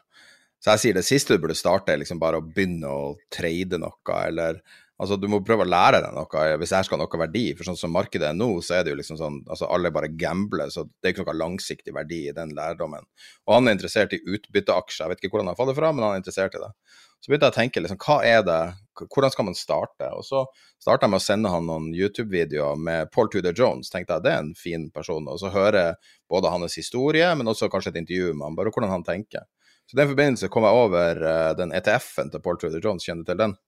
Så 0.59 0.75
jeg 0.75 0.83
sier 0.83 0.99
det 0.99 1.07
siste 1.07 1.35
du 1.35 1.43
burde 1.43 1.59
starte, 1.59 1.95
er 1.95 2.03
liksom 2.03 2.19
bare 2.23 2.39
å 2.41 2.47
begynne 2.47 2.91
å 2.91 3.15
trade 3.35 3.79
noe, 3.79 4.19
eller 4.19 4.63
Altså, 4.99 5.15
du 5.15 5.29
må 5.31 5.39
prøve 5.47 5.63
å 5.63 5.69
lære 5.69 6.01
deg 6.03 6.15
noe 6.17 6.45
hvis 6.59 6.73
det 6.73 6.79
her 6.81 6.87
skal 6.89 6.99
ha 6.99 7.05
noe 7.05 7.21
verdi. 7.21 7.45
For 7.55 7.69
sånn 7.69 7.79
som 7.79 7.93
markedet 7.95 8.33
er 8.33 8.39
nå, 8.39 8.49
så 8.67 8.79
er 8.79 8.85
det 8.85 8.95
jo 8.95 8.99
liksom 8.99 9.19
sånn 9.21 9.37
altså 9.47 9.69
alle 9.71 9.93
bare 9.95 10.11
gambler, 10.11 10.73
så 10.75 10.89
det 10.89 11.07
er 11.07 11.15
ikke 11.15 11.27
noe 11.29 11.39
langsiktig 11.39 11.95
verdi 11.95 12.25
i 12.27 12.35
den 12.35 12.51
lærdommen. 12.57 13.07
Og 13.47 13.55
han 13.55 13.71
er 13.71 13.77
interessert 13.79 14.17
i 14.17 14.23
utbytteaksjer. 14.25 15.05
Jeg 15.05 15.13
vet 15.13 15.23
ikke 15.23 15.37
hvordan 15.37 15.53
han 15.53 15.61
har 15.61 15.71
det 15.71 15.77
fra, 15.79 15.93
men 15.95 16.07
han 16.07 16.17
er 16.17 16.25
interessert 16.25 16.59
i 16.59 16.65
det. 16.65 16.73
Så 17.19 17.31
begynte 17.31 17.49
jeg 17.49 17.55
å 17.55 17.59
tenke 17.59 17.83
liksom, 17.83 17.99
hva 18.03 18.17
er 18.27 18.43
det, 18.47 18.59
hvordan 19.05 19.33
skal 19.35 19.47
man 19.49 19.59
starte? 19.59 20.11
Og 20.15 20.27
så 20.27 20.45
starta 20.79 21.07
jeg 21.07 21.15
med 21.15 21.23
å 21.23 21.25
sende 21.25 21.51
han 21.51 21.67
noen 21.67 21.89
YouTube-videoer 21.95 22.79
med 22.79 23.11
Paul 23.15 23.31
Tudor 23.31 23.55
Jones. 23.59 23.91
tenkte 23.91 24.19
jeg 24.19 24.27
det 24.27 24.35
er 24.35 24.43
en 24.45 24.53
fin 24.59 24.87
person. 24.95 25.27
Og 25.31 25.39
så 25.43 25.51
hører 25.55 25.97
både 26.31 26.53
hans 26.55 26.79
historie, 26.79 27.31
men 27.39 27.51
også 27.51 27.71
kanskje 27.71 27.95
et 27.95 28.03
intervju 28.05 28.35
med 28.35 28.47
han, 28.47 28.59
bare 28.59 28.75
hvordan 28.75 28.95
han 28.95 29.07
tenker. 29.07 29.47
Så 29.89 29.97
i 29.97 30.03
den 30.03 30.11
forbindelse 30.11 30.51
kom 30.53 30.67
jeg 30.69 30.83
over 30.85 31.23
uh, 31.25 31.55
den 31.59 31.73
ETF-en 31.75 32.31
til 32.31 32.45
Paul 32.45 32.59
Tudor 32.61 32.83
Jones. 32.85 33.07
Kjenner 33.07 33.27
du 33.27 33.33
til 33.33 33.43
den? 33.47 33.59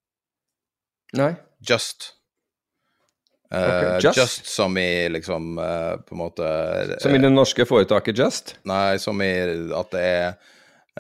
Nei. 1.19 1.35
Just. 1.67 2.13
Uh, 3.51 3.59
okay, 3.59 3.99
just. 4.07 4.19
just. 4.19 4.47
som 4.47 4.79
i 4.79 5.09
liksom 5.11 5.59
uh, 5.59 5.97
på 6.07 6.15
en 6.15 6.21
måte 6.21 6.47
Som 7.03 7.17
i 7.17 7.19
det 7.19 7.33
norske 7.35 7.65
foretaket 7.67 8.19
Just? 8.19 8.53
Nei, 8.71 8.95
som 9.03 9.19
i 9.27 9.33
at 9.75 9.91
det 9.91 10.05
er 10.07 10.37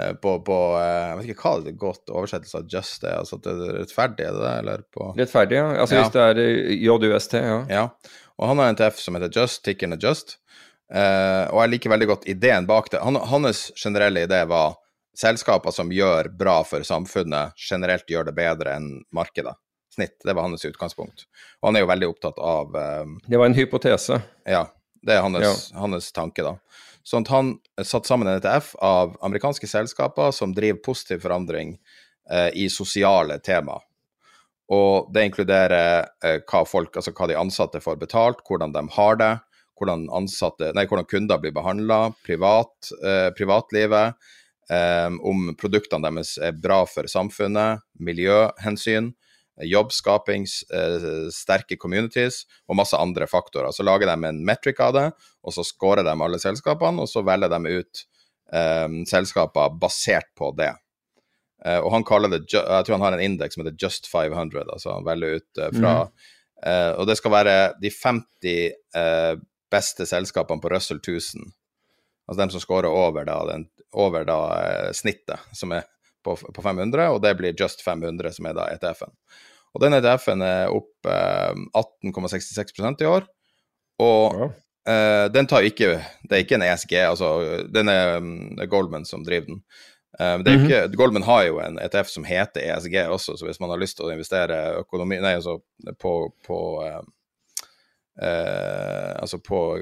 Eh, 0.00 0.12
på, 0.12 0.40
på, 0.40 0.56
eh, 0.78 1.08
Jeg 1.08 1.16
vet 1.18 1.30
ikke 1.32 1.46
hva 1.46 1.62
det 1.64 1.72
er 1.72 1.78
godt 1.80 2.12
oversettelse 2.12 2.60
av 2.60 2.68
just 2.70 3.04
er. 3.04 3.16
altså 3.20 3.38
at 3.40 3.46
det 3.46 3.54
er 3.54 3.78
Rettferdig, 3.80 4.26
er 4.26 4.36
det 4.36 4.42
det? 4.44 4.52
Eller 4.62 4.84
på 4.94 5.08
Rettferdig, 5.18 5.58
ja. 5.58 5.70
Altså 5.82 5.96
ja. 5.96 6.04
hvis 6.04 6.14
det 6.14 6.26
er 6.26 6.42
eh, 6.44 6.74
JUST, 6.84 7.34
ja. 7.40 7.56
ja. 7.70 7.86
Og 8.40 8.52
han 8.52 8.62
har 8.62 8.70
en 8.70 8.78
TF 8.78 9.00
som 9.02 9.18
heter 9.18 9.32
Just, 9.34 9.64
Tickerne 9.66 9.98
Just. 10.00 10.38
Uh, 10.90 11.46
og 11.52 11.60
jeg 11.60 11.70
liker 11.70 11.92
veldig 11.92 12.06
godt 12.10 12.24
ideen 12.26 12.64
bak 12.66 12.88
det. 12.90 12.98
Han, 13.04 13.14
hans 13.30 13.68
generelle 13.78 14.24
idé 14.26 14.40
var 14.50 14.72
selskaper 15.14 15.70
som 15.74 15.92
gjør 15.94 16.32
bra 16.34 16.56
for 16.66 16.82
samfunnet, 16.86 17.54
generelt 17.54 18.10
gjør 18.10 18.26
det 18.26 18.34
bedre 18.34 18.72
enn 18.74 18.88
markedet. 19.14 19.52
Snitt. 19.90 20.20
Det 20.22 20.34
var 20.36 20.46
hans 20.46 20.64
utgangspunkt. 20.64 21.26
Og 21.60 21.70
han 21.70 21.78
er 21.78 21.84
jo 21.84 21.90
veldig 21.90 22.10
opptatt 22.12 22.38
av 22.38 22.76
uh, 22.76 23.16
Det 23.26 23.40
var 23.40 23.50
en 23.50 23.58
hypotese. 23.58 24.20
Ja. 24.46 24.68
Det 25.02 25.16
er 25.16 25.24
hans, 25.24 25.40
ja. 25.72 25.78
hans 25.80 26.12
tanke, 26.12 26.44
da. 26.44 26.58
Sånn 27.06 27.24
at 27.24 27.32
han 27.32 27.52
satte 27.82 28.10
sammen 28.10 28.28
en 28.28 28.38
ETF 28.38 28.74
av 28.84 29.14
amerikanske 29.24 29.68
selskaper 29.70 30.34
som 30.36 30.52
driver 30.54 30.82
positiv 30.84 31.22
forandring 31.24 31.78
eh, 32.30 32.50
i 32.52 32.66
sosiale 32.68 33.38
tema. 33.40 33.78
Og 34.70 35.08
det 35.14 35.24
inkluderer 35.30 36.10
eh, 36.24 36.42
hva, 36.44 36.64
folk, 36.68 36.94
altså 37.00 37.14
hva 37.16 37.30
de 37.30 37.38
ansatte 37.40 37.80
får 37.82 37.96
betalt, 38.02 38.44
hvordan 38.46 38.76
de 38.76 38.84
har 38.98 39.16
det, 39.18 39.32
hvordan, 39.80 40.04
ansatte, 40.12 40.74
nei, 40.76 40.84
hvordan 40.86 41.08
kunder 41.08 41.40
blir 41.40 41.56
behandla, 41.56 42.02
privat, 42.26 42.92
eh, 43.00 43.30
privatlivet, 43.34 44.20
eh, 44.70 45.08
om 45.08 45.54
produktene 45.58 46.04
deres 46.06 46.36
er 46.38 46.52
bra 46.52 46.82
for 46.86 47.08
samfunnet, 47.10 47.82
miljøhensyn 47.98 49.14
jobbskaping, 49.66 50.46
eh, 50.74 51.28
sterke 51.34 51.76
communities 51.76 52.44
og 52.68 52.78
masse 52.80 52.96
andre 52.96 53.26
faktorer. 53.26 53.72
Så 53.72 53.84
lager 53.86 54.10
de 54.10 54.28
en 54.28 54.44
metric 54.46 54.80
av 54.80 54.94
det, 54.96 55.06
og 55.42 55.54
så 55.54 55.64
scorer 55.66 56.06
de 56.06 56.14
alle 56.14 56.40
selskapene, 56.40 57.02
og 57.02 57.08
så 57.08 57.22
velger 57.26 57.52
de 57.52 57.80
ut 57.80 58.04
um, 58.52 59.00
selskaper 59.06 59.76
basert 59.80 60.30
på 60.38 60.52
det. 60.58 60.72
Uh, 61.60 61.78
og 61.84 61.90
han 61.92 62.04
kaller 62.08 62.32
det, 62.32 62.46
Jeg 62.48 62.84
tror 62.86 62.96
han 62.96 63.04
har 63.04 63.18
en 63.18 63.24
indeks 63.24 63.54
som 63.54 63.64
heter 63.64 63.76
Just 63.76 64.08
500, 64.08 64.64
altså 64.64 64.94
han 64.94 65.04
velger 65.04 65.40
ut 65.40 65.60
uh, 65.60 65.68
fra 65.76 65.94
mm. 66.06 66.12
uh, 66.64 66.92
Og 67.00 67.06
det 67.10 67.18
skal 67.20 67.34
være 67.34 67.56
de 67.82 67.90
50 67.92 69.46
beste 69.70 70.06
selskapene 70.08 70.60
på 70.62 70.70
Russell 70.72 70.98
1000. 70.98 71.44
Altså 72.26 72.40
dem 72.40 72.50
som 72.50 72.62
scorer 72.62 72.90
over, 72.90 73.24
da, 73.24 73.36
den, 73.46 73.68
over 73.92 74.24
da, 74.26 74.38
snittet, 74.96 75.38
som 75.54 75.70
er 75.76 75.84
på, 76.24 76.36
på, 76.36 76.62
500, 76.62 77.08
og 77.10 77.22
det 77.22 77.34
blir 77.38 77.54
Just 77.58 77.84
500, 77.84 78.32
som 78.36 78.48
er 78.50 78.56
da 78.58 78.66
ETF-en. 78.74 79.14
Og 79.74 79.84
den 79.84 79.94
ETF-en 79.94 80.42
er 80.42 80.72
opp 80.74 81.06
eh, 81.06 81.52
18,66% 81.78 83.04
i 83.04 83.08
år. 83.10 83.28
Og 84.02 84.40
ja. 84.40 84.48
eh, 84.90 85.26
den 85.34 85.48
tar 85.50 85.66
ikke 85.66 85.92
Det 86.24 86.34
er 86.34 86.44
ikke 86.44 86.56
en 86.58 86.66
ESG, 86.66 86.94
altså 87.04 87.30
den 87.70 87.92
er, 87.92 88.18
det 88.56 88.66
er 88.66 88.72
Goldman 88.72 89.06
som 89.08 89.24
driver 89.26 89.52
den. 89.52 89.62
Eh, 90.18 90.38
det 90.38 90.56
ikke, 90.56 90.64
mm 90.64 90.90
-hmm. 90.90 90.96
Goldman 90.96 91.22
har 91.22 91.44
jo 91.44 91.60
en 91.60 91.78
ETF 91.78 92.08
som 92.08 92.24
heter 92.24 92.60
ESG 92.60 92.94
også, 93.08 93.36
så 93.36 93.46
hvis 93.46 93.60
man 93.60 93.70
har 93.70 93.78
lyst 93.78 93.96
til 93.96 94.06
å 94.06 94.12
investere 94.12 94.78
økonomi, 94.80 95.20
nei, 95.20 95.34
altså 95.34 95.60
på, 95.98 96.34
på 96.46 96.84
eh, 96.86 97.02
eh, 98.22 99.14
altså 99.22 99.38
på 99.38 99.78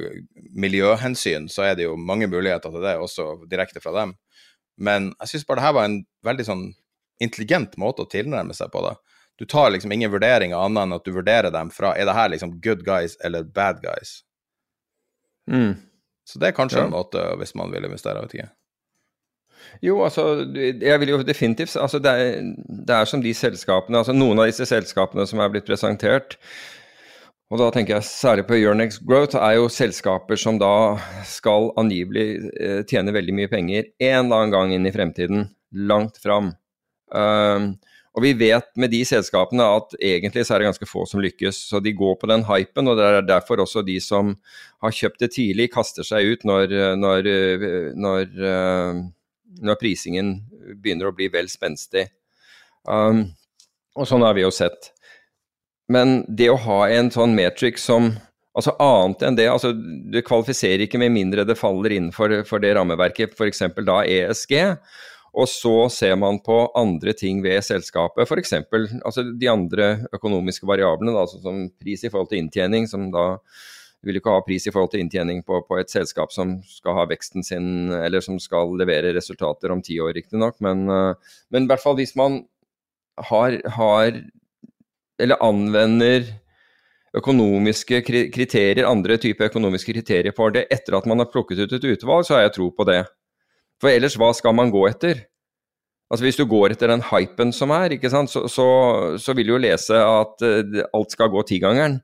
miljøhensyn, 0.53 1.49
så 1.49 1.63
er 1.63 1.75
det 1.75 1.83
jo 1.83 1.97
mange 1.97 2.27
muligheter 2.27 2.71
til 2.71 2.83
det, 2.83 2.97
også 2.97 3.49
direkte 3.51 3.81
fra 3.81 4.01
dem. 4.01 4.15
Men 4.77 5.15
jeg 5.21 5.29
syns 5.29 5.45
bare 5.45 5.57
det 5.57 5.67
her 5.67 5.73
var 5.73 5.85
en 5.85 6.05
veldig 6.25 6.45
sånn 6.45 6.75
intelligent 7.21 7.77
måte 7.77 8.03
å 8.03 8.11
tilnærme 8.11 8.55
seg 8.55 8.71
på 8.71 8.83
det 8.89 8.97
du 9.39 9.47
tar 9.47 9.71
liksom 9.71 9.93
ingen 9.95 10.11
vurderinger 10.11 10.59
annet 10.59 10.83
enn 10.83 10.97
at 10.97 11.05
du 11.07 11.13
vurderer 11.15 11.55
dem 11.55 11.71
fra 11.71 11.95
er 11.95 12.09
det 12.09 12.17
her 12.17 12.33
liksom 12.33 12.57
good 12.65 12.85
guys 12.87 13.17
eller 13.25 13.47
bad 13.47 13.83
guys. 13.85 14.21
Mm. 15.51 15.77
Så 16.29 16.41
det 16.43 16.51
er 16.51 16.57
kanskje 16.57 16.83
ja. 16.83 16.87
en 16.89 16.97
måte 16.97 17.23
hvis 17.41 17.55
man 17.57 17.71
vil 17.73 17.87
investere, 17.87 18.21
vet 18.25 18.35
ikke. 18.35 18.51
Jo, 19.85 20.01
altså, 20.05 20.25
jeg 20.55 21.01
vil 21.03 21.13
jo 21.13 21.21
definitivt 21.27 21.77
altså 21.77 22.01
det 22.03 22.11
er, 22.11 22.51
det 22.67 22.95
er 22.95 23.09
som 23.09 23.23
de 23.23 23.35
selskapene, 23.35 24.01
altså 24.01 24.15
noen 24.17 24.41
av 24.43 24.51
disse 24.51 24.67
selskapene 24.69 25.27
som 25.29 25.43
er 25.43 25.51
blitt 25.53 25.69
presentert, 25.69 26.39
og 27.49 27.63
da 27.63 27.71
tenker 27.73 27.97
jeg 27.97 28.09
særlig 28.11 28.45
på 28.49 28.59
Euronex 28.59 28.99
Growth, 29.09 29.39
er 29.39 29.57
jo 29.57 29.71
selskaper 29.73 30.37
som 30.41 30.59
da 30.61 30.99
skal 31.25 31.71
angivelig 31.81 32.27
eh, 32.61 32.81
tjene 32.89 33.15
veldig 33.15 33.37
mye 33.39 33.51
penger 33.53 33.87
en 34.05 34.27
eller 34.27 34.43
annen 34.43 34.53
gang 34.53 34.75
inn 34.77 34.89
i 34.89 34.93
fremtiden, 34.93 35.47
langt 35.89 36.21
fram. 36.21 36.53
Um, 37.09 37.71
og 38.19 38.25
vi 38.25 38.33
vet 38.35 38.67
med 38.75 38.91
de 38.91 39.05
selskapene 39.07 39.63
at 39.79 39.93
egentlig 40.03 40.43
så 40.43 40.57
er 40.57 40.63
det 40.63 40.73
ganske 40.73 40.89
få 40.91 41.05
som 41.07 41.23
lykkes. 41.23 41.61
Så 41.71 41.79
de 41.85 41.93
går 41.95 42.17
på 42.19 42.27
den 42.27 42.43
hypen, 42.49 42.91
og 42.91 42.99
det 42.99 43.07
er 43.07 43.29
derfor 43.29 43.63
også 43.63 43.85
de 43.87 43.95
som 44.03 44.33
har 44.83 44.95
kjøpt 44.95 45.23
det 45.23 45.31
tidlig, 45.37 45.69
kaster 45.71 46.07
seg 46.07 46.33
ut 46.33 46.47
når, 46.49 46.75
når, 46.99 47.31
når, 47.95 48.35
når 49.71 49.79
prisingen 49.79 50.35
begynner 50.83 51.13
å 51.13 51.15
bli 51.15 51.31
vel 51.31 51.47
spenstig. 51.53 52.09
Um, 52.91 53.29
og 53.95 54.11
sånn 54.11 54.27
har 54.27 54.35
vi 54.35 54.43
jo 54.43 54.51
sett. 54.55 54.91
Men 55.87 56.25
det 56.27 56.51
å 56.51 56.59
ha 56.67 56.81
en 56.91 57.13
sånn 57.15 57.39
metric 57.39 57.79
som 57.83 58.17
Altså 58.59 58.73
annet 58.83 59.21
enn 59.23 59.37
det, 59.39 59.45
altså 59.47 59.69
du 59.71 60.17
kvalifiserer 60.27 60.83
ikke 60.83 60.99
med 60.99 61.13
mindre 61.15 61.45
det 61.47 61.55
faller 61.55 61.93
innenfor 61.95 62.33
for 62.49 62.59
det 62.59 62.73
rammeverket, 62.75 63.37
f.eks. 63.37 63.61
da 63.87 64.01
ESG. 64.03 64.55
Og 65.39 65.47
så 65.47 65.75
ser 65.93 66.17
man 66.19 66.41
på 66.43 66.65
andre 66.79 67.15
ting 67.15 67.41
ved 67.45 67.63
selskapet, 67.63 68.27
f.eks. 68.27 68.57
Altså 69.07 69.23
de 69.39 69.51
andre 69.51 69.91
økonomiske 70.15 70.67
variablene, 70.67 71.15
da, 71.15 71.27
altså 71.27 71.39
som 71.45 71.69
pris 71.79 72.03
i 72.03 72.11
forhold 72.11 72.33
til 72.33 72.43
inntjening, 72.43 72.89
som 72.91 73.07
da 73.15 73.29
du 73.99 74.11
vil 74.11 74.21
ikke 74.21 74.31
ha 74.31 74.43
pris 74.47 74.67
i 74.67 74.73
forhold 74.75 74.93
til 74.93 75.03
inntjening 75.03 75.41
på, 75.47 75.61
på, 75.67 75.79
et 75.81 75.91
selskap 75.91 76.31
som 76.35 76.57
skal 76.71 76.95
ha 76.95 77.07
veksten 77.11 77.43
sin, 77.47 77.91
eller 77.95 78.23
som 78.23 78.39
skal 78.43 78.77
levere 78.79 79.11
resultater 79.17 79.75
om 79.75 79.83
ti 79.83 79.99
år, 80.03 80.13
riktignok. 80.15 80.61
Men, 80.63 80.85
eh, 80.91 81.33
men 81.51 81.67
i 81.67 81.71
hvert 81.71 81.83
fall 81.83 81.99
hvis 81.99 82.15
man 82.19 82.45
har, 83.31 83.59
har 83.75 84.21
eller 85.19 85.43
anvender 85.43 86.29
økonomiske 87.19 88.03
kriterier, 88.35 88.87
andre 88.87 89.19
typer 89.19 89.49
økonomiske 89.49 89.97
kriterier 89.97 90.35
for 90.37 90.55
det 90.55 90.69
etter 90.71 90.99
at 90.99 91.07
man 91.09 91.19
har 91.23 91.31
plukket 91.33 91.65
ut 91.65 91.75
et 91.75 91.89
utvalg, 91.95 92.27
så 92.27 92.37
har 92.37 92.47
jeg 92.47 92.55
tro 92.59 92.71
på 92.75 92.87
det. 92.87 93.03
For 93.79 93.93
ellers, 93.93 94.17
hva 94.19 94.33
skal 94.35 94.57
man 94.59 94.73
gå 94.75 94.85
etter? 94.89 95.27
Altså 96.09 96.25
Hvis 96.25 96.39
du 96.41 96.47
går 96.49 96.73
etter 96.73 96.89
den 96.91 97.05
hypen 97.05 97.53
som 97.53 97.73
er, 97.77 97.93
ikke 97.95 98.11
sant, 98.11 98.33
så, 98.33 98.47
så, 98.49 98.69
så 99.21 99.35
vil 99.37 99.51
du 99.51 99.55
jo 99.55 99.61
lese 99.61 99.97
at 99.99 100.45
uh, 100.45 100.81
alt 100.97 101.13
skal 101.13 101.31
gå 101.33 101.43
tigangeren. 101.51 101.99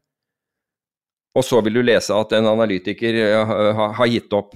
Og 1.35 1.43
så 1.43 1.59
vil 1.64 1.81
du 1.81 1.83
lese 1.83 2.14
at 2.14 2.35
en 2.37 2.47
analytiker 2.53 3.16
har, 3.33 3.72
ha, 3.75 3.89
har 3.99 4.11
gitt 4.12 4.37
opp. 4.37 4.53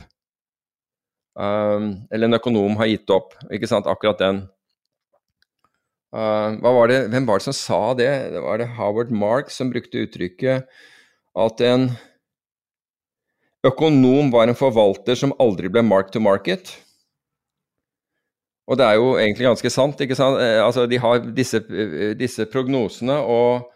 Um, 1.39 1.91
eller 2.13 2.29
en 2.29 2.39
økonom 2.39 2.77
har 2.79 2.91
gitt 2.93 3.11
opp. 3.15 3.33
Ikke 3.55 3.71
sant, 3.71 3.89
akkurat 3.91 4.21
den. 4.21 4.43
Uh, 6.15 6.55
var 6.63 6.93
det, 6.93 7.01
hvem 7.13 7.27
var 7.29 7.41
det 7.41 7.49
som 7.49 7.57
sa 7.57 7.81
det? 7.99 8.11
det? 8.35 8.43
Var 8.45 8.61
det 8.61 8.69
Howard 8.77 9.11
Mark 9.11 9.51
som 9.53 9.73
brukte 9.73 10.05
uttrykket 10.05 10.69
at 11.39 11.65
en 11.65 11.89
økonom 13.67 14.31
var 14.33 14.49
en 14.49 14.57
forvalter 14.57 15.19
som 15.19 15.35
aldri 15.43 15.73
ble 15.73 15.83
mark 15.85 16.13
to 16.15 16.23
market? 16.23 16.77
Og 18.69 18.77
det 18.77 18.85
er 18.85 18.99
jo 19.01 19.17
egentlig 19.17 19.49
ganske 19.49 19.71
sant. 19.73 20.01
ikke 20.01 20.17
sant? 20.19 20.41
Eh, 20.45 20.61
altså, 20.65 20.87
De 20.87 21.01
har 21.01 21.25
disse, 21.37 21.57
eh, 21.57 22.15
disse 22.19 22.47
prognosene, 22.53 23.17
og, 23.17 23.71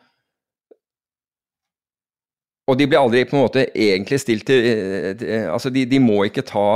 og 2.68 2.78
de 2.78 2.86
blir 2.86 3.00
aldri 3.00 3.24
på 3.24 3.36
en 3.36 3.44
måte 3.46 3.66
egentlig 3.72 4.20
stilt 4.20 4.46
til, 4.46 4.68
eh, 4.68 5.48
altså 5.52 5.72
de, 5.72 5.86
de, 5.88 6.00
må 6.00 6.22
ikke 6.28 6.44
ta, 6.44 6.66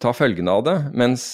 ta 0.00 0.14
følgene 0.16 0.56
av 0.56 0.64
det. 0.64 0.78
Mens 0.96 1.28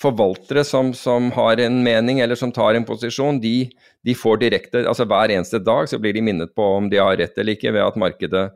forvaltere 0.00 0.64
som, 0.64 0.94
som, 0.96 1.28
har 1.32 1.60
en 1.60 1.82
mening 1.84 2.20
eller 2.20 2.38
som 2.38 2.52
tar 2.52 2.74
en 2.74 2.86
posisjon, 2.88 3.40
de, 3.40 3.68
de, 4.06 4.14
får 4.16 4.38
direkte 4.40 4.84
altså 4.88 5.04
Hver 5.08 5.32
eneste 5.34 5.60
dag 5.60 5.90
så 5.90 5.98
blir 6.00 6.16
de 6.16 6.22
minnet 6.24 6.54
på 6.56 6.64
om 6.78 6.88
de 6.90 7.00
har 7.00 7.18
rett 7.20 7.36
eller 7.38 7.58
ikke, 7.58 7.72
ved 7.74 7.84
at, 7.84 7.98
markedet, 8.00 8.46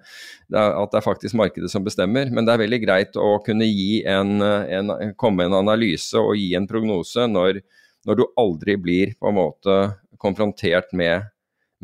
at 0.49 0.95
det 0.95 1.01
er 1.01 1.05
faktisk 1.05 1.37
markedet 1.37 1.69
som 1.73 1.85
bestemmer. 1.85 2.31
Men 2.33 2.47
det 2.47 2.55
er 2.55 2.63
veldig 2.65 2.81
greit 2.87 3.21
å 3.21 3.37
kunne 3.45 3.69
gi 3.69 4.01
en, 4.09 4.41
en, 4.41 4.95
komme 5.21 5.45
en 5.45 5.59
analyse 5.61 6.17
og 6.17 6.39
gi 6.41 6.55
en 6.57 6.69
prognose 6.71 7.29
når, 7.29 7.61
når, 8.09 8.21
du 8.21 8.25
aldri 8.41 8.79
blir 8.81 9.15
på 9.19 9.29
en 9.29 9.39
måte 9.43 9.79
konfrontert 10.21 10.97
med, 10.97 11.29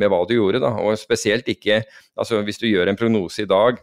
med 0.00 0.08
hva 0.12 0.22
du 0.24 0.34
gjorde. 0.38 0.62
Da. 0.64 0.72
Og 0.80 0.96
spesielt 1.00 1.48
ikke 1.52 1.82
altså 2.16 2.40
Hvis 2.44 2.60
du 2.60 2.68
gjør 2.70 2.88
en 2.88 2.98
prognose 3.00 3.44
i 3.44 3.48
dag 3.48 3.78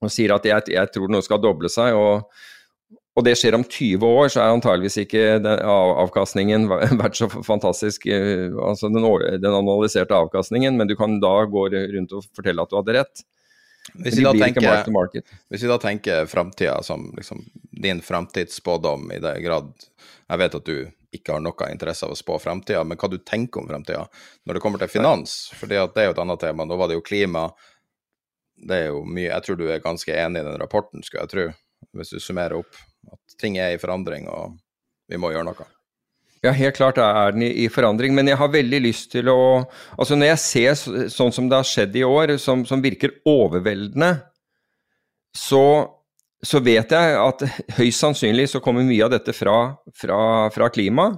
og 0.00 0.08
sier 0.10 0.32
at 0.32 0.46
jeg, 0.46 0.70
jeg 0.72 0.94
tror 0.94 1.10
noe 1.12 1.24
skal 1.24 1.42
doble 1.42 1.68
seg, 1.68 1.92
og, 1.98 2.30
og, 3.20 3.26
det 3.26 3.36
skjer 3.38 3.56
om 3.58 3.64
20 3.64 4.06
år, 4.06 4.30
så 4.32 4.42
er 4.42 4.54
antageligvis 4.54 4.96
ikke 5.04 5.24
den, 5.44 5.64
avkastningen 5.68 6.68
vært 7.02 7.18
så 7.20 7.28
fantastisk, 7.30 8.06
eh, 8.10 8.48
altså 8.56 8.88
den, 8.92 9.04
den, 9.36 9.52
analyserte 9.52 10.16
avkastningen, 10.16 10.78
men 10.80 10.90
du 10.90 10.96
kan 10.98 11.18
da 11.22 11.34
gå 11.50 11.66
rundt 11.72 12.16
og 12.16 12.24
fortelle 12.36 12.64
at 12.64 12.72
du 12.72 12.78
hadde 12.80 12.96
rett. 13.00 13.24
Hvis 13.94 14.20
vi, 14.20 14.24
tenker, 14.38 15.22
hvis 15.50 15.62
vi, 15.64 15.68
da 15.68 15.78
tenker, 15.80 16.26
framtida 16.30 16.76
som 16.86 17.08
liksom, 17.16 17.40
din 17.82 18.02
framtidsspådom 18.04 19.08
i 19.16 19.18
det 19.24 19.32
grad 19.40 19.72
Jeg 20.28 20.38
vet 20.38 20.54
at 20.54 20.68
du 20.68 20.76
ikke 21.16 21.34
har 21.34 21.42
noe 21.42 21.70
interesse 21.72 22.06
av 22.06 22.12
å 22.14 22.18
spå 22.18 22.36
framtida, 22.38 22.84
men 22.86 23.00
hva 23.00 23.08
du 23.10 23.18
tenker 23.18 23.62
om 23.62 23.66
framtida 23.66 24.04
når 24.46 24.56
det 24.56 24.62
kommer 24.62 24.82
til 24.82 24.92
finans. 24.92 25.48
For 25.58 25.66
det 25.66 25.80
er 25.80 26.06
jo 26.06 26.14
et 26.14 26.22
annet 26.22 26.42
tema. 26.44 26.68
Nå 26.68 26.78
var 26.78 26.90
det 26.90 27.00
jo 27.00 27.06
klima. 27.06 27.48
Det 28.60 28.76
er 28.76 28.86
jo 28.92 29.02
mye 29.08 29.30
Jeg 29.30 29.46
tror 29.46 29.58
du 29.58 29.66
er 29.66 29.82
ganske 29.82 30.14
enig 30.14 30.44
i 30.44 30.46
den 30.46 30.60
rapporten, 30.60 31.02
skulle 31.02 31.24
jeg 31.24 31.32
tro, 31.32 31.48
hvis 31.96 32.14
du 32.14 32.20
summerer 32.22 32.58
opp. 32.60 32.80
At 33.10 33.36
ting 33.40 33.58
er 33.58 33.74
i 33.74 33.80
forandring, 33.80 34.28
og 34.30 34.56
vi 35.10 35.20
må 35.20 35.32
gjøre 35.32 35.48
noe. 35.50 35.68
Ja, 36.40 36.54
helt 36.56 36.78
klart 36.78 36.96
er 37.02 37.34
den 37.34 37.44
i, 37.44 37.68
forandring, 37.68 38.14
men 38.16 38.30
jeg 38.30 38.38
har 38.40 38.48
veldig 38.48 38.78
lyst 38.80 39.10
til 39.12 39.28
å 39.28 39.40
Altså 39.98 40.16
når 40.16 40.30
jeg 40.30 40.40
ser 40.40 41.08
sånn 41.12 41.34
som 41.36 41.50
det 41.50 41.58
har 41.58 41.68
skjedd 41.68 41.98
i 42.00 42.04
år, 42.06 42.38
som, 42.40 42.62
som 42.68 42.80
virker 42.80 43.18
overveldende, 43.28 44.14
så 45.36 45.64
så 46.40 46.60
vet 46.64 46.92
jeg 46.94 47.16
at 47.20 47.42
høyst 47.76 48.00
sannsynlig 48.00 48.46
så 48.48 48.62
kommer 48.64 48.86
mye 48.86 49.04
av 49.04 49.12
dette 49.12 49.34
fra, 49.36 49.74
fra, 49.92 50.20
fra 50.54 50.68
klima. 50.72 51.10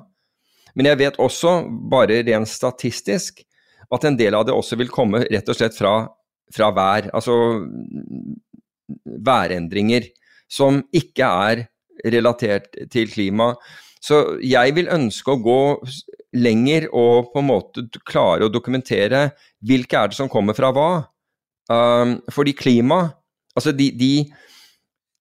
Men 0.74 0.88
jeg 0.90 0.98
vet 0.98 1.20
også, 1.22 1.60
bare 1.92 2.22
rent 2.26 2.50
statistisk, 2.50 3.44
at 3.92 4.06
en 4.08 4.16
del 4.18 4.34
av 4.34 4.48
det 4.48 4.56
også 4.56 4.78
vil 4.80 4.90
komme 4.90 5.22
rett 5.28 5.48
og 5.52 5.58
slett 5.58 5.76
fra, 5.78 5.94
fra 6.50 6.70
vær. 6.74 7.10
Altså 7.14 7.36
værendringer 9.28 10.08
som 10.52 10.82
ikke 10.92 11.28
er 11.48 11.64
relatert 12.12 12.74
til 12.92 13.08
klima. 13.12 13.52
Så 14.02 14.38
jeg 14.42 14.74
vil 14.76 14.90
ønske 14.92 15.32
å 15.32 15.40
gå 15.42 15.62
lenger 16.42 16.88
og 16.90 17.32
på 17.32 17.42
en 17.42 17.48
måte 17.50 17.86
klare 18.08 18.48
å 18.48 18.52
dokumentere 18.52 19.28
hvilke 19.64 19.98
er 19.98 20.10
det 20.10 20.18
som 20.18 20.30
kommer 20.32 20.56
fra 20.58 20.72
hva. 20.74 20.90
Um, 21.70 22.16
fordi 22.32 22.56
klima, 22.58 23.04
altså 23.54 23.74
de, 23.76 23.92
de 23.94 24.14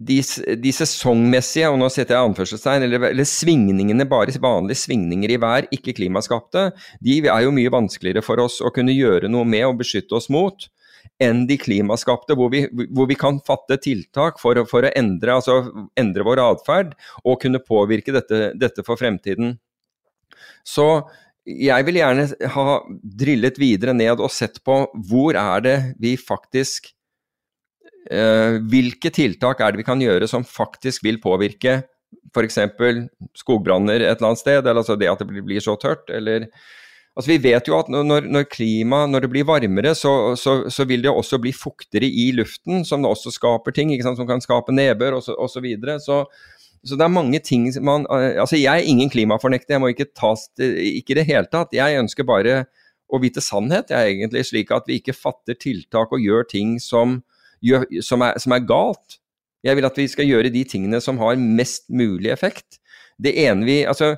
de, 0.01 0.17
de, 0.57 0.71
sesongmessige, 0.73 1.69
og 1.69 1.77
nå 1.77 1.85
setter 1.93 2.15
jeg 2.15 2.29
anførselstegn, 2.31 2.87
eller, 2.87 3.03
eller, 3.11 3.27
svingningene, 3.27 4.07
bare 4.09 4.33
vanlige 4.41 4.81
svingninger 4.87 5.35
i 5.35 5.39
vær, 5.41 5.67
ikke 5.75 5.93
klimaskapte, 5.99 6.71
de 7.05 7.19
er 7.21 7.43
jo 7.45 7.53
mye 7.53 7.73
vanskeligere 7.73 8.23
for 8.25 8.41
oss 8.41 8.59
å 8.65 8.71
kunne 8.73 8.95
gjøre 8.95 9.29
noe 9.29 9.45
med 9.45 9.67
og 9.67 9.77
beskytte 9.83 10.17
oss 10.17 10.25
mot 10.33 10.65
enn 11.21 11.43
de 11.49 11.57
klimaskapte, 11.61 12.35
hvor 12.37 12.51
vi, 12.53 12.65
hvor 12.89 13.09
vi 13.09 13.17
kan 13.19 13.39
fatte 13.45 13.77
tiltak 13.81 14.39
for, 14.41 14.57
for 14.69 14.87
å 14.87 14.93
endre, 14.97 15.37
altså, 15.37 15.59
endre, 15.99 16.25
vår 16.27 16.41
atferd 16.43 16.95
og 17.23 17.41
kunne 17.43 17.61
påvirke 17.63 18.15
dette, 18.15 18.51
dette 18.57 18.85
for 18.87 18.99
fremtiden. 18.99 19.55
Så 20.67 20.87
jeg 21.45 21.85
vil 21.87 21.97
gjerne 21.97 22.27
ha 22.53 22.65
drillet 23.21 23.57
videre 23.61 23.93
ned 23.97 24.21
og 24.21 24.33
sett 24.33 24.59
på 24.65 24.83
hvor 25.09 25.37
er 25.37 25.63
det 25.65 25.77
vi 26.01 26.15
faktisk 26.19 26.91
Eh, 28.09 28.57
hvilke 28.65 29.11
tiltak 29.13 29.59
er 29.61 29.73
det 29.73 29.83
vi 29.83 29.85
kan 29.85 30.01
gjøre 30.01 30.25
som 30.29 30.45
faktisk 30.47 31.03
vil 31.05 31.19
påvirke 31.21 31.83
f.eks. 32.33 32.57
skogbranner 33.37 34.01
et 34.01 34.17
eller 34.17 34.31
annet 34.31 34.41
sted, 34.41 34.59
eller 34.63 34.81
altså 34.81 34.97
det 34.99 35.09
at 35.11 35.21
det 35.21 35.43
blir 35.45 35.61
så 35.63 35.77
tørt, 35.79 36.09
eller 36.09 36.47
Altså 37.11 37.33
Vi 37.33 37.41
vet 37.43 37.67
jo 37.67 37.75
at 37.75 37.89
når, 37.91 38.27
når 38.31 38.47
klima, 38.47 39.03
når 39.09 39.25
det 39.25 39.29
blir 39.33 39.47
varmere, 39.47 39.91
så, 39.97 40.33
så, 40.39 40.61
så, 40.71 40.85
vil 40.87 41.03
det 41.03 41.11
også 41.11 41.41
bli 41.43 41.51
fuktigere 41.51 42.07
i 42.07 42.29
luften, 42.37 42.85
som 42.87 43.03
det 43.03 43.11
også 43.11 43.33
skaper 43.35 43.75
ting, 43.75 43.91
som 44.01 44.27
kan 44.27 44.43
skape 44.43 44.71
nedbør 44.71 45.19
osv. 45.19 45.35
Så, 45.51 45.63
videre. 45.63 45.99
så, 45.99 46.23
så 46.87 46.95
det 46.95 47.05
er 47.05 47.13
mange 47.13 47.39
ting 47.43 47.67
man 47.83 48.07
Altså 48.09 48.55
jeg 48.57 48.71
er 48.71 48.87
ingen 48.87 49.11
klimafornekter, 49.11 49.75
jeg 49.75 49.83
må 49.83 49.91
ikke 49.91 50.09
tas 50.17 50.47
Ikke 50.57 51.13
i 51.13 51.19
det 51.19 51.27
hele 51.27 51.51
tatt. 51.51 51.75
Jeg 51.75 51.99
ønsker 51.99 52.25
bare 52.25 52.63
å 53.11 53.19
vite 53.19 53.43
sannhet, 53.43 53.91
jeg 53.91 54.15
egentlig, 54.15 54.45
slik 54.47 54.71
at 54.71 54.87
vi 54.87 55.01
ikke 55.01 55.17
fatter 55.17 55.57
tiltak 55.59 56.13
og 56.15 56.23
gjør 56.23 56.47
ting 56.47 56.77
som 56.79 57.19
gjør, 57.59 57.83
som, 57.99 58.23
er, 58.23 58.39
som 58.39 58.55
er 58.55 58.63
galt. 58.63 59.19
Jeg 59.67 59.77
vil 59.77 59.87
at 59.87 59.99
vi 59.99 60.07
skal 60.09 60.29
gjøre 60.29 60.53
de 60.53 60.63
tingene 60.63 61.01
som 61.03 61.19
har 61.21 61.35
mest 61.35 61.89
mulig 61.91 62.31
effekt. 62.31 62.79
Det 63.21 63.35
ene 63.43 63.67
vi 63.67 63.81
Altså, 63.85 64.15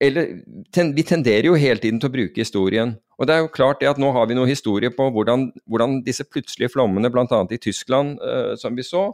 eller 0.00 0.28
ten, 0.72 0.94
vi 0.96 1.04
tenderer 1.04 1.50
jo 1.50 1.58
hele 1.60 1.80
tiden 1.82 2.00
til 2.00 2.08
å 2.08 2.14
bruke 2.14 2.40
historien. 2.40 2.94
Og 3.20 3.28
det 3.28 3.34
er 3.34 3.42
jo 3.44 3.52
klart 3.52 3.82
det 3.82 3.90
at 3.90 4.00
nå 4.00 4.12
har 4.16 4.30
vi 4.30 4.36
noe 4.38 4.48
historie 4.48 4.88
på 4.94 5.10
hvordan, 5.12 5.50
hvordan 5.68 5.98
disse 6.06 6.24
plutselige 6.24 6.72
flommene, 6.72 7.10
bl.a. 7.12 7.40
i 7.52 7.60
Tyskland, 7.60 8.16
uh, 8.24 8.54
som 8.56 8.78
vi 8.78 8.86
så, 8.86 9.10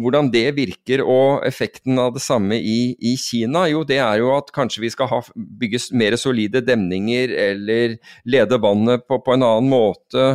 hvordan 0.00 0.30
det 0.32 0.46
virker, 0.56 1.04
og 1.04 1.44
effekten 1.46 2.00
av 2.00 2.14
det 2.16 2.24
samme 2.24 2.56
i, 2.58 2.96
i, 2.98 3.14
Kina, 3.20 3.66
jo 3.70 3.84
det 3.86 4.00
er 4.02 4.22
jo 4.22 4.32
at 4.34 4.50
kanskje 4.54 4.82
vi 4.86 4.90
skal 4.90 5.12
bygge 5.36 5.82
mer 6.00 6.16
solide 6.18 6.64
demninger 6.64 7.34
eller 7.36 7.98
lede 8.26 8.58
vannet 8.62 9.04
på, 9.06 9.20
på 9.22 9.36
en 9.36 9.46
annen 9.46 9.70
måte. 9.70 10.30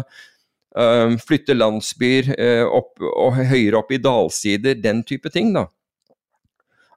Uh, 0.73 1.19
flytte 1.21 1.53
landsbyer 1.57 2.31
uh, 2.33 2.65
opp, 2.79 2.95
og 3.03 3.41
høyere 3.43 3.83
opp 3.83 3.91
i 3.93 4.01
dalsider, 4.01 4.79
den 4.79 5.03
type 5.05 5.29
ting. 5.33 5.51
da. 5.53 5.67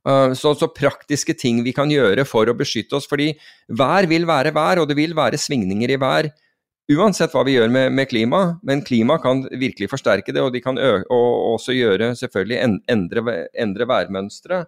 Uh, 0.06 0.32
så, 0.38 0.52
så, 0.54 0.68
praktiske 0.70 1.34
ting 1.34 1.64
vi 1.66 1.72
kan 1.74 1.90
gjøre 1.90 2.22
for 2.28 2.46
å 2.46 2.56
beskytte 2.56 2.98
oss. 2.98 3.08
Fordi 3.10 3.32
vær 3.68 4.06
vil 4.10 4.26
være 4.28 4.54
vær, 4.54 4.82
og 4.82 4.90
det 4.90 4.98
vil 4.98 5.16
være 5.18 5.40
svingninger 5.40 5.94
i 5.96 6.00
vær. 6.00 6.30
Uansett 6.94 7.32
hva 7.34 7.42
vi 7.46 7.56
gjør 7.56 7.72
med, 7.74 7.90
med 7.98 8.06
klima, 8.06 8.60
men 8.62 8.84
klima 8.86 9.16
kan 9.18 9.42
virkelig 9.50 9.88
forsterke 9.90 10.30
det, 10.30 10.42
og 10.42 10.52
de 10.54 10.62
kan 10.62 10.78
og 10.78 11.30
også 11.56 11.74
gjøre 11.74 12.12
selvfølgelig 12.14 12.60
en, 12.62 12.76
endre, 12.92 13.40
endre 13.58 13.88
værmønstre. 13.90 14.60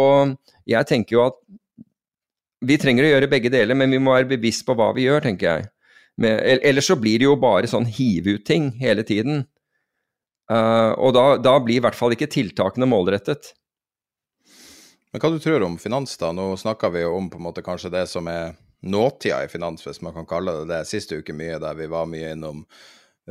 Og 0.00 0.32
jeg 0.68 0.88
tenker 0.88 1.18
jo 1.18 1.26
at 1.26 1.36
vi 2.64 2.78
trenger 2.80 3.04
å 3.04 3.10
gjøre 3.12 3.30
begge 3.30 3.52
deler, 3.52 3.76
men 3.78 3.92
vi 3.92 4.00
må 4.02 4.16
være 4.16 4.32
bevisst 4.32 4.64
på 4.66 4.74
hva 4.78 4.90
vi 4.96 5.04
gjør, 5.06 5.22
tenker 5.28 5.50
jeg. 5.50 5.68
Med, 6.18 6.40
ellers 6.66 6.88
så 6.90 6.96
blir 6.98 7.20
det 7.20 7.28
jo 7.28 7.36
bare 7.38 7.68
sånn 7.70 7.86
hive 7.86 8.38
ut 8.38 8.46
ting 8.48 8.72
hele 8.80 9.04
tiden. 9.06 9.44
Uh, 10.50 10.96
og 10.96 11.12
da, 11.14 11.26
da, 11.36 11.58
blir 11.62 11.78
i 11.78 11.84
hvert 11.84 11.96
fall 11.98 12.16
ikke 12.16 12.30
tiltakene 12.32 12.88
målrettet. 12.88 13.52
Men 15.12 15.22
hva 15.22 15.30
du 15.32 15.38
tror 15.40 15.64
om 15.64 15.78
finans, 15.80 16.16
da? 16.20 16.32
Nå 16.36 16.50
snakka 16.60 16.90
vi 16.92 17.02
jo 17.06 17.14
om 17.16 17.30
på 17.32 17.40
en 17.40 17.46
måte 17.48 17.64
kanskje 17.64 17.92
det 17.94 18.06
som 18.10 18.28
er 18.28 18.56
nåtida 18.84 19.40
i 19.44 19.48
finans, 19.48 19.86
hvis 19.86 20.02
man 20.04 20.14
kan 20.14 20.28
kalle 20.28 20.52
det 20.60 20.68
det, 20.68 20.82
siste 20.88 21.18
uke 21.18 21.34
mye, 21.34 21.56
der 21.62 21.78
vi 21.78 21.88
var 21.90 22.06
mye 22.06 22.34
innom 22.36 22.64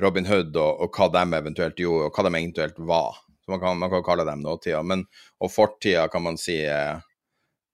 Robin 0.01 0.25
Hood 0.27 0.57
og, 0.57 0.81
og 0.83 0.97
hva 0.97 1.07
de 1.13 1.23
eventuelt 1.37 1.79
gjorde, 1.79 2.09
og 2.09 2.17
hva 2.17 2.25
de 2.27 2.33
eventuelt 2.33 2.81
var. 2.89 3.21
Så 3.45 3.53
man 3.53 3.61
kan, 3.61 3.77
man 3.79 3.93
kan 3.93 4.03
kalle 4.05 4.25
dem 4.27 4.41
nåtida. 4.43 4.81
Men, 4.83 5.05
og 5.39 5.53
fortida 5.53 6.07
kan 6.11 6.25
man 6.25 6.41
si 6.41 6.59
er 6.65 7.03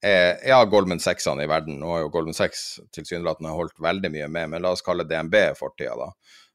er 0.03 0.41
ja, 0.47 0.57
Goldman 0.67 0.99
Sachsene 0.99 1.45
i 1.45 1.47
verden. 1.47 1.77
Nå 1.79 1.91
har 1.93 2.01
jo 2.03 2.11
Goldman 2.11 2.35
Sachs 2.35 2.81
tilsynelatende 2.91 3.53
holdt 3.55 3.79
veldig 3.79 4.11
mye 4.11 4.27
med, 4.27 4.49
men 4.51 4.63
la 4.63 4.73
oss 4.75 4.83
kalle 4.83 5.05
DNB 5.07 5.37
fortida, 5.55 5.95
da. 5.95 6.09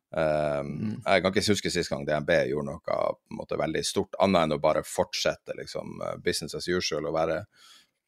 Um, 0.08 0.68
mm. 0.80 0.92
Jeg 1.04 1.22
kan 1.22 1.34
ikke 1.34 1.52
huske 1.52 1.72
sist 1.72 1.92
gang 1.92 2.06
DNB 2.08 2.30
gjorde 2.48 2.70
noe 2.70 2.80
på 2.80 2.94
en 2.96 3.40
måte, 3.42 3.58
veldig 3.60 3.82
stort, 3.84 4.16
annet 4.24 4.46
enn 4.46 4.56
å 4.56 4.62
bare 4.62 4.84
fortsette 4.86 5.56
liksom, 5.58 5.98
eh, 6.00 6.14
business 6.24 6.56
as 6.56 6.68
usual 6.68 7.10
og 7.10 7.18
være 7.18 7.42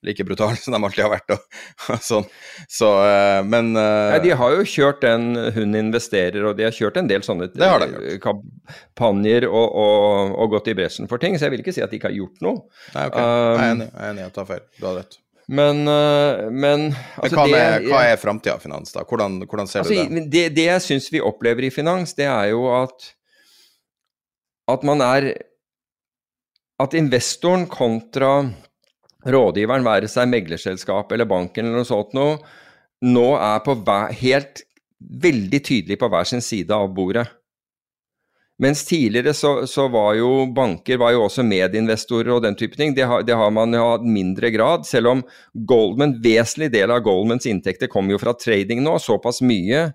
like 0.08 0.24
brutale 0.24 0.56
som 0.62 0.72
de 0.72 0.80
alltid 0.80 1.04
har 1.04 1.12
vært. 1.12 1.34
Og, 1.36 2.00
sånn. 2.00 2.24
Så, 2.72 2.88
uh, 3.04 3.40
men 3.44 3.74
uh, 3.76 4.16
ja, 4.16 4.20
De 4.24 4.32
har 4.40 4.56
jo 4.56 4.64
kjørt 4.64 5.04
den 5.04 5.34
Hun 5.56 5.76
investerer, 5.76 6.40
og 6.48 6.56
de 6.56 6.64
har 6.68 6.76
kjørt 6.76 6.96
en 7.02 7.10
del 7.10 7.24
sånne 7.26 7.50
kampanjer 8.24 9.48
og, 9.50 9.66
og, 9.68 10.36
og, 10.36 10.46
gått 10.56 10.72
i 10.72 10.78
bresjen 10.78 11.10
for 11.10 11.20
ting, 11.20 11.36
så 11.36 11.48
jeg 11.48 11.56
vil 11.56 11.66
ikke 11.66 11.76
si 11.76 11.84
at 11.84 11.92
de 11.92 12.00
ikke 12.00 12.14
har 12.14 12.16
gjort 12.16 12.46
noe. 12.46 12.64
Nei, 12.96 13.10
okay. 13.10 13.26
um, 13.26 13.58
jeg 13.60 13.66
er 13.66 13.74
enig, 13.74 13.90
jeg 13.90 14.06
er 14.06 14.14
enig 14.14 14.24
jeg 14.24 14.38
tar 14.40 14.54
feil. 14.54 14.64
Du 14.78 14.88
har 14.88 15.02
rett. 15.02 15.20
Men, 15.50 15.82
uh, 15.88 16.46
men, 16.50 16.90
altså, 17.18 17.34
men 17.34 17.38
hva, 17.40 17.46
med, 17.50 17.86
hva 17.90 18.02
er 18.06 18.18
framtida 18.22 18.54
av 18.54 18.62
finans, 18.62 18.92
da? 18.94 19.02
Hvordan, 19.02 19.40
hvordan 19.50 19.70
ser 19.70 19.82
altså, 19.82 19.96
du 19.96 20.14
det? 20.14 20.26
det? 20.30 20.44
Det 20.54 20.66
jeg 20.68 20.84
syns 20.84 21.08
vi 21.10 21.22
opplever 21.26 21.66
i 21.66 21.72
finans, 21.74 22.14
det 22.18 22.28
er 22.30 22.52
jo 22.52 22.68
at 22.70 23.10
at 24.70 24.84
man 24.86 25.02
er 25.02 25.32
At 26.80 26.94
investoren 26.96 27.66
kontra 27.68 28.46
rådgiveren, 29.20 29.84
være 29.84 30.08
seg 30.08 30.30
meglerselskap 30.32 31.10
eller 31.12 31.28
banken 31.28 31.66
eller 31.66 31.82
noe 31.82 31.88
sånt 31.88 32.14
noe, 32.16 32.38
nå 33.04 33.26
er 33.36 33.58
på 33.66 33.74
hver, 33.84 34.14
helt 34.16 34.62
veldig 34.96 35.60
tydelig 35.60 35.98
på 36.00 36.08
hver 36.08 36.24
sin 36.30 36.40
side 36.40 36.72
av 36.72 36.88
bordet. 36.96 37.26
Mens 38.60 38.82
tidligere 38.84 39.32
så, 39.34 39.54
så, 39.66 39.86
var 39.88 40.14
jo 40.18 40.44
banker 40.52 40.98
var 41.00 41.14
jo 41.14 41.24
også 41.24 41.44
medinvestorer 41.48 42.34
og 42.34 42.42
den 42.44 42.58
type 42.60 42.76
ting. 42.76 42.92
Det 42.96 43.06
har, 43.08 43.24
det 43.24 43.36
har 43.38 43.52
man 43.56 43.72
jo 43.72 43.86
hatt 43.94 44.04
mindre 44.04 44.50
grad, 44.52 44.84
selv 44.88 45.14
om 45.14 45.22
Goldman, 45.54 46.18
vesentlig 46.20 46.68
del 46.74 46.92
av 46.92 47.00
Goldmans 47.06 47.48
inntekter 47.48 47.88
kommer 47.88 48.14
jo 48.14 48.20
fra 48.20 48.36
trading 48.36 48.82
nå, 48.84 48.98
såpass 49.00 49.40
mye 49.40 49.88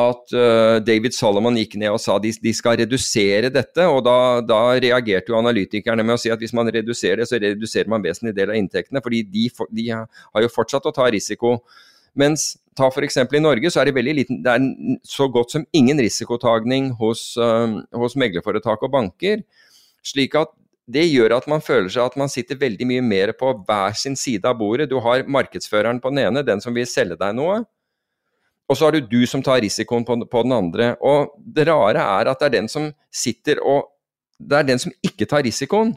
at 0.00 0.32
uh, 0.32 0.78
David 0.86 1.12
Solomon 1.12 1.58
gikk 1.60 1.74
ned 1.80 1.92
og 1.92 2.00
sa 2.00 2.16
de, 2.22 2.30
de 2.40 2.52
skal 2.56 2.78
redusere 2.80 3.50
dette. 3.52 3.84
og 3.84 4.00
da, 4.06 4.16
da, 4.48 4.60
reagerte 4.80 5.34
jo 5.34 5.38
analytikerne 5.40 6.06
med 6.06 6.16
å 6.16 6.22
si 6.22 6.32
at 6.32 6.40
hvis 6.40 6.56
man 6.56 6.70
reduserer 6.72 7.20
det, 7.20 7.28
så 7.28 7.40
reduserer 7.42 7.90
man 7.90 8.04
vesentlig 8.04 8.32
del 8.38 8.54
av 8.54 8.60
inntektene. 8.60 9.02
fordi 9.04 9.22
de, 9.28 9.48
de 9.76 9.88
har 9.92 10.46
jo 10.46 10.52
fortsatt 10.54 10.88
å 10.88 10.94
ta 10.94 11.10
risiko. 11.12 11.58
Mens 12.18 12.54
ta 12.78 12.88
f.eks. 12.88 13.18
i 13.18 13.42
Norge, 13.42 13.70
så 13.72 13.80
er 13.80 13.88
det 13.88 13.96
veldig 13.96 14.14
liten 14.14 14.42
Det 14.44 14.52
er 14.52 15.00
så 15.06 15.26
godt 15.32 15.56
som 15.56 15.66
ingen 15.76 15.98
risikotagning 16.00 16.92
hos, 17.00 17.34
hos 17.36 18.16
meglerforetak 18.16 18.82
og 18.86 18.92
banker. 18.94 19.42
Slik 20.06 20.36
at 20.38 20.52
det 20.90 21.06
gjør 21.06 21.36
at 21.36 21.46
man 21.50 21.62
føler 21.62 21.90
seg 21.92 22.08
at 22.08 22.16
man 22.18 22.30
sitter 22.32 22.58
veldig 22.58 22.86
mye 22.88 23.02
mer 23.04 23.32
på 23.38 23.52
hver 23.66 23.94
sin 23.98 24.16
side 24.18 24.48
av 24.48 24.58
bordet. 24.58 24.88
Du 24.90 24.98
har 25.02 25.26
markedsføreren 25.28 26.00
på 26.02 26.10
den 26.12 26.24
ene, 26.24 26.46
den 26.46 26.62
som 26.62 26.74
vil 26.74 26.88
selge 26.88 27.18
deg 27.20 27.36
noe. 27.38 27.60
Og 28.70 28.78
så 28.78 28.86
har 28.86 28.94
du 28.94 29.06
du 29.06 29.24
som 29.26 29.42
tar 29.42 29.62
risikoen 29.64 30.06
på, 30.06 30.16
på 30.30 30.42
den 30.46 30.54
andre. 30.54 30.92
Og 31.02 31.34
det 31.42 31.66
rare 31.68 32.02
er 32.02 32.30
at 32.30 32.42
det 32.42 32.50
er 32.50 32.56
den 32.60 32.70
som 32.70 32.92
sitter 33.10 33.62
og 33.62 33.90
Det 34.40 34.56
er 34.56 34.64
den 34.64 34.78
som 34.80 34.92
ikke 35.04 35.26
tar 35.28 35.42
risikoen, 35.44 35.90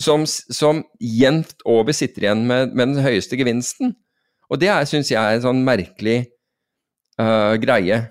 som, 0.00 0.22
som 0.24 0.78
jevnt 0.96 1.58
over 1.68 1.92
sitter 1.92 2.24
igjen 2.24 2.46
med, 2.48 2.70
med, 2.72 2.94
den 2.94 3.04
høyeste 3.04 3.36
gevinsten. 3.36 3.92
Og 4.52 4.60
det 4.60 4.72
syns 4.90 5.10
jeg 5.12 5.16
er 5.16 5.38
en 5.38 5.46
sånn 5.46 5.62
merkelig 5.64 6.18
uh, 7.20 7.56
greie. 7.62 8.02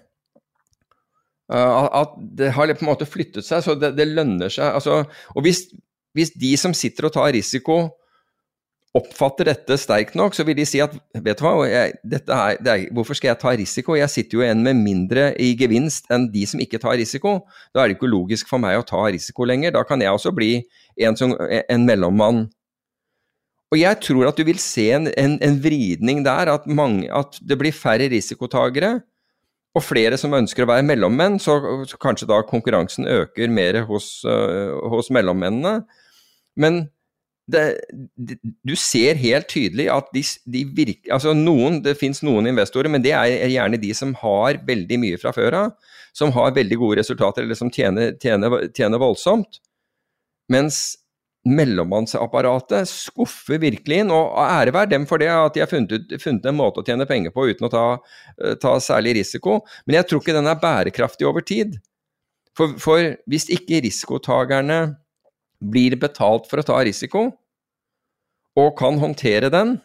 Uh, 1.51 1.87
at 2.01 2.13
det 2.39 2.53
har 2.55 2.73
på 2.73 2.85
en 2.85 2.89
måte 2.89 3.09
flyttet 3.09 3.45
seg, 3.45 3.61
så 3.65 3.77
det, 3.77 3.93
det 3.99 4.09
lønner 4.09 4.49
seg. 4.49 4.73
Altså, 4.79 5.03
og 5.35 5.45
hvis, 5.45 5.67
hvis 6.17 6.33
de 6.33 6.55
som 6.57 6.73
sitter 6.77 7.09
og 7.09 7.13
tar 7.17 7.33
risiko, 7.35 7.83
oppfatter 8.97 9.47
dette 9.47 9.77
sterkt 9.79 10.17
nok, 10.19 10.35
så 10.35 10.43
vil 10.47 10.57
de 10.57 10.65
si 10.67 10.81
at 10.83 10.93
vet 11.15 11.39
du 11.39 11.45
hva, 11.45 11.53
jeg, 11.69 11.93
er, 12.11 12.57
er, 12.59 12.87
hvorfor 12.91 13.15
skal 13.15 13.31
jeg 13.31 13.39
ta 13.39 13.53
risiko? 13.55 13.95
Jeg 13.95 14.11
sitter 14.11 14.37
jo 14.37 14.43
igjen 14.43 14.65
med 14.65 14.81
mindre 14.81 15.29
i 15.39 15.53
gevinst 15.59 16.11
enn 16.11 16.27
de 16.33 16.43
som 16.49 16.59
ikke 16.63 16.81
tar 16.81 16.97
risiko. 16.99 17.37
Da 17.71 17.83
er 17.83 17.91
det 17.91 17.99
ikke 17.99 18.11
logisk 18.11 18.51
for 18.51 18.63
meg 18.63 18.79
å 18.79 18.87
ta 18.87 19.05
risiko 19.07 19.47
lenger. 19.47 19.77
Da 19.77 19.85
kan 19.87 20.03
jeg 20.03 20.11
også 20.11 20.33
bli 20.35 20.57
en, 20.99 21.15
som, 21.19 21.37
en 21.39 21.87
mellommann. 21.87 22.49
Og 23.71 23.79
jeg 23.79 24.01
tror 24.03 24.27
at 24.27 24.39
du 24.39 24.43
vil 24.47 24.59
se 24.59 24.89
en, 24.91 25.07
en, 25.15 25.37
en 25.39 25.57
vridning 25.63 26.25
der, 26.25 26.51
at, 26.51 26.67
mange, 26.67 27.07
at, 27.07 27.39
det 27.39 27.57
blir 27.59 27.75
færre 27.75 28.09
risikotagere. 28.11 28.97
Og 29.71 29.85
flere 29.87 30.17
som 30.19 30.33
ønsker 30.35 30.65
å 30.65 30.71
være 30.73 30.83
mellommenn, 30.83 31.37
så, 31.39 31.55
så 31.87 31.99
kanskje 32.01 32.27
da 32.27 32.41
konkurransen 32.43 33.07
øker 33.07 33.53
mer 33.53 33.85
hos, 33.87 34.17
uh, 34.27 34.75
hos 34.91 35.07
mellommennene. 35.15 35.85
Men 36.59 36.81
det, 37.51 37.63
det, 38.19 38.35
du 38.67 38.75
ser 38.75 39.15
helt 39.19 39.47
tydelig 39.51 39.87
at 39.91 40.11
de, 40.15 40.21
de 40.51 40.61
virker 40.75 41.15
Altså 41.15 41.33
noen, 41.35 41.79
det 41.83 41.97
fins 41.99 42.21
noen 42.23 42.47
investorer, 42.51 42.91
men 42.91 43.03
det 43.03 43.15
er 43.15 43.49
gjerne 43.51 43.79
de 43.81 43.93
som 43.97 44.11
har 44.19 44.59
veldig 44.67 44.99
mye 45.01 45.19
fra 45.21 45.31
før 45.35 45.57
av. 45.63 45.97
Som 46.11 46.35
har 46.35 46.51
veldig 46.59 46.75
gode 46.75 46.99
resultater, 46.99 47.47
eller 47.47 47.55
som 47.55 47.71
tjener, 47.71 48.17
tjener, 48.19 48.67
tjener 48.75 48.99
voldsomt. 48.99 49.61
Mens 50.51 50.83
mellommannsapparatet 51.47 52.89
skuffer 52.89 53.61
virkelig 53.61 54.03
inn, 54.03 54.11
og 54.13 54.35
ære 54.43 54.73
være 54.75 54.91
dem 54.93 55.07
for 55.09 55.21
det, 55.21 55.29
at 55.33 55.55
de 55.55 55.63
har 55.63 55.69
funnet, 55.71 56.13
funnet, 56.21 56.45
en 56.45 56.57
måte 56.57 56.81
å 56.81 56.85
tjene 56.85 57.07
penger 57.09 57.33
på 57.33 57.47
uten 57.49 57.65
å 57.65 57.71
ta, 57.73 57.85
eh, 58.37 58.55
ta, 58.61 58.75
særlig 58.79 59.15
risiko. 59.21 59.61
Men 59.85 59.99
jeg 59.99 60.09
tror 60.09 60.21
ikke 60.21 60.37
den 60.37 60.49
er 60.51 60.61
bærekraftig 60.61 61.27
over 61.27 61.41
tid. 61.41 61.79
For, 62.57 62.75
for 62.81 63.15
hvis 63.31 63.47
ikke 63.49 63.81
risikotakerne 63.81 64.97
blir 65.61 65.95
betalt 65.97 66.49
for 66.49 66.61
å 66.61 66.67
ta 66.67 66.77
risiko, 66.85 67.31
og 68.59 68.73
kan 68.77 68.99
håndtere 68.99 69.49
den, 69.49 69.77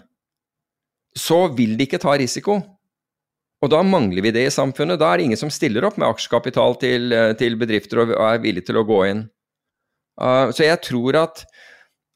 så 1.16 1.46
vil 1.54 1.76
de 1.78 1.86
ikke 1.86 2.02
ta 2.02 2.16
risiko. 2.18 2.58
Og 3.64 3.70
da 3.72 3.80
mangler 3.86 4.20
vi 4.26 4.34
det 4.34 4.44
i 4.48 4.52
samfunnet. 4.52 4.98
Da 5.00 5.12
er 5.12 5.18
det 5.18 5.28
ingen 5.30 5.40
som 5.40 5.52
stiller 5.54 5.86
opp 5.88 5.96
med 5.96 6.10
aksjekapital 6.10 6.76
til, 6.82 7.12
eh, 7.12 7.32
til 7.38 7.56
bedrifter 7.56 8.02
og 8.02 8.12
er 8.12 8.42
villig 8.42 8.66
til 8.66 8.76
å 8.76 8.84
gå 8.84 9.00
inn. 9.08 9.30
Uh, 10.16 10.52
så 10.52 10.64
jeg 10.64 10.80
tror 10.84 11.18
at, 11.20 11.44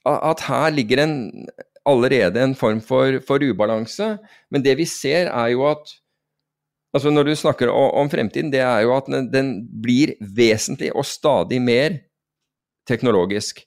at 0.08 0.44
her 0.48 0.70
ligger 0.72 1.02
en, 1.04 1.48
allerede 1.86 2.44
en 2.44 2.54
form 2.54 2.80
for, 2.80 3.20
for, 3.26 3.42
ubalanse. 3.50 4.16
Men 4.50 4.64
det 4.64 4.76
vi 4.78 4.84
ser, 4.88 5.30
er 5.30 5.52
jo 5.54 5.66
at 5.70 5.96
altså 6.94 7.10
Når 7.10 7.22
du 7.22 7.34
snakker 7.34 7.68
om, 7.68 7.90
om 8.02 8.10
fremtiden, 8.10 8.52
det 8.52 8.60
er 8.60 8.80
jo 8.80 8.96
at 8.96 9.06
den, 9.06 9.32
den 9.32 9.68
blir 9.82 10.14
vesentlig 10.36 10.90
og 10.96 11.04
stadig 11.06 11.62
mer 11.62 12.00
teknologisk. 12.88 13.60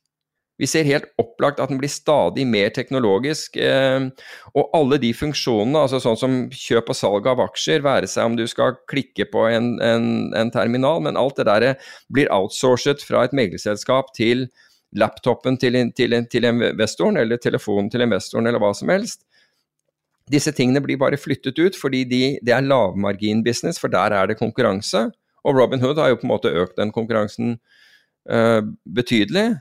Vi 0.61 0.67
ser 0.69 0.85
helt 0.85 1.07
opplagt 1.17 1.59
at 1.59 1.71
den 1.71 1.80
blir 1.81 1.89
stadig 1.89 2.45
mer 2.45 2.69
teknologisk. 2.75 3.57
Eh, 3.57 4.05
og 4.53 4.75
alle 4.77 4.99
de 5.01 5.09
funksjonene, 5.17 5.81
altså 5.81 6.01
sånn 6.03 6.19
som 6.19 6.35
kjøp 6.53 6.91
og 6.93 6.97
salg 6.97 7.30
av 7.31 7.41
aksjer, 7.47 7.81
være 7.85 8.09
seg 8.09 8.30
om 8.30 8.38
du 8.38 8.45
skal 8.49 8.77
klikke 8.91 9.25
på 9.34 9.47
en, 9.49 9.73
en, 9.81 10.05
en 10.38 10.53
terminal, 10.53 11.01
men 11.05 11.17
alt 11.19 11.41
det 11.41 11.47
der 11.49 11.67
blir 12.13 12.30
outsourcet 12.34 13.01
fra 13.05 13.25
et 13.25 13.34
meglerselskap 13.34 14.13
til 14.17 14.47
laptopen 14.93 15.57
til, 15.57 15.80
til, 15.97 16.15
til 16.30 16.45
investoren, 16.45 17.17
eller 17.17 17.41
telefonen 17.41 17.89
til 17.89 18.05
investoren, 18.05 18.47
eller 18.47 18.61
hva 18.61 18.73
som 18.77 18.93
helst. 18.93 19.23
Disse 20.31 20.53
tingene 20.55 20.84
blir 20.84 21.01
bare 21.01 21.19
flyttet 21.19 21.57
ut 21.59 21.75
fordi 21.75 22.05
de, 22.07 22.21
det 22.45 22.53
er 22.55 22.63
lavmarginbusiness, 22.63 23.81
for 23.81 23.91
der 23.91 24.15
er 24.15 24.30
det 24.30 24.39
konkurranse. 24.39 25.09
Og 25.43 25.57
Robin 25.57 25.81
Hood 25.84 25.99
har 25.99 26.13
jo 26.13 26.21
på 26.21 26.27
en 26.27 26.31
måte 26.31 26.53
økt 26.53 26.77
den 26.80 26.93
konkurransen 26.95 27.57
uh, 28.31 28.61
betydelig. 28.85 29.57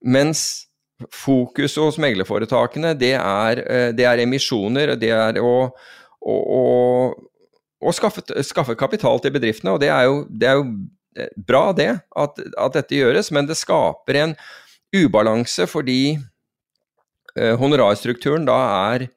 Mens 0.00 0.70
fokuset 1.14 1.80
hos 1.80 1.98
meglerforetakene, 2.00 2.92
det 2.98 3.14
er, 3.16 3.62
eh, 3.64 3.90
det 3.96 4.06
er 4.06 4.22
emisjoner, 4.24 4.94
det 5.00 5.12
er 5.16 5.40
å, 5.40 5.70
å, 6.20 6.36
å, 7.80 7.92
skaffe, 7.96 8.24
skaffe, 8.44 8.76
kapital 8.76 9.20
til 9.20 9.34
bedriftene. 9.34 9.76
Og 9.76 9.80
det 9.80 9.92
er 9.92 10.08
jo, 10.08 10.24
det 10.28 10.50
er 10.50 10.58
jo 10.60 10.66
eh, 11.16 11.30
bra, 11.36 11.70
det, 11.76 11.92
at, 12.16 12.42
at, 12.56 12.76
dette 12.76 12.98
gjøres, 12.98 13.32
men 13.32 13.48
det 13.48 13.58
skaper 13.60 14.20
en 14.24 14.36
ubalanse 14.96 15.68
fordi 15.70 16.18
eh, 17.36 17.54
honorarstrukturen 17.60 18.48
da 18.48 18.58
er 18.92 19.08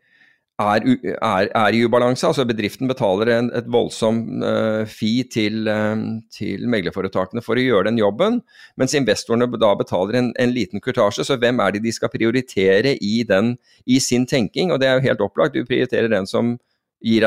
er, 0.61 0.85
er, 1.01 1.47
er, 1.49 1.73
i 1.73 1.81
ubalanse. 1.85 2.27
altså 2.27 2.45
Bedriften 2.45 2.87
betaler 2.87 3.31
en, 3.33 3.49
et 3.57 3.65
voldsom 3.71 4.19
uh, 4.43 4.83
fee 4.89 5.23
til, 5.25 5.65
uh, 5.67 5.97
til, 6.33 6.67
meglerforetakene 6.69 7.41
for 7.41 7.57
å 7.57 7.63
gjøre 7.63 7.89
den 7.89 7.97
jobben, 7.97 8.41
mens 8.77 8.93
investorene 8.93 9.49
da 9.57 9.73
betaler 9.79 10.19
en, 10.19 10.29
en, 10.39 10.53
liten 10.53 10.83
kurtasje. 10.83 11.25
Så 11.25 11.39
hvem 11.41 11.61
er 11.63 11.73
det 11.73 11.83
de 11.85 11.93
skal 11.95 12.13
prioritere 12.13 12.95
i, 13.01 13.23
den, 13.27 13.55
i 13.85 13.99
sin 14.03 14.27
tenking? 14.29 14.71
Og 14.71 14.81
det 14.81 14.89
er 14.89 14.99
jo 14.99 15.07
helt 15.07 15.25
opplagt. 15.25 15.57
Du 15.57 15.65
prioriterer 15.65 16.11
den 16.11 16.29
som, 16.29 16.55
gir, 17.01 17.25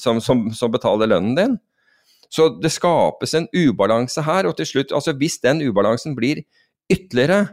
som, 0.00 0.22
som, 0.24 0.48
som 0.56 0.72
betaler 0.72 1.12
lønnen 1.12 1.36
din. 1.36 1.58
Så 2.32 2.48
det 2.58 2.72
skapes 2.74 3.36
en 3.38 3.46
ubalanse 3.54 4.24
her, 4.26 4.48
og 4.48 4.56
til 4.58 4.66
slutt, 4.66 4.94
altså 4.94 5.14
hvis 5.14 5.38
den 5.44 5.60
ubalansen 5.62 6.16
blir 6.16 6.42
ytterligere 6.90 7.44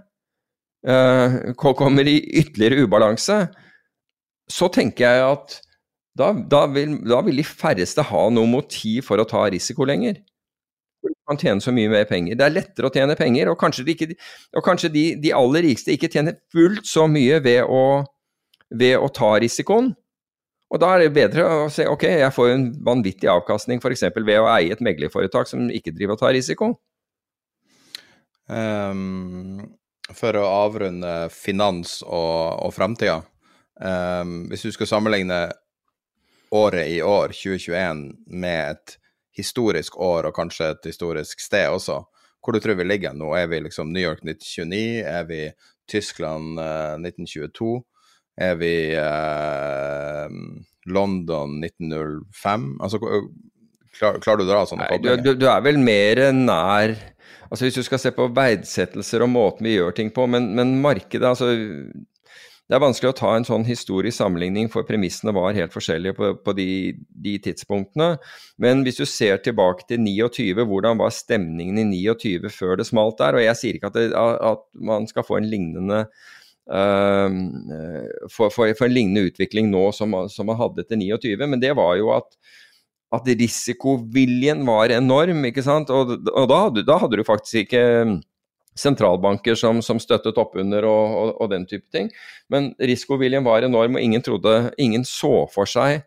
uh, 0.87 1.53
kommer 1.57 2.07
i 2.09 2.17
ytterligere 2.41 2.87
ubalanse, 2.87 3.43
så 4.51 4.69
tenker 4.73 5.07
jeg 5.07 5.23
at 5.27 5.57
da, 6.17 6.29
da, 6.33 6.65
vil, 6.69 6.99
da, 7.09 7.21
vil, 7.25 7.41
de 7.41 7.45
færreste 7.47 8.05
ha 8.05 8.27
noe 8.33 8.49
motiv 8.49 9.07
for 9.07 9.21
å 9.21 9.25
ta 9.29 9.47
risiko 9.49 9.87
lenger. 9.89 10.19
Du 11.03 11.09
kan 11.27 11.39
tjene 11.39 11.63
så 11.63 11.73
mye 11.73 11.89
mer 11.91 12.05
penger. 12.07 12.37
Det 12.37 12.45
er 12.45 12.53
lettere 12.53 12.87
å 12.89 12.93
tjene 12.93 13.17
penger, 13.19 13.49
og 13.51 13.57
kanskje, 13.59 13.85
de, 13.87 13.95
ikke, 13.97 14.19
og 14.53 14.65
kanskje 14.65 14.91
de, 14.93 15.03
de, 15.23 15.33
aller 15.35 15.65
rikeste 15.65 15.95
ikke 15.95 16.11
tjener 16.13 16.37
fullt 16.53 16.85
så 16.87 17.07
mye 17.11 17.41
ved 17.43 17.65
å, 17.65 17.83
ved 18.69 18.95
å, 18.99 19.09
ta 19.13 19.33
risikoen. 19.41 19.91
Og 20.73 20.81
da 20.81 20.93
er 20.93 21.03
det 21.03 21.15
bedre 21.17 21.43
å 21.45 21.67
si 21.73 21.85
ok, 21.85 22.07
jeg 22.23 22.33
får 22.33 22.53
en 22.53 22.69
vanvittig 22.85 23.29
avkastning 23.29 23.81
f.eks. 23.81 24.07
ved 24.15 24.39
å 24.41 24.49
eie 24.53 24.73
et 24.73 24.81
meglerforetak 24.85 25.49
som 25.49 25.67
ikke 25.69 25.93
driver 25.93 26.15
og 26.15 26.23
tar 26.23 26.33
risiko. 26.37 26.71
Um, 28.49 29.61
for 30.13 30.35
å 30.37 30.47
avrunde 30.65 31.13
finans 31.33 32.01
og, 32.05 32.65
og 32.65 32.73
framtida. 32.75 33.21
Um, 33.81 34.45
hvis 34.51 34.61
du 34.67 34.71
skal 34.71 34.87
sammenligne 34.87 35.47
året 36.53 36.89
i 36.93 37.01
år, 37.01 37.33
2021, 37.33 38.03
med 38.27 38.75
et 38.75 38.97
historisk 39.33 39.97
år 39.97 40.29
og 40.29 40.35
kanskje 40.37 40.73
et 40.75 40.91
historisk 40.91 41.41
sted 41.41 41.73
også, 41.73 42.03
hvor 42.43 42.53
du 42.53 42.59
tror 42.59 42.77
vi 42.77 42.85
ligger 42.85 43.15
nå? 43.15 43.31
Er 43.39 43.47
vi 43.47 43.61
liksom 43.63 43.93
New 43.93 44.03
York 44.03 44.21
1929? 44.21 45.01
Er 45.07 45.23
vi 45.29 45.41
Tyskland 45.89 46.59
uh, 46.59 46.99
1922? 46.99 47.79
Er 48.37 48.55
vi 48.59 48.73
uh, 48.99 50.27
London 50.85 51.63
1905? 51.63 52.67
Altså, 52.83 52.99
klar, 53.97 54.19
klarer 54.19 54.41
du 54.41 54.45
å 54.45 54.51
dra 54.51 54.63
sånne 54.67 54.89
koblinger? 54.91 55.23
Du, 55.23 55.33
du, 55.39 55.47
er 55.49 55.65
vel 55.65 55.81
mer 55.81 56.27
nær 56.35 56.97
Altså 57.53 57.67
Hvis 57.67 57.75
du 57.77 57.85
skal 57.85 57.99
se 58.01 58.09
på 58.15 58.25
verdsettelser 58.33 59.21
og 59.21 59.29
måten 59.29 59.67
vi 59.67 59.75
gjør 59.75 59.93
ting 59.93 60.07
på, 60.13 60.25
men, 60.25 60.47
men 60.57 60.71
markedet 60.81 61.27
altså 61.27 61.51
det 62.71 62.77
er 62.77 62.81
vanskelig 62.81 63.11
å 63.11 63.15
ta 63.17 63.31
en 63.35 63.45
sånn 63.45 63.65
historisk 63.67 64.15
sammenligning, 64.21 64.69
for 64.71 64.87
premissene 64.87 65.33
var 65.35 65.55
helt 65.57 65.73
forskjellige 65.75 66.15
på, 66.15 66.29
på 66.45 66.53
de, 66.55 66.67
de, 67.25 67.33
tidspunktene. 67.43 68.13
Men 68.63 68.85
hvis 68.85 69.01
du 69.01 69.03
ser 69.09 69.41
tilbake 69.43 69.83
til 69.89 69.99
29, 69.99 70.63
hvordan 70.69 71.01
var 71.01 71.11
stemningen 71.11 71.81
i 71.81 71.87
29 71.91 72.53
før 72.55 72.79
det 72.79 72.87
smalt 72.87 73.19
der? 73.19 73.35
Og 73.35 73.43
jeg 73.43 73.59
sier 73.59 73.79
ikke 73.79 73.91
at, 73.91 73.99
det, 73.99 74.15
at 74.15 74.63
man 74.79 75.09
skal 75.11 75.27
få 75.27 75.41
en 75.41 75.51
lignende 75.51 76.05
uh, 76.71 77.29
for, 78.31 78.47
for, 78.47 78.71
for, 78.71 78.87
en 78.87 78.95
lignende 78.95 79.27
utvikling 79.27 79.67
nå 79.73 79.89
som, 79.93 80.15
som 80.31 80.47
man 80.47 80.61
hadde 80.63 80.87
til 80.87 81.03
29, 81.03 81.43
men 81.43 81.63
det 81.63 81.75
var 81.79 81.97
jo 81.99 82.13
at 82.15 82.31
at 83.13 83.27
risikoviljen 83.29 84.63
var 84.65 84.89
enorm, 84.89 85.43
ikke 85.45 85.61
sant. 85.61 85.91
Og, 85.93 86.15
og 86.33 86.47
da, 86.49 86.61
da 86.81 86.95
hadde 87.03 87.19
du 87.19 87.27
faktisk 87.27 87.67
ikke 87.67 87.83
sentralbanker 88.79 89.55
som, 89.59 89.81
som 89.85 89.99
støttet 90.01 90.37
oppunder 90.41 90.85
og, 90.89 91.17
og, 91.17 91.33
og 91.43 91.51
den 91.51 91.67
type 91.69 91.85
ting. 91.93 92.09
Men 92.51 92.71
risikoviljen 92.81 93.45
var 93.45 93.65
enorm, 93.65 93.97
og 93.97 94.05
ingen, 94.05 94.23
trodde, 94.25 94.73
ingen 94.81 95.05
så 95.07 95.45
for 95.53 95.69
seg 95.69 96.01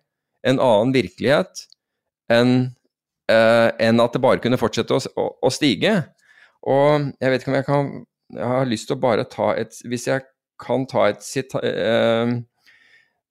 en 0.46 0.60
annen 0.62 0.94
virkelighet 0.94 1.66
enn 2.32 2.52
eh, 3.30 3.70
en 3.88 4.02
at 4.02 4.14
det 4.14 4.22
bare 4.22 4.42
kunne 4.42 4.58
fortsette 4.60 4.94
å, 4.94 5.00
å, 5.18 5.28
å, 5.46 5.52
stige. 5.54 5.94
Og 6.66 7.10
jeg 7.22 7.32
vet 7.32 7.42
ikke 7.42 7.52
om 7.52 7.58
jeg 7.60 7.66
kan 7.68 7.90
Jeg 8.34 8.50
har 8.50 8.66
lyst 8.66 8.88
til 8.88 8.96
å 8.96 9.02
bare 9.04 9.22
ta 9.30 9.52
et 9.54 9.76
Hvis 9.86 10.08
jeg 10.08 10.24
kan 10.58 10.86
ta 10.90 11.04
et, 11.12 11.20
sita, 11.22 11.60
eh, 11.62 12.32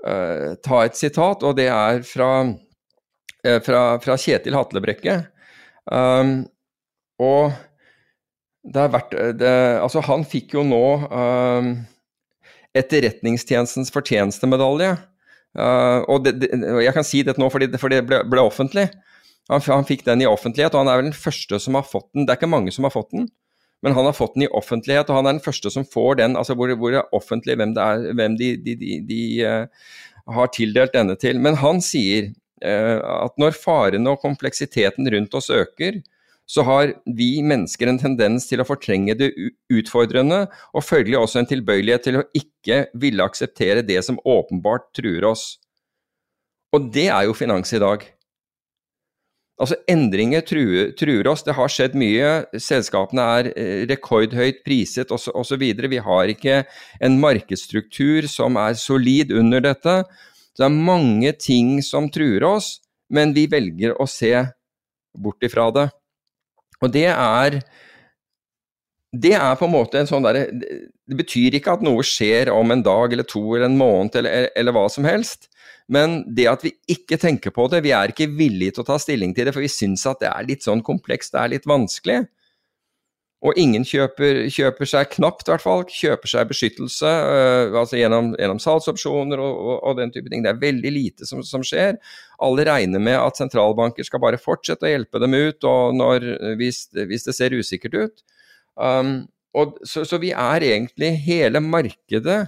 uh, 0.06 0.52
ta 0.64 0.84
et 0.86 0.96
sitat, 0.96 1.44
og 1.44 1.56
det 1.58 1.66
er 1.74 2.04
fra, 2.06 2.30
fra, 3.66 3.80
fra 3.98 4.18
Kjetil 4.22 4.54
Hatlebrekke. 4.54 5.16
Um, 5.90 6.44
og 7.18 7.50
vært 8.74 9.14
det, 9.40 9.52
Altså, 9.82 10.02
han 10.06 10.26
fikk 10.28 10.56
jo 10.58 10.64
nå 10.66 10.86
uh, 11.12 11.68
Etterretningstjenestens 12.76 13.94
fortjenestemedalje. 13.94 14.96
Uh, 15.56 16.04
og 16.12 16.26
det, 16.26 16.36
det, 16.42 16.50
jeg 16.84 16.96
kan 16.96 17.08
si 17.08 17.22
dette 17.24 17.40
nå 17.40 17.48
fordi, 17.52 17.70
fordi 17.80 18.02
det 18.02 18.08
ble, 18.10 18.22
ble 18.28 18.44
offentlig. 18.44 18.90
Han, 19.52 19.62
han, 19.62 19.88
fikk 19.88 20.04
den 20.08 20.26
i 20.26 20.30
offentlighet, 20.30 20.74
og 20.74 20.84
han 20.84 20.92
er 20.92 21.00
vel 21.00 21.10
den 21.12 21.18
første 21.18 21.60
som 21.62 21.78
har 21.78 21.86
fått 21.88 22.10
den. 22.14 22.26
Det 22.26 22.34
er 22.34 22.42
ikke 22.42 22.52
mange 22.52 22.74
som 22.76 22.88
har 22.88 22.94
fått 22.96 23.14
den, 23.14 23.30
men 23.86 23.96
han 23.96 24.10
har 24.10 24.18
fått 24.18 24.36
den 24.36 24.48
i 24.48 24.52
offentlighet, 24.58 25.12
og 25.12 25.20
han 25.20 25.30
er 25.30 25.38
den 25.38 25.46
første 25.46 25.72
som 25.72 25.86
får 25.88 26.20
den. 26.24 26.36
altså 26.40 26.58
Hvor, 26.58 26.74
hvor 26.80 26.92
det 26.92 27.04
er 27.04 27.16
offentlig 27.16 27.56
hvem, 27.62 27.76
er, 27.80 28.10
hvem 28.18 28.36
de, 28.42 28.50
de, 28.66 28.76
de, 28.82 28.98
de 29.08 29.22
uh, 29.46 29.94
har 30.36 30.52
tildelt 30.52 30.98
denne 30.98 31.16
til. 31.22 31.40
Men 31.40 31.62
han 31.62 31.84
sier 31.86 32.34
at 32.66 33.36
når 33.38 33.54
farene 33.60 34.10
og 34.10 34.22
kompleksiteten 34.24 35.06
rundt 35.12 35.36
oss 35.38 35.52
øker, 35.54 36.00
så 36.46 36.62
har 36.66 36.94
vi 37.06 37.42
mennesker 37.42 37.90
en 37.90 38.00
tendens 38.00 38.46
til 38.50 38.62
å 38.62 38.68
fortrenge 38.68 39.16
det 39.18 39.32
utfordrende, 39.74 40.46
og 40.74 40.86
følgelig 40.86 41.18
også 41.20 41.42
en 41.42 41.50
tilbøyelighet 41.50 42.06
til 42.06 42.20
å 42.20 42.26
ikke 42.38 42.86
ville 43.02 43.26
akseptere 43.26 43.86
det 43.86 44.02
som 44.06 44.22
åpenbart 44.22 44.92
truer 44.98 45.26
oss. 45.32 45.56
Og 46.76 46.92
det 46.94 47.08
er 47.10 47.26
jo 47.26 47.38
finans 47.38 47.74
i 47.74 47.82
dag. 47.82 48.06
Altså 49.56 49.78
Endringer 49.88 50.44
truer, 50.44 50.90
truer 51.00 51.28
oss, 51.32 51.46
det 51.48 51.56
har 51.56 51.72
skjedd 51.72 51.94
mye. 51.98 52.32
Selskapene 52.60 53.26
er 53.38 53.50
eh, 53.56 53.84
rekordhøyt 53.88 54.66
priset 54.68 55.14
osv. 55.16 55.64
Vi 55.64 56.02
har 56.10 56.32
ikke 56.34 56.64
en 57.00 57.20
markedsstruktur 57.22 58.28
som 58.28 58.60
er 58.60 58.76
solid 58.78 59.32
under 59.32 59.64
dette. 59.64 60.02
Det 60.56 60.68
er 60.68 60.76
mange 60.76 61.32
ting 61.40 61.80
som 61.84 62.12
truer 62.12 62.44
oss, 62.48 62.82
men 63.08 63.32
vi 63.36 63.48
velger 63.48 63.96
å 63.96 64.08
se 64.12 64.34
bort 65.16 65.48
ifra 65.48 65.70
det. 65.72 65.88
Og 66.86 66.94
det 66.94 67.10
er 67.12 67.60
det 69.16 69.32
er 69.38 69.56
på 69.56 69.68
en 69.68 69.72
måte 69.72 70.00
en 70.02 70.10
sånn 70.10 70.26
derre 70.26 70.48
Det 70.52 71.18
betyr 71.22 71.56
ikke 71.56 71.78
at 71.78 71.84
noe 71.86 72.04
skjer 72.04 72.50
om 72.52 72.74
en 72.74 72.84
dag 72.84 73.14
eller 73.14 73.28
to 73.28 73.44
eller 73.54 73.70
en 73.70 73.78
måned 73.80 74.18
eller, 74.20 74.50
eller, 74.58 74.76
hva 74.76 74.90
som 74.92 75.08
helst, 75.08 75.48
men 75.88 76.24
det 76.36 76.48
at 76.50 76.66
vi 76.66 76.74
ikke 76.92 77.20
tenker 77.22 77.54
på 77.54 77.68
det, 77.72 77.84
vi 77.86 77.94
er 77.96 78.12
ikke 78.12 78.28
villige 78.34 78.76
til 78.76 78.84
å 78.84 78.88
ta 78.90 78.98
stilling 79.00 79.36
til 79.38 79.46
det, 79.46 79.54
for 79.54 79.64
vi 79.64 79.70
syns 79.72 80.08
at 80.10 80.24
det 80.24 80.32
er 80.32 80.48
litt 80.50 80.66
sånn 80.66 80.82
komplekst, 80.84 81.36
det 81.36 81.44
er 81.44 81.54
litt 81.54 81.70
vanskelig. 81.70 82.24
Og 83.46 83.60
ingen 83.62 83.84
kjøper, 83.86 84.46
kjøper 84.50 84.90
seg 84.90 85.12
knapt, 85.14 85.46
i 85.46 85.54
hvert 85.54 85.64
fall, 85.64 85.84
kjøper 85.92 86.32
seg 86.32 86.50
beskyttelse 86.50 87.10
øh, 87.10 87.76
altså 87.78 88.00
gjennom, 88.00 88.32
gjennom 88.40 88.62
salgsopsjoner 88.64 89.42
og, 89.44 89.60
og, 89.60 89.76
og, 89.76 90.00
den 90.00 90.14
type 90.16 90.32
ting. 90.32 90.42
Det 90.46 90.54
er 90.54 90.64
veldig 90.64 90.94
lite 90.96 91.30
som, 91.30 91.44
som, 91.46 91.64
skjer. 91.66 92.00
Alle 92.46 92.66
regner 92.66 93.04
med 93.04 93.20
at 93.20 93.38
sentralbanker 93.38 94.08
skal 94.08 94.24
bare 94.24 94.42
fortsette 94.42 94.88
å 94.88 94.92
hjelpe 94.92 95.22
dem 95.22 95.38
ut 95.38 95.70
når, 96.00 96.28
hvis, 96.58 96.88
hvis, 96.96 97.28
det 97.28 97.38
ser 97.38 97.56
usikkert 97.56 98.00
ut. 98.00 98.26
Um, 98.76 99.16
og, 99.56 99.78
så, 99.88 100.04
så 100.04 100.20
vi 100.20 100.34
er 100.36 100.66
egentlig 100.68 101.14
Hele 101.24 101.62
markedet 101.64 102.42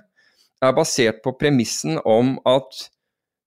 er 0.59 0.73
basert 0.75 1.21
på 1.23 1.31
premissen 1.39 2.01
om 2.03 2.35
at 2.49 2.87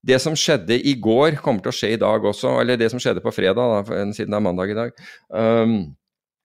det 0.07 0.17
som 0.23 0.37
skjedde 0.39 0.79
i 0.79 0.95
går, 0.97 1.37
kommer 1.45 1.61
til 1.65 1.73
å 1.73 1.77
skje 1.77 1.91
i 1.93 2.01
dag 2.01 2.25
også. 2.25 2.55
Eller 2.63 2.79
det 2.81 2.89
som 2.93 3.01
skjedde 3.03 3.21
på 3.25 3.33
fredag, 3.35 3.59
da, 3.59 4.05
siden 4.17 4.33
det 4.33 4.39
er 4.39 4.45
mandag 4.47 4.73
i 4.73 4.79
dag. 4.79 5.03
Um, 5.29 5.75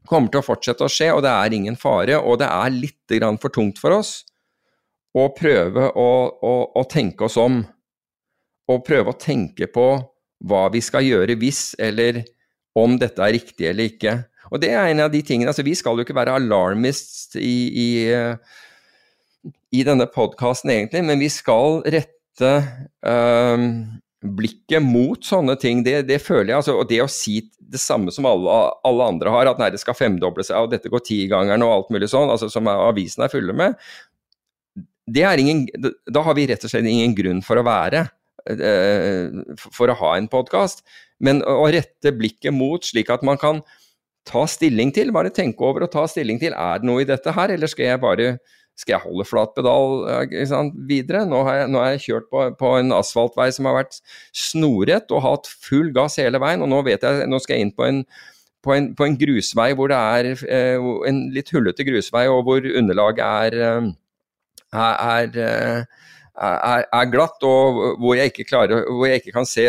kommer 0.07 0.31
til 0.31 0.41
å 0.41 0.45
fortsette 0.45 0.85
å 0.85 0.91
skje, 0.91 1.11
og 1.15 1.23
det 1.25 1.31
er 1.33 1.55
ingen 1.57 1.77
fare. 1.79 2.19
Og 2.21 2.39
det 2.41 2.49
er 2.49 2.73
litt 2.73 3.17
for 3.41 3.53
tungt 3.53 3.81
for 3.81 3.95
oss 3.97 4.23
å 5.15 5.29
prøve 5.35 5.89
å, 5.95 6.09
å, 6.43 6.53
å, 6.75 6.83
tenke 6.91 7.27
oss 7.27 7.37
om. 7.39 7.61
Og 8.71 8.85
prøve 8.85 9.13
å 9.13 9.19
tenke 9.19 9.69
på 9.71 9.87
hva 10.45 10.63
vi 10.73 10.81
skal 10.83 11.05
gjøre 11.05 11.37
hvis, 11.39 11.75
eller 11.79 12.23
om 12.75 12.97
dette 12.99 13.23
er 13.23 13.35
riktig 13.37 13.69
eller 13.69 13.91
ikke. 13.93 14.15
Og 14.51 14.61
det 14.61 14.73
er 14.75 14.89
en 14.91 15.05
av 15.05 15.13
de 15.13 15.21
tingene 15.25 15.49
altså 15.49 15.63
Vi 15.65 15.73
skal 15.77 15.97
jo 15.97 16.05
ikke 16.05 16.17
være 16.17 16.35
alarmists 16.37 17.37
i, 17.39 17.55
i, 17.71 17.87
i 19.73 19.85
denne 19.87 20.09
podkasten, 20.11 20.73
egentlig, 20.73 21.05
men 21.07 21.21
vi 21.21 21.31
skal 21.33 21.79
rette 21.95 22.51
øh, 23.07 23.63
blikket 24.25 24.83
mot 24.83 25.21
sånne 25.25 25.55
ting, 25.61 25.83
det, 25.85 26.01
det, 26.09 26.19
føler 26.23 26.51
jeg 26.51 26.57
altså, 26.59 26.75
Og 26.81 26.89
det 26.89 27.01
å 27.03 27.11
si 27.11 27.39
det 27.59 27.81
samme 27.81 28.13
som 28.13 28.27
alle, 28.29 28.57
alle, 28.85 29.07
andre 29.13 29.31
har, 29.33 29.49
at 29.49 29.61
nei, 29.61 29.71
det 29.73 29.81
skal 29.81 29.97
femdoble 29.97 30.45
seg, 30.45 30.57
og 30.61 30.73
dette 30.73 30.91
går 30.91 31.03
tigangeren 31.05 31.65
og 31.65 31.73
alt 31.73 31.95
mulig 31.95 32.09
sånn, 32.11 32.29
altså 32.33 32.49
som 32.51 32.69
avisene 32.69 33.25
er 33.25 33.33
fulle 33.33 33.55
med, 33.57 33.79
ingen, 35.15 35.65
da 36.09 36.25
har 36.25 36.37
vi 36.37 36.45
rett 36.49 36.63
og 36.65 36.71
slett 36.71 36.87
ingen 36.89 37.15
grunn 37.17 37.41
for 37.45 37.61
å 37.61 37.65
være. 37.65 38.07
Eh, 38.45 39.31
for 39.57 39.89
å 39.89 39.97
ha 39.97 40.11
en 40.17 40.29
podkast. 40.29 40.83
Men 41.23 41.41
å 41.41 41.65
rette 41.73 42.13
blikket 42.13 42.53
mot, 42.53 42.83
slik 42.85 43.09
at 43.09 43.23
man 43.25 43.39
kan 43.41 43.63
ta 44.25 44.45
stilling 44.49 44.91
til, 44.93 45.13
bare 45.13 45.33
tenke 45.33 45.65
over 45.65 45.85
og 45.85 45.93
ta 45.93 46.05
stilling 46.09 46.39
til, 46.41 46.53
er 46.53 46.81
det 46.81 46.89
noe 46.89 47.01
i 47.01 47.09
dette 47.09 47.33
her, 47.33 47.53
eller 47.53 47.69
skal 47.69 47.89
jeg 47.89 48.01
bare 48.01 48.29
skal 48.75 48.97
jeg 48.97 49.05
holde 49.05 49.25
flat 49.27 49.53
pedal 49.55 50.03
sant, 50.49 50.75
videre? 50.89 51.23
Nå 51.29 51.41
har, 51.47 51.61
jeg, 51.61 51.71
nå 51.71 51.81
har 51.81 51.93
jeg 51.93 52.05
kjørt 52.09 52.29
på, 52.31 52.45
på, 52.59 52.71
en 52.79 52.95
asfaltvei 52.95 53.47
som 53.55 53.69
har 53.69 53.77
vært 53.79 53.99
snorrett 54.35 55.13
og 55.15 55.23
hatt 55.23 55.51
full 55.51 55.93
gass 55.95 56.19
hele 56.19 56.41
veien, 56.43 56.63
og 56.63 56.71
nå 56.71 56.81
jeg, 56.91 57.29
nå 57.31 57.39
skal 57.43 57.55
jeg 57.55 57.69
inn 57.69 57.75
på 57.75 57.87
en, 57.87 58.01
på 58.65 58.75
en, 58.75 58.89
på 58.97 59.07
en 59.07 59.15
grusvei 59.21 59.69
hvor 59.77 59.91
det 59.93 59.99
er 59.99 60.31
eh, 60.43 60.89
en 61.09 61.21
litt 61.35 61.53
hullete 61.55 61.87
grusvei, 61.87 62.25
og 62.31 62.43
hvor 62.49 62.67
underlaget 62.81 63.23
er, 63.25 63.59
eh, 63.69 63.87
er, 64.75 64.99
er 65.05 65.39
eh, 65.45 66.03
er, 66.35 66.83
er, 66.91 67.05
glatt, 67.11 67.43
og 67.47 67.79
hvor 68.01 68.17
jeg, 68.17 68.33
klarer, 68.47 68.83
hvor 68.91 69.07
jeg, 69.07 69.21
ikke 69.21 69.33
kan 69.35 69.47
se 69.47 69.65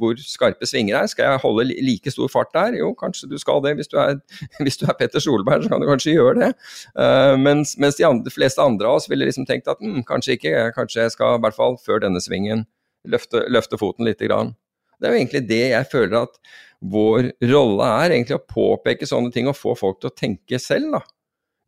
hvor 0.00 0.18
skarpe 0.20 0.68
svinger 0.68 0.98
er. 1.00 1.08
Skal 1.08 1.30
jeg 1.30 1.42
holde 1.44 1.66
like 1.70 2.12
stor 2.12 2.28
fart 2.28 2.52
der? 2.54 2.76
Jo, 2.80 2.92
kanskje 2.98 3.30
du 3.30 3.38
skal 3.40 3.62
det. 3.64 3.74
Hvis 3.78 3.88
du 3.88 3.96
er, 4.00 4.18
hvis 4.64 4.76
du 4.80 4.86
er 4.88 4.96
Petter 4.98 5.22
Solberg, 5.22 5.64
så 5.64 5.72
kan 5.72 5.80
du 5.80 5.88
kanskje 5.88 6.16
gjøre 6.18 6.36
det. 6.42 6.50
Uh, 6.92 7.36
mens, 7.40 7.76
mens, 7.80 7.96
de 7.96 8.06
andre, 8.08 8.32
fleste 8.34 8.62
andre 8.62 8.90
av 8.90 9.00
oss 9.00 9.08
ville 9.10 9.28
liksom 9.28 9.48
tenkt 9.48 9.70
at 9.70 9.80
mm, 9.80 10.02
kanskje 10.08 10.36
ikke, 10.36 10.56
kanskje 10.76 11.06
jeg 11.06 11.16
skal 11.16 11.38
i 11.38 11.44
hvert 11.46 11.56
fall 11.56 11.78
før 11.80 12.04
denne 12.04 12.20
svingen 12.22 12.66
løfte, 13.08 13.46
løfte 13.48 13.80
foten 13.80 14.08
lite 14.08 14.28
grann. 14.28 14.54
Det 15.00 15.08
er 15.08 15.14
jo 15.14 15.22
egentlig 15.22 15.46
det 15.48 15.64
jeg 15.72 15.88
føler 15.92 16.18
at 16.26 16.40
vår 16.80 17.32
rolle 17.48 17.86
er, 18.02 18.12
egentlig 18.12 18.36
å 18.36 18.44
påpeke 18.44 19.08
sånne 19.08 19.32
ting 19.32 19.48
og 19.48 19.56
få 19.56 19.72
folk 19.76 20.00
til 20.00 20.12
å 20.12 20.16
tenke 20.16 20.60
selv. 20.60 20.92
da. 20.96 21.04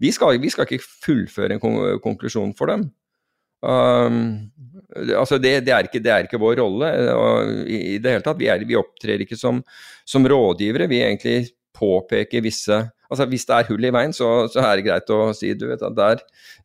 Vi 0.02 0.10
skal, 0.12 0.36
vi 0.42 0.50
skal 0.52 0.66
ikke 0.66 0.82
fullføre 0.82 1.56
en 1.56 2.00
konklusjon 2.04 2.52
for 2.58 2.72
dem. 2.72 2.90
Um, 3.62 4.50
altså 5.16 5.38
det, 5.38 5.60
det, 5.66 5.72
er 5.72 5.88
ikke, 5.88 6.02
det, 6.02 6.12
er 6.12 6.26
ikke, 6.26 6.40
vår 6.42 6.58
rolle 6.58 6.88
i, 7.64 7.78
i, 7.94 7.98
det 8.02 8.16
hele 8.16 8.24
tatt. 8.26 8.40
Vi, 8.40 8.48
er, 8.50 8.64
vi 8.68 8.78
opptrer 8.78 9.22
ikke 9.24 9.38
som, 9.38 9.62
som, 10.08 10.26
rådgivere. 10.28 10.90
Vi 10.90 11.02
egentlig 11.04 11.52
påpeker 11.76 12.44
visse 12.44 12.84
altså 13.12 13.26
Hvis 13.28 13.44
det 13.44 13.56
er 13.58 13.66
hull 13.68 13.84
i 13.84 13.90
veien, 13.92 14.12
så, 14.16 14.46
så 14.48 14.62
er 14.64 14.78
det 14.78 14.86
greit 14.86 15.10
å 15.12 15.34
si 15.36 15.50
du 15.52 15.66
vet 15.68 15.82
at 15.84 15.96
der, 15.98 16.22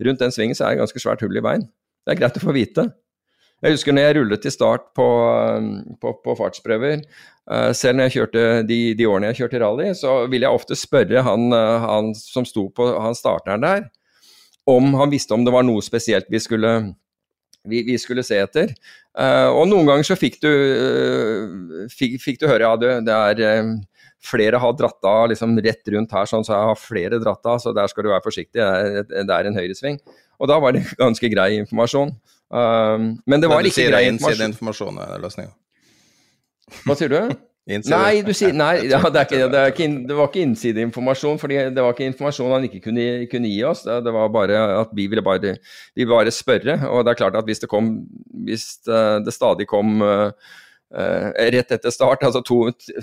rundt 0.07 0.21
den 0.21 0.31
svingen 0.31 0.55
så 0.55 0.63
er 0.63 0.77
det 0.77 0.79
ganske 0.79 1.01
svært 1.03 1.19
hull 1.25 1.35
i 1.35 1.43
veien. 1.43 1.65
Det 2.07 2.13
er 2.13 2.19
greit 2.21 2.39
å 2.39 2.43
få 2.45 2.55
vite. 2.55 2.85
Jeg 3.65 3.73
husker 3.73 3.95
når 3.95 4.05
jeg 4.05 4.15
rullet 4.15 4.43
til 4.45 4.53
start 4.53 4.85
på, 4.95 5.07
på, 5.99 6.13
på 6.23 6.35
fartsprøver, 6.39 7.01
uh, 7.51 7.71
selv 7.75 7.97
når 7.97 8.07
jeg 8.07 8.15
kjørte 8.15 8.45
de, 8.69 8.77
de, 8.95 9.07
årene 9.09 9.33
jeg 9.33 9.41
kjørte 9.41 9.61
rally, 9.63 9.89
så 9.97 10.13
ville 10.31 10.47
jeg 10.47 10.61
ofte 10.61 10.77
spørre 10.77 11.25
han, 11.25 11.49
uh, 11.51 11.83
han 11.83 12.13
som 12.15 12.47
sto 12.47 12.67
på 12.71 12.87
han 12.95 13.17
starteren 13.17 13.65
der, 13.65 13.87
om 14.67 14.93
han 14.99 15.11
visste 15.11 15.35
om 15.35 15.45
det 15.45 15.53
var 15.53 15.65
noe 15.65 15.83
spesielt 15.83 16.27
vi 16.31 16.39
skulle, 16.43 16.71
vi, 17.67 17.83
vi 17.87 17.97
skulle 18.01 18.25
se 18.25 18.39
etter. 18.43 18.73
Uh, 19.17 19.49
og 19.49 19.65
noen 19.71 19.87
ganger 19.87 20.05
så 20.05 20.17
fikk 20.19 20.41
du, 20.43 20.49
uh, 20.51 21.85
fikk, 21.93 22.19
fikk 22.23 22.41
du 22.41 22.47
høre 22.49 22.67
ja, 22.67 22.73
det, 22.79 22.91
det 23.07 23.15
er 23.15 23.63
uh, 23.63 23.71
flere 24.27 24.59
har 24.61 24.75
dratt 24.77 25.07
av 25.07 25.29
liksom 25.31 25.55
rett 25.63 25.93
rundt 25.93 26.13
her, 26.13 26.29
sånn, 26.29 26.45
så 26.45 26.53
jeg 26.55 26.71
har 26.71 26.81
flere 26.81 27.21
dratt 27.23 27.47
av, 27.47 27.61
så 27.63 27.73
der 27.75 27.89
skal 27.91 28.05
du 28.05 28.11
være 28.11 28.25
forsiktig. 28.25 28.59
Det 28.59 28.65
er, 28.67 29.07
det 29.07 29.37
er 29.37 29.49
en 29.49 29.57
høyresving. 29.57 30.01
Og 30.37 30.51
da 30.51 30.59
var 30.61 30.75
det 30.75 30.83
ganske 31.03 31.31
grei 31.33 31.53
informasjon. 31.61 32.11
Men 32.47 33.41
det 33.43 33.49
var 33.51 33.65
ikke 33.67 33.89
grei 33.89 34.05
informasjon. 34.07 34.53
informasjon 34.53 34.99
er 35.03 35.23
løsninga. 35.23 35.51
Hva 36.83 36.95
sier 36.99 37.11
du? 37.11 37.19
Nei, 37.67 38.21
du 38.23 38.31
sier, 38.31 38.53
nei 38.55 38.85
ja, 38.87 39.01
det, 39.11 39.25
ikke, 39.25 39.47
det, 39.51 39.61
ikke, 39.73 39.87
det, 40.07 40.15
var 40.15 40.29
ikke 40.29 40.43
innsideinformasjon. 40.45 41.39
fordi 41.41 41.57
Det 41.75 41.83
var 41.83 41.95
ikke 41.95 42.07
informasjon 42.07 42.53
han 42.55 42.67
ikke 42.67 42.85
kunne, 42.85 43.07
kunne 43.31 43.51
gi 43.51 43.59
oss. 43.67 43.83
Det, 43.83 43.97
det, 44.05 44.13
var 44.15 44.31
bare 44.31 44.61
at 44.77 44.93
vi 44.95 45.09
ville 45.11 45.23
bare, 45.25 45.57
vi 45.91 46.05
ville 46.05 46.13
bare 46.13 46.31
spørre. 46.31 46.79
Og 46.87 47.03
det 47.03 47.11
er 47.11 47.19
klart 47.19 47.35
at 47.35 47.47
hvis 47.47 47.59
det 47.63 47.71
kom 47.71 47.91
Hvis 48.47 48.69
eh, 48.87 49.17
det 49.25 49.33
stadig 49.35 49.67
kom 49.67 49.99
uh, 49.99 50.31
rett 51.51 51.73
etter 51.75 51.91
start, 51.91 52.23
altså 52.23 52.39
to, 52.47 52.61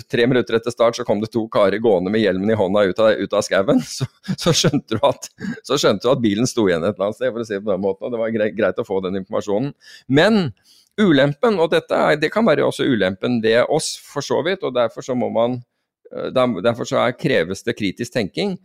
tre 0.09 0.25
minutter 0.25 0.57
etter 0.57 0.73
start, 0.73 0.97
så 0.97 1.05
kom 1.05 1.21
det 1.21 1.29
to 1.33 1.43
karer 1.53 1.77
gående 1.83 2.09
med 2.09 2.23
hjelmen 2.23 2.49
i 2.49 2.57
hånda 2.57 2.87
ut 2.89 3.01
av, 3.03 3.11
ut 3.13 3.35
av 3.37 3.45
skauen, 3.45 3.83
så, 3.97 4.07
så, 4.33 4.55
skjønte 4.55 4.97
du 4.97 5.05
at, 5.05 5.29
så 5.67 5.77
skjønte 5.77 6.07
du 6.07 6.13
at 6.15 6.23
bilen 6.23 6.49
sto 6.49 6.65
igjen 6.65 6.81
et 6.81 6.95
eller 6.95 7.11
annet 7.11 7.19
sted, 7.19 7.29
for 7.29 7.43
å 7.43 7.45
si 7.45 7.59
det 7.59 7.61
på 7.67 7.75
den 7.75 7.85
måten. 7.85 8.07
Og 8.07 8.15
det 8.15 8.23
var 8.23 8.33
greit, 8.33 8.57
greit 8.57 8.81
å 8.81 8.87
få 8.87 9.03
den 9.05 9.21
informasjonen. 9.21 9.75
Men 10.09 10.47
Ulempen, 11.01 11.59
og 11.59 11.73
dette 11.73 11.95
er, 11.95 12.17
det 12.19 12.31
kan 12.31 12.45
være 12.47 12.63
også 12.63 12.85
ulempen 12.87 13.41
ved 13.43 13.65
oss, 13.67 13.95
for 13.99 14.23
så 14.23 14.39
vidt, 14.45 14.63
og 14.63 14.75
derfor 14.77 15.03
så 15.03 15.15
må 15.17 15.27
man 15.33 15.59
eh, 16.13 16.29
Derfor 16.31 16.87
så 16.87 17.01
er, 17.03 17.17
kreves 17.19 17.65
det 17.67 17.75
kritisk 17.75 18.13
tenking. 18.13 18.55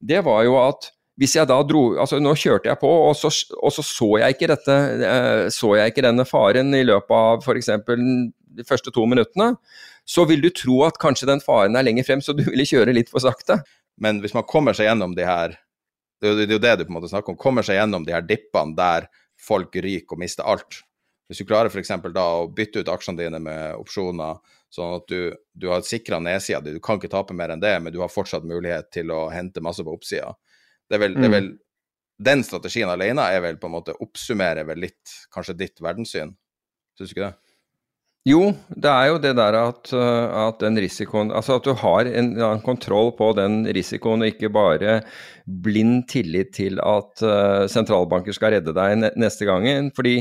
Det 0.00 0.20
var 0.24 0.44
jo 0.44 0.58
at 0.60 0.90
hvis 1.20 1.36
jeg 1.36 1.48
da 1.48 1.58
dro 1.66 1.82
Altså, 2.00 2.20
nå 2.22 2.32
kjørte 2.38 2.70
jeg 2.70 2.80
på, 2.80 2.88
og 2.88 3.16
så 3.16 3.28
og 3.56 3.72
så, 3.72 3.84
så, 3.84 4.08
jeg 4.22 4.36
ikke 4.36 4.50
dette 4.52 4.76
eh, 5.04 5.46
Så 5.52 5.74
jeg 5.76 5.92
ikke 5.92 6.04
denne 6.06 6.24
faren 6.28 6.72
i 6.76 6.84
løpet 6.86 7.16
av 7.16 7.44
f.eks. 7.44 7.72
de 8.50 8.66
første 8.66 8.92
to 8.92 9.04
minuttene, 9.06 9.54
så 10.04 10.24
vil 10.28 10.42
du 10.42 10.48
tro 10.50 10.80
at 10.88 10.98
kanskje 11.00 11.28
den 11.28 11.42
faren 11.44 11.76
er 11.78 11.86
lenger 11.86 12.08
frem, 12.08 12.22
så 12.24 12.34
du 12.34 12.42
ville 12.48 12.66
kjøre 12.66 12.96
litt 12.96 13.12
for 13.12 13.22
sakte. 13.22 13.60
Men 14.00 14.18
hvis 14.24 14.34
man 14.34 14.48
kommer 14.48 14.76
seg 14.76 14.88
gjennom 14.88 15.14
de 15.16 15.26
her 15.28 15.54
Det 16.20 16.32
er 16.32 16.50
jo 16.50 16.60
det 16.60 16.76
du 16.76 16.84
på 16.84 16.90
en 16.90 16.96
måte 16.98 17.08
snakker 17.08 17.32
om. 17.32 17.40
Kommer 17.40 17.64
seg 17.64 17.78
gjennom 17.78 18.04
de 18.04 18.12
her 18.12 18.24
dippene 18.26 18.76
der 18.76 19.06
folk 19.40 19.76
ryker 19.76 20.18
og 20.18 20.20
mister 20.20 20.44
alt. 20.44 20.82
Hvis 21.30 21.38
du 21.38 21.46
klarer 21.46 21.70
f.eks. 21.70 21.92
da 22.10 22.24
å 22.40 22.48
bytte 22.50 22.82
ut 22.82 22.88
aksjene 22.90 23.22
dine 23.22 23.38
med 23.38 23.78
opsjoner, 23.78 24.40
sånn 24.74 24.96
at 24.96 25.04
du, 25.06 25.30
du 25.54 25.68
har 25.70 25.84
sikra 25.86 26.18
nedsida 26.18 26.58
di, 26.64 26.74
du 26.74 26.82
kan 26.82 26.98
ikke 26.98 27.12
tape 27.12 27.36
mer 27.38 27.54
enn 27.54 27.62
det, 27.62 27.76
men 27.78 27.94
du 27.94 28.00
har 28.02 28.10
fortsatt 28.10 28.46
mulighet 28.46 28.90
til 28.94 29.12
å 29.14 29.28
hente 29.30 29.62
masse 29.62 29.84
på 29.86 29.94
oppsida. 29.94 30.32
Det 30.90 30.98
er 30.98 31.04
vel, 31.04 31.14
mm. 31.14 31.20
det 31.22 31.28
er 31.28 31.36
vel 31.36 31.50
Den 32.20 32.42
strategien 32.44 32.90
alene 32.92 33.22
er 33.32 33.40
vel 33.40 33.56
på 33.56 33.70
en 33.70 33.76
måte 33.78 33.94
oppsummerer 34.04 34.66
vel 34.68 34.82
litt 34.82 35.14
kanskje 35.32 35.54
ditt 35.56 35.78
verdenssyn, 35.80 36.34
syns 36.98 37.14
du 37.14 37.14
ikke 37.14 37.30
det? 37.30 37.50
Jo, 38.28 38.50
det 38.76 38.90
er 38.90 39.06
jo 39.08 39.20
det 39.22 39.30
der 39.38 39.56
at, 39.56 39.88
eh, 39.96 40.34
at, 40.42 40.58
den 40.60 40.76
risikoen 40.76 41.30
Altså 41.32 41.56
at 41.56 41.64
du 41.64 41.72
har 41.80 42.04
en, 42.04 42.34
en, 42.36 42.60
kontroll 42.60 43.14
på 43.16 43.30
den 43.38 43.62
risikoen, 43.72 44.20
og 44.20 44.34
ikke 44.34 44.50
bare 44.52 44.98
blind 45.46 46.04
tillit 46.12 46.52
til 46.58 46.76
at 46.84 47.24
uh, 47.24 47.64
sentralbanker 47.66 48.36
skal 48.36 48.52
redde 48.58 48.74
deg 48.76 49.00
neste 49.18 49.48
gangen. 49.48 49.88
Fordi 49.96 50.20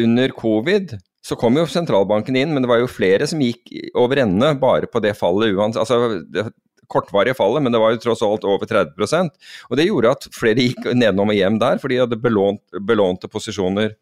under 0.00 0.32
covid 0.36 0.96
så 1.22 1.36
kom 1.38 1.54
jo 1.56 1.68
sentralbanken 1.70 2.36
inn, 2.36 2.50
men 2.54 2.64
det 2.64 2.70
var 2.70 2.80
jo 2.82 2.90
flere 2.90 3.26
som 3.30 3.42
gikk 3.42 3.70
over 3.98 4.24
ende 4.24 4.48
bare 4.58 4.88
på 4.90 5.02
det 5.04 5.14
fallet 5.18 5.54
uansett. 5.54 5.84
Altså 5.84 6.22
det 6.34 6.48
kortvarige 6.92 7.36
fallet, 7.38 7.62
men 7.62 7.72
det 7.72 7.80
var 7.80 7.94
jo 7.94 8.00
tross 8.02 8.24
alt 8.26 8.44
over 8.44 8.68
30% 8.68 9.30
Og 9.70 9.78
det 9.78 9.86
gjorde 9.86 10.10
at 10.12 10.26
flere 10.34 10.66
gikk 10.66 10.90
nedenom 10.90 11.30
og 11.32 11.38
hjem 11.38 11.60
der, 11.62 11.78
fordi 11.80 11.96
de 11.96 12.04
hadde 12.04 12.20
belånt, 12.20 12.62
belånte 12.88 13.30
posisjoner. 13.32 13.94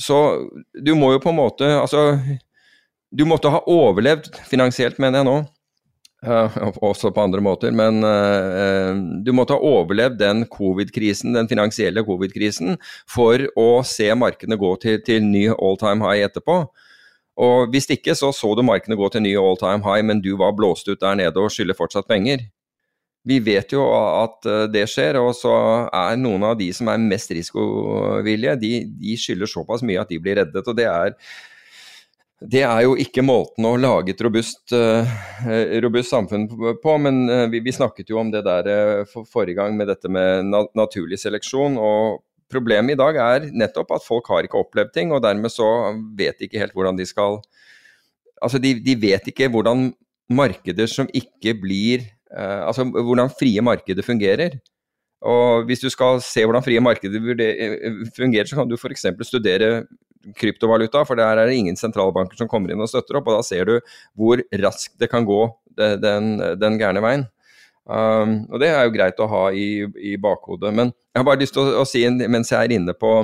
Så 0.00 0.16
du 0.74 0.94
må 0.96 1.12
jo 1.14 1.20
på 1.20 1.28
en 1.30 1.38
måte 1.38 1.68
Altså 1.76 2.16
du 3.10 3.24
måtte 3.26 3.50
ha 3.50 3.58
overlevd 3.66 4.36
finansielt, 4.46 5.00
mener 5.02 5.20
jeg 5.20 5.26
nå. 5.26 5.38
Også 6.20 7.08
på 7.16 7.22
andre 7.22 7.40
måter, 7.40 7.72
men 7.72 8.04
uh, 8.04 8.92
du 9.24 9.32
måtte 9.32 9.56
ha 9.56 9.64
overlevd 9.64 10.18
den 10.20 10.44
covid-krisen, 10.52 11.32
den 11.32 11.48
finansielle 11.48 12.04
covid-krisen, 12.04 12.76
for 13.08 13.46
å 13.56 13.80
se 13.88 14.10
markedene 14.12 14.60
gå 14.60 14.74
til, 14.82 15.00
til 15.06 15.24
ny 15.24 15.46
all 15.54 15.80
time 15.80 16.04
high 16.04 16.26
etterpå. 16.28 16.60
Og 17.40 17.72
Hvis 17.72 17.88
ikke 17.88 18.12
så 18.18 18.34
så 18.36 18.52
du 18.52 18.60
markedene 18.66 19.00
gå 19.00 19.08
til 19.08 19.24
ny 19.24 19.32
all 19.40 19.56
time 19.56 19.80
high, 19.86 20.04
men 20.04 20.20
du 20.20 20.34
var 20.36 20.52
blåst 20.52 20.90
ut 20.92 21.00
der 21.00 21.16
nede 21.16 21.40
og 21.40 21.54
skylder 21.54 21.78
fortsatt 21.78 22.10
penger. 22.10 22.44
Vi 23.24 23.38
vet 23.44 23.72
jo 23.72 23.86
at 23.96 24.44
uh, 24.44 24.66
det 24.68 24.84
skjer, 24.92 25.16
og 25.24 25.32
så 25.36 25.54
er 25.88 26.20
noen 26.20 26.44
av 26.52 26.58
de 26.60 26.68
som 26.76 26.92
er 26.92 27.00
mest 27.00 27.32
risikovillige, 27.32 28.58
de, 28.60 28.74
de 29.00 29.16
skylder 29.16 29.48
såpass 29.48 29.80
mye 29.80 30.04
at 30.04 30.12
de 30.12 30.20
blir 30.20 30.36
reddet. 30.42 30.68
og 30.68 30.76
det 30.76 30.88
er 30.88 31.16
det 32.40 32.62
er 32.64 32.84
jo 32.86 32.94
ikke 32.96 33.20
måten 33.24 33.66
å 33.68 33.74
lage 33.76 34.14
et 34.14 34.22
robust, 34.24 34.72
uh, 34.72 35.04
robust 35.84 36.14
samfunn 36.14 36.46
på, 36.80 36.94
men 37.04 37.22
uh, 37.28 37.44
vi, 37.52 37.60
snakket 37.76 38.08
jo 38.08 38.20
om 38.22 38.30
det 38.32 38.40
der 38.46 39.04
for, 39.10 39.28
forrige 39.28 39.58
gang 39.58 39.76
med 39.76 39.90
dette 39.92 40.08
med 40.08 40.48
naturlig 40.78 41.20
seleksjon. 41.20 41.76
og 41.76 42.24
Problemet 42.50 42.96
i 42.96 42.98
dag 42.98 43.18
er 43.22 43.50
nettopp 43.52 43.92
at 43.94 44.06
folk 44.06 44.32
har 44.32 44.46
ikke 44.46 44.58
opplevd 44.58 44.94
ting, 44.96 45.12
og 45.12 45.20
dermed 45.22 45.52
så 45.52 45.68
vet 46.18 46.40
de 46.40 46.48
ikke 46.48 46.62
helt 46.62 46.76
hvordan 46.76 46.98
de 46.98 47.06
skal 47.08 47.42
Altså, 48.40 48.56
de, 48.56 48.72
de 48.80 48.94
vet 48.96 49.26
ikke 49.28 49.50
hvordan 49.52 49.90
markeder 50.32 50.88
som 50.88 51.10
ikke 51.12 51.52
blir 51.60 52.06
Altså 52.32 52.86
hvordan 52.86 53.28
frie 53.34 53.60
markeder 53.60 54.06
fungerer. 54.06 54.54
Og 55.20 55.66
Hvis 55.68 55.82
du 55.84 55.90
skal 55.92 56.22
se 56.24 56.46
hvordan 56.46 56.64
frie 56.64 56.80
markeder 56.80 57.20
fungerer, 58.16 58.48
så 58.48 58.56
kan 58.56 58.70
du 58.70 58.78
f.eks. 58.78 59.04
studere 59.28 59.82
kryptovaluta, 60.36 61.04
for 61.08 61.18
der 61.18 61.38
er 61.38 61.48
det 61.48 61.58
ingen 61.58 61.78
sentralbanker 61.78 62.38
som 62.38 62.48
kommer 62.50 62.72
inn 62.72 62.82
og 62.82 62.90
støtter 62.92 63.20
opp. 63.20 63.28
og 63.30 63.40
Da 63.40 63.46
ser 63.46 63.68
du 63.68 63.76
hvor 64.18 64.42
raskt 64.62 64.98
det 65.00 65.10
kan 65.12 65.28
gå 65.28 65.42
den, 65.78 66.34
den 66.60 66.80
gærne 66.80 67.02
veien. 67.04 67.28
Um, 67.90 68.44
og 68.52 68.60
Det 68.62 68.68
er 68.70 68.84
jo 68.84 68.94
greit 68.94 69.20
å 69.22 69.28
ha 69.30 69.44
i, 69.56 69.84
i 69.96 70.16
bakhodet. 70.20 70.72
Men 70.76 70.92
jeg 70.92 71.22
har 71.22 71.26
bare 71.26 71.42
lyst 71.42 71.56
til 71.56 71.64
å, 71.64 71.80
å 71.82 71.88
si, 71.88 72.04
mens 72.06 72.52
jeg 72.52 72.60
er 72.60 72.76
inne 72.76 72.94
på 72.94 73.14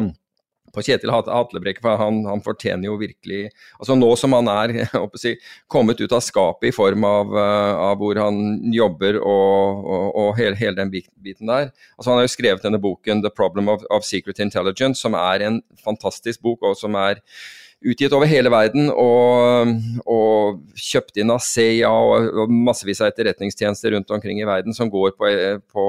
på 0.76 0.84
Kjetil 0.84 1.12
Hatlebrekke, 1.14 1.80
for 1.84 1.96
han, 2.00 2.20
han, 2.28 2.42
fortjener 2.44 2.90
jo 2.90 2.98
virkelig 3.00 3.46
altså 3.80 3.96
Nå 3.96 4.10
som 4.20 4.36
han 4.36 4.50
er 4.52 4.74
si, 5.22 5.34
kommet 5.72 6.00
ut 6.02 6.12
av 6.12 6.24
skapet 6.24 6.70
i 6.70 6.74
form 6.76 7.06
av, 7.08 7.32
uh, 7.32 7.74
av 7.88 8.00
hvor 8.00 8.20
han 8.20 8.40
jobber 8.74 9.20
og, 9.22 9.84
og, 9.84 10.06
og 10.22 10.32
hele, 10.40 10.56
hele, 10.60 10.76
den 10.76 10.92
biten 10.92 11.48
der. 11.48 11.70
Altså 11.96 12.10
Han 12.10 12.20
har 12.20 12.26
jo 12.26 12.34
skrevet 12.36 12.66
denne 12.66 12.82
boken 12.82 13.24
'The 13.24 13.32
Problem 13.32 13.72
of, 13.72 13.84
of 13.90 14.04
Secret 14.04 14.42
Intelligence', 14.42 15.00
som 15.00 15.16
er 15.16 15.46
en 15.46 15.62
fantastisk 15.82 16.42
bok, 16.44 16.62
og 16.62 16.76
som 16.76 16.94
er 17.00 17.22
utgitt 17.84 18.14
over 18.16 18.28
hele 18.30 18.50
verden 18.52 18.88
og, 18.88 19.72
og 20.08 20.78
kjøpt 20.80 21.20
inn 21.20 21.32
av 21.32 21.42
CIA 21.44 21.90
og, 21.90 22.30
og, 22.32 22.54
massevis 22.68 23.02
av 23.02 23.10
etterretningstjenester 23.10 23.92
rundt 23.94 24.12
omkring 24.14 24.40
i 24.40 24.48
verden 24.48 24.76
som 24.76 24.90
går 24.92 25.12
på, 25.18 25.30
på, 25.72 25.86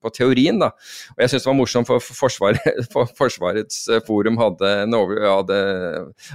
på 0.00 0.14
teorien. 0.14 0.60
Da. 0.62 0.70
Og 1.16 1.24
Jeg 1.24 1.32
syns 1.34 1.46
det 1.46 1.50
var 1.50 1.58
morsomt, 1.58 1.90
for, 1.90 2.14
forsvaret, 2.22 2.62
for 2.94 3.10
Forsvarets 3.18 3.86
eh, 3.90 4.04
forum 4.06 4.40
hadde 4.40 4.74
over... 4.94 5.28
Hadde, 5.40 5.60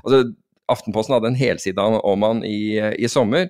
altså, 0.03 0.23
Aftenposten 0.69 1.15
hadde 1.15 1.31
en 1.31 1.37
helside 1.39 1.81
om 1.81 2.23
han 2.27 2.43
i, 2.45 2.77
i 2.77 3.07
sommer. 3.09 3.47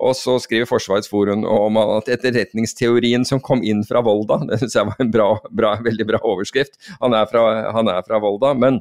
Og 0.00 0.14
så 0.16 0.38
skriver 0.40 0.64
Forsvarets 0.64 1.10
forum 1.10 1.44
om 1.44 1.76
at 1.82 2.08
etterretningsteorien 2.14 3.26
som 3.28 3.42
kom 3.44 3.60
inn 3.60 3.84
fra 3.84 4.00
Volda, 4.06 4.40
det 4.48 4.62
syns 4.62 4.78
jeg 4.78 4.88
var 4.88 5.04
en 5.04 5.12
bra, 5.12 5.28
bra, 5.52 5.74
veldig 5.84 6.08
bra 6.08 6.22
overskrift. 6.24 6.78
Han 7.02 7.12
er 7.18 7.28
fra, 7.28 7.44
han 7.76 7.92
er 7.92 8.00
fra 8.06 8.22
Volda. 8.22 8.54
men 8.56 8.80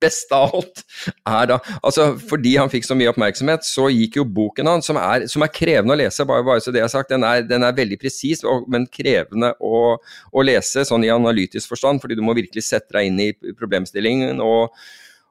best 0.00 0.32
av 0.34 0.54
alt 0.56 0.82
er 1.28 1.48
da 1.50 1.58
altså 1.82 2.06
Fordi 2.20 2.54
han 2.56 2.70
fikk 2.72 2.86
så 2.86 2.96
mye 2.98 3.10
oppmerksomhet, 3.12 3.66
så 3.66 3.88
gikk 3.92 4.18
jo 4.20 4.24
boken 4.24 4.70
hans, 4.70 4.88
som 4.88 4.98
som 5.30 5.44
er 5.44 5.52
krevende 5.52 5.94
å 5.94 5.98
lese, 5.98 6.26
bare, 6.28 6.44
bare 6.46 6.62
så 6.64 6.72
det 6.72 6.80
jeg 6.82 6.88
har 6.88 6.94
sagt, 6.94 7.12
den 7.12 7.26
er, 7.26 7.44
den 7.46 7.66
er 7.66 7.76
veldig 7.76 7.98
presis, 8.00 8.42
men 8.70 8.88
krevende 8.90 9.52
å, 9.60 9.98
å, 10.32 10.44
lese 10.44 10.84
sånn 10.88 11.04
i 11.04 11.12
analytisk 11.12 11.72
forstand, 11.74 12.02
fordi 12.02 12.16
du 12.18 12.24
må 12.24 12.36
virkelig 12.36 12.66
sette 12.66 12.96
deg 12.96 13.10
inn 13.10 13.20
i 13.20 13.30
problemstillingen. 13.58 14.40
og, 14.44 14.74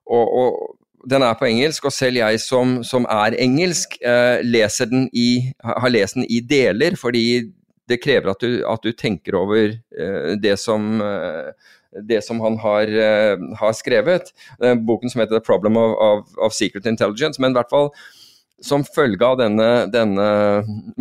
og, 0.05 0.37
og 0.43 1.09
den 1.09 1.23
er 1.25 1.35
på 1.35 1.47
engelsk, 1.49 1.85
og 1.87 1.93
selv 1.93 2.21
jeg 2.21 2.39
som, 2.39 2.77
som 2.87 3.07
er 3.11 3.35
engelsk, 3.43 3.97
eh, 4.05 4.39
leser 4.45 4.87
den 4.91 5.09
i, 5.11 5.51
har 5.63 5.91
lest 5.91 6.15
den 6.15 6.27
i 6.31 6.39
deler, 6.47 6.95
fordi 6.99 7.25
det 7.89 7.99
krever 8.03 8.31
at 8.31 8.43
du, 8.43 8.63
at 8.67 8.83
du 8.83 8.91
tenker 8.95 9.35
over 9.39 9.75
eh, 9.75 10.33
det 10.41 10.57
som 10.61 11.01
eh, 11.01 11.53
det 11.93 12.23
som 12.25 12.39
han 12.41 12.55
har, 12.57 12.89
uh, 12.89 13.37
har 13.59 13.73
skrevet. 13.77 14.31
boken 14.59 15.09
som 15.09 15.21
heter 15.21 15.37
'The 15.37 15.45
Problem 15.45 15.77
of, 15.77 15.93
of, 16.01 16.37
of, 16.37 16.53
Secret 16.53 16.85
Intelligence'. 16.85 17.37
Men 17.39 17.51
i 17.51 17.59
hvert 17.59 17.69
fall 17.69 17.91
som 18.63 18.85
følge 18.87 19.27
av 19.27 19.37
denne, 19.41 19.67
denne 19.91 20.25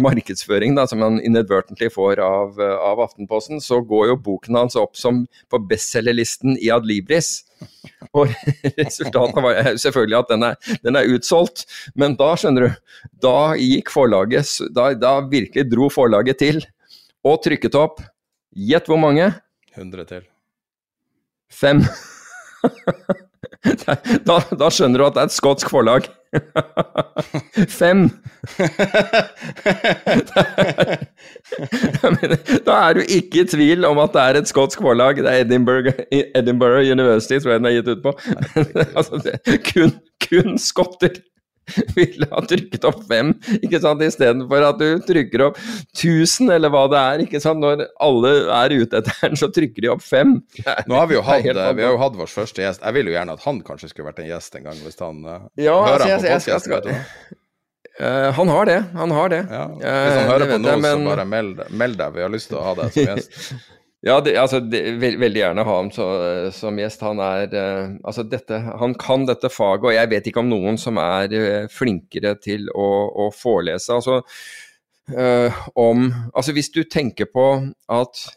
markedsføringen 0.01 0.77
da, 0.79 0.87
som 0.91 1.03
han 1.05 1.21
inadvertently 1.23 1.89
får 1.93 2.21
av, 2.23 2.59
av, 2.59 3.03
Aftenposten, 3.05 3.63
så 3.63 3.81
går 3.87 4.11
jo 4.11 4.19
boken 4.27 4.59
hans 4.59 4.77
opp 4.79 4.99
som 4.99 5.23
på 5.53 5.61
bestselgerlisten 5.71 6.57
i 6.59 6.73
Adlibris. 6.75 7.45
Og 8.19 8.33
resultatet 8.81 9.45
var 9.45 9.61
selvfølgelig 9.79 10.19
at 10.19 10.33
den 10.35 10.47
er, 10.49 10.73
den 10.83 10.99
er, 10.99 11.11
utsolgt. 11.15 11.65
Men 11.99 12.17
da, 12.19 12.33
skjønner 12.39 12.67
du, 12.67 12.81
da 13.23 13.37
gikk 13.59 13.93
forlaget 13.95 14.51
Da, 14.75 14.91
da 14.99 15.19
virkelig 15.31 15.69
dro 15.71 15.89
forlaget 15.93 16.43
til 16.43 16.63
og 17.23 17.39
trykket 17.45 17.79
opp. 17.79 18.03
Gjett 18.53 18.91
hvor 18.91 18.99
mange? 19.01 19.31
100 19.77 20.09
til. 20.11 20.27
Fem. 21.53 21.85
da, 23.87 24.41
da, 24.51 24.69
skjønner 24.73 24.99
du 24.99 25.07
at 25.07 25.17
det 25.17 25.23
er 25.23 25.31
et 25.31 25.37
skotsk 25.37 25.71
forlag. 25.73 26.11
Fem! 27.79 28.09
da 32.67 32.73
er 32.73 32.93
du 32.97 33.03
ikke 33.05 33.43
i 33.43 33.49
tvil 33.49 33.85
om 33.89 33.99
at 34.03 34.15
det 34.15 34.23
er 34.23 34.35
et 34.41 34.49
skotsk 34.51 34.81
forlag. 34.85 35.17
Det 35.21 35.29
er 35.29 35.45
Edinburgh, 35.45 35.93
Edinburgh 36.11 36.91
University, 36.93 37.39
tror 37.39 37.51
jeg 37.55 37.61
den 37.61 37.69
er 37.71 37.77
gitt 37.79 37.93
ut 37.93 38.03
på. 38.07 38.11
altså, 38.99 39.15
kun, 39.69 39.91
kun 40.29 40.59
skotter. 40.59 41.21
ville 41.97 42.27
ha 42.31 42.43
trykket 42.49 42.85
opp 42.89 43.03
fem, 43.09 43.33
ikke 43.61 43.81
sant, 43.83 44.03
istedenfor 44.05 44.67
at 44.67 44.81
du 44.81 45.03
trykker 45.07 45.47
opp 45.49 45.61
1000, 45.61 46.51
eller 46.57 46.73
hva 46.73 46.85
det 46.91 47.03
er. 47.03 47.25
ikke 47.27 47.43
sant, 47.43 47.63
Når 47.63 47.87
alle 48.03 48.33
er 48.63 48.75
ute 48.83 49.03
etter 49.03 49.19
den, 49.23 49.39
så 49.39 49.51
trykker 49.55 49.87
de 49.87 49.93
opp 49.93 50.05
fem. 50.05 50.39
Nå 50.89 50.99
har 50.99 51.11
Vi 51.11 51.19
jo 51.19 51.27
hatt, 51.27 51.45
vi 51.45 51.87
har 51.87 51.95
jo 51.95 52.01
hatt 52.01 52.19
vår 52.19 52.33
første 52.33 52.65
gjest. 52.65 52.83
Jeg 52.83 52.99
vil 52.99 53.13
jo 53.13 53.17
gjerne 53.17 53.37
at 53.39 53.47
han 53.47 53.61
kanskje 53.67 53.93
skulle 53.93 54.11
vært 54.11 54.25
en 54.25 54.31
gjest 54.33 54.59
en 54.59 54.67
gang, 54.71 54.83
hvis 54.83 54.99
han 55.03 55.23
uh, 55.29 55.39
ja, 55.61 55.77
hører 55.87 56.17
altså, 56.19 56.59
på 56.59 56.75
podkast. 56.79 57.39
Uh, 58.01 58.31
han 58.33 58.49
har 58.49 58.67
det, 58.67 58.79
han 58.97 59.13
har 59.13 59.29
det. 59.31 59.43
Ja, 59.53 59.67
hvis 59.77 60.17
han 60.17 60.25
uh, 60.25 60.33
hører 60.33 60.51
på 60.55 60.59
nå, 60.63 60.75
så 60.81 60.97
bare 61.07 61.29
meld, 61.29 61.63
meld, 61.71 62.01
deg, 62.01 62.17
vi 62.17 62.25
har 62.25 62.33
lyst 62.33 62.51
til 62.51 62.59
å 62.59 62.67
ha 62.71 62.75
deg 62.81 62.97
som 62.97 63.13
gjest. 63.13 63.39
Ja, 64.03 64.17
det, 64.21 64.35
altså, 64.35 64.59
det, 64.67 64.81
veld, 64.99 65.21
veldig 65.23 65.39
gjerne 65.39 65.65
ha 65.67 65.77
ham 65.79 65.89
så, 65.95 66.07
som 66.55 66.79
gjest. 66.81 67.05
Han, 67.07 67.21
er, 67.23 67.53
uh, 67.55 67.93
altså 68.03 68.25
dette, 68.27 68.59
han 68.81 68.97
kan 68.99 69.29
dette 69.29 69.51
faget, 69.53 69.87
og 69.87 69.95
jeg 69.95 70.11
vet 70.11 70.27
ikke 70.27 70.43
om 70.43 70.51
noen 70.51 70.79
som 70.81 70.99
er 70.99 71.31
uh, 71.39 71.71
flinkere 71.71 72.35
til 72.43 72.67
å, 72.75 72.89
å 73.23 73.29
forelese. 73.31 73.95
Altså, 73.95 74.19
uh, 75.15 75.63
om 75.79 76.09
Altså, 76.33 76.55
hvis 76.57 76.73
du 76.75 76.83
tenker 76.83 77.31
på 77.31 77.49
at 77.95 78.29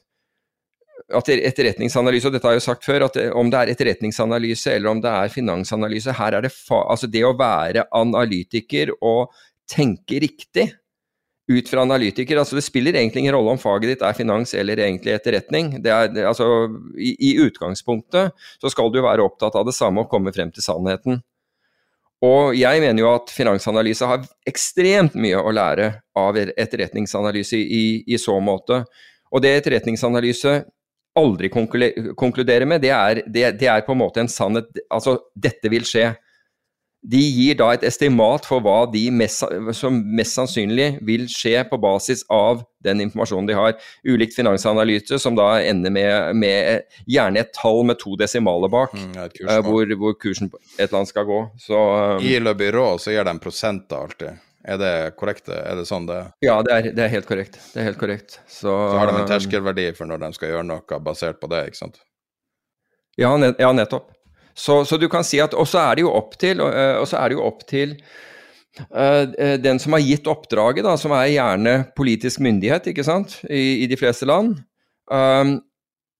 at 1.14 1.28
etterretningsanalyse, 1.30 2.26
og 2.26 2.34
dette 2.34 2.48
har 2.48 2.56
jeg 2.56 2.64
jo 2.64 2.66
sagt 2.66 2.86
før, 2.88 3.04
at 3.06 3.18
om 3.38 3.50
det 3.54 3.60
er 3.60 3.72
etterretningsanalyse 3.76 4.72
eller 4.74 4.90
om 4.90 5.02
det 5.04 5.12
er 5.12 5.30
finansanalyse, 5.30 6.16
her 6.18 6.34
er 6.34 6.48
det 6.48 6.50
altså 6.80 7.10
det 7.14 7.22
å 7.28 7.36
være 7.38 7.84
analytiker 7.94 8.90
og 9.06 9.36
tenke 9.70 10.18
riktig 10.24 10.72
ut 11.48 11.70
fra 11.70 11.82
analytiker. 11.82 12.38
altså 12.38 12.56
Det 12.56 12.66
spiller 12.66 12.96
egentlig 12.96 13.26
ingen 13.26 13.36
rolle 13.36 13.54
om 13.54 13.62
faget 13.62 13.92
ditt 13.94 14.04
er 14.06 14.18
finans 14.18 14.54
eller 14.58 14.82
egentlig 14.82 15.14
etterretning. 15.14 15.76
Det 15.84 15.94
er, 15.94 16.12
altså, 16.26 16.48
i, 16.98 17.14
i, 17.20 17.32
utgangspunktet 17.46 18.34
så 18.62 18.72
skal 18.74 18.92
du 18.92 19.02
være 19.06 19.26
opptatt 19.26 19.56
av 19.56 19.68
det 19.68 19.76
samme 19.78 20.04
og 20.04 20.12
komme 20.12 20.34
frem 20.34 20.52
til 20.54 20.66
sannheten. 20.66 21.22
Og 22.26 22.56
jeg 22.58 22.82
mener 22.82 23.04
jo 23.04 23.12
at 23.12 23.30
finansanalyse 23.34 24.08
har 24.10 24.24
ekstremt 24.48 25.18
mye 25.20 25.38
å 25.38 25.52
lære 25.54 25.92
av 26.18 26.38
etterretningsanalyse 26.40 27.60
i, 27.60 27.86
i 28.08 28.18
så 28.22 28.40
måte. 28.42 28.82
Og 29.36 29.44
det 29.44 29.52
etterretningsanalyse 29.60 30.64
aldri 31.16 31.52
konkluderer 31.52 32.66
med, 32.68 32.82
det 32.84 32.92
er, 32.92 33.22
det, 33.28 33.46
det 33.60 33.70
er, 33.72 33.84
på 33.86 33.94
en 33.94 34.02
måte 34.02 34.20
en 34.24 34.32
sannhet 34.32 34.68
Altså, 34.92 35.20
dette 35.32 35.70
vil 35.72 35.86
skje 35.88 36.10
de 37.06 37.20
gir 37.22 37.58
da 37.60 37.68
et 37.76 37.84
estimat 37.86 38.46
for 38.48 38.64
hva 38.66 38.86
de 38.90 39.04
mest, 39.14 39.44
som 39.78 39.98
mest 40.18 40.38
sannsynlig 40.38 40.96
vil 41.06 41.28
skje 41.30 41.60
på 41.70 41.78
basis 41.82 42.24
av 42.34 42.64
den 42.86 43.04
informasjonen 43.04 43.50
de 43.50 43.58
har. 43.58 43.76
Ulikt 44.08 44.36
finansanalyse, 44.38 45.20
som 45.22 45.38
da 45.38 45.52
ender 45.62 45.94
med, 45.94 46.40
med 46.42 46.88
gjerne 47.10 47.44
et 47.44 47.54
tall 47.58 47.84
med 47.86 48.00
to 48.02 48.16
desimaler 48.20 48.72
bak, 48.74 48.96
mm, 48.98 49.14
uh, 49.46 49.60
hvor, 49.66 49.94
hvor, 50.02 50.18
kursen 50.22 50.50
et 50.50 50.88
eller 50.88 51.04
annet 51.04 51.14
skal 51.14 51.30
gå. 51.30 51.40
Så, 51.62 51.78
um, 52.18 52.26
I 52.26 52.40
Le 52.42 52.56
Byrå 52.58 52.88
så 53.02 53.14
gir 53.14 53.28
de 53.28 53.38
prosenter 53.44 54.02
alltid. 54.02 54.42
Er 54.66 54.82
det 54.82 54.94
korrekt? 55.20 55.52
Er 55.54 55.78
det 55.78 55.86
sånn 55.86 56.08
det 56.10 56.24
Ja, 56.42 56.58
det 56.66 56.74
er, 56.74 56.90
det 56.98 57.06
er 57.06 57.14
helt 57.14 57.30
korrekt. 57.30 57.60
Det 57.74 57.84
er 57.84 57.92
helt 57.92 58.02
korrekt. 58.02 58.40
Så, 58.48 58.72
så 58.72 58.98
har 58.98 59.12
de 59.12 59.20
en 59.20 59.28
um, 59.28 59.30
terskelverdi 59.30 59.92
for 59.98 60.10
når 60.10 60.26
de 60.26 60.34
skal 60.40 60.56
gjøre 60.56 60.68
noe 60.72 61.02
basert 61.06 61.38
på 61.42 61.52
det, 61.54 61.68
ikke 61.70 61.84
sant? 61.84 62.02
Ja, 63.20 63.36
nett, 63.40 63.62
ja 63.62 63.70
nettopp. 63.72 64.15
Så, 64.56 64.84
så, 64.88 64.98
du 64.98 65.10
kan 65.12 65.26
si 65.28 65.42
at 65.44 65.54
Og 65.54 65.68
så 65.68 65.82
er 65.84 65.98
det 65.98 66.06
jo 66.06 66.14
opp 66.16 66.38
til, 66.40 66.64
eh, 66.64 67.32
jo 67.34 67.44
opp 67.44 67.66
til 67.68 67.98
uh, 68.88 69.26
den 69.60 69.80
som 69.80 69.96
har 69.96 70.04
gitt 70.04 70.28
oppdraget, 70.32 70.86
da, 70.88 70.96
som 71.00 71.12
er 71.16 71.34
gjerne 71.34 71.76
politisk 71.96 72.40
myndighet 72.44 72.88
ikke 72.92 73.04
sant, 73.04 73.42
i, 73.50 73.84
i 73.84 73.90
de 73.92 74.00
fleste 74.00 74.28
land, 74.28 74.56
um, 75.12 75.58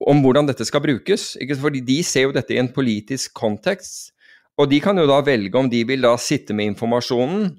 om 0.04 0.20
hvordan 0.20 0.48
dette 0.48 0.66
skal 0.68 0.84
brukes. 0.84 1.34
Ikke? 1.40 1.56
Fordi 1.56 1.80
de 1.80 2.02
ser 2.04 2.28
jo 2.28 2.36
dette 2.36 2.52
i 2.52 2.60
en 2.60 2.72
politisk 2.72 3.32
kontekst. 3.36 4.12
Og 4.60 4.68
de 4.70 4.80
kan 4.80 4.96
jo 4.96 5.08
da 5.08 5.20
velge 5.24 5.56
om 5.58 5.68
de 5.68 5.82
vil 5.88 6.04
da 6.04 6.14
sitte 6.20 6.56
med 6.56 6.72
informasjonen 6.72 7.50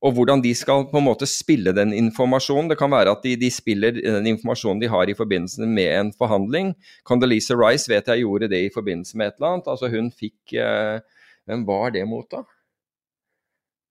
og 0.00 0.14
hvordan 0.16 0.40
de 0.40 0.52
skal 0.56 0.86
på 0.88 0.96
en 0.96 1.04
måte 1.04 1.28
spille 1.28 1.74
den 1.76 1.92
informasjonen. 1.92 2.70
Det 2.72 2.78
kan 2.80 2.92
være 2.92 3.12
at 3.12 3.24
de, 3.26 3.34
de 3.40 3.50
spiller 3.52 3.98
den 3.98 4.30
informasjonen 4.32 4.80
de 4.80 4.88
har 4.88 5.10
i 5.10 5.16
forbindelse 5.16 5.68
med 5.68 5.90
en 5.92 6.12
forhandling. 6.16 6.72
Condoleezza 7.04 7.56
Rice 7.58 7.90
vet 7.92 8.08
jeg 8.08 8.24
gjorde 8.24 8.48
det 8.52 8.62
i 8.64 8.72
forbindelse 8.72 9.20
med 9.20 9.28
et 9.28 9.36
eller 9.36 9.50
annet. 9.52 9.68
Altså 9.68 9.92
hun 9.92 10.08
fikk 10.14 10.56
eh, 10.56 11.02
Hvem 11.48 11.62
var 11.66 11.90
det 11.90 12.04
mot, 12.06 12.28
da? 12.30 12.44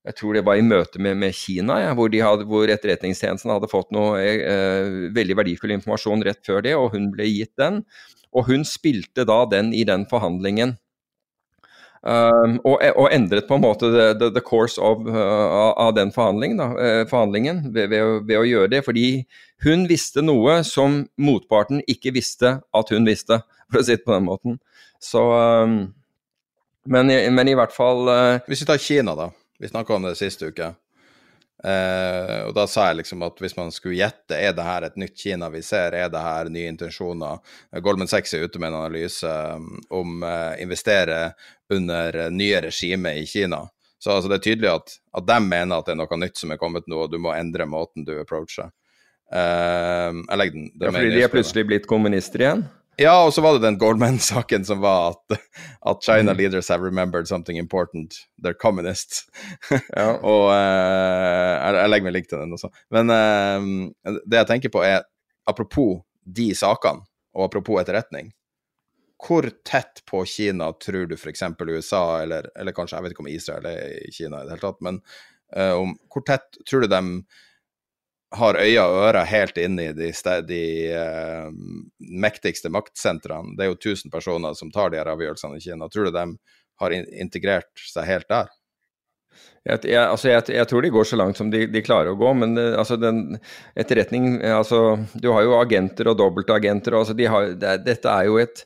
Jeg 0.08 0.16
tror 0.16 0.38
det 0.38 0.46
var 0.48 0.56
i 0.56 0.64
møte 0.64 1.02
med, 1.02 1.18
med 1.20 1.36
Kina, 1.36 1.76
ja, 1.84 1.90
hvor, 1.98 2.10
hadde, 2.10 2.46
hvor, 2.48 2.70
Etterretningstjenesten 2.72 3.52
hadde 3.52 3.68
fått 3.70 3.90
noe 3.92 4.22
eh, 4.22 5.10
veldig 5.14 5.36
verdifull 5.42 5.74
informasjon 5.76 6.24
rett 6.24 6.40
før 6.46 6.64
det, 6.64 6.76
og 6.80 6.94
hun 6.96 7.10
ble 7.12 7.28
gitt 7.28 7.52
den. 7.60 7.82
Og 8.32 8.48
hun 8.48 8.64
spilte 8.66 9.26
da 9.28 9.42
den 9.52 9.74
i 9.76 9.84
den 9.86 10.06
forhandlingen. 10.10 10.78
Um, 12.00 12.62
og, 12.64 12.80
og, 12.96 13.10
endret 13.12 13.44
på 13.50 13.58
en 13.58 13.64
måte 13.66 13.90
the, 13.92 14.14
the, 14.16 14.30
the 14.32 14.44
course 14.46 14.80
of, 14.80 15.02
uh, 15.04 15.74
av 15.76 15.92
den 15.98 16.14
forhandlingen, 16.16 16.62
da, 16.62 16.68
uh, 16.72 17.02
forhandlingen 17.10 17.66
ved, 17.76 17.90
ved, 17.92 18.00
å, 18.00 18.14
ved, 18.24 18.38
å, 18.40 18.46
gjøre 18.48 18.72
det. 18.72 18.84
Fordi 18.86 19.08
hun 19.66 19.84
visste 19.90 20.24
noe 20.24 20.62
som 20.68 21.02
motparten 21.20 21.84
ikke 21.92 22.14
visste 22.16 22.60
at 22.64 22.94
hun 22.96 23.08
visste, 23.08 23.42
for 23.68 23.82
å 23.82 23.86
si 23.86 23.98
det 23.98 24.06
på 24.08 24.16
den 24.16 24.30
måten. 24.30 24.60
Så 25.04 25.26
um, 25.28 25.82
men, 26.90 27.12
men, 27.36 27.52
i 27.52 27.56
hvert 27.56 27.76
fall 27.76 28.08
uh, 28.08 28.40
Hvis 28.48 28.64
vi 28.64 28.68
tar 28.68 28.80
Kina, 28.82 29.14
da. 29.16 29.30
Vi 29.60 29.68
snakka 29.68 29.98
om 29.98 30.08
det 30.08 30.16
siste 30.20 30.54
uke. 30.54 30.72
Uh, 31.60 32.48
og 32.48 32.54
da 32.56 32.64
sa 32.72 32.86
jeg 32.88 33.02
liksom 33.02 33.24
at 33.28 33.42
hvis 33.44 33.58
man 33.58 33.74
skulle 33.76 33.98
gjette, 34.00 34.38
er 34.38 34.54
det 34.56 34.64
her 34.64 34.86
et 34.88 35.00
nytt 35.02 35.18
Kina 35.20 35.50
vi 35.52 35.60
ser, 35.66 35.92
er 35.92 36.12
det 36.12 36.22
her 36.24 36.52
nye 36.54 36.70
intensjoner? 36.72 37.42
Goldman 37.84 38.08
Sachs 38.08 38.34
er 38.34 38.46
ute 38.48 38.62
med 38.62 38.72
en 38.72 38.78
analyse 38.80 39.28
um, 39.28 39.74
om 39.92 40.24
uh, 40.24 40.56
investere 40.62 41.34
under 41.74 42.22
nye 42.32 42.64
regimer 42.70 43.20
i 43.20 43.28
Kina. 43.28 43.66
Så 44.00 44.14
altså, 44.16 44.32
det 44.32 44.40
er 44.40 44.46
tydelig 44.46 44.72
at, 44.72 44.96
at 45.20 45.28
de 45.28 45.40
mener 45.44 45.76
at 45.76 45.90
det 45.90 45.98
er 45.98 46.00
noe 46.00 46.22
nytt 46.22 46.40
som 46.40 46.56
er 46.56 46.62
kommet 46.62 46.88
nå, 46.88 47.04
og 47.04 47.12
du 47.12 47.20
må 47.20 47.36
endre 47.36 47.68
måten 47.68 48.08
du 48.08 48.16
approacher. 48.22 48.72
Uh, 49.30 50.16
jeg 50.16 50.40
legger 50.40 50.56
den. 50.56 50.70
Ja, 50.80 50.94
fordi 50.96 51.12
de 51.12 51.26
er 51.28 51.34
plutselig 51.34 51.68
blitt 51.68 51.90
kommunister 51.92 52.46
igjen? 52.46 52.64
Ja, 53.00 53.14
og 53.24 53.32
så 53.32 53.40
var 53.42 53.56
det 53.56 53.64
den 53.64 53.78
Goldman-saken 53.80 54.66
som 54.68 54.82
var 54.84 55.14
at, 55.14 55.38
at, 55.88 56.02
China 56.04 56.34
mm. 56.34 56.38
leaders 56.38 56.68
have 56.68 56.84
remembered 56.84 57.28
something 57.28 57.58
important. 57.58 58.14
They're 58.44 58.58
communists. 58.60 59.24
ja. 59.96 60.18
og 60.18 60.50
uh, 60.52 61.54
jeg, 61.56 61.78
jeg, 61.78 61.92
legger 61.94 62.08
meg 62.10 62.16
link 62.18 62.28
til 62.28 62.42
den 62.42 62.58
også. 62.58 62.72
Men 62.92 63.14
uh, 63.14 64.18
det 64.28 64.42
jeg 64.42 64.50
tenker 64.52 64.74
på 64.74 64.84
er, 64.84 65.08
apropos 65.48 66.02
de 66.28 66.52
sakene, 66.58 67.08
og 67.38 67.46
apropos 67.46 67.80
etterretning 67.80 68.32
Hvor 69.22 69.46
tett 69.66 70.02
på 70.10 70.24
Kina 70.28 70.72
tror 70.82 71.08
du 71.08 71.16
f.eks. 71.16 71.44
USA, 71.62 72.04
eller, 72.24 72.50
eller, 72.58 72.76
kanskje 72.76 72.98
jeg 72.98 73.06
vet 73.06 73.14
ikke 73.16 73.24
om 73.24 73.32
Israel 73.32 73.68
er 73.70 73.96
i 74.02 74.12
Kina 74.12 74.42
i 74.42 74.48
det 74.48 74.58
hele 74.58 74.66
tatt, 74.66 74.82
men 74.84 75.00
uh, 75.56 75.76
om, 75.80 75.96
hvor 76.12 76.26
tett 76.28 76.60
tror 76.68 76.84
du 76.84 76.92
de 76.92 77.04
har 78.38 78.60
øyne 78.62 78.86
og 78.86 79.08
ører 79.08 79.26
helt 79.26 79.58
inne 79.58 79.90
i 79.90 79.94
de, 79.98 80.12
de 80.46 80.62
uh, 80.94 81.50
mektigste 81.98 82.70
maktsentrene. 82.74 83.56
Det 83.58 83.66
er 83.66 83.72
jo 83.72 83.80
1000 83.80 84.14
personer 84.14 84.58
som 84.58 84.72
tar 84.74 84.94
de 84.94 85.00
her 85.02 85.10
avgjørelsene 85.10 85.58
i 85.58 85.64
Kina. 85.64 85.90
Tror 85.90 86.10
du 86.10 86.14
de 86.14 86.26
har 86.80 86.96
integrert 86.96 87.88
seg 87.90 88.06
helt 88.10 88.30
der? 88.30 88.52
Jeg, 89.66 89.82
jeg, 89.90 90.02
altså 90.02 90.30
jeg, 90.30 90.46
jeg, 90.56 90.68
tror 90.70 90.86
de 90.86 90.92
går 90.94 91.08
så 91.10 91.18
langt 91.20 91.38
som 91.38 91.50
de, 91.52 91.66
de 91.70 91.82
klarer 91.86 92.14
å 92.14 92.20
gå, 92.20 92.30
men 92.38 92.54
uh, 92.60 92.78
altså 92.80 93.00
den 93.02 93.40
etterretning 93.80 94.38
altså, 94.46 95.00
Du 95.18 95.32
har 95.34 95.44
jo 95.46 95.58
agenter 95.58 96.12
og 96.12 96.22
dobbeltagenter. 96.22 96.98
Altså 97.02 97.18
de 97.18 97.28
det, 97.60 97.76
dette 97.88 98.14
er 98.14 98.30
jo 98.30 98.40
et 98.42 98.66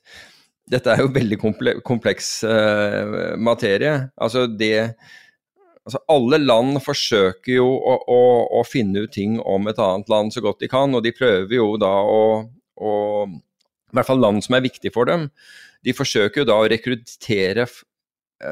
dette 0.72 0.88
er 0.88 1.02
jo 1.03 1.11
veldig 1.11 1.38
kompleks 1.84 2.38
uh, 2.48 3.35
materie. 3.35 3.95
Altså 4.15 4.45
det 4.48 4.94
altså 5.88 6.01
Alle 6.11 6.39
land 6.41 6.80
forsøker 6.84 7.57
jo 7.57 7.68
å, 7.68 7.95
å, 8.07 8.19
å, 8.60 8.65
finne 8.68 9.05
ut 9.05 9.14
ting 9.15 9.39
om 9.39 9.68
et 9.68 9.80
annet 9.81 10.11
land 10.11 10.35
så 10.35 10.43
godt 10.43 10.64
de 10.64 10.72
kan, 10.72 10.93
og 10.95 11.03
de 11.03 11.15
prøver 11.15 11.57
jo 11.57 11.73
da 11.81 11.91
å, 12.03 12.22
å 12.80 12.93
I 13.27 13.97
hvert 13.97 14.10
fall 14.10 14.23
land 14.23 14.45
som 14.45 14.57
er 14.57 14.65
viktige 14.65 14.93
for 14.95 15.10
dem. 15.10 15.30
De 15.84 15.95
forsøker 15.95 16.43
jo 16.43 16.49
da 16.49 16.60
å 16.61 16.69
rekruttere 16.72 17.68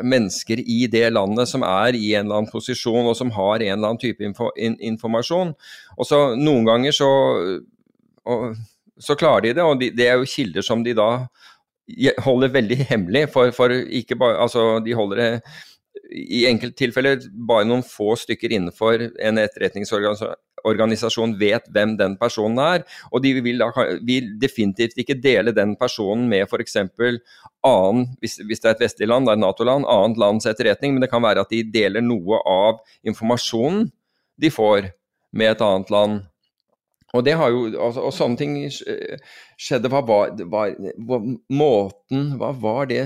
mennesker 0.03 0.61
i 0.63 0.85
det 0.91 1.09
landet 1.11 1.49
som 1.49 1.63
er 1.67 1.95
i 1.97 2.13
en 2.15 2.25
eller 2.25 2.41
annen 2.41 2.51
posisjon 2.51 3.09
og 3.09 3.15
som 3.17 3.31
har 3.35 3.59
en 3.59 3.73
eller 3.73 3.89
annen 3.89 4.01
type 4.01 4.23
info, 4.23 4.51
in, 4.55 4.77
informasjon. 4.91 5.53
Og 5.97 6.07
så 6.07 6.21
Noen 6.39 6.67
ganger 6.67 6.95
så, 6.95 7.09
og, 8.27 8.45
så 9.01 9.17
klarer 9.19 9.49
de 9.49 9.55
det, 9.57 9.65
og 9.65 9.81
de, 9.81 9.91
det 9.95 10.07
er 10.07 10.19
jo 10.19 10.29
kilder 10.29 10.65
som 10.65 10.85
de 10.85 10.95
da 10.97 11.09
holder 12.23 12.53
veldig 12.53 12.77
hemmelig. 12.91 13.25
For, 13.33 13.51
for 13.55 13.73
ikke 13.73 14.17
bare, 14.19 14.39
altså 14.43 14.79
De 14.85 14.95
holder 14.95 15.21
det 15.21 15.31
i 16.11 16.45
enkelttilfeller 16.49 17.19
bare 17.47 17.65
noen 17.67 17.83
få 17.85 18.15
stykker 18.19 18.51
innenfor 18.55 19.03
en 19.23 19.39
etterretningsorganisasjon 19.41 21.35
vet 21.39 21.67
hvem 21.73 21.95
den 21.99 22.17
personen 22.19 22.59
er. 22.63 22.85
Og 23.11 23.23
de 23.23 23.33
vil, 23.43 23.61
da, 23.61 23.69
vil 24.07 24.33
definitivt 24.41 24.99
ikke 25.01 25.19
dele 25.23 25.53
den 25.55 25.75
personen 25.79 26.27
med 26.31 26.47
f.eks. 26.47 26.77
annen, 26.79 28.07
hvis, 28.23 28.39
hvis, 28.43 28.63
det 28.63 28.69
er 28.69 28.75
et 28.75 28.85
vestlig 28.85 29.11
land, 29.11 29.27
det 29.27 29.35
er 29.35 29.43
Nato-land, 29.43 29.87
annet 29.87 30.19
lands 30.21 30.49
etterretning, 30.49 30.95
men 30.95 31.03
det 31.03 31.11
kan 31.11 31.23
være 31.23 31.45
at 31.45 31.53
de 31.53 31.63
deler 31.73 32.03
noe 32.05 32.41
av 32.47 32.83
informasjonen 33.07 33.89
de 34.41 34.51
får 34.51 34.91
med 35.35 35.53
et 35.53 35.63
annet 35.63 35.89
land. 35.93 36.21
Og 37.11 37.25
det 37.27 37.35
har 37.35 37.51
jo, 37.51 37.65
altså, 37.75 38.05
og 38.07 38.13
sånne 38.15 38.39
ting 38.39 38.53
skjedde. 38.71 39.91
Hva 39.91 39.99
var, 40.07 40.31
var 40.39 41.25
måten 41.51 42.29
Hva 42.39 42.53
var 42.55 42.87
det? 42.87 43.03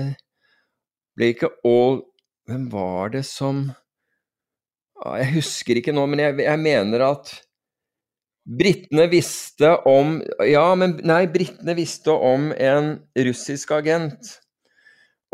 Ble 1.16 1.32
ikke 1.32 1.50
all 1.66 2.04
hvem 2.46 2.68
var 2.72 3.10
det 3.14 3.24
som 3.26 3.66
Jeg 4.96 5.32
husker 5.34 5.78
ikke 5.78 5.94
nå, 5.94 6.06
men 6.08 6.22
jeg, 6.22 6.38
jeg 6.46 6.62
mener 6.62 7.04
at 7.10 7.34
Britene 8.46 9.08
visste 9.10 9.72
om 9.90 10.20
Ja, 10.46 10.68
men 10.78 11.00
nei, 11.06 11.24
britene 11.26 11.74
visste 11.74 12.14
om 12.14 12.52
en 12.54 12.92
russisk 13.26 13.72
agent. 13.74 14.36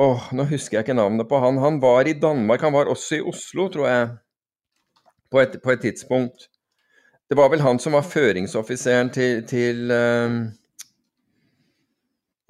Åh, 0.00 0.30
nå 0.32 0.46
husker 0.48 0.78
jeg 0.78 0.86
ikke 0.86 0.96
navnet 0.96 1.28
på 1.28 1.40
han. 1.42 1.60
Han 1.60 1.76
var 1.82 2.08
i 2.08 2.16
Danmark, 2.16 2.64
han 2.64 2.72
var 2.72 2.88
også 2.88 3.18
i 3.18 3.26
Oslo, 3.28 3.68
tror 3.68 3.88
jeg, 3.90 4.06
på 5.28 5.42
et, 5.42 5.58
på 5.60 5.74
et 5.74 5.84
tidspunkt. 5.84 6.48
Det 7.28 7.36
var 7.36 7.52
vel 7.52 7.60
han 7.64 7.78
som 7.80 7.92
var 7.98 8.08
føringsoffiseren 8.08 9.12
til, 9.12 9.44
til 9.48 9.92
um... 9.92 10.40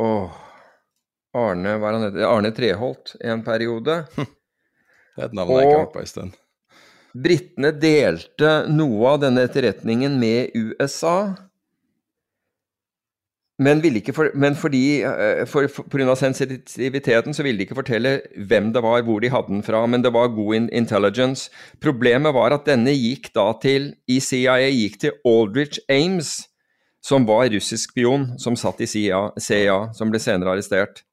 Åh, 0.03 0.39
Arne, 1.43 1.75
hva 1.75 1.91
er 1.91 1.99
han 1.99 2.07
heter? 2.07 2.29
Arne 2.31 2.55
Treholt 2.55 3.17
en 3.19 3.43
periode. 3.47 3.99
Det 5.17 5.25
er 5.25 5.31
et 5.31 5.37
navn 5.37 5.55
jeg 5.55 5.67
ikke 5.67 5.79
har 5.79 5.85
hørt 5.87 5.97
på 5.97 6.03
en 6.05 6.13
stund. 6.13 6.37
Britene 7.13 7.73
delte 7.77 8.53
noe 8.73 9.15
av 9.15 9.25
denne 9.27 9.45
etterretningen 9.45 10.15
med 10.21 10.55
USA. 10.57 11.17
Men, 13.63 13.83
for, 14.17 14.31
men 14.35 14.57
fordi, 14.57 15.03
eh, 15.05 15.43
for, 15.47 15.69
for, 15.71 15.87
pga. 15.93 16.15
sensitiviteten 16.17 17.37
så 17.37 17.45
ville 17.45 17.61
de 17.61 17.67
ikke 17.67 17.77
fortelle 17.79 18.15
hvem 18.49 18.73
det 18.75 18.83
var, 18.83 19.05
hvor 19.07 19.21
de 19.23 19.31
hadde 19.31 19.53
den 19.53 19.67
fra, 19.67 19.85
men 19.87 20.03
det 20.03 20.13
var 20.15 20.33
god 20.35 20.57
in 20.57 20.71
intelligence. 20.73 21.51
Problemet 21.85 22.35
var 22.35 22.57
at 22.57 22.67
denne 22.67 22.95
gikk 22.97 23.31
da 23.37 23.51
til 23.63 23.93
i 24.09 24.19
CIA 24.25 24.71
gikk 24.73 24.99
til 25.05 25.15
Aldrich 25.29 25.79
Ames, 25.93 26.41
som 27.05 27.27
var 27.29 27.51
russisk 27.53 27.93
spion, 27.93 28.31
som 28.39 28.57
satt 28.57 28.81
i 28.81 28.89
CIA, 28.89 29.29
CIA 29.39 29.79
som 29.95 30.11
ble 30.11 30.21
senere 30.23 30.57
arrestert. 30.57 31.05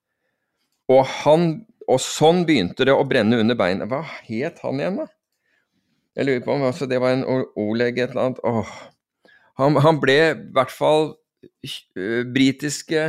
Og, 0.90 1.04
han, 1.26 1.66
og 1.90 2.02
sånn 2.04 2.44
begynte 2.48 2.86
det 2.86 2.94
å 2.94 3.08
brenne 3.08 3.40
under 3.42 3.58
beina. 3.58 3.88
Hva 3.90 4.04
het 4.28 4.62
han 4.64 4.82
igjen, 4.82 5.02
da? 5.02 5.08
Jeg 6.18 6.28
lurer 6.28 6.44
på 6.46 6.54
om 6.54 6.68
altså, 6.68 6.88
det 6.90 7.00
var 7.02 7.16
en 7.16 7.26
Oleg 7.58 7.98
et 7.98 8.14
eller 8.14 8.30
annet. 8.30 8.44
Åh. 8.46 8.76
Han, 9.60 9.78
han 9.84 10.00
ble 10.02 10.18
i 10.20 10.38
hvert 10.56 10.72
fall 10.74 11.14
Eh, 11.40 12.24
britiske 12.28 13.04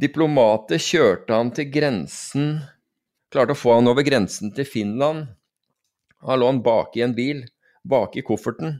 diplomater 0.00 0.80
kjørte 0.80 1.34
han 1.34 1.50
til 1.54 1.70
grensen 1.72 2.58
Klarte 3.28 3.52
å 3.52 3.58
få 3.58 3.74
han 3.76 3.90
over 3.90 4.06
grensen 4.06 4.54
til 4.56 4.64
Finland. 4.64 5.26
Han 6.24 6.38
lå 6.40 6.46
han 6.48 6.62
bak 6.64 6.94
i 6.96 7.02
en 7.04 7.12
bil, 7.12 7.42
bak 7.84 8.14
i 8.16 8.22
kofferten. 8.24 8.78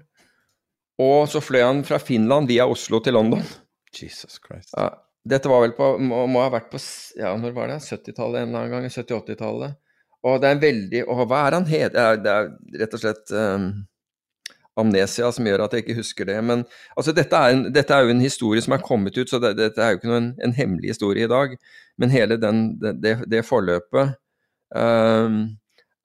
Og 1.04 1.26
så 1.28 1.42
fløy 1.44 1.60
han 1.60 1.82
fra 1.84 1.98
Finland 2.00 2.48
via 2.48 2.64
Oslo 2.64 3.02
til 3.04 3.12
London. 3.18 3.44
Jesus 3.92 4.40
Christ. 4.40 4.72
Ja, 4.72 4.88
dette 5.28 5.50
var 5.50 5.64
vel 5.64 5.74
på 5.76 5.90
må, 6.00 6.22
må, 6.30 6.40
ha 6.44 6.52
vært 6.52 6.70
på 6.72 6.80
ja, 7.18 7.34
når 7.38 7.54
var 7.56 7.70
det? 7.72 7.82
70-tallet 7.84 8.42
en 8.42 8.50
eller 8.50 8.64
annen 8.64 8.74
gang? 8.74 8.88
70-80-tallet. 8.92 9.78
Og 10.26 10.40
det 10.42 10.48
er 10.48 10.56
en 10.56 10.62
veldig 10.64 11.04
Og 11.06 11.20
hva 11.30 11.44
er 11.46 11.56
han 11.58 11.68
het? 11.68 11.94
Det 11.94 12.32
er, 12.32 12.50
rett 12.80 12.96
og 12.96 13.02
slett 13.02 13.34
um, 13.34 13.68
amnesia 14.78 15.30
som 15.34 15.46
gjør 15.46 15.64
at 15.64 15.74
jeg 15.74 15.84
ikke 15.84 15.98
husker 15.98 16.28
det. 16.28 16.38
Men 16.44 16.64
altså, 16.96 17.14
dette, 17.16 17.38
er 17.38 17.54
en, 17.54 17.64
dette, 17.74 17.94
er 17.94 18.06
jo 18.06 18.14
en 18.14 18.24
historie 18.24 18.62
som 18.64 18.74
er 18.76 18.84
kommet 18.84 19.18
ut, 19.18 19.30
så 19.30 19.40
det, 19.42 19.54
dette 19.58 19.82
er 19.82 19.94
jo 19.94 20.00
ikke 20.00 20.10
noen, 20.10 20.32
en 20.44 20.54
hemmelig 20.54 20.94
historie 20.94 21.26
i 21.26 21.30
dag. 21.30 21.56
Men 21.98 22.14
hele 22.14 22.38
den, 22.40 22.62
det, 22.82 23.16
det, 23.30 23.44
forløpet 23.46 24.14
um, 24.74 25.40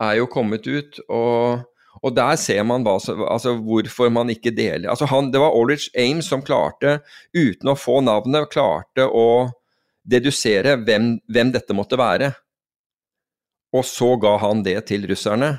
er 0.02 0.18
jo 0.20 0.30
kommet 0.32 0.68
ut. 0.70 1.02
og 1.10 1.70
og 2.04 2.16
der 2.16 2.36
ser 2.40 2.66
man 2.68 2.84
hva, 2.84 2.98
altså, 3.32 3.56
hvorfor 3.64 4.12
man 4.12 4.32
ikke 4.34 4.52
deler 4.52 4.92
altså 4.92 5.08
han, 5.08 5.32
Det 5.32 5.40
var 5.40 5.56
Aldrich 5.56 5.88
Ames 5.96 6.28
som 6.28 6.44
klarte, 6.44 6.98
uten 7.32 7.72
å 7.72 7.80
få 7.80 8.02
navnet, 8.04 8.50
klarte 8.52 9.08
å 9.08 9.52
dedusere 10.04 10.76
hvem, 10.84 11.14
hvem 11.32 11.54
dette 11.56 11.76
måtte 11.76 11.96
være. 12.00 12.34
Og 13.74 13.86
så 13.88 14.14
ga 14.22 14.36
han 14.42 14.66
det 14.66 14.76
til 14.90 15.08
russerne. 15.10 15.56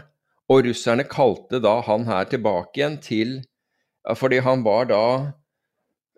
Og 0.53 0.67
russerne 0.69 1.07
kalte 1.09 1.63
da 1.65 1.79
han 1.87 2.05
her 2.05 2.29
tilbake 2.29 2.77
igjen 2.77 2.99
til 3.01 3.31
Fordi 4.21 4.43
han 4.45 4.61
var 4.61 4.91
da 4.91 5.05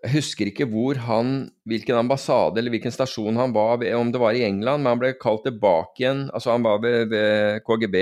Jeg 0.03 0.17
husker 0.17 0.49
ikke 0.51 0.67
hvor 0.67 0.99
han 1.07 1.47
Hvilken 1.63 1.95
ambassade 1.95 2.59
eller 2.59 2.75
hvilken 2.75 2.91
stasjon 2.91 3.39
han 3.39 3.55
var 3.55 3.79
om 3.95 4.11
det 4.11 4.19
var 4.19 4.35
i 4.35 4.43
England, 4.43 4.83
men 4.83 4.91
han 4.91 4.99
ble 4.99 5.13
kalt 5.15 5.47
tilbake 5.47 6.03
igjen. 6.03 6.27
Altså 6.35 6.51
han 6.51 6.67
var 6.67 6.83
ved, 6.83 7.07
ved 7.15 7.63
KGB. 7.63 7.95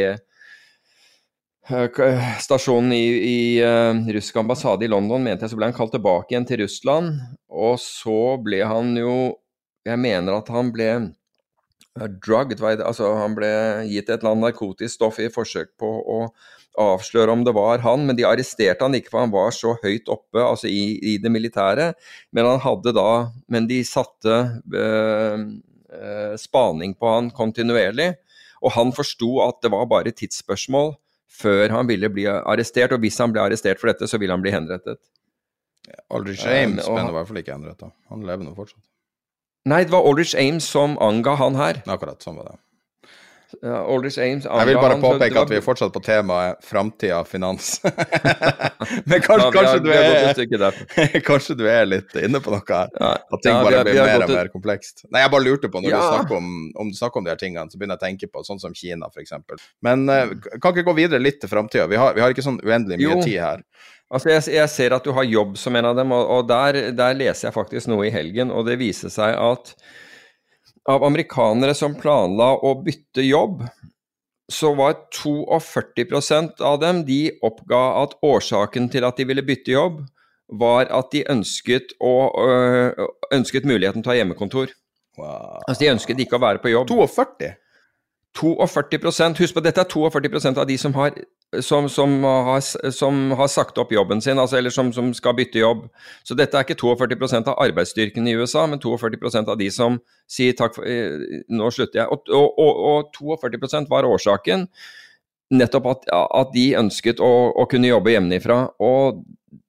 Eh, 1.67 2.39
stasjonen 2.39 2.93
i, 2.93 3.05
i 3.09 3.37
uh, 3.65 3.97
russisk 4.13 4.35
ambassade 4.37 4.85
i 4.85 4.89
London, 4.91 5.23
mente 5.25 5.47
jeg, 5.47 5.49
så 5.49 5.57
ble 5.57 5.71
han 5.71 5.73
kalt 5.73 5.95
tilbake 5.95 6.29
igjen 6.29 6.45
til 6.45 6.61
Russland. 6.61 7.15
Og 7.49 7.79
så 7.81 8.35
ble 8.45 8.61
han 8.69 8.93
jo 8.99 9.15
Jeg 9.85 10.01
mener 10.01 10.33
at 10.33 10.47
han 10.49 10.71
ble 10.73 10.89
drugged, 12.25 12.59
altså 12.81 13.11
han 13.19 13.35
ble 13.37 13.49
gitt 13.85 14.09
et 14.09 14.17
eller 14.17 14.31
annet 14.31 14.47
narkotisk 14.47 14.95
stoff 14.95 15.19
i 15.21 15.27
forsøk 15.29 15.75
på 15.77 15.89
å 16.01 16.17
avsløre 16.81 17.31
om 17.31 17.43
det 17.45 17.53
var 17.55 17.83
han, 17.85 18.01
men 18.07 18.17
de 18.17 18.25
arresterte 18.25 18.81
han 18.81 18.97
ikke 18.97 19.13
for 19.13 19.21
han 19.21 19.31
var 19.31 19.53
så 19.53 19.75
høyt 19.83 20.09
oppe 20.09 20.41
altså 20.41 20.67
i, 20.67 20.97
i 20.97 21.13
det 21.21 21.29
militære. 21.31 21.91
Men 22.33 22.49
han 22.49 22.63
hadde 22.65 22.95
da 22.97 23.29
Men 23.47 23.69
de 23.69 23.79
satte 23.85 24.41
øh, 24.73 25.45
spaning 26.41 26.97
på 26.97 27.13
han 27.13 27.29
kontinuerlig, 27.29 28.15
og 28.65 28.73
han 28.73 28.93
forsto 28.95 29.37
at 29.45 29.61
det 29.61 29.71
var 29.71 29.85
bare 29.85 30.17
tidsspørsmål 30.17 30.95
før 31.31 31.73
han 31.73 31.87
ville 31.89 32.09
bli 32.13 32.25
arrestert, 32.29 32.95
og 32.95 33.03
hvis 33.03 33.19
han 33.21 33.33
ble 33.33 33.43
arrestert 33.43 33.81
for 33.81 33.91
dette, 33.91 34.09
så 34.09 34.19
ville 34.21 34.35
han 34.35 34.43
bli 34.43 34.53
henrettet. 34.55 34.99
Aldrich 36.13 36.45
Ames 36.49 36.87
ble 36.87 37.01
i 37.01 37.15
hvert 37.15 37.29
fall 37.29 37.41
ikke 37.41 37.55
henrettet. 37.55 37.93
Han 38.11 38.25
lever 38.25 38.45
nå 38.45 38.55
fortsatt. 38.57 38.83
Nei, 39.69 39.81
det 39.85 39.93
var 39.93 40.05
Aldrich 40.05 40.35
Ames 40.37 40.67
som 40.69 40.97
anga 41.01 41.35
han 41.41 41.57
her. 41.57 41.81
Akkurat, 41.89 42.21
sånn 42.21 42.37
var 42.37 42.51
det. 42.51 42.59
Aldrich 43.63 44.17
Ames 44.21 44.45
Jeg 44.45 44.67
vil 44.69 44.79
bare 44.79 44.97
påpeke 45.01 45.41
at 45.41 45.51
vi 45.51 45.57
er 45.59 45.63
fortsatt 45.65 45.93
på 45.95 46.01
temaet 46.03 46.59
framtida 46.65 47.21
finans. 47.27 47.77
Men 49.09 49.23
kanskje, 49.23 49.49
kanskje, 49.55 49.79
du 49.85 49.89
er, 49.93 50.79
kanskje, 51.29 51.57
du 51.59 51.65
er, 51.69 51.85
litt 51.89 52.15
inne 52.19 52.41
på 52.43 52.53
noe 52.53 52.65
her? 52.67 52.91
At 52.95 53.43
ting 53.45 53.57
bare 53.61 53.83
blir 53.87 54.01
mer 54.01 54.25
og 54.27 54.35
mer 54.35 54.51
komplekst? 54.53 55.05
Nei, 55.09 55.23
jeg 55.25 55.33
bare 55.33 55.47
lurte 55.47 55.71
på, 55.71 55.81
når 55.83 55.95
du 55.95 55.99
snakker 56.01 56.39
om, 56.39 56.53
om, 56.75 56.91
du 56.91 56.99
snakker 56.99 57.21
om 57.21 57.27
de 57.27 57.33
her 57.33 57.41
tingene, 57.41 57.67
så 57.71 57.79
begynner 57.79 57.99
jeg 57.99 58.03
å 58.03 58.05
tenke 58.05 58.31
på 58.31 58.45
sånn 58.47 58.61
som 58.61 58.75
Kina, 58.75 59.09
f.eks. 59.11 59.35
Men 59.85 60.07
uh, 60.11 60.35
kan 60.59 60.71
ikke 60.71 60.87
gå 60.89 60.97
videre 61.01 61.23
litt 61.23 61.41
til 61.43 61.51
framtida? 61.51 61.89
Vi, 61.91 61.99
vi, 61.99 62.23
har 62.23 62.33
ikke 62.35 62.45
sånn 62.45 62.61
uendelig 62.63 62.99
mye 63.01 63.11
jo. 63.17 63.21
tid 63.23 63.39
her. 63.41 63.65
Altså 64.13 64.29
jeg, 64.29 64.43
jeg, 64.53 64.69
ser 64.69 64.93
at 64.93 65.05
du 65.05 65.11
har 65.17 65.25
jobb 65.25 65.55
som 65.57 65.75
en 65.75 65.89
av 65.89 65.97
dem, 65.97 66.13
og, 66.13 66.27
og 66.37 66.49
der, 66.49 66.91
der, 66.95 67.15
leser 67.17 67.49
jeg 67.49 67.55
faktisk 67.55 67.89
noe 67.89 68.05
i 68.07 68.13
helgen. 68.13 68.53
Og 68.53 68.67
det 68.67 68.77
viser 68.81 69.13
seg 69.13 69.33
at 69.33 69.73
av 70.89 71.03
amerikanere 71.03 71.73
som 71.77 71.95
planla 71.97 72.51
å 72.61 72.75
bytte 72.85 73.25
jobb, 73.25 73.63
så 74.51 74.75
var 74.77 74.99
42% 75.15 76.61
av 76.61 76.79
dem 76.83 77.01
de 77.07 77.31
oppga 77.45 77.81
at 78.03 78.13
årsaken 78.25 78.91
til 78.93 79.07
at 79.07 79.17
de 79.17 79.25
ville 79.25 79.45
bytte 79.45 79.73
jobb, 79.73 80.03
var 80.53 80.85
at 80.93 81.09
de 81.15 81.23
ønsket, 81.31 81.95
å, 81.97 82.29
ønsket 83.33 83.65
muligheten 83.65 84.03
til 84.03 84.11
å 84.11 84.13
ha 84.13 84.19
hjemmekontor. 84.19 84.73
Wow. 85.17 85.61
Altså 85.65 85.79
De 85.81 85.93
ønsket 85.95 86.21
ikke 86.21 86.37
å 86.37 86.43
være 86.43 86.61
på 86.61 86.69
jobb. 86.69 86.91
42? 86.91 87.55
42% 88.35 89.39
Husk 89.39 89.55
på 89.55 89.63
dette 89.63 89.81
er 89.81 89.89
42% 89.91 90.59
av 90.59 90.67
de 90.67 90.77
som 90.81 90.93
har 90.97 91.15
som, 91.61 91.89
som, 91.89 92.23
har, 92.23 92.91
som, 92.91 93.31
har, 93.31 93.47
sagt 93.47 93.77
opp 93.79 93.93
jobben 93.93 94.21
sin, 94.21 94.39
altså, 94.41 94.57
eller 94.57 94.73
som, 94.73 94.91
skal 95.13 95.35
bytte 95.37 95.61
jobb. 95.61 95.85
Så 96.25 96.35
dette 96.35 96.57
er 96.57 96.65
ikke 96.65 96.75
42% 96.81 97.47
av 97.51 97.61
arbeidsstyrken 97.63 98.27
i 98.27 98.35
USA, 98.35 98.65
men 98.67 98.81
42% 98.81 99.51
av 99.53 99.59
de 99.59 99.69
som 99.71 99.99
sier 100.27 100.57
takk 100.57 100.75
for 100.75 100.89
eh, 100.89 101.43
Nå 101.47 101.69
slutter 101.71 102.01
jeg. 102.01 102.09
Og, 102.11 102.27
og, 102.33 102.59
og, 102.59 103.15
og 103.21 103.39
42 103.45 103.85
var 103.91 104.09
årsaken 104.09 104.67
nettopp 105.53 105.89
at, 105.91 106.07
at 106.11 106.53
de 106.55 106.69
ønsket 106.79 107.21
å, 107.23 107.31
å, 107.53 107.67
kunne 107.69 107.91
jobbe 107.91 108.15
hjemmefra. 108.15 108.59
Og 108.83 109.21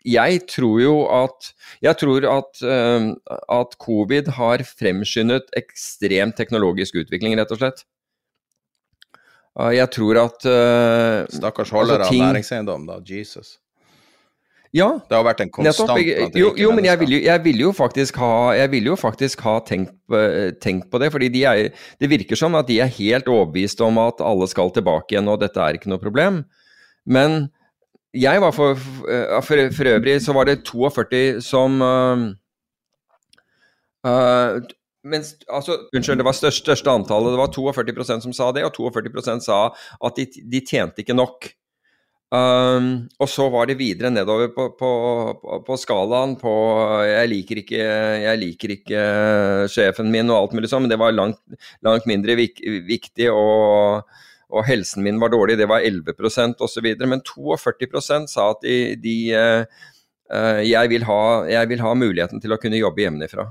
jeg 0.06 0.40
tror 0.50 0.80
jo 0.80 0.94
at 1.12 1.52
Jeg 1.84 1.98
tror 2.00 2.24
at, 2.30 2.62
uh, 2.64 3.12
at 3.52 3.76
covid 3.82 4.30
har 4.38 4.64
fremskyndet 4.64 5.52
ekstrem 5.58 6.32
teknologisk 6.32 6.96
utvikling, 7.02 7.36
rett 7.38 7.52
og 7.52 7.60
slett. 7.60 7.84
Jeg 9.56 9.88
tror 9.94 10.18
at 10.20 10.44
uh, 10.44 11.22
Stakkars 11.32 11.70
holder 11.72 12.02
altså, 12.02 12.12
ting... 12.12 12.24
av 12.24 12.34
næringseiendom, 12.34 12.84
da. 12.88 12.98
Jesus. 13.08 13.56
Ja. 14.76 14.88
Det 15.08 15.16
har 15.16 15.24
vært 15.24 15.40
en 15.44 15.50
konstant 15.52 15.96
jeg, 16.02 16.28
Jo, 16.36 16.50
jo 16.58 16.72
men 16.76 16.84
jeg 16.84 17.00
ville 17.00 17.20
jo, 17.22 17.36
vil 17.46 17.62
jo, 17.64 17.72
faktisk 17.76 18.18
ha, 18.20 18.52
vil 18.72 18.90
jo 18.90 18.96
faktisk 19.00 19.40
ha 19.46 19.54
tenkt, 19.64 19.94
tenkt, 20.60 20.90
på 20.92 21.00
det. 21.00 21.10
fordi 21.14 21.30
de 21.32 21.44
er, 21.48 21.70
det 22.02 22.10
virker 22.12 22.36
som 22.36 22.58
at 22.58 22.68
de 22.68 22.80
er 22.84 22.92
helt 22.98 23.30
overbevist 23.30 23.80
om 23.84 24.00
at 24.02 24.20
alle 24.20 24.48
skal 24.50 24.72
tilbake 24.74 25.14
igjen, 25.14 25.30
og 25.32 25.40
dette 25.40 25.62
er 25.62 25.78
ikke 25.78 25.92
noe 25.92 26.02
problem. 26.02 26.42
Men 27.08 27.46
jeg 28.16 28.40
var 28.42 28.52
for, 28.56 28.76
for, 28.76 29.68
for 29.76 29.92
øvrig 29.92 30.18
så 30.24 30.34
var 30.36 30.48
det 30.48 30.64
42 30.66 31.40
som 31.44 31.80
uh, 31.84 32.26
uh, 34.04 34.60
mens, 35.12 35.34
altså, 35.46 35.78
unnskyld, 35.94 36.20
det 36.20 36.26
var 36.26 36.36
største, 36.36 36.64
største 36.64 36.92
antallet. 36.92 37.34
Det 37.34 37.42
var 37.42 37.54
42% 37.54 38.26
som 38.26 38.34
sa 38.36 38.50
det, 38.56 38.66
og 38.66 38.74
42% 38.76 39.46
sa 39.46 39.60
at 39.70 40.18
de, 40.18 40.26
de 40.52 40.62
tjente 40.66 41.04
ikke 41.04 41.16
nok. 41.16 41.48
Um, 42.34 43.06
og 43.22 43.28
så 43.30 43.44
var 43.54 43.68
det 43.70 43.78
videre 43.78 44.10
nedover 44.10 44.50
på, 44.50 44.64
på, 44.74 44.88
på, 45.38 45.58
på 45.62 45.76
skalaen 45.78 46.32
på 46.40 46.52
jeg 47.06 47.30
liker, 47.30 47.60
ikke, 47.62 47.84
jeg 48.24 48.40
liker 48.40 48.72
ikke 48.74 49.02
sjefen 49.70 50.10
min 50.10 50.32
og 50.32 50.40
alt 50.40 50.56
mulig 50.58 50.72
sånn, 50.72 50.82
men 50.84 50.90
det 50.90 50.98
var 50.98 51.14
langt, 51.14 51.38
langt 51.86 52.08
mindre 52.10 52.34
vik, 52.40 52.62
viktig. 52.88 53.30
og 53.30 54.02
og 54.46 54.62
helsen 54.62 55.02
min 55.02 55.18
var 55.18 55.32
dårlig, 55.32 55.56
det 55.58 55.66
var 55.66 55.82
11% 55.82 56.60
osv. 56.62 56.86
Men 57.02 57.22
42% 57.26 58.30
sa 58.30 58.50
at 58.52 58.62
de, 58.62 58.76
de 59.02 59.16
uh, 59.34 60.60
jeg, 60.62 60.90
vil 60.92 61.06
ha, 61.08 61.22
jeg, 61.50 61.70
vil 61.72 61.82
ha, 61.82 61.94
muligheten 61.98 62.42
til 62.42 62.54
å 62.54 62.60
kunne 62.62 62.78
jobbe 62.78 63.02
hjemmefra. 63.02 63.48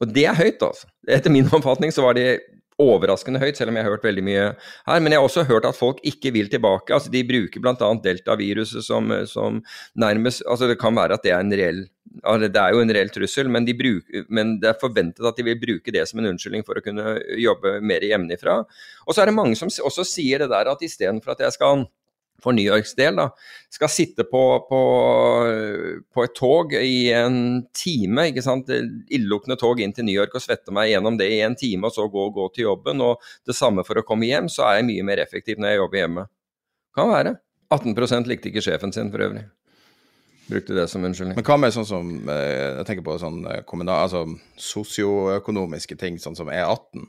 Og 0.00 0.14
det 0.14 0.24
er 0.30 0.38
høyt, 0.38 0.62
altså. 0.64 0.88
Etter 1.08 1.32
min 1.32 1.50
oppfatning 1.56 1.92
så 1.94 2.06
var 2.06 2.18
det 2.18 2.40
overraskende 2.80 3.40
høyt, 3.42 3.58
selv 3.58 3.72
om 3.72 3.76
jeg 3.76 3.84
har 3.84 3.92
hørt 3.92 4.06
veldig 4.06 4.24
mye 4.24 4.44
her. 4.56 5.00
Men 5.00 5.12
jeg 5.12 5.20
har 5.20 5.28
også 5.28 5.44
hørt 5.48 5.68
at 5.68 5.76
folk 5.76 6.00
ikke 6.06 6.32
vil 6.32 6.48
tilbake. 6.52 6.94
altså 6.94 7.12
De 7.12 7.22
bruker 7.28 7.60
bl.a. 7.60 7.90
deltaviruset 8.04 8.86
som, 8.86 9.12
som 9.28 9.60
nærmest 10.00 10.44
altså 10.48 10.70
Det 10.70 10.78
kan 10.80 10.96
være 10.96 11.18
at 11.18 11.26
det 11.26 11.34
er 11.36 11.44
en 11.44 11.52
reell 11.60 11.84
altså 12.24 12.48
det 12.50 12.60
er 12.60 12.74
jo 12.74 12.82
en 12.82 12.92
reell 12.94 13.10
trussel, 13.14 13.50
men, 13.52 13.66
de 13.66 13.74
bruker, 13.76 14.24
men, 14.28 14.56
det 14.62 14.72
er 14.72 14.80
forventet 14.80 15.26
at 15.26 15.36
de 15.38 15.46
vil 15.46 15.60
bruke 15.60 15.94
det 15.94 16.02
som 16.08 16.20
en 16.20 16.32
unnskyldning 16.32 16.64
for 16.66 16.78
å 16.78 16.82
kunne 16.84 17.16
jobbe 17.38 17.76
mer 17.86 18.02
hjemmefra. 18.02 18.56
Og 19.06 19.14
så 19.14 19.22
er 19.22 19.30
det 19.30 19.36
mange 19.36 19.58
som 19.58 19.70
også 19.70 20.06
sier 20.08 20.42
det 20.42 20.50
der 20.50 20.72
at 20.72 20.82
istedenfor 20.82 21.36
at 21.36 21.44
jeg 21.46 21.54
skal 21.54 21.84
for 22.42 22.56
New 22.56 22.64
Yorks 22.64 22.94
del, 22.98 23.18
da, 23.20 23.28
skal 23.72 23.92
sitte 23.92 24.26
på, 24.28 24.42
på, 24.68 24.80
på, 26.14 26.24
et 26.24 26.34
tog 26.36 26.74
i 26.76 27.10
en 27.14 27.38
time. 27.76 28.28
ikke 28.30 28.44
sant, 28.44 28.70
Illeluktende 28.70 29.58
tog 29.60 29.80
inn 29.82 29.94
til 29.96 30.08
New 30.08 30.16
York 30.16 30.34
og 30.36 30.44
svette 30.44 30.74
meg 30.74 30.92
gjennom 30.92 31.20
det 31.20 31.30
i 31.32 31.40
en 31.46 31.56
time, 31.58 31.88
og 31.88 31.96
så 31.96 32.08
gå, 32.10 32.26
gå 32.34 32.48
til 32.54 32.68
jobben. 32.70 33.04
Og 33.04 33.22
det 33.46 33.56
samme 33.58 33.86
for 33.86 34.00
å 34.00 34.06
komme 34.06 34.28
hjem, 34.30 34.50
så 34.52 34.66
er 34.68 34.80
jeg 34.80 34.90
mye 34.90 35.06
mer 35.12 35.22
effektiv 35.22 35.60
når 35.60 35.74
jeg 35.74 35.82
jobber 35.82 36.02
hjemme. 36.02 36.26
Kan 36.96 37.14
være. 37.14 37.38
18% 37.70 38.26
likte 38.26 38.50
ikke 38.50 38.64
sjefen 38.64 38.92
sin 38.94 39.12
for 39.12 39.22
øvrig. 39.28 39.46
Brukte 40.50 40.74
det 40.74 40.88
som 40.90 41.04
unnskyldning. 41.06 41.36
Men 41.38 41.46
hva 41.46 41.56
med 41.62 41.70
sånn 41.70 41.86
som 41.86 42.08
eh, 42.26 42.80
Jeg 42.80 42.86
tenker 42.88 43.04
på 43.06 43.14
sånn 43.22 43.44
eh, 43.46 43.60
kommunal, 43.68 44.08
altså 44.08 44.24
sosioøkonomiske 44.58 45.94
ting, 46.00 46.18
sånn 46.18 46.34
som 46.38 46.50
E18 46.50 47.04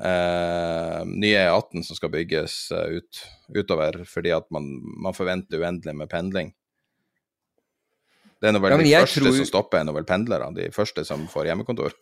eh, 0.00 1.00
nye 1.06 1.42
E18 1.46 1.84
som 1.86 1.98
skal 1.98 2.12
bygges 2.12 2.56
eh, 2.72 2.98
ut, 2.98 3.22
utover, 3.56 4.02
fordi 4.08 4.34
at 4.36 4.48
man, 4.54 4.68
man, 5.02 5.16
forventer 5.16 5.62
uendelig 5.62 5.96
med 5.96 6.10
pendling. 6.12 6.52
Det 8.36 8.50
er 8.50 8.56
nå 8.56 8.60
vel 8.60 8.76
ja, 8.76 8.82
de 8.82 9.06
første 9.06 9.22
tror... 9.24 9.38
som 9.38 9.48
stopper, 9.48 9.80
er 9.80 9.88
nå 9.88 9.96
vel 9.96 10.08
pendlere, 10.08 10.50
de 10.56 10.68
første 10.74 11.06
som 11.08 11.24
får 11.30 11.50
hjemmekontor. 11.50 11.96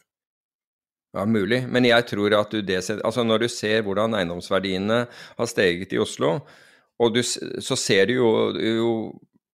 Ja, 1.15 1.23
mulig, 1.31 1.61
men 1.71 1.87
jeg 1.87 2.09
tror 2.11 2.35
at 2.41 2.51
du 2.51 2.59
det, 2.67 2.81
altså 2.97 3.23
når 3.23 3.45
du 3.45 3.51
ser 3.53 3.85
hvordan 3.87 4.17
eiendomsverdiene 4.19 5.05
har 5.39 5.47
steget 5.47 5.95
i 5.95 6.01
Oslo, 6.03 6.41
og 6.99 7.15
du, 7.15 7.21
så 7.23 7.77
ser 7.79 8.11
du 8.11 8.17
jo, 8.17 8.33
jo 8.59 8.91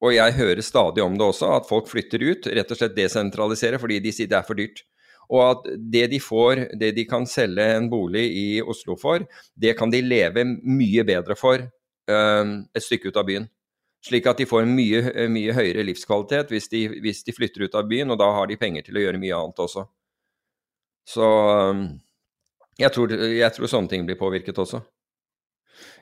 og 0.00 0.14
jeg 0.14 0.32
hører 0.38 0.62
stadig 0.64 1.02
om 1.04 1.16
det 1.18 1.26
også, 1.26 1.50
at 1.58 1.68
folk 1.68 1.88
flytter 1.90 2.22
ut, 2.24 2.48
rett 2.56 2.72
og 2.72 2.78
slett 2.78 2.96
desentraliserer 2.96 3.80
fordi 3.80 3.98
de 4.00 4.12
sier 4.16 4.30
det 4.30 4.38
er 4.38 4.46
for 4.46 4.56
dyrt. 4.56 4.80
Og 5.30 5.42
at 5.44 5.68
det 5.92 6.08
de 6.10 6.18
får, 6.22 6.64
det 6.78 6.90
de 6.96 7.06
kan 7.06 7.26
selge 7.28 7.64
en 7.76 7.86
bolig 7.90 8.24
i 8.34 8.46
Oslo 8.62 8.96
for, 8.98 9.22
det 9.54 9.76
kan 9.78 9.92
de 9.92 10.02
leve 10.02 10.44
mye 10.58 11.04
bedre 11.06 11.36
for 11.38 11.62
um, 12.10 12.54
et 12.74 12.84
stykke 12.84 13.12
ut 13.12 13.20
av 13.20 13.28
byen. 13.28 13.46
Slik 14.02 14.26
at 14.26 14.40
de 14.40 14.48
får 14.48 14.64
en 14.64 14.74
mye, 14.74 15.02
mye 15.30 15.54
høyere 15.54 15.84
livskvalitet 15.84 16.50
hvis 16.50 16.70
de, 16.72 16.86
hvis 17.04 17.22
de, 17.26 17.34
flytter 17.36 17.66
ut 17.68 17.76
av 17.78 17.86
byen, 17.90 18.10
og 18.10 18.18
da 18.18 18.30
har 18.34 18.48
de 18.50 18.58
penger 18.58 18.86
til 18.86 18.98
å 18.98 19.04
gjøre 19.04 19.20
mye 19.22 19.38
annet 19.38 19.62
også. 19.66 19.84
Så 21.10 21.26
um, 21.70 21.84
jeg, 22.80 22.90
tror, 22.96 23.14
jeg 23.14 23.54
tror 23.54 23.70
sånne 23.70 23.92
ting 23.92 24.08
blir 24.08 24.18
påvirket 24.18 24.58
også. 24.58 24.82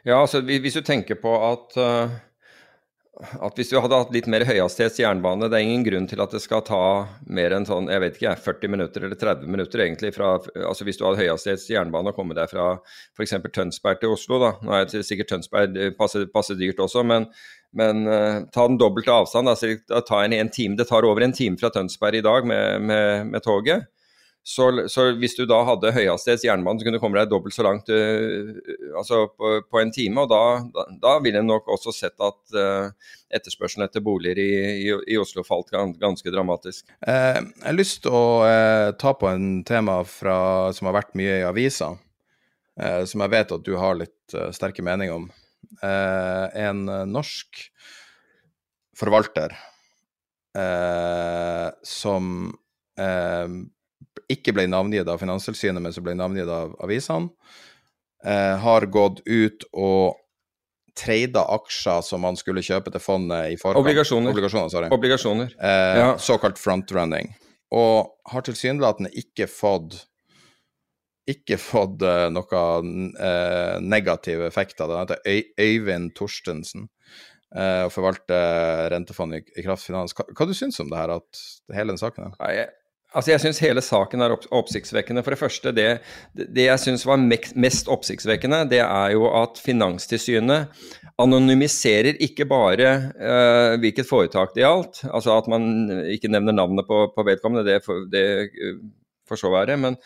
Ja, 0.07 0.23
altså 0.23 0.41
hvis 0.41 0.79
du 0.79 0.83
tenker 0.87 1.19
på 1.21 1.35
at 1.51 1.77
uh, 1.77 2.17
at 3.19 3.57
hvis 3.59 3.73
du 3.73 3.79
hadde 3.83 3.97
hatt 3.99 4.13
litt 4.15 4.29
mer 4.31 4.45
høyhastighets 4.47 5.01
jernbane 5.01 5.49
Det 5.51 5.59
er 5.59 5.65
ingen 5.67 5.85
grunn 5.87 6.07
til 6.07 6.21
at 6.23 6.35
det 6.35 6.41
skal 6.43 6.63
ta 6.67 6.83
mer 7.27 7.55
enn 7.57 7.67
sånn, 7.67 7.89
jeg 7.91 8.03
vet 8.05 8.19
ikke, 8.19 8.35
40 8.45 8.73
minutter 8.75 9.07
eller 9.07 9.19
30 9.19 9.51
minutter 9.51 9.83
egentlig 9.83 10.13
fra 10.15 10.37
altså 10.39 10.87
Hvis 10.87 11.01
du 11.01 11.05
hadde 11.07 11.25
høyhastighets 11.25 11.67
jernbane 11.73 12.13
og 12.13 12.19
kommet 12.19 12.39
deg 12.39 12.51
fra 12.53 12.69
f.eks. 13.17 13.35
Tønsberg 13.55 13.99
til 14.03 14.15
Oslo, 14.15 14.39
da. 14.43 14.53
Nå 14.63 14.75
er 14.77 14.87
det 14.87 15.03
sikkert 15.07 15.33
Tønsberg 15.33 15.77
passer, 15.99 16.29
passe 16.31 16.55
dyrt 16.59 16.79
også, 16.85 17.03
men, 17.07 17.27
men 17.77 18.07
uh, 18.07 18.47
ta 18.55 18.69
den 18.71 18.79
dobbelte 18.79 19.15
avstand. 19.15 19.51
Da, 19.51 20.03
ta 20.07 20.23
en, 20.23 20.37
en 20.37 20.53
time, 20.55 20.79
det 20.79 20.87
tar 20.91 21.07
over 21.09 21.27
en 21.27 21.35
time 21.35 21.59
fra 21.59 21.73
Tønsberg 21.75 22.21
i 22.21 22.25
dag 22.25 22.47
med, 22.47 22.87
med, 22.87 23.33
med 23.33 23.43
toget. 23.43 23.89
Så, 24.49 24.71
så, 24.89 25.11
hvis 25.21 25.35
du 25.37 25.43
da 25.45 25.59
hadde 25.69 25.93
høyhastighets 25.93 26.47
jernbane, 26.47 26.81
så 26.81 26.87
kunne 26.87 26.97
du 26.97 27.03
komme 27.03 27.21
deg 27.21 27.29
dobbelt 27.29 27.53
så 27.53 27.67
langt 27.67 27.91
uh, 27.93 28.55
altså 28.97 29.27
på, 29.35 29.59
på, 29.69 29.81
en 29.83 29.93
time. 29.93 30.25
Og 30.25 30.31
da, 30.33 30.41
da, 30.73 30.87
da 31.03 31.17
ville 31.21 31.43
en 31.43 31.51
nok 31.51 31.69
også 31.75 31.93
sett 31.93 32.17
at 32.25 32.57
uh, 32.57 33.11
etterspørselen 33.35 33.85
etter 33.87 34.03
boliger 34.05 34.39
i, 34.41 34.51
i, 34.87 34.93
i, 35.13 35.17
Oslo 35.21 35.45
falt 35.47 35.73
ganske 36.01 36.33
dramatisk. 36.33 36.89
Eh, 37.07 37.41
jeg 37.41 37.67
har 37.67 37.77
lyst 37.77 38.03
til 38.05 38.15
å 38.17 38.29
eh, 38.47 38.91
ta 39.01 39.15
på 39.19 39.29
en 39.31 39.63
tema 39.69 40.01
fra, 40.09 40.39
som 40.77 40.89
har 40.89 40.97
vært 41.01 41.17
mye 41.19 41.41
i 41.41 41.47
avisa, 41.47 41.93
eh, 42.81 43.03
som 43.09 43.25
jeg 43.25 43.35
vet 43.35 43.53
at 43.59 43.67
du 43.67 43.75
har 43.81 43.99
litt 44.01 44.37
eh, 44.37 44.51
sterke 44.57 44.85
meninger 44.85 45.21
om. 45.21 45.31
en 45.83 46.79
norsk 47.11 47.59
forvalter 48.97 49.53
som 51.85 52.29
ikke 54.33 54.55
ble 54.57 54.67
navngitt 54.71 55.09
av 55.09 55.21
Finanstilsynet, 55.23 55.83
men 55.83 55.95
som 55.95 56.05
ble 56.07 56.15
navngitt 56.19 56.51
av 56.53 56.75
avisene, 56.85 57.31
eh, 58.25 58.57
har 58.61 58.87
gått 58.93 59.23
ut 59.27 59.65
og 59.73 60.19
treida 60.99 61.45
aksjer 61.55 62.03
som 62.03 62.25
man 62.27 62.37
skulle 62.39 62.65
kjøpe 62.65 62.91
til 62.95 63.03
fondet 63.03 63.55
i 63.55 63.59
forkant. 63.61 63.85
Obligasjoner. 63.85 64.35
Obligasjoner. 64.35 64.93
Obligasjoner. 64.95 65.55
Eh, 65.55 65.99
ja. 66.01 66.13
Såkalt 66.19 66.59
frontrunning. 66.59 67.33
Og 67.75 68.09
har 68.33 68.47
tilsynelatende 68.47 69.13
ikke 69.17 69.49
fått 69.51 70.01
ikke 71.29 71.59
fått 71.61 72.03
uh, 72.09 72.29
noe 72.33 72.61
uh, 73.21 73.75
negativ 73.85 74.47
effekt 74.47 74.81
av 74.81 74.89
det. 74.89 74.97
Han 74.97 75.11
heter 75.11 75.61
Øyvind 75.61 76.15
Torstensen 76.17 76.87
uh, 77.53 77.85
og 77.85 77.93
forvalter 77.93 78.89
rentefondet 78.95 79.43
i, 79.43 79.59
i 79.61 79.67
Kraftfinans. 79.67 80.17
Hva, 80.17 80.25
hva 80.33 80.49
du 80.49 80.55
syns 80.57 80.81
om 80.81 80.89
det 80.89 80.97
her, 80.97 81.13
at 81.19 81.43
hele 81.77 81.93
den 81.93 82.01
saken? 82.01 82.33
Her? 82.39 82.55
jeg, 82.57 82.71
Altså 83.17 83.33
Jeg 83.33 83.41
syns 83.41 83.61
hele 83.65 83.81
saken 83.81 84.21
er 84.21 84.35
oppsiktsvekkende. 84.37 85.23
For 85.25 85.33
det 85.33 85.41
første, 85.41 85.73
det, 85.73 85.87
det 86.37 86.67
jeg 86.67 86.83
syns 86.83 87.07
var 87.09 87.21
mest 87.21 87.89
oppsiktsvekkende, 87.89 88.67
det 88.69 88.83
er 88.85 89.15
jo 89.15 89.31
at 89.33 89.61
Finanstilsynet 89.65 90.69
anonymiserer 91.19 92.21
ikke 92.23 92.47
bare 92.49 92.91
uh, 93.17 93.79
hvilket 93.81 94.07
foretak 94.07 94.53
det 94.55 94.63
gjaldt, 94.63 95.01
altså 95.09 95.35
at 95.35 95.49
man 95.51 95.89
ikke 96.13 96.31
nevner 96.31 96.55
navnet 96.55 96.87
på, 96.87 97.01
på 97.15 97.25
vedkommende, 97.27 97.65
det, 97.67 97.81
for, 97.87 98.05
det 98.13 98.23
uh, 98.53 98.77
får 99.27 99.41
så 99.41 99.51
være, 99.51 99.79
men, 99.81 99.97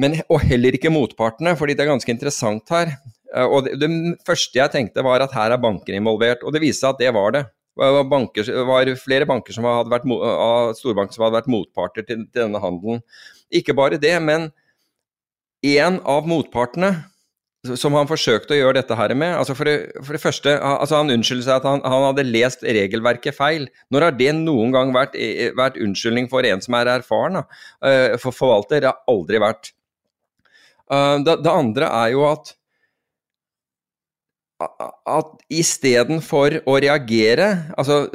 men, 0.00 0.16
og 0.32 0.40
heller 0.46 0.78
ikke 0.78 0.94
motpartene, 0.94 1.52
fordi 1.58 1.76
det 1.76 1.84
er 1.84 1.92
ganske 1.92 2.14
interessant 2.14 2.72
her. 2.72 2.94
Uh, 3.34 3.44
og 3.44 3.66
det, 3.66 3.76
det 3.82 3.90
første 4.24 4.62
jeg 4.62 4.72
tenkte 4.72 5.04
var 5.04 5.26
at 5.26 5.36
her 5.36 5.52
er 5.52 5.60
banker 5.60 5.98
involvert, 5.98 6.46
og 6.46 6.54
det 6.54 6.64
viste 6.64 6.86
seg 6.86 6.94
at 6.94 7.02
det 7.02 7.12
var 7.18 7.36
det. 7.36 7.44
Var, 7.76 8.04
banker, 8.08 8.48
var 8.64 8.88
flere 8.96 9.26
banker 9.28 9.52
som 9.52 9.66
hadde 9.68 9.92
vært, 9.92 10.06
av 10.08 10.70
storbanker 10.78 11.16
som 11.16 11.26
hadde 11.26 11.36
vært 11.36 11.50
motparter 11.52 12.06
til, 12.08 12.22
til 12.30 12.46
denne 12.46 12.62
handelen. 12.62 13.02
Ikke 13.52 13.76
bare 13.76 14.00
det, 14.00 14.14
men 14.24 14.48
en 15.66 16.00
av 16.08 16.28
motpartene 16.28 16.94
som 17.74 17.96
han 17.98 18.08
forsøkte 18.08 18.54
å 18.54 18.58
gjøre 18.58 18.78
dette 18.78 18.96
her 18.98 19.14
med 19.18 19.34
altså 19.34 19.56
for, 19.56 19.68
det, 19.68 20.02
for 20.04 20.14
det 20.14 20.22
første, 20.22 20.52
altså 20.60 21.00
Han 21.00 21.12
unnskylder 21.14 21.46
seg 21.46 21.56
at 21.58 21.66
han, 21.66 21.82
han, 21.82 22.04
hadde 22.10 22.26
lest 22.28 22.62
regelverket 22.62 23.36
feil. 23.36 23.66
Når 23.90 24.06
har 24.06 24.18
det 24.18 24.32
noen 24.38 24.74
gang 24.74 24.92
vært, 24.94 25.16
eh, 25.18 25.50
vært 25.56 25.80
unnskyldning 25.82 26.30
for 26.32 26.46
en 26.46 26.62
som 26.62 26.76
er 26.78 26.92
erfaren? 26.96 27.42
Eh, 27.82 28.14
for 28.22 28.36
forvalter? 28.36 28.84
Det 28.84 28.92
har 28.92 29.02
aldri 29.10 29.42
vært. 29.42 29.72
Eh, 30.92 31.16
det, 31.26 31.40
det 31.44 31.52
andre 31.52 31.90
er 32.04 32.14
jo 32.14 32.26
at 32.28 32.54
at 34.60 35.32
istedenfor 35.52 36.62
å 36.64 36.76
reagere, 36.80 37.48
altså 37.76 38.06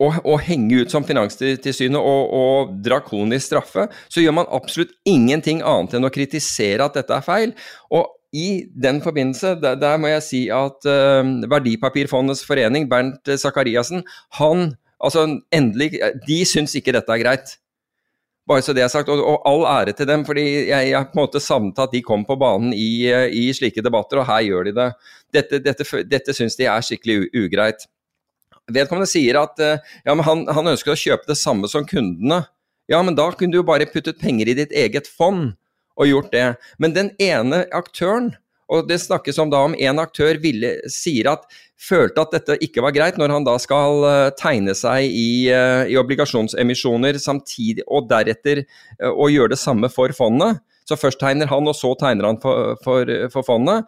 å, 0.00 0.10
å, 0.12 0.36
henge 0.40 0.82
ut 0.82 0.92
som 0.92 1.04
Finanstilsynet 1.08 1.98
og, 2.00 2.32
og 2.36 2.76
drakonisk 2.84 3.48
straffe, 3.48 3.86
så 4.12 4.24
gjør 4.24 4.38
man 4.40 4.50
absolutt 4.54 4.94
ingenting 5.08 5.62
annet 5.64 5.96
enn 5.96 6.08
å 6.08 6.12
kritisere 6.12 6.84
at 6.84 6.96
dette 6.98 7.16
er 7.16 7.24
feil. 7.24 7.54
Og 7.92 8.12
i 8.36 8.66
den 8.76 9.00
forbindelse, 9.04 9.54
der, 9.62 9.78
der 9.80 10.00
må 10.00 10.10
jeg 10.12 10.24
si 10.26 10.42
at 10.52 10.88
uh, 10.88 11.22
Verdipapirfondets 11.48 12.44
forening, 12.44 12.88
Bernt 12.90 13.30
Sakariassen, 13.40 14.04
han 14.40 14.74
altså 15.02 15.26
endelig, 15.54 15.94
de 16.26 16.42
syns 16.48 16.76
ikke 16.76 16.94
dette 16.96 17.12
er 17.12 17.22
greit. 17.22 17.56
Bare 18.46 18.62
så 18.62 18.70
det 18.76 18.84
er 18.84 18.90
sagt, 18.92 19.08
og, 19.10 19.18
og, 19.18 19.40
all 19.48 19.64
ære 19.66 19.96
til 19.98 20.06
dem, 20.06 20.22
fordi 20.26 20.44
jeg 20.68 20.90
jeg 20.92 21.08
på 21.10 21.16
en 21.16 21.22
måte 21.24 21.42
savnet 21.42 21.80
at 21.82 21.94
de 21.94 22.02
kom 22.06 22.22
på 22.28 22.36
banen 22.38 22.70
i, 22.76 23.08
i 23.34 23.48
slike 23.56 23.82
debatter, 23.82 24.20
og 24.22 24.28
her 24.28 24.44
gjør 24.46 24.68
de 24.68 24.74
det. 24.76 24.90
Dette, 25.36 25.60
dette, 25.62 25.86
dette 26.08 26.34
syns 26.36 26.58
de 26.58 26.68
er 26.70 26.84
skikkelig 26.84 27.28
ugreit. 27.36 27.86
Vedkommende 28.72 29.06
sier 29.10 29.38
at 29.38 29.60
ja, 29.62 30.10
men 30.10 30.24
han, 30.26 30.42
han, 30.50 30.72
ønsker 30.72 30.94
å 30.94 30.98
kjøpe 30.98 31.28
det 31.28 31.38
samme 31.38 31.70
som 31.70 31.86
kundene. 31.86 32.40
Ja, 32.90 32.98
men 33.06 33.14
da 33.18 33.28
kunne 33.30 33.54
du 33.54 33.60
jo 33.60 33.68
bare 33.68 33.86
puttet 33.90 34.18
penger 34.18 34.50
i 34.50 34.56
ditt 34.58 34.74
eget 34.74 35.06
fond 35.06 35.52
og 35.96 36.10
gjort 36.10 36.32
det. 36.34 36.48
Men 36.82 36.96
den 36.96 37.12
ene 37.22 37.62
aktøren 37.74 38.32
og 38.72 38.88
det 38.90 38.98
snakkes 38.98 39.38
om 39.38 39.50
da 39.52 39.60
om 39.68 39.76
en 39.78 40.02
aktør 40.02 40.38
ville, 40.42 40.72
sier 40.90 41.28
at 41.30 41.44
følte 41.78 42.22
at 42.22 42.32
dette 42.34 42.56
ikke 42.64 42.82
var 42.82 42.94
greit, 42.96 43.18
når 43.20 43.34
han 43.36 43.46
da 43.46 43.54
skal 43.62 44.02
uh, 44.02 44.30
tegne 44.38 44.74
seg 44.74 45.06
i, 45.06 45.28
uh, 45.54 45.84
i, 45.86 45.94
obligasjonsemisjoner 46.00 47.20
samtidig, 47.22 47.84
og 47.86 48.08
deretter 48.10 48.64
og 49.12 49.30
gjøre 49.30 49.54
det 49.54 49.60
samme 49.62 49.90
for 49.92 50.10
fondet. 50.16 50.58
Så 50.86 50.98
først 50.98 51.18
tegner 51.22 51.50
han, 51.50 51.66
og 51.66 51.74
så 51.78 51.92
tegner 51.98 52.30
han 52.30 52.40
for, 52.42 52.74
for, 52.82 53.10
for 53.32 53.46
fondet. 53.46 53.86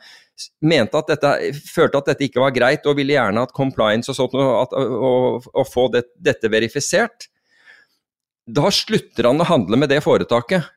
Mente 0.60 1.00
at 1.00 1.10
dette, 1.10 1.32
følte 1.72 2.00
at 2.00 2.12
dette 2.12 2.28
ikke 2.28 2.42
var 2.42 2.54
greit, 2.54 2.86
og 2.86 2.98
ville 2.98 3.16
gjerne 3.16 3.44
hatt 3.44 3.54
compliance 3.56 4.10
og 4.12 4.18
sånt, 4.18 4.38
at, 4.38 4.74
og, 4.78 5.48
og 5.52 5.68
få 5.68 5.88
det, 5.94 6.06
dette 6.14 6.50
verifisert. 6.52 7.28
Da 8.48 8.70
slutter 8.72 9.28
han 9.28 9.42
å 9.42 9.48
handle 9.48 9.80
med 9.80 9.92
det 9.92 10.00
foretaket. 10.04 10.68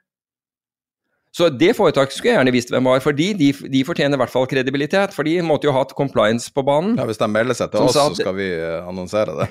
Så 1.32 1.48
det 1.56 1.72
foretaket 1.78 2.12
skulle 2.12 2.34
jeg 2.34 2.40
gjerne 2.42 2.52
visst 2.52 2.72
hvem 2.74 2.88
var, 2.90 3.00
fordi 3.04 3.30
de, 3.40 3.54
de 3.72 3.82
fortjener 3.88 4.18
i 4.18 4.20
hvert 4.20 4.34
fall 4.34 4.48
kredibilitet. 4.52 5.14
For 5.16 5.28
de 5.28 5.38
måtte 5.48 5.70
jo 5.70 5.72
ha 5.72 5.86
hatt 5.86 5.94
compliance 5.96 6.52
på 6.52 6.64
banen. 6.68 6.98
Ja, 7.00 7.06
Hvis 7.08 7.22
de 7.22 7.30
melder 7.32 7.56
seg 7.56 7.72
til 7.72 7.86
oss, 7.86 7.96
så 7.96 8.10
skal 8.20 8.36
vi 8.36 8.50
uh, 8.60 8.84
annonsere 8.90 9.38
det. 9.40 9.48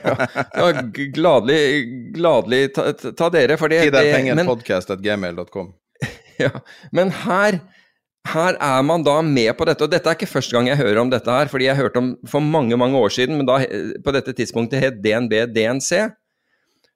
ja, 0.60 0.84
gladelig, 1.16 1.60
gladelig 2.18 2.62
ta, 2.76 2.90
ta, 2.92 3.30
dere, 3.32 3.56
for 3.60 3.72
det 3.72 3.86
Gi 3.86 3.94
deg 3.96 4.12
penger, 4.12 4.42
podcast.gmail.com. 4.50 5.72
ja, 6.44 6.52
men 6.96 7.14
her 7.24 7.62
her 8.28 8.56
er 8.60 8.82
man 8.84 9.02
da 9.02 9.16
med 9.24 9.54
på 9.56 9.64
dette, 9.64 9.84
og 9.86 9.90
dette 9.90 10.10
er 10.10 10.18
ikke 10.18 10.28
første 10.28 10.52
gang 10.54 10.68
jeg 10.68 10.80
hører 10.80 11.00
om 11.00 11.10
dette 11.10 11.32
her, 11.32 11.48
fordi 11.48 11.70
jeg 11.70 11.78
hørte 11.78 12.02
om 12.02 12.10
for 12.28 12.44
mange 12.44 12.76
mange 12.76 12.98
år 13.00 13.12
siden, 13.14 13.38
men 13.40 13.48
da 13.48 13.62
på 14.04 14.14
dette 14.14 14.34
tidspunktet 14.36 14.84
het 14.84 15.00
DNB 15.00 15.32
DNC. 15.54 16.10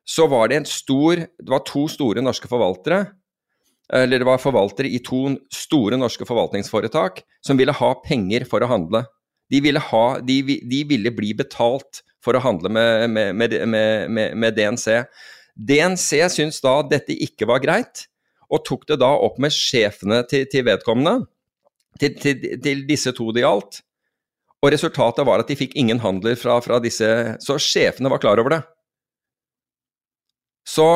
Så 0.04 0.26
var 0.28 0.50
det 0.52 0.58
en 0.60 0.66
stor 0.68 1.16
Det 1.16 1.48
var 1.48 1.62
to 1.64 1.86
store 1.88 2.20
norske 2.20 2.48
forvaltere 2.48 3.06
eller 3.92 4.20
det 4.20 4.26
var 4.26 4.40
forvaltere 4.40 4.88
i 4.88 5.00
to 5.04 5.26
store 5.52 5.98
norske 6.00 6.24
forvaltningsforetak 6.28 7.20
som 7.44 7.58
ville 7.60 7.74
ha 7.76 7.90
penger 8.04 8.46
for 8.48 8.64
å 8.64 8.70
handle. 8.70 9.04
De 9.52 9.60
ville, 9.60 9.80
ha, 9.80 10.04
de, 10.24 10.38
de 10.42 10.80
ville 10.88 11.12
bli 11.12 11.34
betalt 11.36 12.00
for 12.24 12.36
å 12.36 12.42
handle 12.42 12.72
med, 12.72 13.10
med, 13.12 13.56
med, 13.68 14.36
med 14.40 14.56
DNC. 14.56 15.04
DNC 15.54 16.24
syntes 16.32 16.62
da 16.64 16.78
dette 16.88 17.12
ikke 17.12 17.48
var 17.50 17.60
greit, 17.62 18.06
og 18.50 18.64
tok 18.66 18.86
det 18.90 19.00
da 19.02 19.10
opp 19.26 19.40
med 19.42 19.54
sjefene 19.54 20.22
til, 20.30 20.46
til 20.50 20.66
vedkommende, 20.66 21.26
til, 22.00 22.14
til, 22.20 22.46
til, 22.62 22.84
disse 22.88 23.14
to 23.16 23.30
det 23.34 23.44
gjaldt. 23.44 23.82
Og 24.64 24.72
resultatet 24.72 25.26
var 25.28 25.42
at 25.42 25.50
de 25.50 25.58
fikk 25.58 25.76
ingen 25.78 26.00
handler 26.00 26.38
fra, 26.40 26.56
fra 26.64 26.78
disse 26.80 27.06
Så 27.44 27.58
sjefene 27.60 28.08
var 28.12 28.22
klar 28.22 28.40
over 28.40 28.56
det. 28.56 28.62
Så 30.64 30.88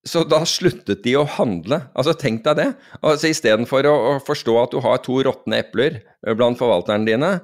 så 0.00 0.22
da 0.24 0.40
sluttet 0.48 1.02
de 1.04 1.12
å 1.20 1.26
handle. 1.28 1.82
Altså 1.92 2.14
Tenk 2.16 2.40
deg 2.46 2.56
det. 2.56 2.68
Altså 3.04 3.28
Istedenfor 3.28 3.84
å, 3.84 3.92
å 3.92 4.12
forstå 4.24 4.54
at 4.62 4.72
du 4.72 4.80
har 4.84 5.02
to 5.04 5.18
råtne 5.26 5.60
epler 5.60 5.98
eh, 6.00 6.32
blant 6.32 6.56
forvalterne 6.56 7.04
dine, 7.04 7.34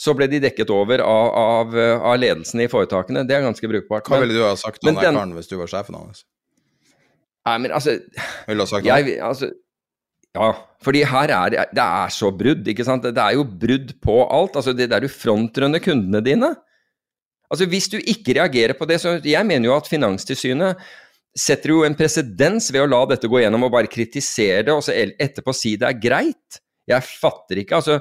så 0.00 0.14
ble 0.16 0.26
de 0.32 0.40
dekket 0.42 0.72
over 0.74 1.02
av, 1.04 1.28
av, 1.36 1.76
av, 1.76 2.16
ledelsen 2.18 2.64
i 2.64 2.68
foretakene. 2.72 3.22
Det 3.28 3.36
er 3.36 3.44
ganske 3.44 3.70
brukbart. 3.70 4.08
Hva 4.10 4.22
ville 4.24 4.34
du 4.34 4.42
ha 4.42 4.56
sagt 4.58 4.82
om 4.82 4.90
den 4.90 4.98
karen 4.98 5.36
hvis 5.36 5.50
du 5.50 5.58
var 5.60 5.70
sjefen 5.70 5.98
hans? 6.00 6.24
Nei, 7.50 7.58
men 7.66 7.74
altså 7.74 7.98
Ville 8.46 8.60
du 8.60 8.64
ha 8.64 8.70
sagt 8.70 8.88
jeg, 8.88 9.18
altså, 9.26 9.50
Ja, 10.36 10.48
fordi 10.84 11.04
her 11.10 11.34
er 11.34 11.52
det, 11.52 11.68
det 11.76 11.84
er 11.84 12.14
så 12.14 12.30
brudd, 12.32 12.68
ikke 12.70 12.86
sant. 12.86 13.04
Det 13.04 13.22
er 13.22 13.34
jo 13.36 13.44
brudd 13.44 13.96
på 14.02 14.22
alt. 14.30 14.56
Altså 14.60 14.74
det 14.76 14.86
der 14.92 15.02
du 15.02 15.10
frontrunner 15.10 15.82
kundene 15.82 16.22
dine. 16.24 16.54
Altså 17.50 17.66
Hvis 17.66 17.90
du 17.90 17.98
ikke 17.98 18.38
reagerer 18.38 18.78
på 18.78 18.86
det, 18.86 19.00
så 19.02 19.18
Jeg 19.18 19.46
mener 19.46 19.68
jo 19.68 19.76
at 19.76 19.90
Finanstilsynet 19.90 20.78
setter 21.36 21.70
jo 21.70 21.84
en 21.86 21.94
presedens 21.94 22.72
ved 22.74 22.82
å 22.82 22.90
la 22.90 23.04
dette 23.12 23.28
gå 23.30 23.38
gjennom 23.42 23.68
og 23.68 23.74
bare 23.74 23.90
kritisere 23.90 24.64
det, 24.66 24.74
og 24.74 24.82
så 24.82 24.94
etterpå 24.94 25.54
si 25.54 25.76
det 25.78 25.86
er 25.86 26.00
greit. 26.02 26.58
Jeg 26.90 27.06
fatter 27.06 27.60
ikke. 27.62 27.78
Altså, 27.78 28.00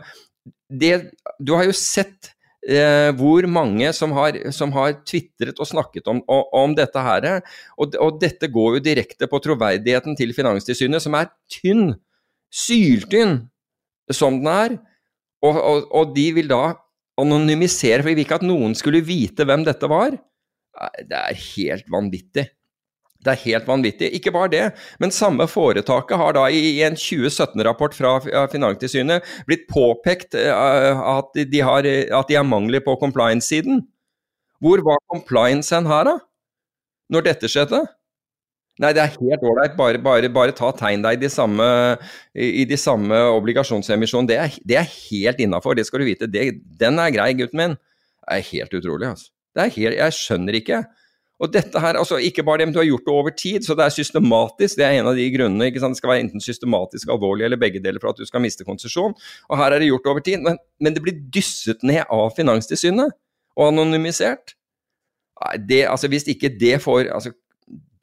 det, 0.69 1.11
du 1.37 1.53
har 1.57 1.67
jo 1.67 1.75
sett 1.77 2.31
eh, 2.67 3.09
hvor 3.17 3.45
mange 3.49 3.91
som 3.95 4.13
har, 4.17 4.37
som 4.55 4.73
har 4.75 4.97
tvitret 5.07 5.59
og 5.59 5.69
snakket 5.69 6.09
om, 6.11 6.21
om, 6.27 6.75
dette 6.77 7.03
her. 7.05 7.29
Og, 7.77 7.95
og, 7.99 8.19
dette 8.21 8.51
går 8.51 8.77
jo 8.77 8.85
direkte 8.89 9.29
på 9.29 9.41
troverdigheten 9.43 10.17
til 10.19 10.35
Finanstilsynet, 10.35 11.03
som 11.03 11.17
er 11.19 11.31
tynn, 11.51 11.93
syltynn 12.51 13.41
som 14.11 14.41
den 14.41 14.51
er. 14.51 14.77
Og, 15.45 15.59
og, 15.87 16.15
de 16.15 16.29
vil 16.35 16.49
da 16.51 16.75
anonymisere, 17.19 18.01
for 18.01 18.11
de 18.11 18.17
vil 18.17 18.25
ikke 18.25 18.39
at 18.41 18.47
noen 18.47 18.75
skulle 18.75 19.03
vite 19.05 19.47
hvem 19.47 19.63
dette 19.67 19.87
var. 19.91 20.17
Det 20.99 21.19
er 21.19 21.43
helt 21.55 21.87
vanvittig. 21.91 22.47
Det 23.19 23.33
er 23.33 23.41
helt 23.43 23.67
vanvittig. 23.67 24.07
Ikke 24.15 24.31
bare 24.31 24.51
det, 24.53 24.65
men 25.03 25.11
samme 25.11 25.43
foretaket 25.51 26.19
har 26.21 26.37
da 26.37 26.45
i 26.55 26.79
en 26.87 26.95
2017-rapport 26.95 27.97
fra 27.97 28.13
Finanstilsynet 28.51 29.27
blitt 29.49 29.65
påpekt 29.67 30.37
eh, 30.39 31.01
at 31.03 31.35
de, 31.35 31.59
har, 31.67 31.83
at 31.83 32.31
de 32.31 32.37
har 32.39 32.47
mangler 32.47 32.83
på 32.85 32.95
compliance-siden. 33.01 33.83
Hvor 34.63 34.83
var 34.87 35.03
compliance 35.11 35.75
hen 35.75 35.89
her, 35.91 36.07
da? 36.07 36.15
Når 37.11 37.25
dette 37.27 37.49
skjedde? 37.51 37.81
Nei, 38.79 38.93
det 38.95 39.01
er 39.03 39.15
helt 39.17 39.43
ålreit. 39.43 39.75
Bare, 39.75 39.99
bare, 39.99 40.29
bare, 40.31 40.55
ta 40.55 40.69
tegn 40.79 41.03
deg 41.03 41.17
i 41.17 41.23
de 41.25 41.31
samme, 41.31 41.67
i 42.39 42.63
de 42.67 42.77
samme 42.79 43.17
obligasjonsemisjonene. 43.35 44.31
Det, 44.31 44.63
det, 44.63 44.77
er 44.79 44.93
helt 45.09 45.43
innafor, 45.43 45.75
det 45.75 45.89
skal 45.89 46.03
du 46.03 46.07
vite. 46.07 46.29
Det, 46.31 46.45
den 46.79 47.03
er 47.03 47.11
grei, 47.11 47.33
gutten 47.35 47.59
min. 47.59 47.75
Det 48.23 48.39
er 48.39 48.47
helt 48.53 48.79
utrolig, 48.79 49.11
altså. 49.11 49.31
Det 49.57 49.65
er 49.65 49.75
helt, 49.75 49.97
jeg 49.97 50.15
skjønner 50.15 50.59
ikke. 50.61 50.83
Og 51.39 51.51
dette 51.53 51.79
her, 51.79 51.95
altså 51.95 52.19
Ikke 52.19 52.43
bare 52.43 52.59
det, 52.59 52.67
men 52.67 52.75
du 52.75 52.81
har 52.81 52.87
gjort 52.89 53.05
det 53.07 53.13
over 53.15 53.31
tid, 53.31 53.63
så 53.63 53.75
det 53.77 53.85
er 53.85 53.95
systematisk. 53.95 54.75
Det 54.75 54.85
er 54.85 54.99
en 54.99 55.07
av 55.07 55.15
de 55.15 55.27
grunnene. 55.31 55.69
ikke 55.69 55.79
sant? 55.79 55.95
Det 55.95 56.01
skal 56.01 56.11
være 56.11 56.25
enten 56.25 56.43
systematisk 56.43 57.11
alvorlig 57.13 57.47
eller 57.47 57.61
begge 57.61 57.81
deler 57.83 58.01
for 58.03 58.11
at 58.11 58.19
du 58.19 58.27
skal 58.27 58.43
miste 58.43 58.67
konsesjon. 58.67 59.15
Og 59.47 59.61
her 59.61 59.71
er 59.71 59.79
det 59.79 59.91
gjort 59.91 60.09
over 60.11 60.23
tid. 60.25 60.43
Men, 60.43 60.59
men 60.83 60.95
det 60.95 61.03
blir 61.05 61.21
dysset 61.31 61.85
ned 61.87 62.03
av 62.11 62.33
Finanstilsynet 62.35 63.15
og 63.55 63.67
anonymisert. 63.71 64.55
Det, 65.69 65.85
altså 65.87 66.11
Hvis 66.11 66.27
ikke 66.27 66.51
det 66.59 66.81
får 66.83 67.07
altså 67.15 67.31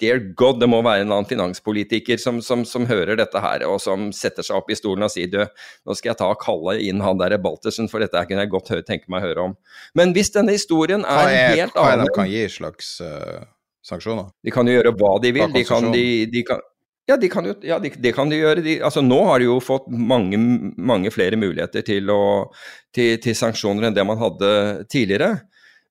Dear 0.02 0.20
God, 0.36 0.58
det 0.60 0.68
må 0.68 0.82
være 0.84 1.06
en 1.06 1.12
annen 1.14 1.28
finanspolitiker 1.28 2.20
som, 2.20 2.42
som, 2.44 2.66
som, 2.68 2.84
hører 2.88 3.16
dette 3.16 3.40
her, 3.40 3.64
og 3.64 3.78
som 3.80 4.10
setter 4.12 4.44
seg 4.44 4.58
opp 4.58 4.68
i 4.68 4.76
stolen 4.76 5.06
og 5.06 5.12
sier 5.12 5.30
du, 5.32 5.40
nå 5.88 5.96
skal 5.96 6.12
jeg 6.12 6.20
ta 6.20 6.28
og 6.34 6.40
kalle 6.42 6.76
inn 6.84 7.00
han 7.04 7.16
der 7.20 7.38
Baltersen, 7.40 7.88
for 7.88 8.04
dette 8.04 8.26
kunne 8.28 8.44
jeg 8.44 8.52
godt 8.52 8.72
høre, 8.74 8.84
tenke 8.84 9.08
meg 9.12 9.24
å 9.24 9.30
høre 9.30 9.50
om. 9.50 9.56
Men 9.96 10.12
hvis 10.16 10.34
denne 10.36 10.52
historien 10.56 11.06
er, 11.08 11.32
er 11.32 11.60
helt 11.62 11.80
annen 11.80 11.80
Hva 11.80 11.90
er 11.94 12.02
det 12.02 12.08
de 12.10 12.16
kan 12.18 12.30
gi 12.30 12.44
slags 12.58 12.92
uh, 13.00 13.44
sanksjoner? 13.88 14.28
De 14.44 14.52
kan 14.52 14.68
jo 14.68 14.76
gjøre 14.76 14.96
hva 15.00 15.16
de 15.24 15.32
vil. 15.38 15.48
De 15.56 15.64
kan, 15.68 15.88
de, 15.96 16.06
de 16.32 16.44
kan, 16.44 16.60
ja, 17.08 17.16
de 17.16 17.32
kan 17.32 17.46
jo, 17.46 17.56
ja 17.64 17.80
de, 17.80 17.92
det 18.02 18.12
kan 18.16 18.30
de 18.30 18.42
gjøre. 18.42 18.62
De, 18.66 18.78
altså, 18.84 19.00
nå 19.04 19.22
har 19.30 19.40
de 19.40 19.48
jo 19.48 19.60
fått 19.64 19.88
mange, 19.88 20.40
mange 20.76 21.12
flere 21.14 21.40
muligheter 21.40 21.86
til, 21.86 22.12
å, 22.12 22.48
til, 22.94 23.16
til 23.22 23.36
sanksjoner 23.38 23.88
enn 23.88 23.96
det 23.96 24.04
man 24.08 24.20
hadde 24.20 24.50
tidligere. 24.92 25.38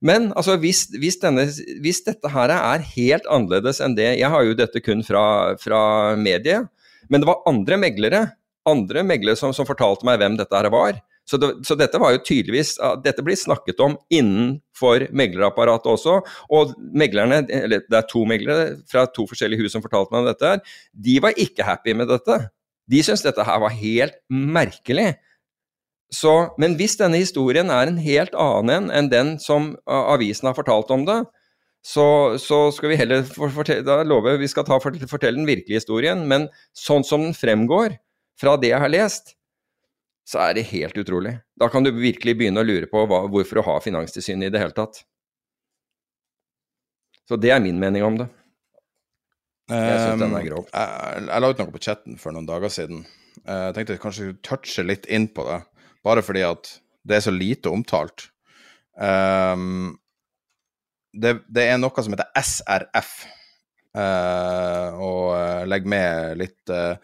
Men 0.04 0.28
altså, 0.36 0.58
hvis, 0.60 0.86
hvis, 1.00 1.16
denne, 1.22 1.46
hvis, 1.82 2.02
dette 2.04 2.30
her 2.32 2.52
er 2.52 2.84
helt 2.94 3.28
annerledes 3.32 3.80
enn 3.80 3.94
det 3.96 4.10
Jeg 4.18 4.28
har 4.28 4.42
jo 4.44 4.56
dette 4.58 4.82
kun 4.84 5.00
fra, 5.06 5.56
fra 5.56 5.80
mediet, 6.20 6.68
men 7.08 7.22
det 7.22 7.30
var 7.30 7.46
andre 7.48 7.78
meglere 7.80 8.26
andre 8.66 9.04
meglere 9.06 9.38
som, 9.38 9.54
som 9.54 9.66
fortalte 9.68 10.06
meg 10.06 10.18
hvem 10.20 10.36
dette 10.38 10.56
her 10.56 10.68
var. 10.72 10.98
Så, 11.26 11.38
det, 11.42 11.48
så, 11.66 11.74
dette 11.78 11.98
var 11.98 12.12
jo 12.14 12.20
tydeligvis 12.22 12.76
Dette 13.02 13.24
blir 13.26 13.34
snakket 13.38 13.80
om 13.82 13.96
innenfor 14.14 15.08
meglerapparatet 15.16 15.88
også. 15.90 16.20
Og 16.54 16.74
meglerne, 16.94 17.42
eller 17.50 17.82
det 17.86 17.98
er 17.98 18.06
to 18.10 18.22
meglere 18.28 18.76
fra 18.90 19.06
to 19.10 19.26
forskjellige 19.30 19.64
hus 19.64 19.74
som 19.74 19.82
fortalte 19.84 20.14
meg 20.14 20.22
om 20.22 20.30
dette, 20.30 20.52
her, 20.52 20.76
de 20.92 21.16
var 21.24 21.40
ikke 21.42 21.66
happy 21.66 21.96
med 21.98 22.10
dette. 22.12 22.38
De 22.86 23.02
syntes 23.02 23.26
dette 23.26 23.46
her 23.46 23.62
var 23.62 23.74
helt 23.74 24.20
merkelig. 24.30 25.16
Så, 26.14 26.32
men 26.62 26.76
hvis 26.78 26.94
denne 27.00 27.18
historien 27.18 27.70
er 27.72 27.90
en 27.90 27.98
helt 27.98 28.34
annen 28.38 28.92
enn 28.94 29.08
den 29.10 29.32
som 29.42 29.72
avisen 29.90 30.46
har 30.46 30.54
fortalt 30.54 30.92
om 30.94 31.06
det, 31.08 31.24
så, 31.86 32.34
så 32.42 32.72
skal 32.74 32.90
vi 32.90 32.98
heller 32.98 33.22
fortelle, 33.26 33.84
da 33.86 34.00
lover 34.06 34.34
jeg 34.34 34.42
vi 34.42 34.50
skal 34.50 34.66
ta, 34.66 34.78
fortelle 34.82 35.38
den 35.38 35.46
virkelige 35.46 35.82
historien. 35.82 36.24
Men 36.30 36.48
sånn 36.74 37.06
som 37.06 37.26
den 37.26 37.34
fremgår 37.36 37.98
fra 38.38 38.56
det 38.58 38.72
jeg 38.72 38.82
har 38.82 38.92
lest, 38.92 39.34
så 40.26 40.40
er 40.48 40.56
det 40.58 40.66
helt 40.72 40.96
utrolig. 40.98 41.36
Da 41.58 41.68
kan 41.70 41.86
du 41.86 41.92
virkelig 41.94 42.34
begynne 42.38 42.62
å 42.62 42.66
lure 42.66 42.88
på 42.90 43.04
hva, 43.06 43.22
hvorfor 43.30 43.62
å 43.62 43.66
ha 43.68 43.76
Finanstilsynet 43.82 44.48
i 44.48 44.54
det 44.54 44.62
hele 44.62 44.74
tatt. 44.74 45.04
Så 47.26 47.38
det 47.38 47.54
er 47.54 47.62
min 47.62 47.78
mening 47.82 48.06
om 48.06 48.18
det. 48.18 48.26
Jeg 49.70 50.02
syns 50.02 50.22
den 50.22 50.34
er 50.38 50.44
grov. 50.46 50.66
Um, 50.66 50.74
Jeg, 50.74 51.22
jeg 51.26 51.42
la 51.42 51.50
ut 51.50 51.62
noe 51.62 51.74
på 51.74 51.82
chatten 51.82 52.18
for 52.22 52.34
noen 52.34 52.46
dager 52.46 52.70
siden. 52.70 53.06
Jeg 53.46 53.74
tenkte 53.74 53.94
jeg 53.94 54.02
kanskje 54.02 54.34
touche 54.46 54.82
litt 54.86 55.06
inn 55.10 55.26
på 55.34 55.46
det 55.46 55.62
bare 56.06 56.22
fordi 56.24 56.44
at 56.46 56.70
det 57.06 57.18
er 57.18 57.24
så 57.26 57.34
lite 57.34 57.70
omtalt. 57.70 58.28
Um, 58.96 59.96
det, 61.16 61.38
det, 61.48 61.64
er 61.66 61.80
noe 61.80 62.04
som 62.04 62.14
heter 62.14 62.28
SRF, 62.36 63.12
uh, 63.96 64.02
eh, 64.02 64.98
og 65.00 65.22
uh, 65.32 65.64
legg 65.68 65.86
med 65.88 66.36
litt, 66.42 66.72
uh, 66.72 66.96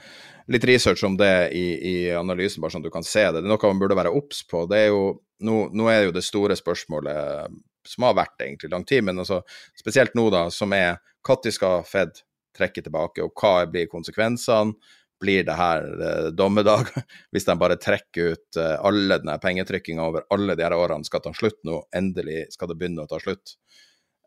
litt, 0.52 0.66
research 0.68 1.04
om 1.08 1.16
det 1.20 1.52
i, 1.56 1.66
i, 1.78 1.94
analysen, 2.16 2.60
bare 2.62 2.74
sånn 2.74 2.84
du 2.84 2.90
kan 2.92 3.06
se 3.06 3.24
det. 3.30 3.40
Det 3.40 3.46
er 3.46 3.52
noe 3.52 3.72
man 3.72 3.80
burde 3.80 3.96
være 3.98 4.12
obs 4.12 4.42
på. 4.48 4.66
Det 4.70 4.82
er 4.82 4.90
jo, 4.92 5.06
nå, 5.46 5.62
nå, 5.72 5.88
er 5.88 6.08
jo 6.08 6.16
det 6.16 6.24
store 6.26 6.58
spørsmålet, 6.58 7.56
som 7.88 8.06
har 8.06 8.18
vært 8.20 8.44
egentlig 8.44 8.72
lang 8.74 8.84
tid, 8.88 9.06
men 9.08 9.22
altså, 9.24 9.40
spesielt 9.78 10.16
nå, 10.18 10.28
da, 10.34 10.46
som 10.52 10.74
er 10.76 11.00
når 11.26 11.54
skal 11.54 11.86
Fed 11.88 12.20
trekke 12.56 12.84
tilbake, 12.84 13.24
og 13.24 13.32
hva 13.38 13.62
blir 13.70 13.88
konsekvensene? 13.88 14.76
Blir 15.22 15.46
det 15.46 15.54
her 15.56 15.86
eh, 16.08 16.28
dommedag, 16.34 16.90
hvis 17.32 17.46
de 17.46 17.56
bare 17.60 17.78
trekker 17.80 18.34
ut 18.34 18.58
eh, 18.58 18.74
alle 18.82 19.20
denne 19.22 19.38
pengetrykkinga 19.42 20.04
over 20.10 20.26
alle 20.34 20.58
de 20.58 20.66
her 20.66 20.74
årene, 20.76 21.06
skal 21.06 21.22
ta 21.24 21.32
slutt 21.36 21.62
nå, 21.68 21.84
endelig 21.94 22.48
skal 22.56 22.72
det 22.72 22.78
begynne 22.80 23.06
å 23.06 23.10
ta 23.10 23.20
slutt. 23.22 23.56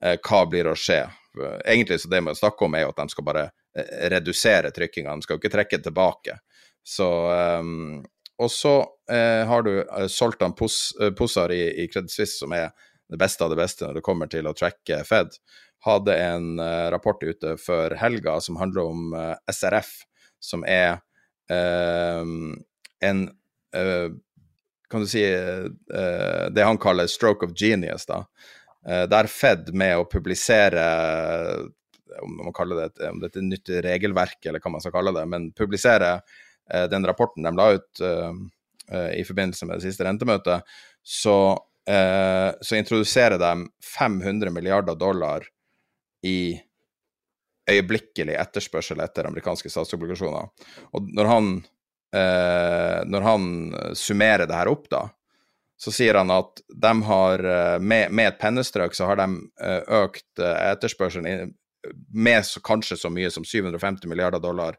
Eh, 0.04 0.18
hva 0.24 0.46
blir 0.50 0.72
å 0.72 0.76
skje? 0.80 1.04
Egentlig 1.66 2.00
så 2.02 2.10
det 2.12 2.22
vi 2.24 2.36
snakker 2.36 2.68
om, 2.68 2.76
er 2.76 2.86
jo 2.86 2.92
at 2.94 3.02
de 3.02 3.14
skal 3.14 3.28
bare 3.28 3.46
eh, 3.76 3.94
redusere 4.14 4.72
trykkinga, 4.76 5.16
de 5.16 5.28
skal 5.28 5.38
jo 5.38 5.44
ikke 5.44 5.56
trekke 5.58 5.82
tilbake. 5.84 6.40
Så 6.86 7.08
um, 7.60 8.04
Og 8.38 8.52
så 8.52 8.76
eh, 9.12 9.42
har 9.48 9.64
du 9.66 9.72
eh, 9.80 10.08
Soltan 10.12 10.54
Pos, 10.54 10.94
Possar 11.18 11.52
i, 11.56 11.64
i 11.84 11.88
Credit 11.88 12.12
Suisse, 12.12 12.38
som 12.40 12.54
er 12.54 12.70
det 13.10 13.18
beste 13.22 13.46
av 13.46 13.54
det 13.54 13.58
beste 13.60 13.86
når 13.86 14.00
det 14.00 14.06
kommer 14.06 14.30
til 14.30 14.48
å 14.48 14.54
tracke 14.58 15.04
Fed, 15.06 15.38
hadde 15.86 16.16
en 16.18 16.58
rapport 16.90 17.22
ute 17.22 17.52
før 17.62 17.94
helga 18.00 18.40
som 18.42 18.58
handler 18.58 18.88
om 18.90 19.12
SRF 19.54 19.92
som 20.46 20.66
er 20.70 21.02
en 21.50 23.26
Kan 24.90 25.02
du 25.02 25.08
si 25.10 25.24
det 25.26 26.64
han 26.64 26.78
kaller 26.78 27.08
'stroke 27.10 27.46
of 27.46 27.52
genius', 27.58 28.06
da. 28.06 28.24
der 29.10 29.28
Fed 29.28 29.74
med 29.74 29.98
å 29.98 30.06
publisere 30.10 30.86
om 32.22 32.38
man 32.38 32.54
kaller 32.54 32.76
det, 32.86 33.10
om 33.10 33.24
er 33.24 33.32
et 33.34 33.42
nytt 33.44 33.70
regelverk, 33.84 34.46
eller 34.46 34.62
hva 34.64 34.72
man 34.72 34.84
skal 34.84 34.94
kalle 34.94 35.14
det, 35.16 35.26
men 35.28 35.50
publisere 35.58 36.20
den 36.90 37.06
rapporten 37.06 37.44
de 37.44 37.52
la 37.58 37.72
ut 37.76 38.02
i 39.18 39.24
forbindelse 39.26 39.66
med 39.66 39.80
det 39.80 39.88
siste 39.90 40.06
rentemøtet, 40.06 40.62
så, 41.04 41.38
så 42.62 42.78
introduserer 42.78 43.42
de 43.42 43.68
500 43.98 44.54
milliarder 44.54 44.96
dollar 44.96 45.46
i 46.26 46.62
øyeblikkelig 47.72 48.38
etterspørsel 48.38 49.02
etter 49.04 49.28
amerikanske 49.30 49.72
statsobligasjoner. 49.72 50.50
Og 50.94 51.12
når 51.18 51.30
han, 51.32 51.52
eh, 52.16 53.02
når 53.10 53.28
han 53.30 53.46
summerer 53.98 54.46
det 54.46 54.58
her 54.58 54.72
opp, 54.72 54.90
da, 54.92 55.08
så 55.78 55.92
sier 55.92 56.16
han 56.16 56.32
at 56.32 56.62
de 56.72 56.92
har 57.10 57.42
med, 57.84 58.12
med 58.16 58.30
et 58.30 58.38
pennestrøk 58.40 58.94
så 58.96 59.10
har 59.10 59.20
de 59.20 59.26
økt 59.92 60.40
etterspørselen 60.40 61.52
med 62.14 62.46
så, 62.46 62.62
kanskje 62.64 62.98
så 62.98 63.10
mye 63.12 63.32
som 63.32 63.44
750 63.44 64.08
milliarder 64.08 64.40
dollar 64.40 64.78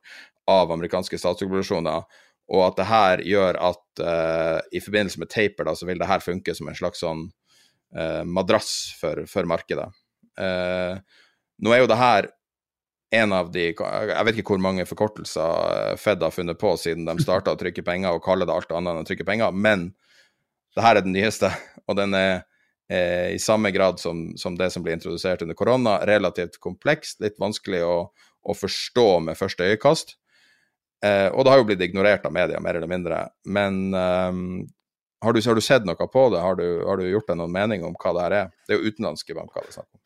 av 0.50 0.72
amerikanske 0.72 1.18
statsobligasjoner, 1.18 2.06
og 2.46 2.62
at 2.62 2.78
det 2.78 2.86
her 2.86 3.22
gjør 3.26 3.58
at 3.70 4.02
uh, 4.02 4.58
i 4.70 4.82
forbindelse 4.82 5.20
med 5.22 5.30
taper 5.32 5.66
da, 5.66 5.74
så 5.74 5.88
vil 5.88 5.98
det 5.98 6.08
her 6.10 6.22
funke 6.22 6.54
som 6.54 6.70
en 6.70 6.78
slags 6.78 7.02
sånn 7.02 7.26
uh, 7.98 8.22
madrass 8.22 8.72
for, 9.00 9.24
for 9.30 9.48
markedet. 9.50 9.88
Uh, 10.38 10.94
nå 11.62 11.72
er 11.72 11.82
jo 11.82 11.90
det 11.90 11.98
her 11.98 12.30
en 13.14 13.32
av 13.32 13.52
de 13.54 13.68
Jeg 13.70 14.24
vet 14.26 14.40
ikke 14.40 14.56
hvor 14.56 14.62
mange 14.62 14.86
forkortelser 14.88 15.94
Fed 16.00 16.22
har 16.22 16.34
funnet 16.34 16.58
på 16.58 16.72
siden 16.80 17.06
de 17.06 17.14
starta 17.22 17.54
å 17.54 17.60
trykke 17.60 17.84
penger 17.86 18.16
og 18.16 18.24
kalle 18.24 18.48
det 18.48 18.54
alt 18.54 18.72
annet 18.74 18.92
enn 18.92 19.06
å 19.06 19.08
trykke 19.08 19.26
penger, 19.28 19.54
men 19.54 19.92
det 20.76 20.84
her 20.84 20.98
er 20.98 21.06
den 21.06 21.14
nyeste, 21.16 21.50
og 21.88 21.96
den 21.98 22.14
er 22.18 22.32
eh, 22.90 23.32
i 23.34 23.40
samme 23.42 23.70
grad 23.74 24.00
som, 24.02 24.28
som, 24.36 24.58
det 24.58 24.70
som 24.74 24.84
ble 24.84 24.96
introdusert 24.96 25.42
under 25.46 25.58
korona, 25.58 25.98
relativt 26.08 26.60
komplekst, 26.62 27.20
litt 27.24 27.38
vanskelig 27.40 27.84
å, 27.86 27.96
å 28.42 28.56
forstå 28.56 29.08
med 29.28 29.38
første 29.38 29.70
øyekast. 29.70 30.16
Eh, 31.04 31.28
og 31.30 31.44
det 31.44 31.52
har 31.52 31.62
jo 31.62 31.68
blitt 31.68 31.84
ignorert 31.86 32.26
av 32.26 32.34
media, 32.34 32.60
mer 32.60 32.78
eller 32.78 32.90
mindre. 32.90 33.22
Men 33.48 33.88
eh, 33.94 34.42
har, 35.24 35.32
du, 35.32 35.40
har, 35.40 35.56
du, 35.56 35.64
sett 35.64 35.88
noe 35.88 36.10
på 36.12 36.28
det? 36.34 36.42
Har 36.44 36.60
du, 36.60 36.66
har 36.84 37.00
du 37.00 37.08
gjort 37.08 37.30
deg 37.30 37.40
noen 37.40 37.56
mening 37.56 37.86
om 37.88 37.96
hva 37.96 38.12
det 38.16 38.26
her 38.26 38.38
er? 38.42 38.54
Det 38.66 38.76
er 38.76 38.82
jo 38.82 38.92
utenlandske 38.92 39.36
banker 39.38 39.64
det 39.64 39.72
er 39.72 39.78
snakk 39.80 39.90
om. 39.90 40.04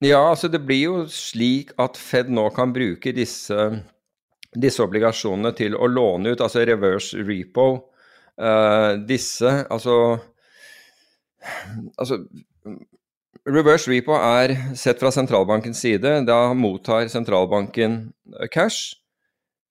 Ja, 0.00 0.20
altså 0.30 0.48
det 0.48 0.62
blir 0.64 0.80
jo 0.80 1.00
slik 1.12 1.74
at 1.80 1.98
Fed 2.00 2.30
nå 2.32 2.46
kan 2.56 2.72
bruke 2.72 3.12
disse, 3.12 3.66
disse 4.56 4.80
obligasjonene 4.80 5.52
til 5.58 5.76
å 5.76 5.88
låne 5.90 6.32
ut, 6.32 6.40
altså 6.40 6.64
reverse 6.64 7.20
repo. 7.20 7.66
Uh, 8.40 8.96
disse, 9.04 9.50
altså 9.68 10.20
Altså 11.96 12.18
Reverse 13.48 13.88
repo 13.88 14.12
er 14.12 14.52
sett 14.76 15.00
fra 15.00 15.08
sentralbankens 15.12 15.80
side. 15.80 16.10
Da 16.28 16.52
mottar 16.52 17.08
sentralbanken 17.08 18.02
cash. 18.52 18.96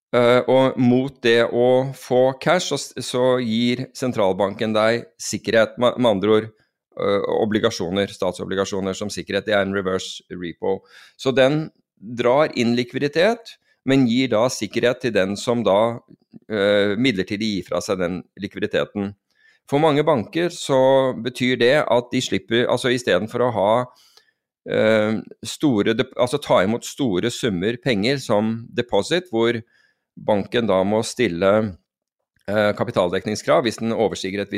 Uh, 0.10 0.42
og 0.50 0.80
mot 0.82 1.14
det 1.22 1.44
å 1.54 1.92
få 1.94 2.32
cash, 2.42 2.74
så, 2.74 3.26
gir 3.38 3.86
sentralbanken 3.94 4.74
deg 4.74 5.06
sikkerhet. 5.22 5.78
Med, 5.78 6.02
andre 6.10 6.34
ord 6.34 6.50
obligasjoner, 7.40 8.12
statsobligasjoner 8.14 8.98
som 8.98 9.12
sikkerhet. 9.14 9.48
Det 9.48 9.56
er 9.56 9.66
en 9.66 9.76
reverse 9.76 10.24
repo. 10.34 10.80
Så 11.18 11.34
den 11.36 11.70
drar 12.00 12.54
inn 12.60 12.76
likviditet, 12.78 13.56
men 13.88 14.08
gir 14.10 14.32
da 14.34 14.46
sikkerhet 14.52 15.02
til 15.04 15.16
den 15.16 15.36
som 15.40 15.64
da 15.66 15.80
uh, 15.98 16.94
midlertidig 17.00 17.50
gir 17.56 17.68
fra 17.70 17.82
seg 17.84 18.00
den 18.02 18.22
likviditeten. 18.40 19.14
For 19.70 19.82
mange 19.82 20.04
banker 20.06 20.52
så 20.54 21.14
betyr 21.18 21.60
det 21.62 21.76
at 21.86 22.14
de 22.14 22.22
slipper, 22.24 22.68
altså 22.70 22.92
istedenfor 22.94 23.46
å 23.46 23.52
ha 23.56 23.74
uh, 23.88 25.20
store, 25.46 25.96
altså 26.16 26.42
ta 26.44 26.64
imot 26.66 26.88
store 26.88 27.32
summer 27.34 27.80
penger 27.84 28.22
som 28.24 28.56
deposit, 28.76 29.32
hvor 29.34 29.62
banken 30.20 30.68
da 30.70 30.82
må 30.88 31.04
stille 31.08 31.54
Eh, 31.60 31.70
kapitaldekningskrav. 32.78 33.64
Hvis 33.66 33.80
den 33.82 33.94
overstiger 33.96 34.44
et 34.44 34.54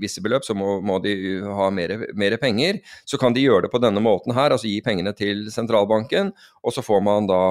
visse 0.00 0.22
beløp, 0.24 0.46
så 0.46 0.56
må, 0.58 0.78
må 0.84 0.98
de 1.04 1.14
ha 1.44 1.68
mer, 1.74 2.36
penger. 2.42 2.80
Så 3.08 3.20
kan 3.20 3.36
de 3.36 3.44
gjøre 3.44 3.66
det 3.66 3.72
på 3.72 3.80
denne 3.82 4.02
måten 4.04 4.34
her, 4.36 4.54
altså 4.54 4.70
gi 4.70 4.80
pengene 4.84 5.14
til 5.16 5.46
sentralbanken, 5.54 6.32
og 6.64 6.74
så 6.74 6.84
får 6.84 7.02
man 7.04 7.28
da, 7.30 7.42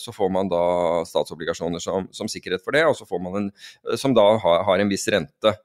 så 0.00 0.14
får 0.14 0.32
man 0.32 0.50
da 0.52 0.64
statsobligasjoner 1.08 1.82
som, 1.82 2.08
som, 2.14 2.30
sikkerhet 2.30 2.64
for 2.64 2.76
det, 2.76 2.86
og 2.88 2.96
så 2.98 3.08
får 3.08 3.22
man 3.22 3.38
en, 3.40 3.52
som 3.98 4.16
da 4.16 4.26
har, 4.42 4.66
har 4.68 4.82
en 4.82 4.92
viss 4.92 5.08
rente. 5.12 5.56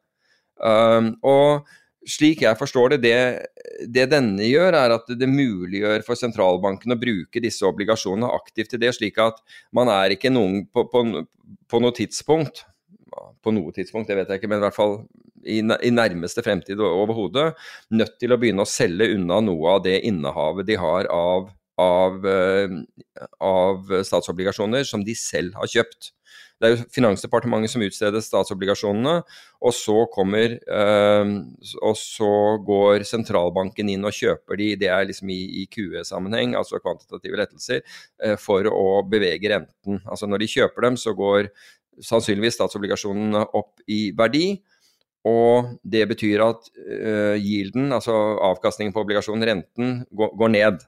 Um, 0.57 1.11
og 1.27 1.68
slik 2.07 2.41
jeg 2.45 2.57
forstår 2.57 2.95
det, 2.95 3.01
det, 3.03 3.18
det, 3.93 4.07
denne 4.14 4.47
gjør, 4.47 4.77
er 4.80 4.95
at 4.95 5.11
det 5.19 5.30
muliggjør 5.30 6.05
for 6.07 6.19
sentralbanken 6.19 6.95
å 6.95 6.99
bruke 6.99 7.43
disse 7.43 7.68
obligasjonene 7.68 8.31
aktivt 8.38 8.73
til 8.73 8.81
det, 8.81 8.93
slik 8.95 9.19
at 9.22 9.41
man 9.76 9.91
er 9.91 10.15
ikke 10.15 10.31
noen 10.34 10.64
på, 10.72 10.88
på, 10.91 11.03
på 11.68 11.84
noe 11.84 11.95
tidspunkt 11.95 12.64
på 13.44 13.53
noe 13.56 13.73
tidspunkt, 13.76 14.10
det 14.10 14.19
vet 14.19 14.34
jeg 14.34 14.41
ikke, 14.41 14.49
men 14.52 14.61
i 14.61 14.65
hvert 14.65 14.77
fall 14.77 14.98
i, 15.44 15.60
i 15.61 15.94
nærmeste 15.94 16.44
fremtid 16.45 16.81
overhodet, 16.84 17.52
nødt 17.94 18.18
til 18.22 18.34
å 18.34 18.39
begynne 18.41 18.65
å 18.65 18.69
selge 18.69 19.11
unna 19.15 19.39
noe 19.45 19.77
av 19.77 19.85
det 19.85 19.99
innehavet 20.10 20.68
de 20.68 20.77
har 20.81 21.10
av, 21.14 21.49
av, 21.81 22.19
uh, 22.26 22.77
av 23.44 23.98
statsobligasjoner 24.10 24.88
som 24.88 25.06
de 25.06 25.18
selv 25.18 25.57
har 25.60 25.72
kjøpt. 25.77 26.11
Det 26.57 26.65
er 26.65 26.73
jo 26.73 26.85
Finansdepartementet 26.94 27.69
som 27.69 27.84
utsteder 27.85 28.23
statsobligasjonene, 28.23 29.19
og 29.61 29.73
så 29.77 30.06
kommer 30.14 30.56
øh, 30.57 31.34
Og 31.85 31.95
så 31.99 32.31
går 32.65 33.06
sentralbanken 33.07 33.91
inn 33.94 34.06
og 34.07 34.15
kjøper 34.18 34.57
de, 34.60 34.72
det 34.81 34.89
er 34.94 35.06
liksom 35.10 35.30
i, 35.34 35.68
QE-sammenheng, 35.69 36.56
altså 36.57 36.81
kvantitative 36.81 37.38
lettelser, 37.38 37.84
øh, 38.26 38.38
for 38.41 38.65
å 38.72 39.03
bevege 39.06 39.53
renten. 39.53 40.02
Altså 40.06 40.30
Når 40.30 40.44
de 40.44 40.53
kjøper 40.56 40.89
dem, 40.89 40.98
så 40.98 41.14
går 41.18 41.52
sannsynligvis 42.03 42.57
statsobligasjonene 42.60 43.45
opp 43.57 43.82
i 43.91 44.10
verdi. 44.18 44.49
Og 45.28 45.74
det 45.84 46.06
betyr 46.07 46.44
at 46.45 46.69
uh, 46.78 47.36
yielden, 47.36 47.90
altså 47.95 48.14
avkastningen 48.48 48.94
på 48.95 49.03
obligasjonen, 49.03 49.48
renten, 49.49 49.98
går, 50.15 50.32
går 50.40 50.53
ned. 50.53 50.86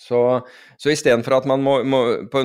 Så, 0.00 0.18
så 0.76 0.90
istedenfor 0.90 1.36
at 1.36 1.44
man 1.46 1.62
må, 1.62 1.76
må, 1.86 2.00
på 2.32 2.42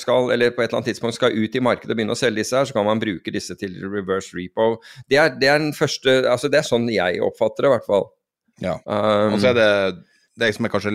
skal, 0.00 0.30
eller 0.32 0.50
på 0.50 0.62
et 0.62 0.70
eller 0.70 0.78
annet 0.78 0.88
tidspunkt 0.88 1.18
skal 1.18 1.36
ut 1.36 1.54
i 1.54 1.60
markedet 1.60 1.92
og 1.92 1.98
begynne 1.98 2.16
å 2.16 2.18
selge 2.18 2.40
disse 2.40 2.56
her, 2.56 2.64
så 2.64 2.72
kan 2.72 2.86
man 2.88 3.02
bruke 3.02 3.34
disse 3.34 3.54
til 3.60 3.76
reverse 3.84 4.32
repo. 4.36 4.78
Det 5.10 5.20
er, 5.20 5.34
det 5.36 5.50
er 5.52 5.66
første, 5.76 6.22
altså 6.30 6.48
det 6.48 6.62
er 6.62 6.68
sånn 6.70 6.88
jeg 6.88 7.20
oppfatter 7.24 7.66
det, 7.66 7.68
i 7.68 7.74
hvert 7.74 7.88
fall. 7.90 8.08
Ja, 8.64 8.78
um, 8.88 9.36
og 9.36 9.42
så 9.42 9.52
er 9.52 9.58
det 9.58 9.70
det 10.40 10.52
som 10.56 10.64
jeg 10.64 10.72
kanskje 10.72 10.92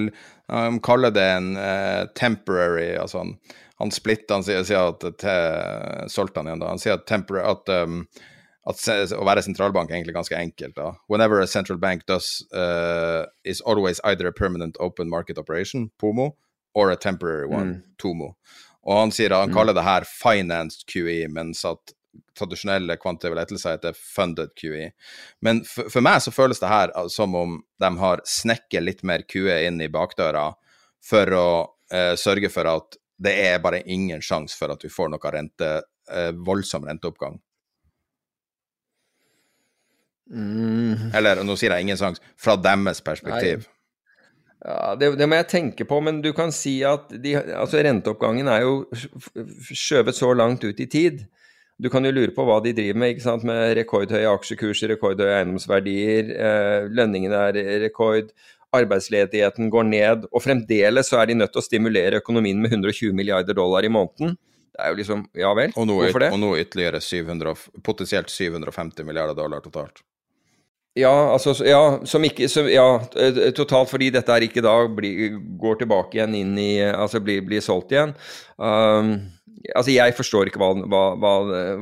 um, 0.50 0.80
kaller 0.82 1.14
det 1.14 1.26
en 1.36 1.54
uh, 1.58 2.10
temporary 2.18 2.96
altså 2.98 3.22
en 3.22 3.36
han 3.82 3.92
splitter, 3.94 4.38
han 4.38 4.46
sier, 4.46 4.62
sier 4.68 4.92
at 4.92 5.06
til, 5.22 6.10
Soltan 6.12 6.50
igjen 6.50 6.62
da, 6.62 6.70
han 6.70 6.82
sier 6.82 7.00
at, 7.00 7.12
at, 7.12 7.72
um, 7.82 8.04
at, 8.70 8.84
å 9.18 9.26
være 9.28 9.44
sentralbank 9.46 9.92
er 9.92 10.00
egentlig 10.00 10.18
ganske 10.20 10.38
enkelt. 10.38 10.76
da. 10.78 10.92
Whenever 11.12 11.42
a 11.42 11.48
central 11.50 11.80
bank 11.82 12.06
does 12.06 12.44
uh, 12.54 13.26
is 13.44 13.62
always 13.62 14.02
either 14.04 14.28
a 14.28 14.34
permanent 14.34 14.78
open 14.80 15.10
market 15.10 15.42
operation, 15.42 15.90
POMO, 15.98 16.32
or 16.74 16.92
a 16.92 16.96
temporary 16.96 17.48
one, 17.48 17.74
mm. 17.74 17.82
TOMO. 17.98 18.36
Og 18.86 19.00
han 19.00 19.12
sier 19.14 19.34
at 19.34 19.46
han 19.46 19.52
mm. 19.52 19.58
kaller 19.58 19.78
det 19.78 19.86
her 19.86 20.06
financed 20.08 20.86
QE, 20.90 21.26
mens 21.34 21.66
at 21.66 21.94
tradisjonelle 22.38 22.98
kvantitative 23.00 23.38
lettelser 23.38 23.76
heter 23.76 23.98
funded 23.98 24.54
QE. 24.58 24.90
Men 25.46 25.62
for, 25.68 25.90
for, 25.92 26.04
meg 26.06 26.22
så 26.24 26.34
føles 26.34 26.62
det 26.62 26.72
her 26.72 26.94
som 27.12 27.36
om 27.38 27.60
de 27.82 27.92
har 28.02 28.24
snekket 28.28 28.86
litt 28.86 29.06
mer 29.08 29.26
QE 29.28 29.62
inn 29.68 29.82
i 29.84 29.92
bakdøra 29.92 30.52
for 31.06 31.38
å 31.38 31.48
eh, 31.94 32.14
sørge 32.20 32.52
for 32.54 32.70
at 32.70 33.01
det 33.22 33.34
er 33.46 33.62
bare 33.62 33.84
ingen 33.86 34.22
sjanse 34.26 34.58
for 34.58 34.74
at 34.74 34.84
vi 34.84 34.92
får 34.92 35.12
noe 35.14 35.34
rente, 35.34 35.72
eh, 36.12 36.32
voldsom 36.48 36.88
renteoppgang. 36.90 37.38
Mm. 40.32 41.12
Eller 41.18 41.44
nå 41.44 41.58
sier 41.60 41.76
jeg 41.76 41.86
ingen 41.86 42.00
sjanse, 42.00 42.24
fra 42.40 42.56
deres 42.58 43.04
perspektiv. 43.06 43.68
Nei. 43.68 43.78
Ja, 44.62 44.94
det, 44.94 45.16
det, 45.18 45.26
må 45.26 45.40
jeg 45.40 45.50
tenke 45.50 45.88
på, 45.90 45.98
men 46.06 46.20
du 46.22 46.30
kan 46.38 46.52
si 46.54 46.76
at 46.86 47.10
de, 47.24 47.34
altså 47.58 47.82
renteoppgangen 47.82 48.50
er 48.52 48.62
jo 48.62 48.84
skjøvet 49.74 50.14
så 50.14 50.30
langt 50.38 50.66
ut 50.68 50.82
i 50.84 50.86
tid. 50.86 51.24
Du 51.82 51.90
kan 51.90 52.06
jo 52.06 52.14
lure 52.14 52.34
på 52.36 52.46
hva 52.46 52.60
de 52.62 52.76
driver 52.78 53.00
med, 53.02 53.16
ikke 53.16 53.26
sant? 53.26 53.46
med 53.48 53.74
rekordhøye 53.80 54.30
aksjekurser, 54.30 54.94
rekordhøye 54.94 55.40
eiendomsverdier, 55.40 56.30
eh, 56.38 56.90
lønningene 56.94 57.40
er 57.50 57.58
rekord, 57.88 58.30
arbeidsledigheten 58.76 59.72
går 59.72 59.90
ned, 59.90 60.30
og 60.32 60.44
fremdeles 60.44 61.12
så 61.12 61.20
er 61.22 61.32
de 61.32 61.40
nødt 61.42 61.54
til 61.54 61.62
å 61.62 61.66
stimulere 61.66 62.22
økonomien 62.22 62.62
med 62.62 62.74
120 62.74 63.16
milliarder 63.18 63.58
dollar 63.58 63.86
i 63.88 63.92
måneden. 63.92 64.38
Det 64.72 64.86
er 64.86 64.94
jo 64.94 65.02
liksom 65.02 65.26
Ja 65.36 65.52
vel, 65.58 65.74
og 65.76 65.90
nå, 65.90 65.98
hvorfor 66.00 66.24
det? 66.24 66.32
Og 66.32 66.40
nå 66.40 66.54
ytterligere 66.62 67.02
700, 67.04 67.68
potensielt 67.84 68.32
750 68.32 69.08
milliarder 69.08 69.36
dollar 69.38 69.64
totalt. 69.64 70.04
Ja, 71.00 71.12
altså, 71.32 71.54
ja, 71.64 72.02
som 72.04 72.24
ikke, 72.28 72.50
som, 72.52 72.68
ja, 72.68 72.84
totalt 73.56 73.92
fordi 73.94 74.10
dette 74.12 74.34
er 74.36 74.44
ikke 74.44 74.64
da 74.64 74.74
blir, 74.92 75.38
går 75.60 75.80
tilbake 75.80 76.18
igjen 76.18 76.36
inn 76.36 76.58
i 76.60 76.74
Altså 76.84 77.22
blir, 77.24 77.40
blir 77.48 77.64
solgt 77.64 77.94
igjen. 77.96 78.12
Um, 78.60 79.14
altså 79.72 79.94
Jeg 79.94 80.18
forstår 80.18 80.52
ikke 80.52 80.60
hva, 80.60 80.74
hva, 80.84 81.04
hva, 81.16 81.34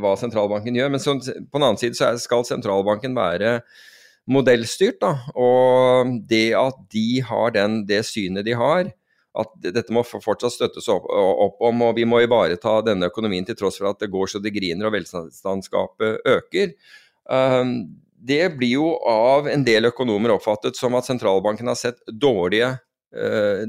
hva 0.03 0.13
sentralbanken 0.19 0.77
gjør, 0.77 0.93
men 0.93 1.01
så, 1.01 1.17
på 1.17 1.57
den 1.57 1.65
annen 1.65 1.81
side 1.81 1.97
så 1.97 2.11
skal 2.21 2.45
sentralbanken 2.45 3.17
være 3.17 3.59
modellstyrt. 4.30 4.99
da, 5.01 5.15
Og 5.35 6.15
det 6.30 6.53
at 6.57 6.80
de 6.93 7.22
har 7.26 7.53
den, 7.56 7.84
det 7.89 8.06
synet 8.07 8.47
de 8.47 8.56
har, 8.57 8.91
at 9.39 9.51
dette 9.61 9.93
må 9.93 10.03
fortsatt 10.03 10.56
støttes 10.56 10.89
opp, 10.91 11.06
opp, 11.10 11.60
om, 11.64 11.84
og 11.85 11.95
vi 11.99 12.06
må 12.10 12.23
ivareta 12.23 12.80
denne 12.85 13.10
økonomien 13.11 13.45
til 13.45 13.57
tross 13.60 13.77
for 13.80 13.91
at 13.91 14.01
det 14.01 14.11
går 14.11 14.31
så 14.31 14.41
det 14.41 14.56
griner 14.56 14.89
og 14.89 14.95
velstandsgapet 14.97 16.26
øker. 16.27 16.73
Det 18.19 18.41
blir 18.57 18.73
jo 18.73 18.89
av 19.07 19.47
en 19.47 19.64
del 19.64 19.88
økonomer 19.91 20.34
oppfattet 20.34 20.80
som 20.80 20.97
at 20.97 21.07
sentralbanken 21.07 21.69
har 21.69 21.77
sett 21.80 22.01
dårlige, 22.10 22.73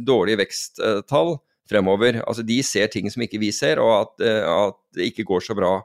dårlige 0.01 0.41
veksttall 0.41 1.37
fremover. 1.71 2.23
Altså 2.25 2.43
De 2.47 2.59
ser 2.67 2.91
ting 2.91 3.13
som 3.13 3.23
ikke 3.23 3.43
vi 3.43 3.53
ser, 3.55 3.79
og 3.85 3.93
at, 4.01 4.27
at 4.27 4.81
det 4.97 5.13
ikke 5.13 5.29
går 5.29 5.45
så 5.45 5.57
bra 5.59 5.77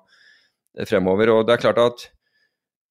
fremover. 0.88 1.35
Og 1.35 1.45
det 1.45 1.56
er 1.56 1.65
klart 1.68 1.84
at 1.84 2.07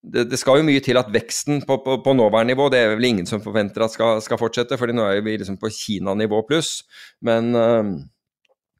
det, 0.05 0.25
det, 0.31 0.39
skal 0.41 0.61
jo 0.61 0.67
mye 0.67 0.83
til 0.85 0.99
at 1.01 1.13
veksten 1.13 1.63
på, 1.67 1.79
på, 1.85 1.99
på 2.05 2.17
nåværende 2.17 2.53
nivå, 2.53 2.69
det 2.73 2.81
er 2.83 2.95
vel 2.95 3.09
ingen 3.09 3.29
som 3.29 3.43
forventer 3.45 3.87
at 3.87 3.95
skal, 3.95 4.21
skal 4.25 4.41
fortsette, 4.41 4.79
fordi 4.81 4.97
nå 4.97 5.07
er 5.09 5.23
vi 5.25 5.39
liksom 5.41 5.57
på 5.61 5.71
Kina-nivå 5.73 6.43
pluss. 6.49 6.83
Men, 7.25 7.55
uh, 7.57 7.95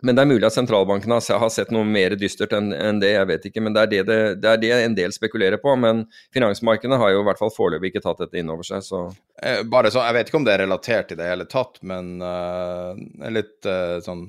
men, 0.05 0.13
det 0.13 0.21
er 0.21 0.29
mulig 0.29 0.45
at 0.45 0.57
sentralbanken 0.57 1.15
har, 1.17 1.25
har 1.41 1.53
sett 1.53 1.73
noe 1.73 1.87
mer 1.89 2.17
dystert 2.21 2.53
enn 2.57 2.75
en 2.77 3.01
det, 3.01 3.15
jeg 3.15 3.31
vet 3.31 3.47
ikke. 3.49 3.63
Men 3.65 3.77
det 3.77 3.85
er 3.85 3.93
det, 3.93 4.03
det, 4.11 4.19
det 4.43 4.51
er 4.51 4.61
det, 4.61 4.73
en 4.83 4.99
del 4.99 5.15
spekulerer 5.17 5.61
på. 5.63 5.73
Men 5.81 6.05
finansmarkedene 6.37 7.01
har 7.01 7.15
jo 7.15 7.23
i 7.25 7.29
hvert 7.31 7.41
fall 7.41 7.55
foreløpig 7.55 7.95
ikke 7.95 8.05
tatt 8.05 8.21
dette 8.27 8.43
inn 8.43 8.53
over 8.53 8.67
seg, 8.69 8.85
så 8.85 9.07
eh, 9.41 9.63
Bare 9.65 9.95
så, 9.95 10.05
Jeg 10.05 10.19
vet 10.19 10.33
ikke 10.33 10.43
om 10.43 10.49
det 10.49 10.59
er 10.59 10.67
relatert 10.67 11.15
i 11.15 11.19
det 11.21 11.31
hele 11.31 11.49
tatt, 11.49 11.81
men 11.89 12.19
uh, 12.21 12.93
litt 13.33 13.65
uh, 13.71 13.97
sånn 14.05 14.29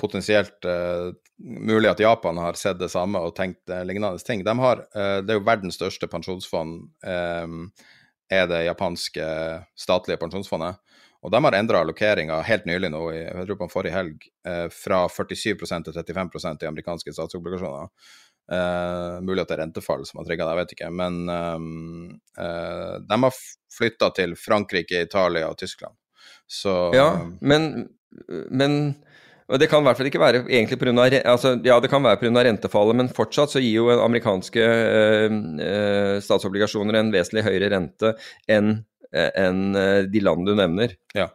potensielt 0.00 0.64
uh, 0.64 1.12
mulig 1.38 1.90
at 1.90 2.00
Japan 2.00 2.38
har 2.38 2.58
sett 2.58 2.78
det 2.80 2.90
samme 2.92 3.20
og 3.22 3.34
tenkt 3.36 3.70
uh, 3.72 3.82
lignende 3.84 4.18
ting. 4.24 4.44
De 4.44 4.56
har, 4.58 4.82
uh, 4.96 5.18
det 5.24 5.34
er 5.34 5.40
jo 5.40 5.46
verdens 5.46 5.78
største 5.78 6.08
pensjonsfond, 6.10 6.90
er 8.26 8.46
det 8.50 8.64
japanske 8.66 9.24
statlige 9.78 10.18
pensjonsfondet. 10.18 10.80
Og 11.22 11.30
de 11.30 11.38
har 11.42 11.54
endra 11.58 11.80
allokeringa 11.82 12.40
helt 12.46 12.66
nylig 12.66 12.90
nå, 12.90 13.02
jeg 13.14 13.46
tror 13.46 13.58
på 13.60 13.68
forrige 13.70 13.94
helg, 13.94 14.26
fra 14.74 14.98
47 15.10 15.54
til 15.86 15.94
35% 15.94 16.62
i 16.62 16.68
amerikanske 16.68 17.14
statsobligasjoner. 17.14 17.88
Mulig 19.22 19.42
at 19.42 19.50
det 19.50 19.56
er 19.56 19.62
rentefall 19.62 20.04
som 20.06 20.20
har 20.20 20.26
trigga 20.28 20.46
det, 20.46 20.52
jeg 20.52 20.60
vet 20.60 20.74
ikke. 20.76 20.90
Men 20.98 21.16
de 22.36 23.20
har 23.24 23.40
flytta 23.78 24.10
til 24.18 24.36
Frankrike, 24.38 25.02
Italia 25.06 25.48
og 25.50 25.58
Tyskland. 25.62 25.94
Så 26.46 26.76
Ja, 26.94 27.08
men, 27.40 27.88
men 28.50 28.78
og 29.46 29.60
Det 29.62 29.68
kan 29.70 29.84
i 29.84 29.86
hvert 29.86 29.98
fall 30.00 30.08
ikke 30.10 30.22
være 30.22 30.42
egentlig 30.48 30.78
av, 30.90 31.16
altså, 31.32 31.54
ja, 31.62 31.78
det 31.78 31.90
kan 31.90 32.02
være 32.02 32.18
pga. 32.18 32.42
rentefallet, 32.42 32.96
men 32.98 33.08
fortsatt 33.14 33.54
så 33.54 33.62
gir 33.62 33.78
jo 33.78 33.90
amerikanske 33.94 34.60
eh, 34.60 35.36
eh, 35.62 36.14
statsobligasjoner 36.20 36.98
en 36.98 37.12
vesentlig 37.14 37.46
høyere 37.46 37.70
rente 37.70 38.14
enn 38.50 38.82
eh, 39.12 39.30
en 39.38 39.60
de 40.10 40.22
land 40.22 40.46
du 40.46 40.54
nevner. 40.58 40.96
Ja. 41.14 41.30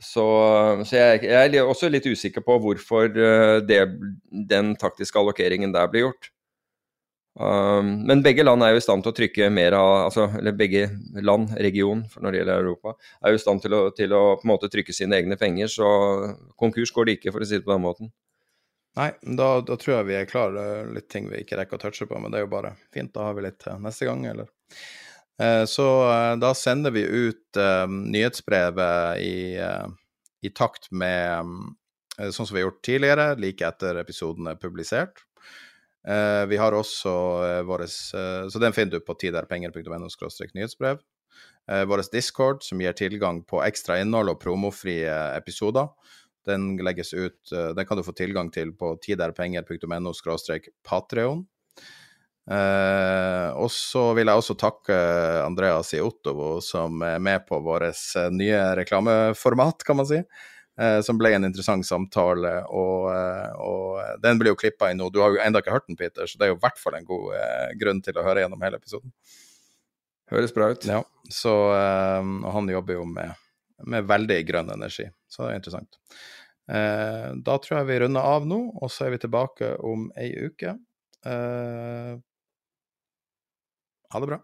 Så, 0.00 0.24
så 0.88 0.96
jeg, 0.96 1.26
jeg, 1.28 1.54
er 1.54 1.68
også 1.68 1.92
litt 1.92 2.06
usikker 2.08 2.42
på 2.42 2.56
hvorfor 2.58 3.12
det, 3.62 3.82
den 4.32 4.72
taktiske 4.80 5.20
allokeringen 5.20 5.76
der 5.76 5.92
blir 5.92 6.08
gjort. 6.08 6.33
Um, 7.34 7.88
men 8.06 8.22
begge 8.22 8.44
land 8.44 8.62
er 8.62 8.74
jo 8.74 8.78
i 8.78 8.82
stand 8.84 9.02
til 9.02 9.10
å 9.10 9.16
trykke 9.16 9.48
mer 9.50 9.74
av 9.74 9.88
altså, 10.04 10.28
Eller 10.38 10.54
begge 10.54 10.84
land, 11.18 11.50
region 11.58 12.04
for 12.06 12.22
når 12.22 12.30
det 12.30 12.38
gjelder 12.38 12.60
Europa, 12.62 12.92
er 13.18 13.34
jo 13.34 13.40
i 13.40 13.42
stand 13.42 13.64
til 13.64 13.74
å, 13.74 13.80
til 13.96 14.14
å 14.14 14.20
på 14.38 14.46
en 14.46 14.52
måte 14.52 14.70
trykke 14.70 14.94
sine 14.94 15.18
egne 15.18 15.38
penger. 15.40 15.72
Så 15.72 15.88
konkurs 16.60 16.94
går 16.94 17.08
det 17.08 17.16
ikke, 17.18 17.34
for 17.34 17.42
å 17.42 17.48
si 17.48 17.58
det 17.58 17.66
på 17.66 17.74
den 17.74 17.82
måten. 17.82 18.12
Nei, 18.94 19.08
da, 19.26 19.48
da 19.66 19.74
tror 19.80 19.96
jeg 19.96 20.08
vi 20.12 20.18
er 20.20 20.28
klar. 20.30 20.54
Litt 20.94 21.08
ting 21.10 21.26
vi 21.26 21.42
ikke 21.42 21.58
rekker 21.58 21.80
å 21.80 21.82
touche 21.82 22.06
på, 22.06 22.20
men 22.22 22.30
det 22.30 22.38
er 22.38 22.46
jo 22.46 22.52
bare 22.52 22.76
fint. 22.94 23.10
Da 23.14 23.26
har 23.26 23.34
vi 23.34 23.48
litt 23.48 23.58
til 23.64 23.82
neste 23.82 24.06
gang, 24.06 24.22
eller? 24.30 24.52
Eh, 25.42 25.64
så 25.66 25.88
eh, 26.06 26.36
da 26.38 26.52
sender 26.54 26.94
vi 26.94 27.02
ut 27.02 27.58
eh, 27.58 27.86
nyhetsbrevet 27.90 29.18
i, 29.26 29.36
eh, 29.58 29.88
i 30.46 30.54
takt 30.54 30.92
med 30.94 31.50
eh, 32.20 32.30
sånn 32.30 32.46
som 32.46 32.54
vi 32.54 32.62
har 32.62 32.68
gjort 32.68 32.84
tidligere, 32.86 33.28
like 33.42 33.66
etter 33.66 33.98
episoden 34.04 34.52
er 34.52 34.60
publisert. 34.62 35.26
Uh, 36.04 36.44
vi 36.46 36.58
har 36.60 36.74
også 36.76 37.10
uh, 37.40 37.62
vår 37.64 37.86
uh, 37.86 38.48
Så 38.52 38.60
den 38.60 38.74
finner 38.76 38.98
du 38.98 39.04
på 39.04 39.16
tiderpenger.no 39.16 40.08
nyhetsbrev. 40.54 41.00
Uh, 41.70 41.84
vår 41.88 42.04
Discord, 42.12 42.62
som 42.62 42.80
gir 42.80 42.92
tilgang 42.92 43.40
på 43.48 43.62
ekstra 43.64 43.96
innhold 44.02 44.34
og 44.34 44.42
promofrie 44.42 45.14
episoder. 45.38 45.88
Den 46.44 46.76
legges 46.76 47.14
ut 47.14 47.48
Den 47.48 47.86
kan 47.88 47.96
du 47.96 48.02
få 48.04 48.12
tilgang 48.12 48.50
til 48.52 48.74
på 48.76 48.98
tiderpenger.no 49.00 50.12
patrion. 50.84 51.46
og 53.56 53.70
så 53.72 54.02
vil 54.12 54.28
jeg 54.28 54.36
også 54.36 54.54
takke 54.60 54.98
Andreas 55.40 55.94
i 55.94 56.02
Ottovo, 56.04 56.60
som 56.60 57.00
er 57.00 57.16
med 57.18 57.46
på 57.48 57.62
vårt 57.64 57.96
nye 58.30 58.60
reklameformat, 58.76 59.86
kan 59.88 59.96
man 59.96 60.06
si. 60.06 60.20
Eh, 60.80 61.00
som 61.06 61.18
ble 61.18 61.30
en 61.36 61.44
interessant 61.46 61.86
samtale. 61.86 62.52
Og, 62.74 63.06
eh, 63.14 63.50
og 63.62 64.20
den 64.22 64.38
blir 64.40 64.50
jo 64.52 64.58
klippa 64.58 64.90
inn 64.90 64.98
nå. 65.02 65.10
Du 65.14 65.20
har 65.22 65.30
jo 65.34 65.42
ennå 65.42 65.58
ikke 65.62 65.74
hørt 65.74 65.86
den, 65.90 65.98
Peter, 65.98 66.26
så 66.26 66.34
det 66.38 66.44
er 66.46 66.50
jo 66.54 66.58
i 66.58 66.64
hvert 66.64 66.80
fall 66.80 66.94
en 66.98 67.08
god 67.08 67.26
eh, 67.38 67.70
grunn 67.80 68.00
til 68.04 68.18
å 68.18 68.26
høre 68.26 68.40
gjennom 68.42 68.64
hele 68.66 68.80
episoden. 68.82 69.10
Høres 70.32 70.54
bra 70.56 70.72
ut. 70.72 70.86
Ja, 70.88 71.02
så 71.30 71.52
Og 71.52 72.50
han 72.54 72.70
jobber 72.72 72.96
jo 72.96 73.04
med, 73.06 73.36
med 73.84 74.06
veldig 74.08 74.38
grønn 74.48 74.72
energi, 74.72 75.04
så 75.28 75.44
det 75.44 75.50
er 75.52 75.58
interessant. 75.60 75.98
da 77.44 77.56
tror 77.60 77.76
jeg 77.76 77.88
vi 77.90 77.98
runder 78.00 78.24
av 78.24 78.46
nå, 78.48 78.56
og 78.80 78.88
så 78.90 79.04
er 79.04 79.10
vi 79.12 79.20
tilbake 79.20 79.76
om 79.84 80.08
ei 80.16 80.32
uke. 80.48 80.78
ha 84.10 84.20
det 84.20 84.30
bra. 84.32 84.40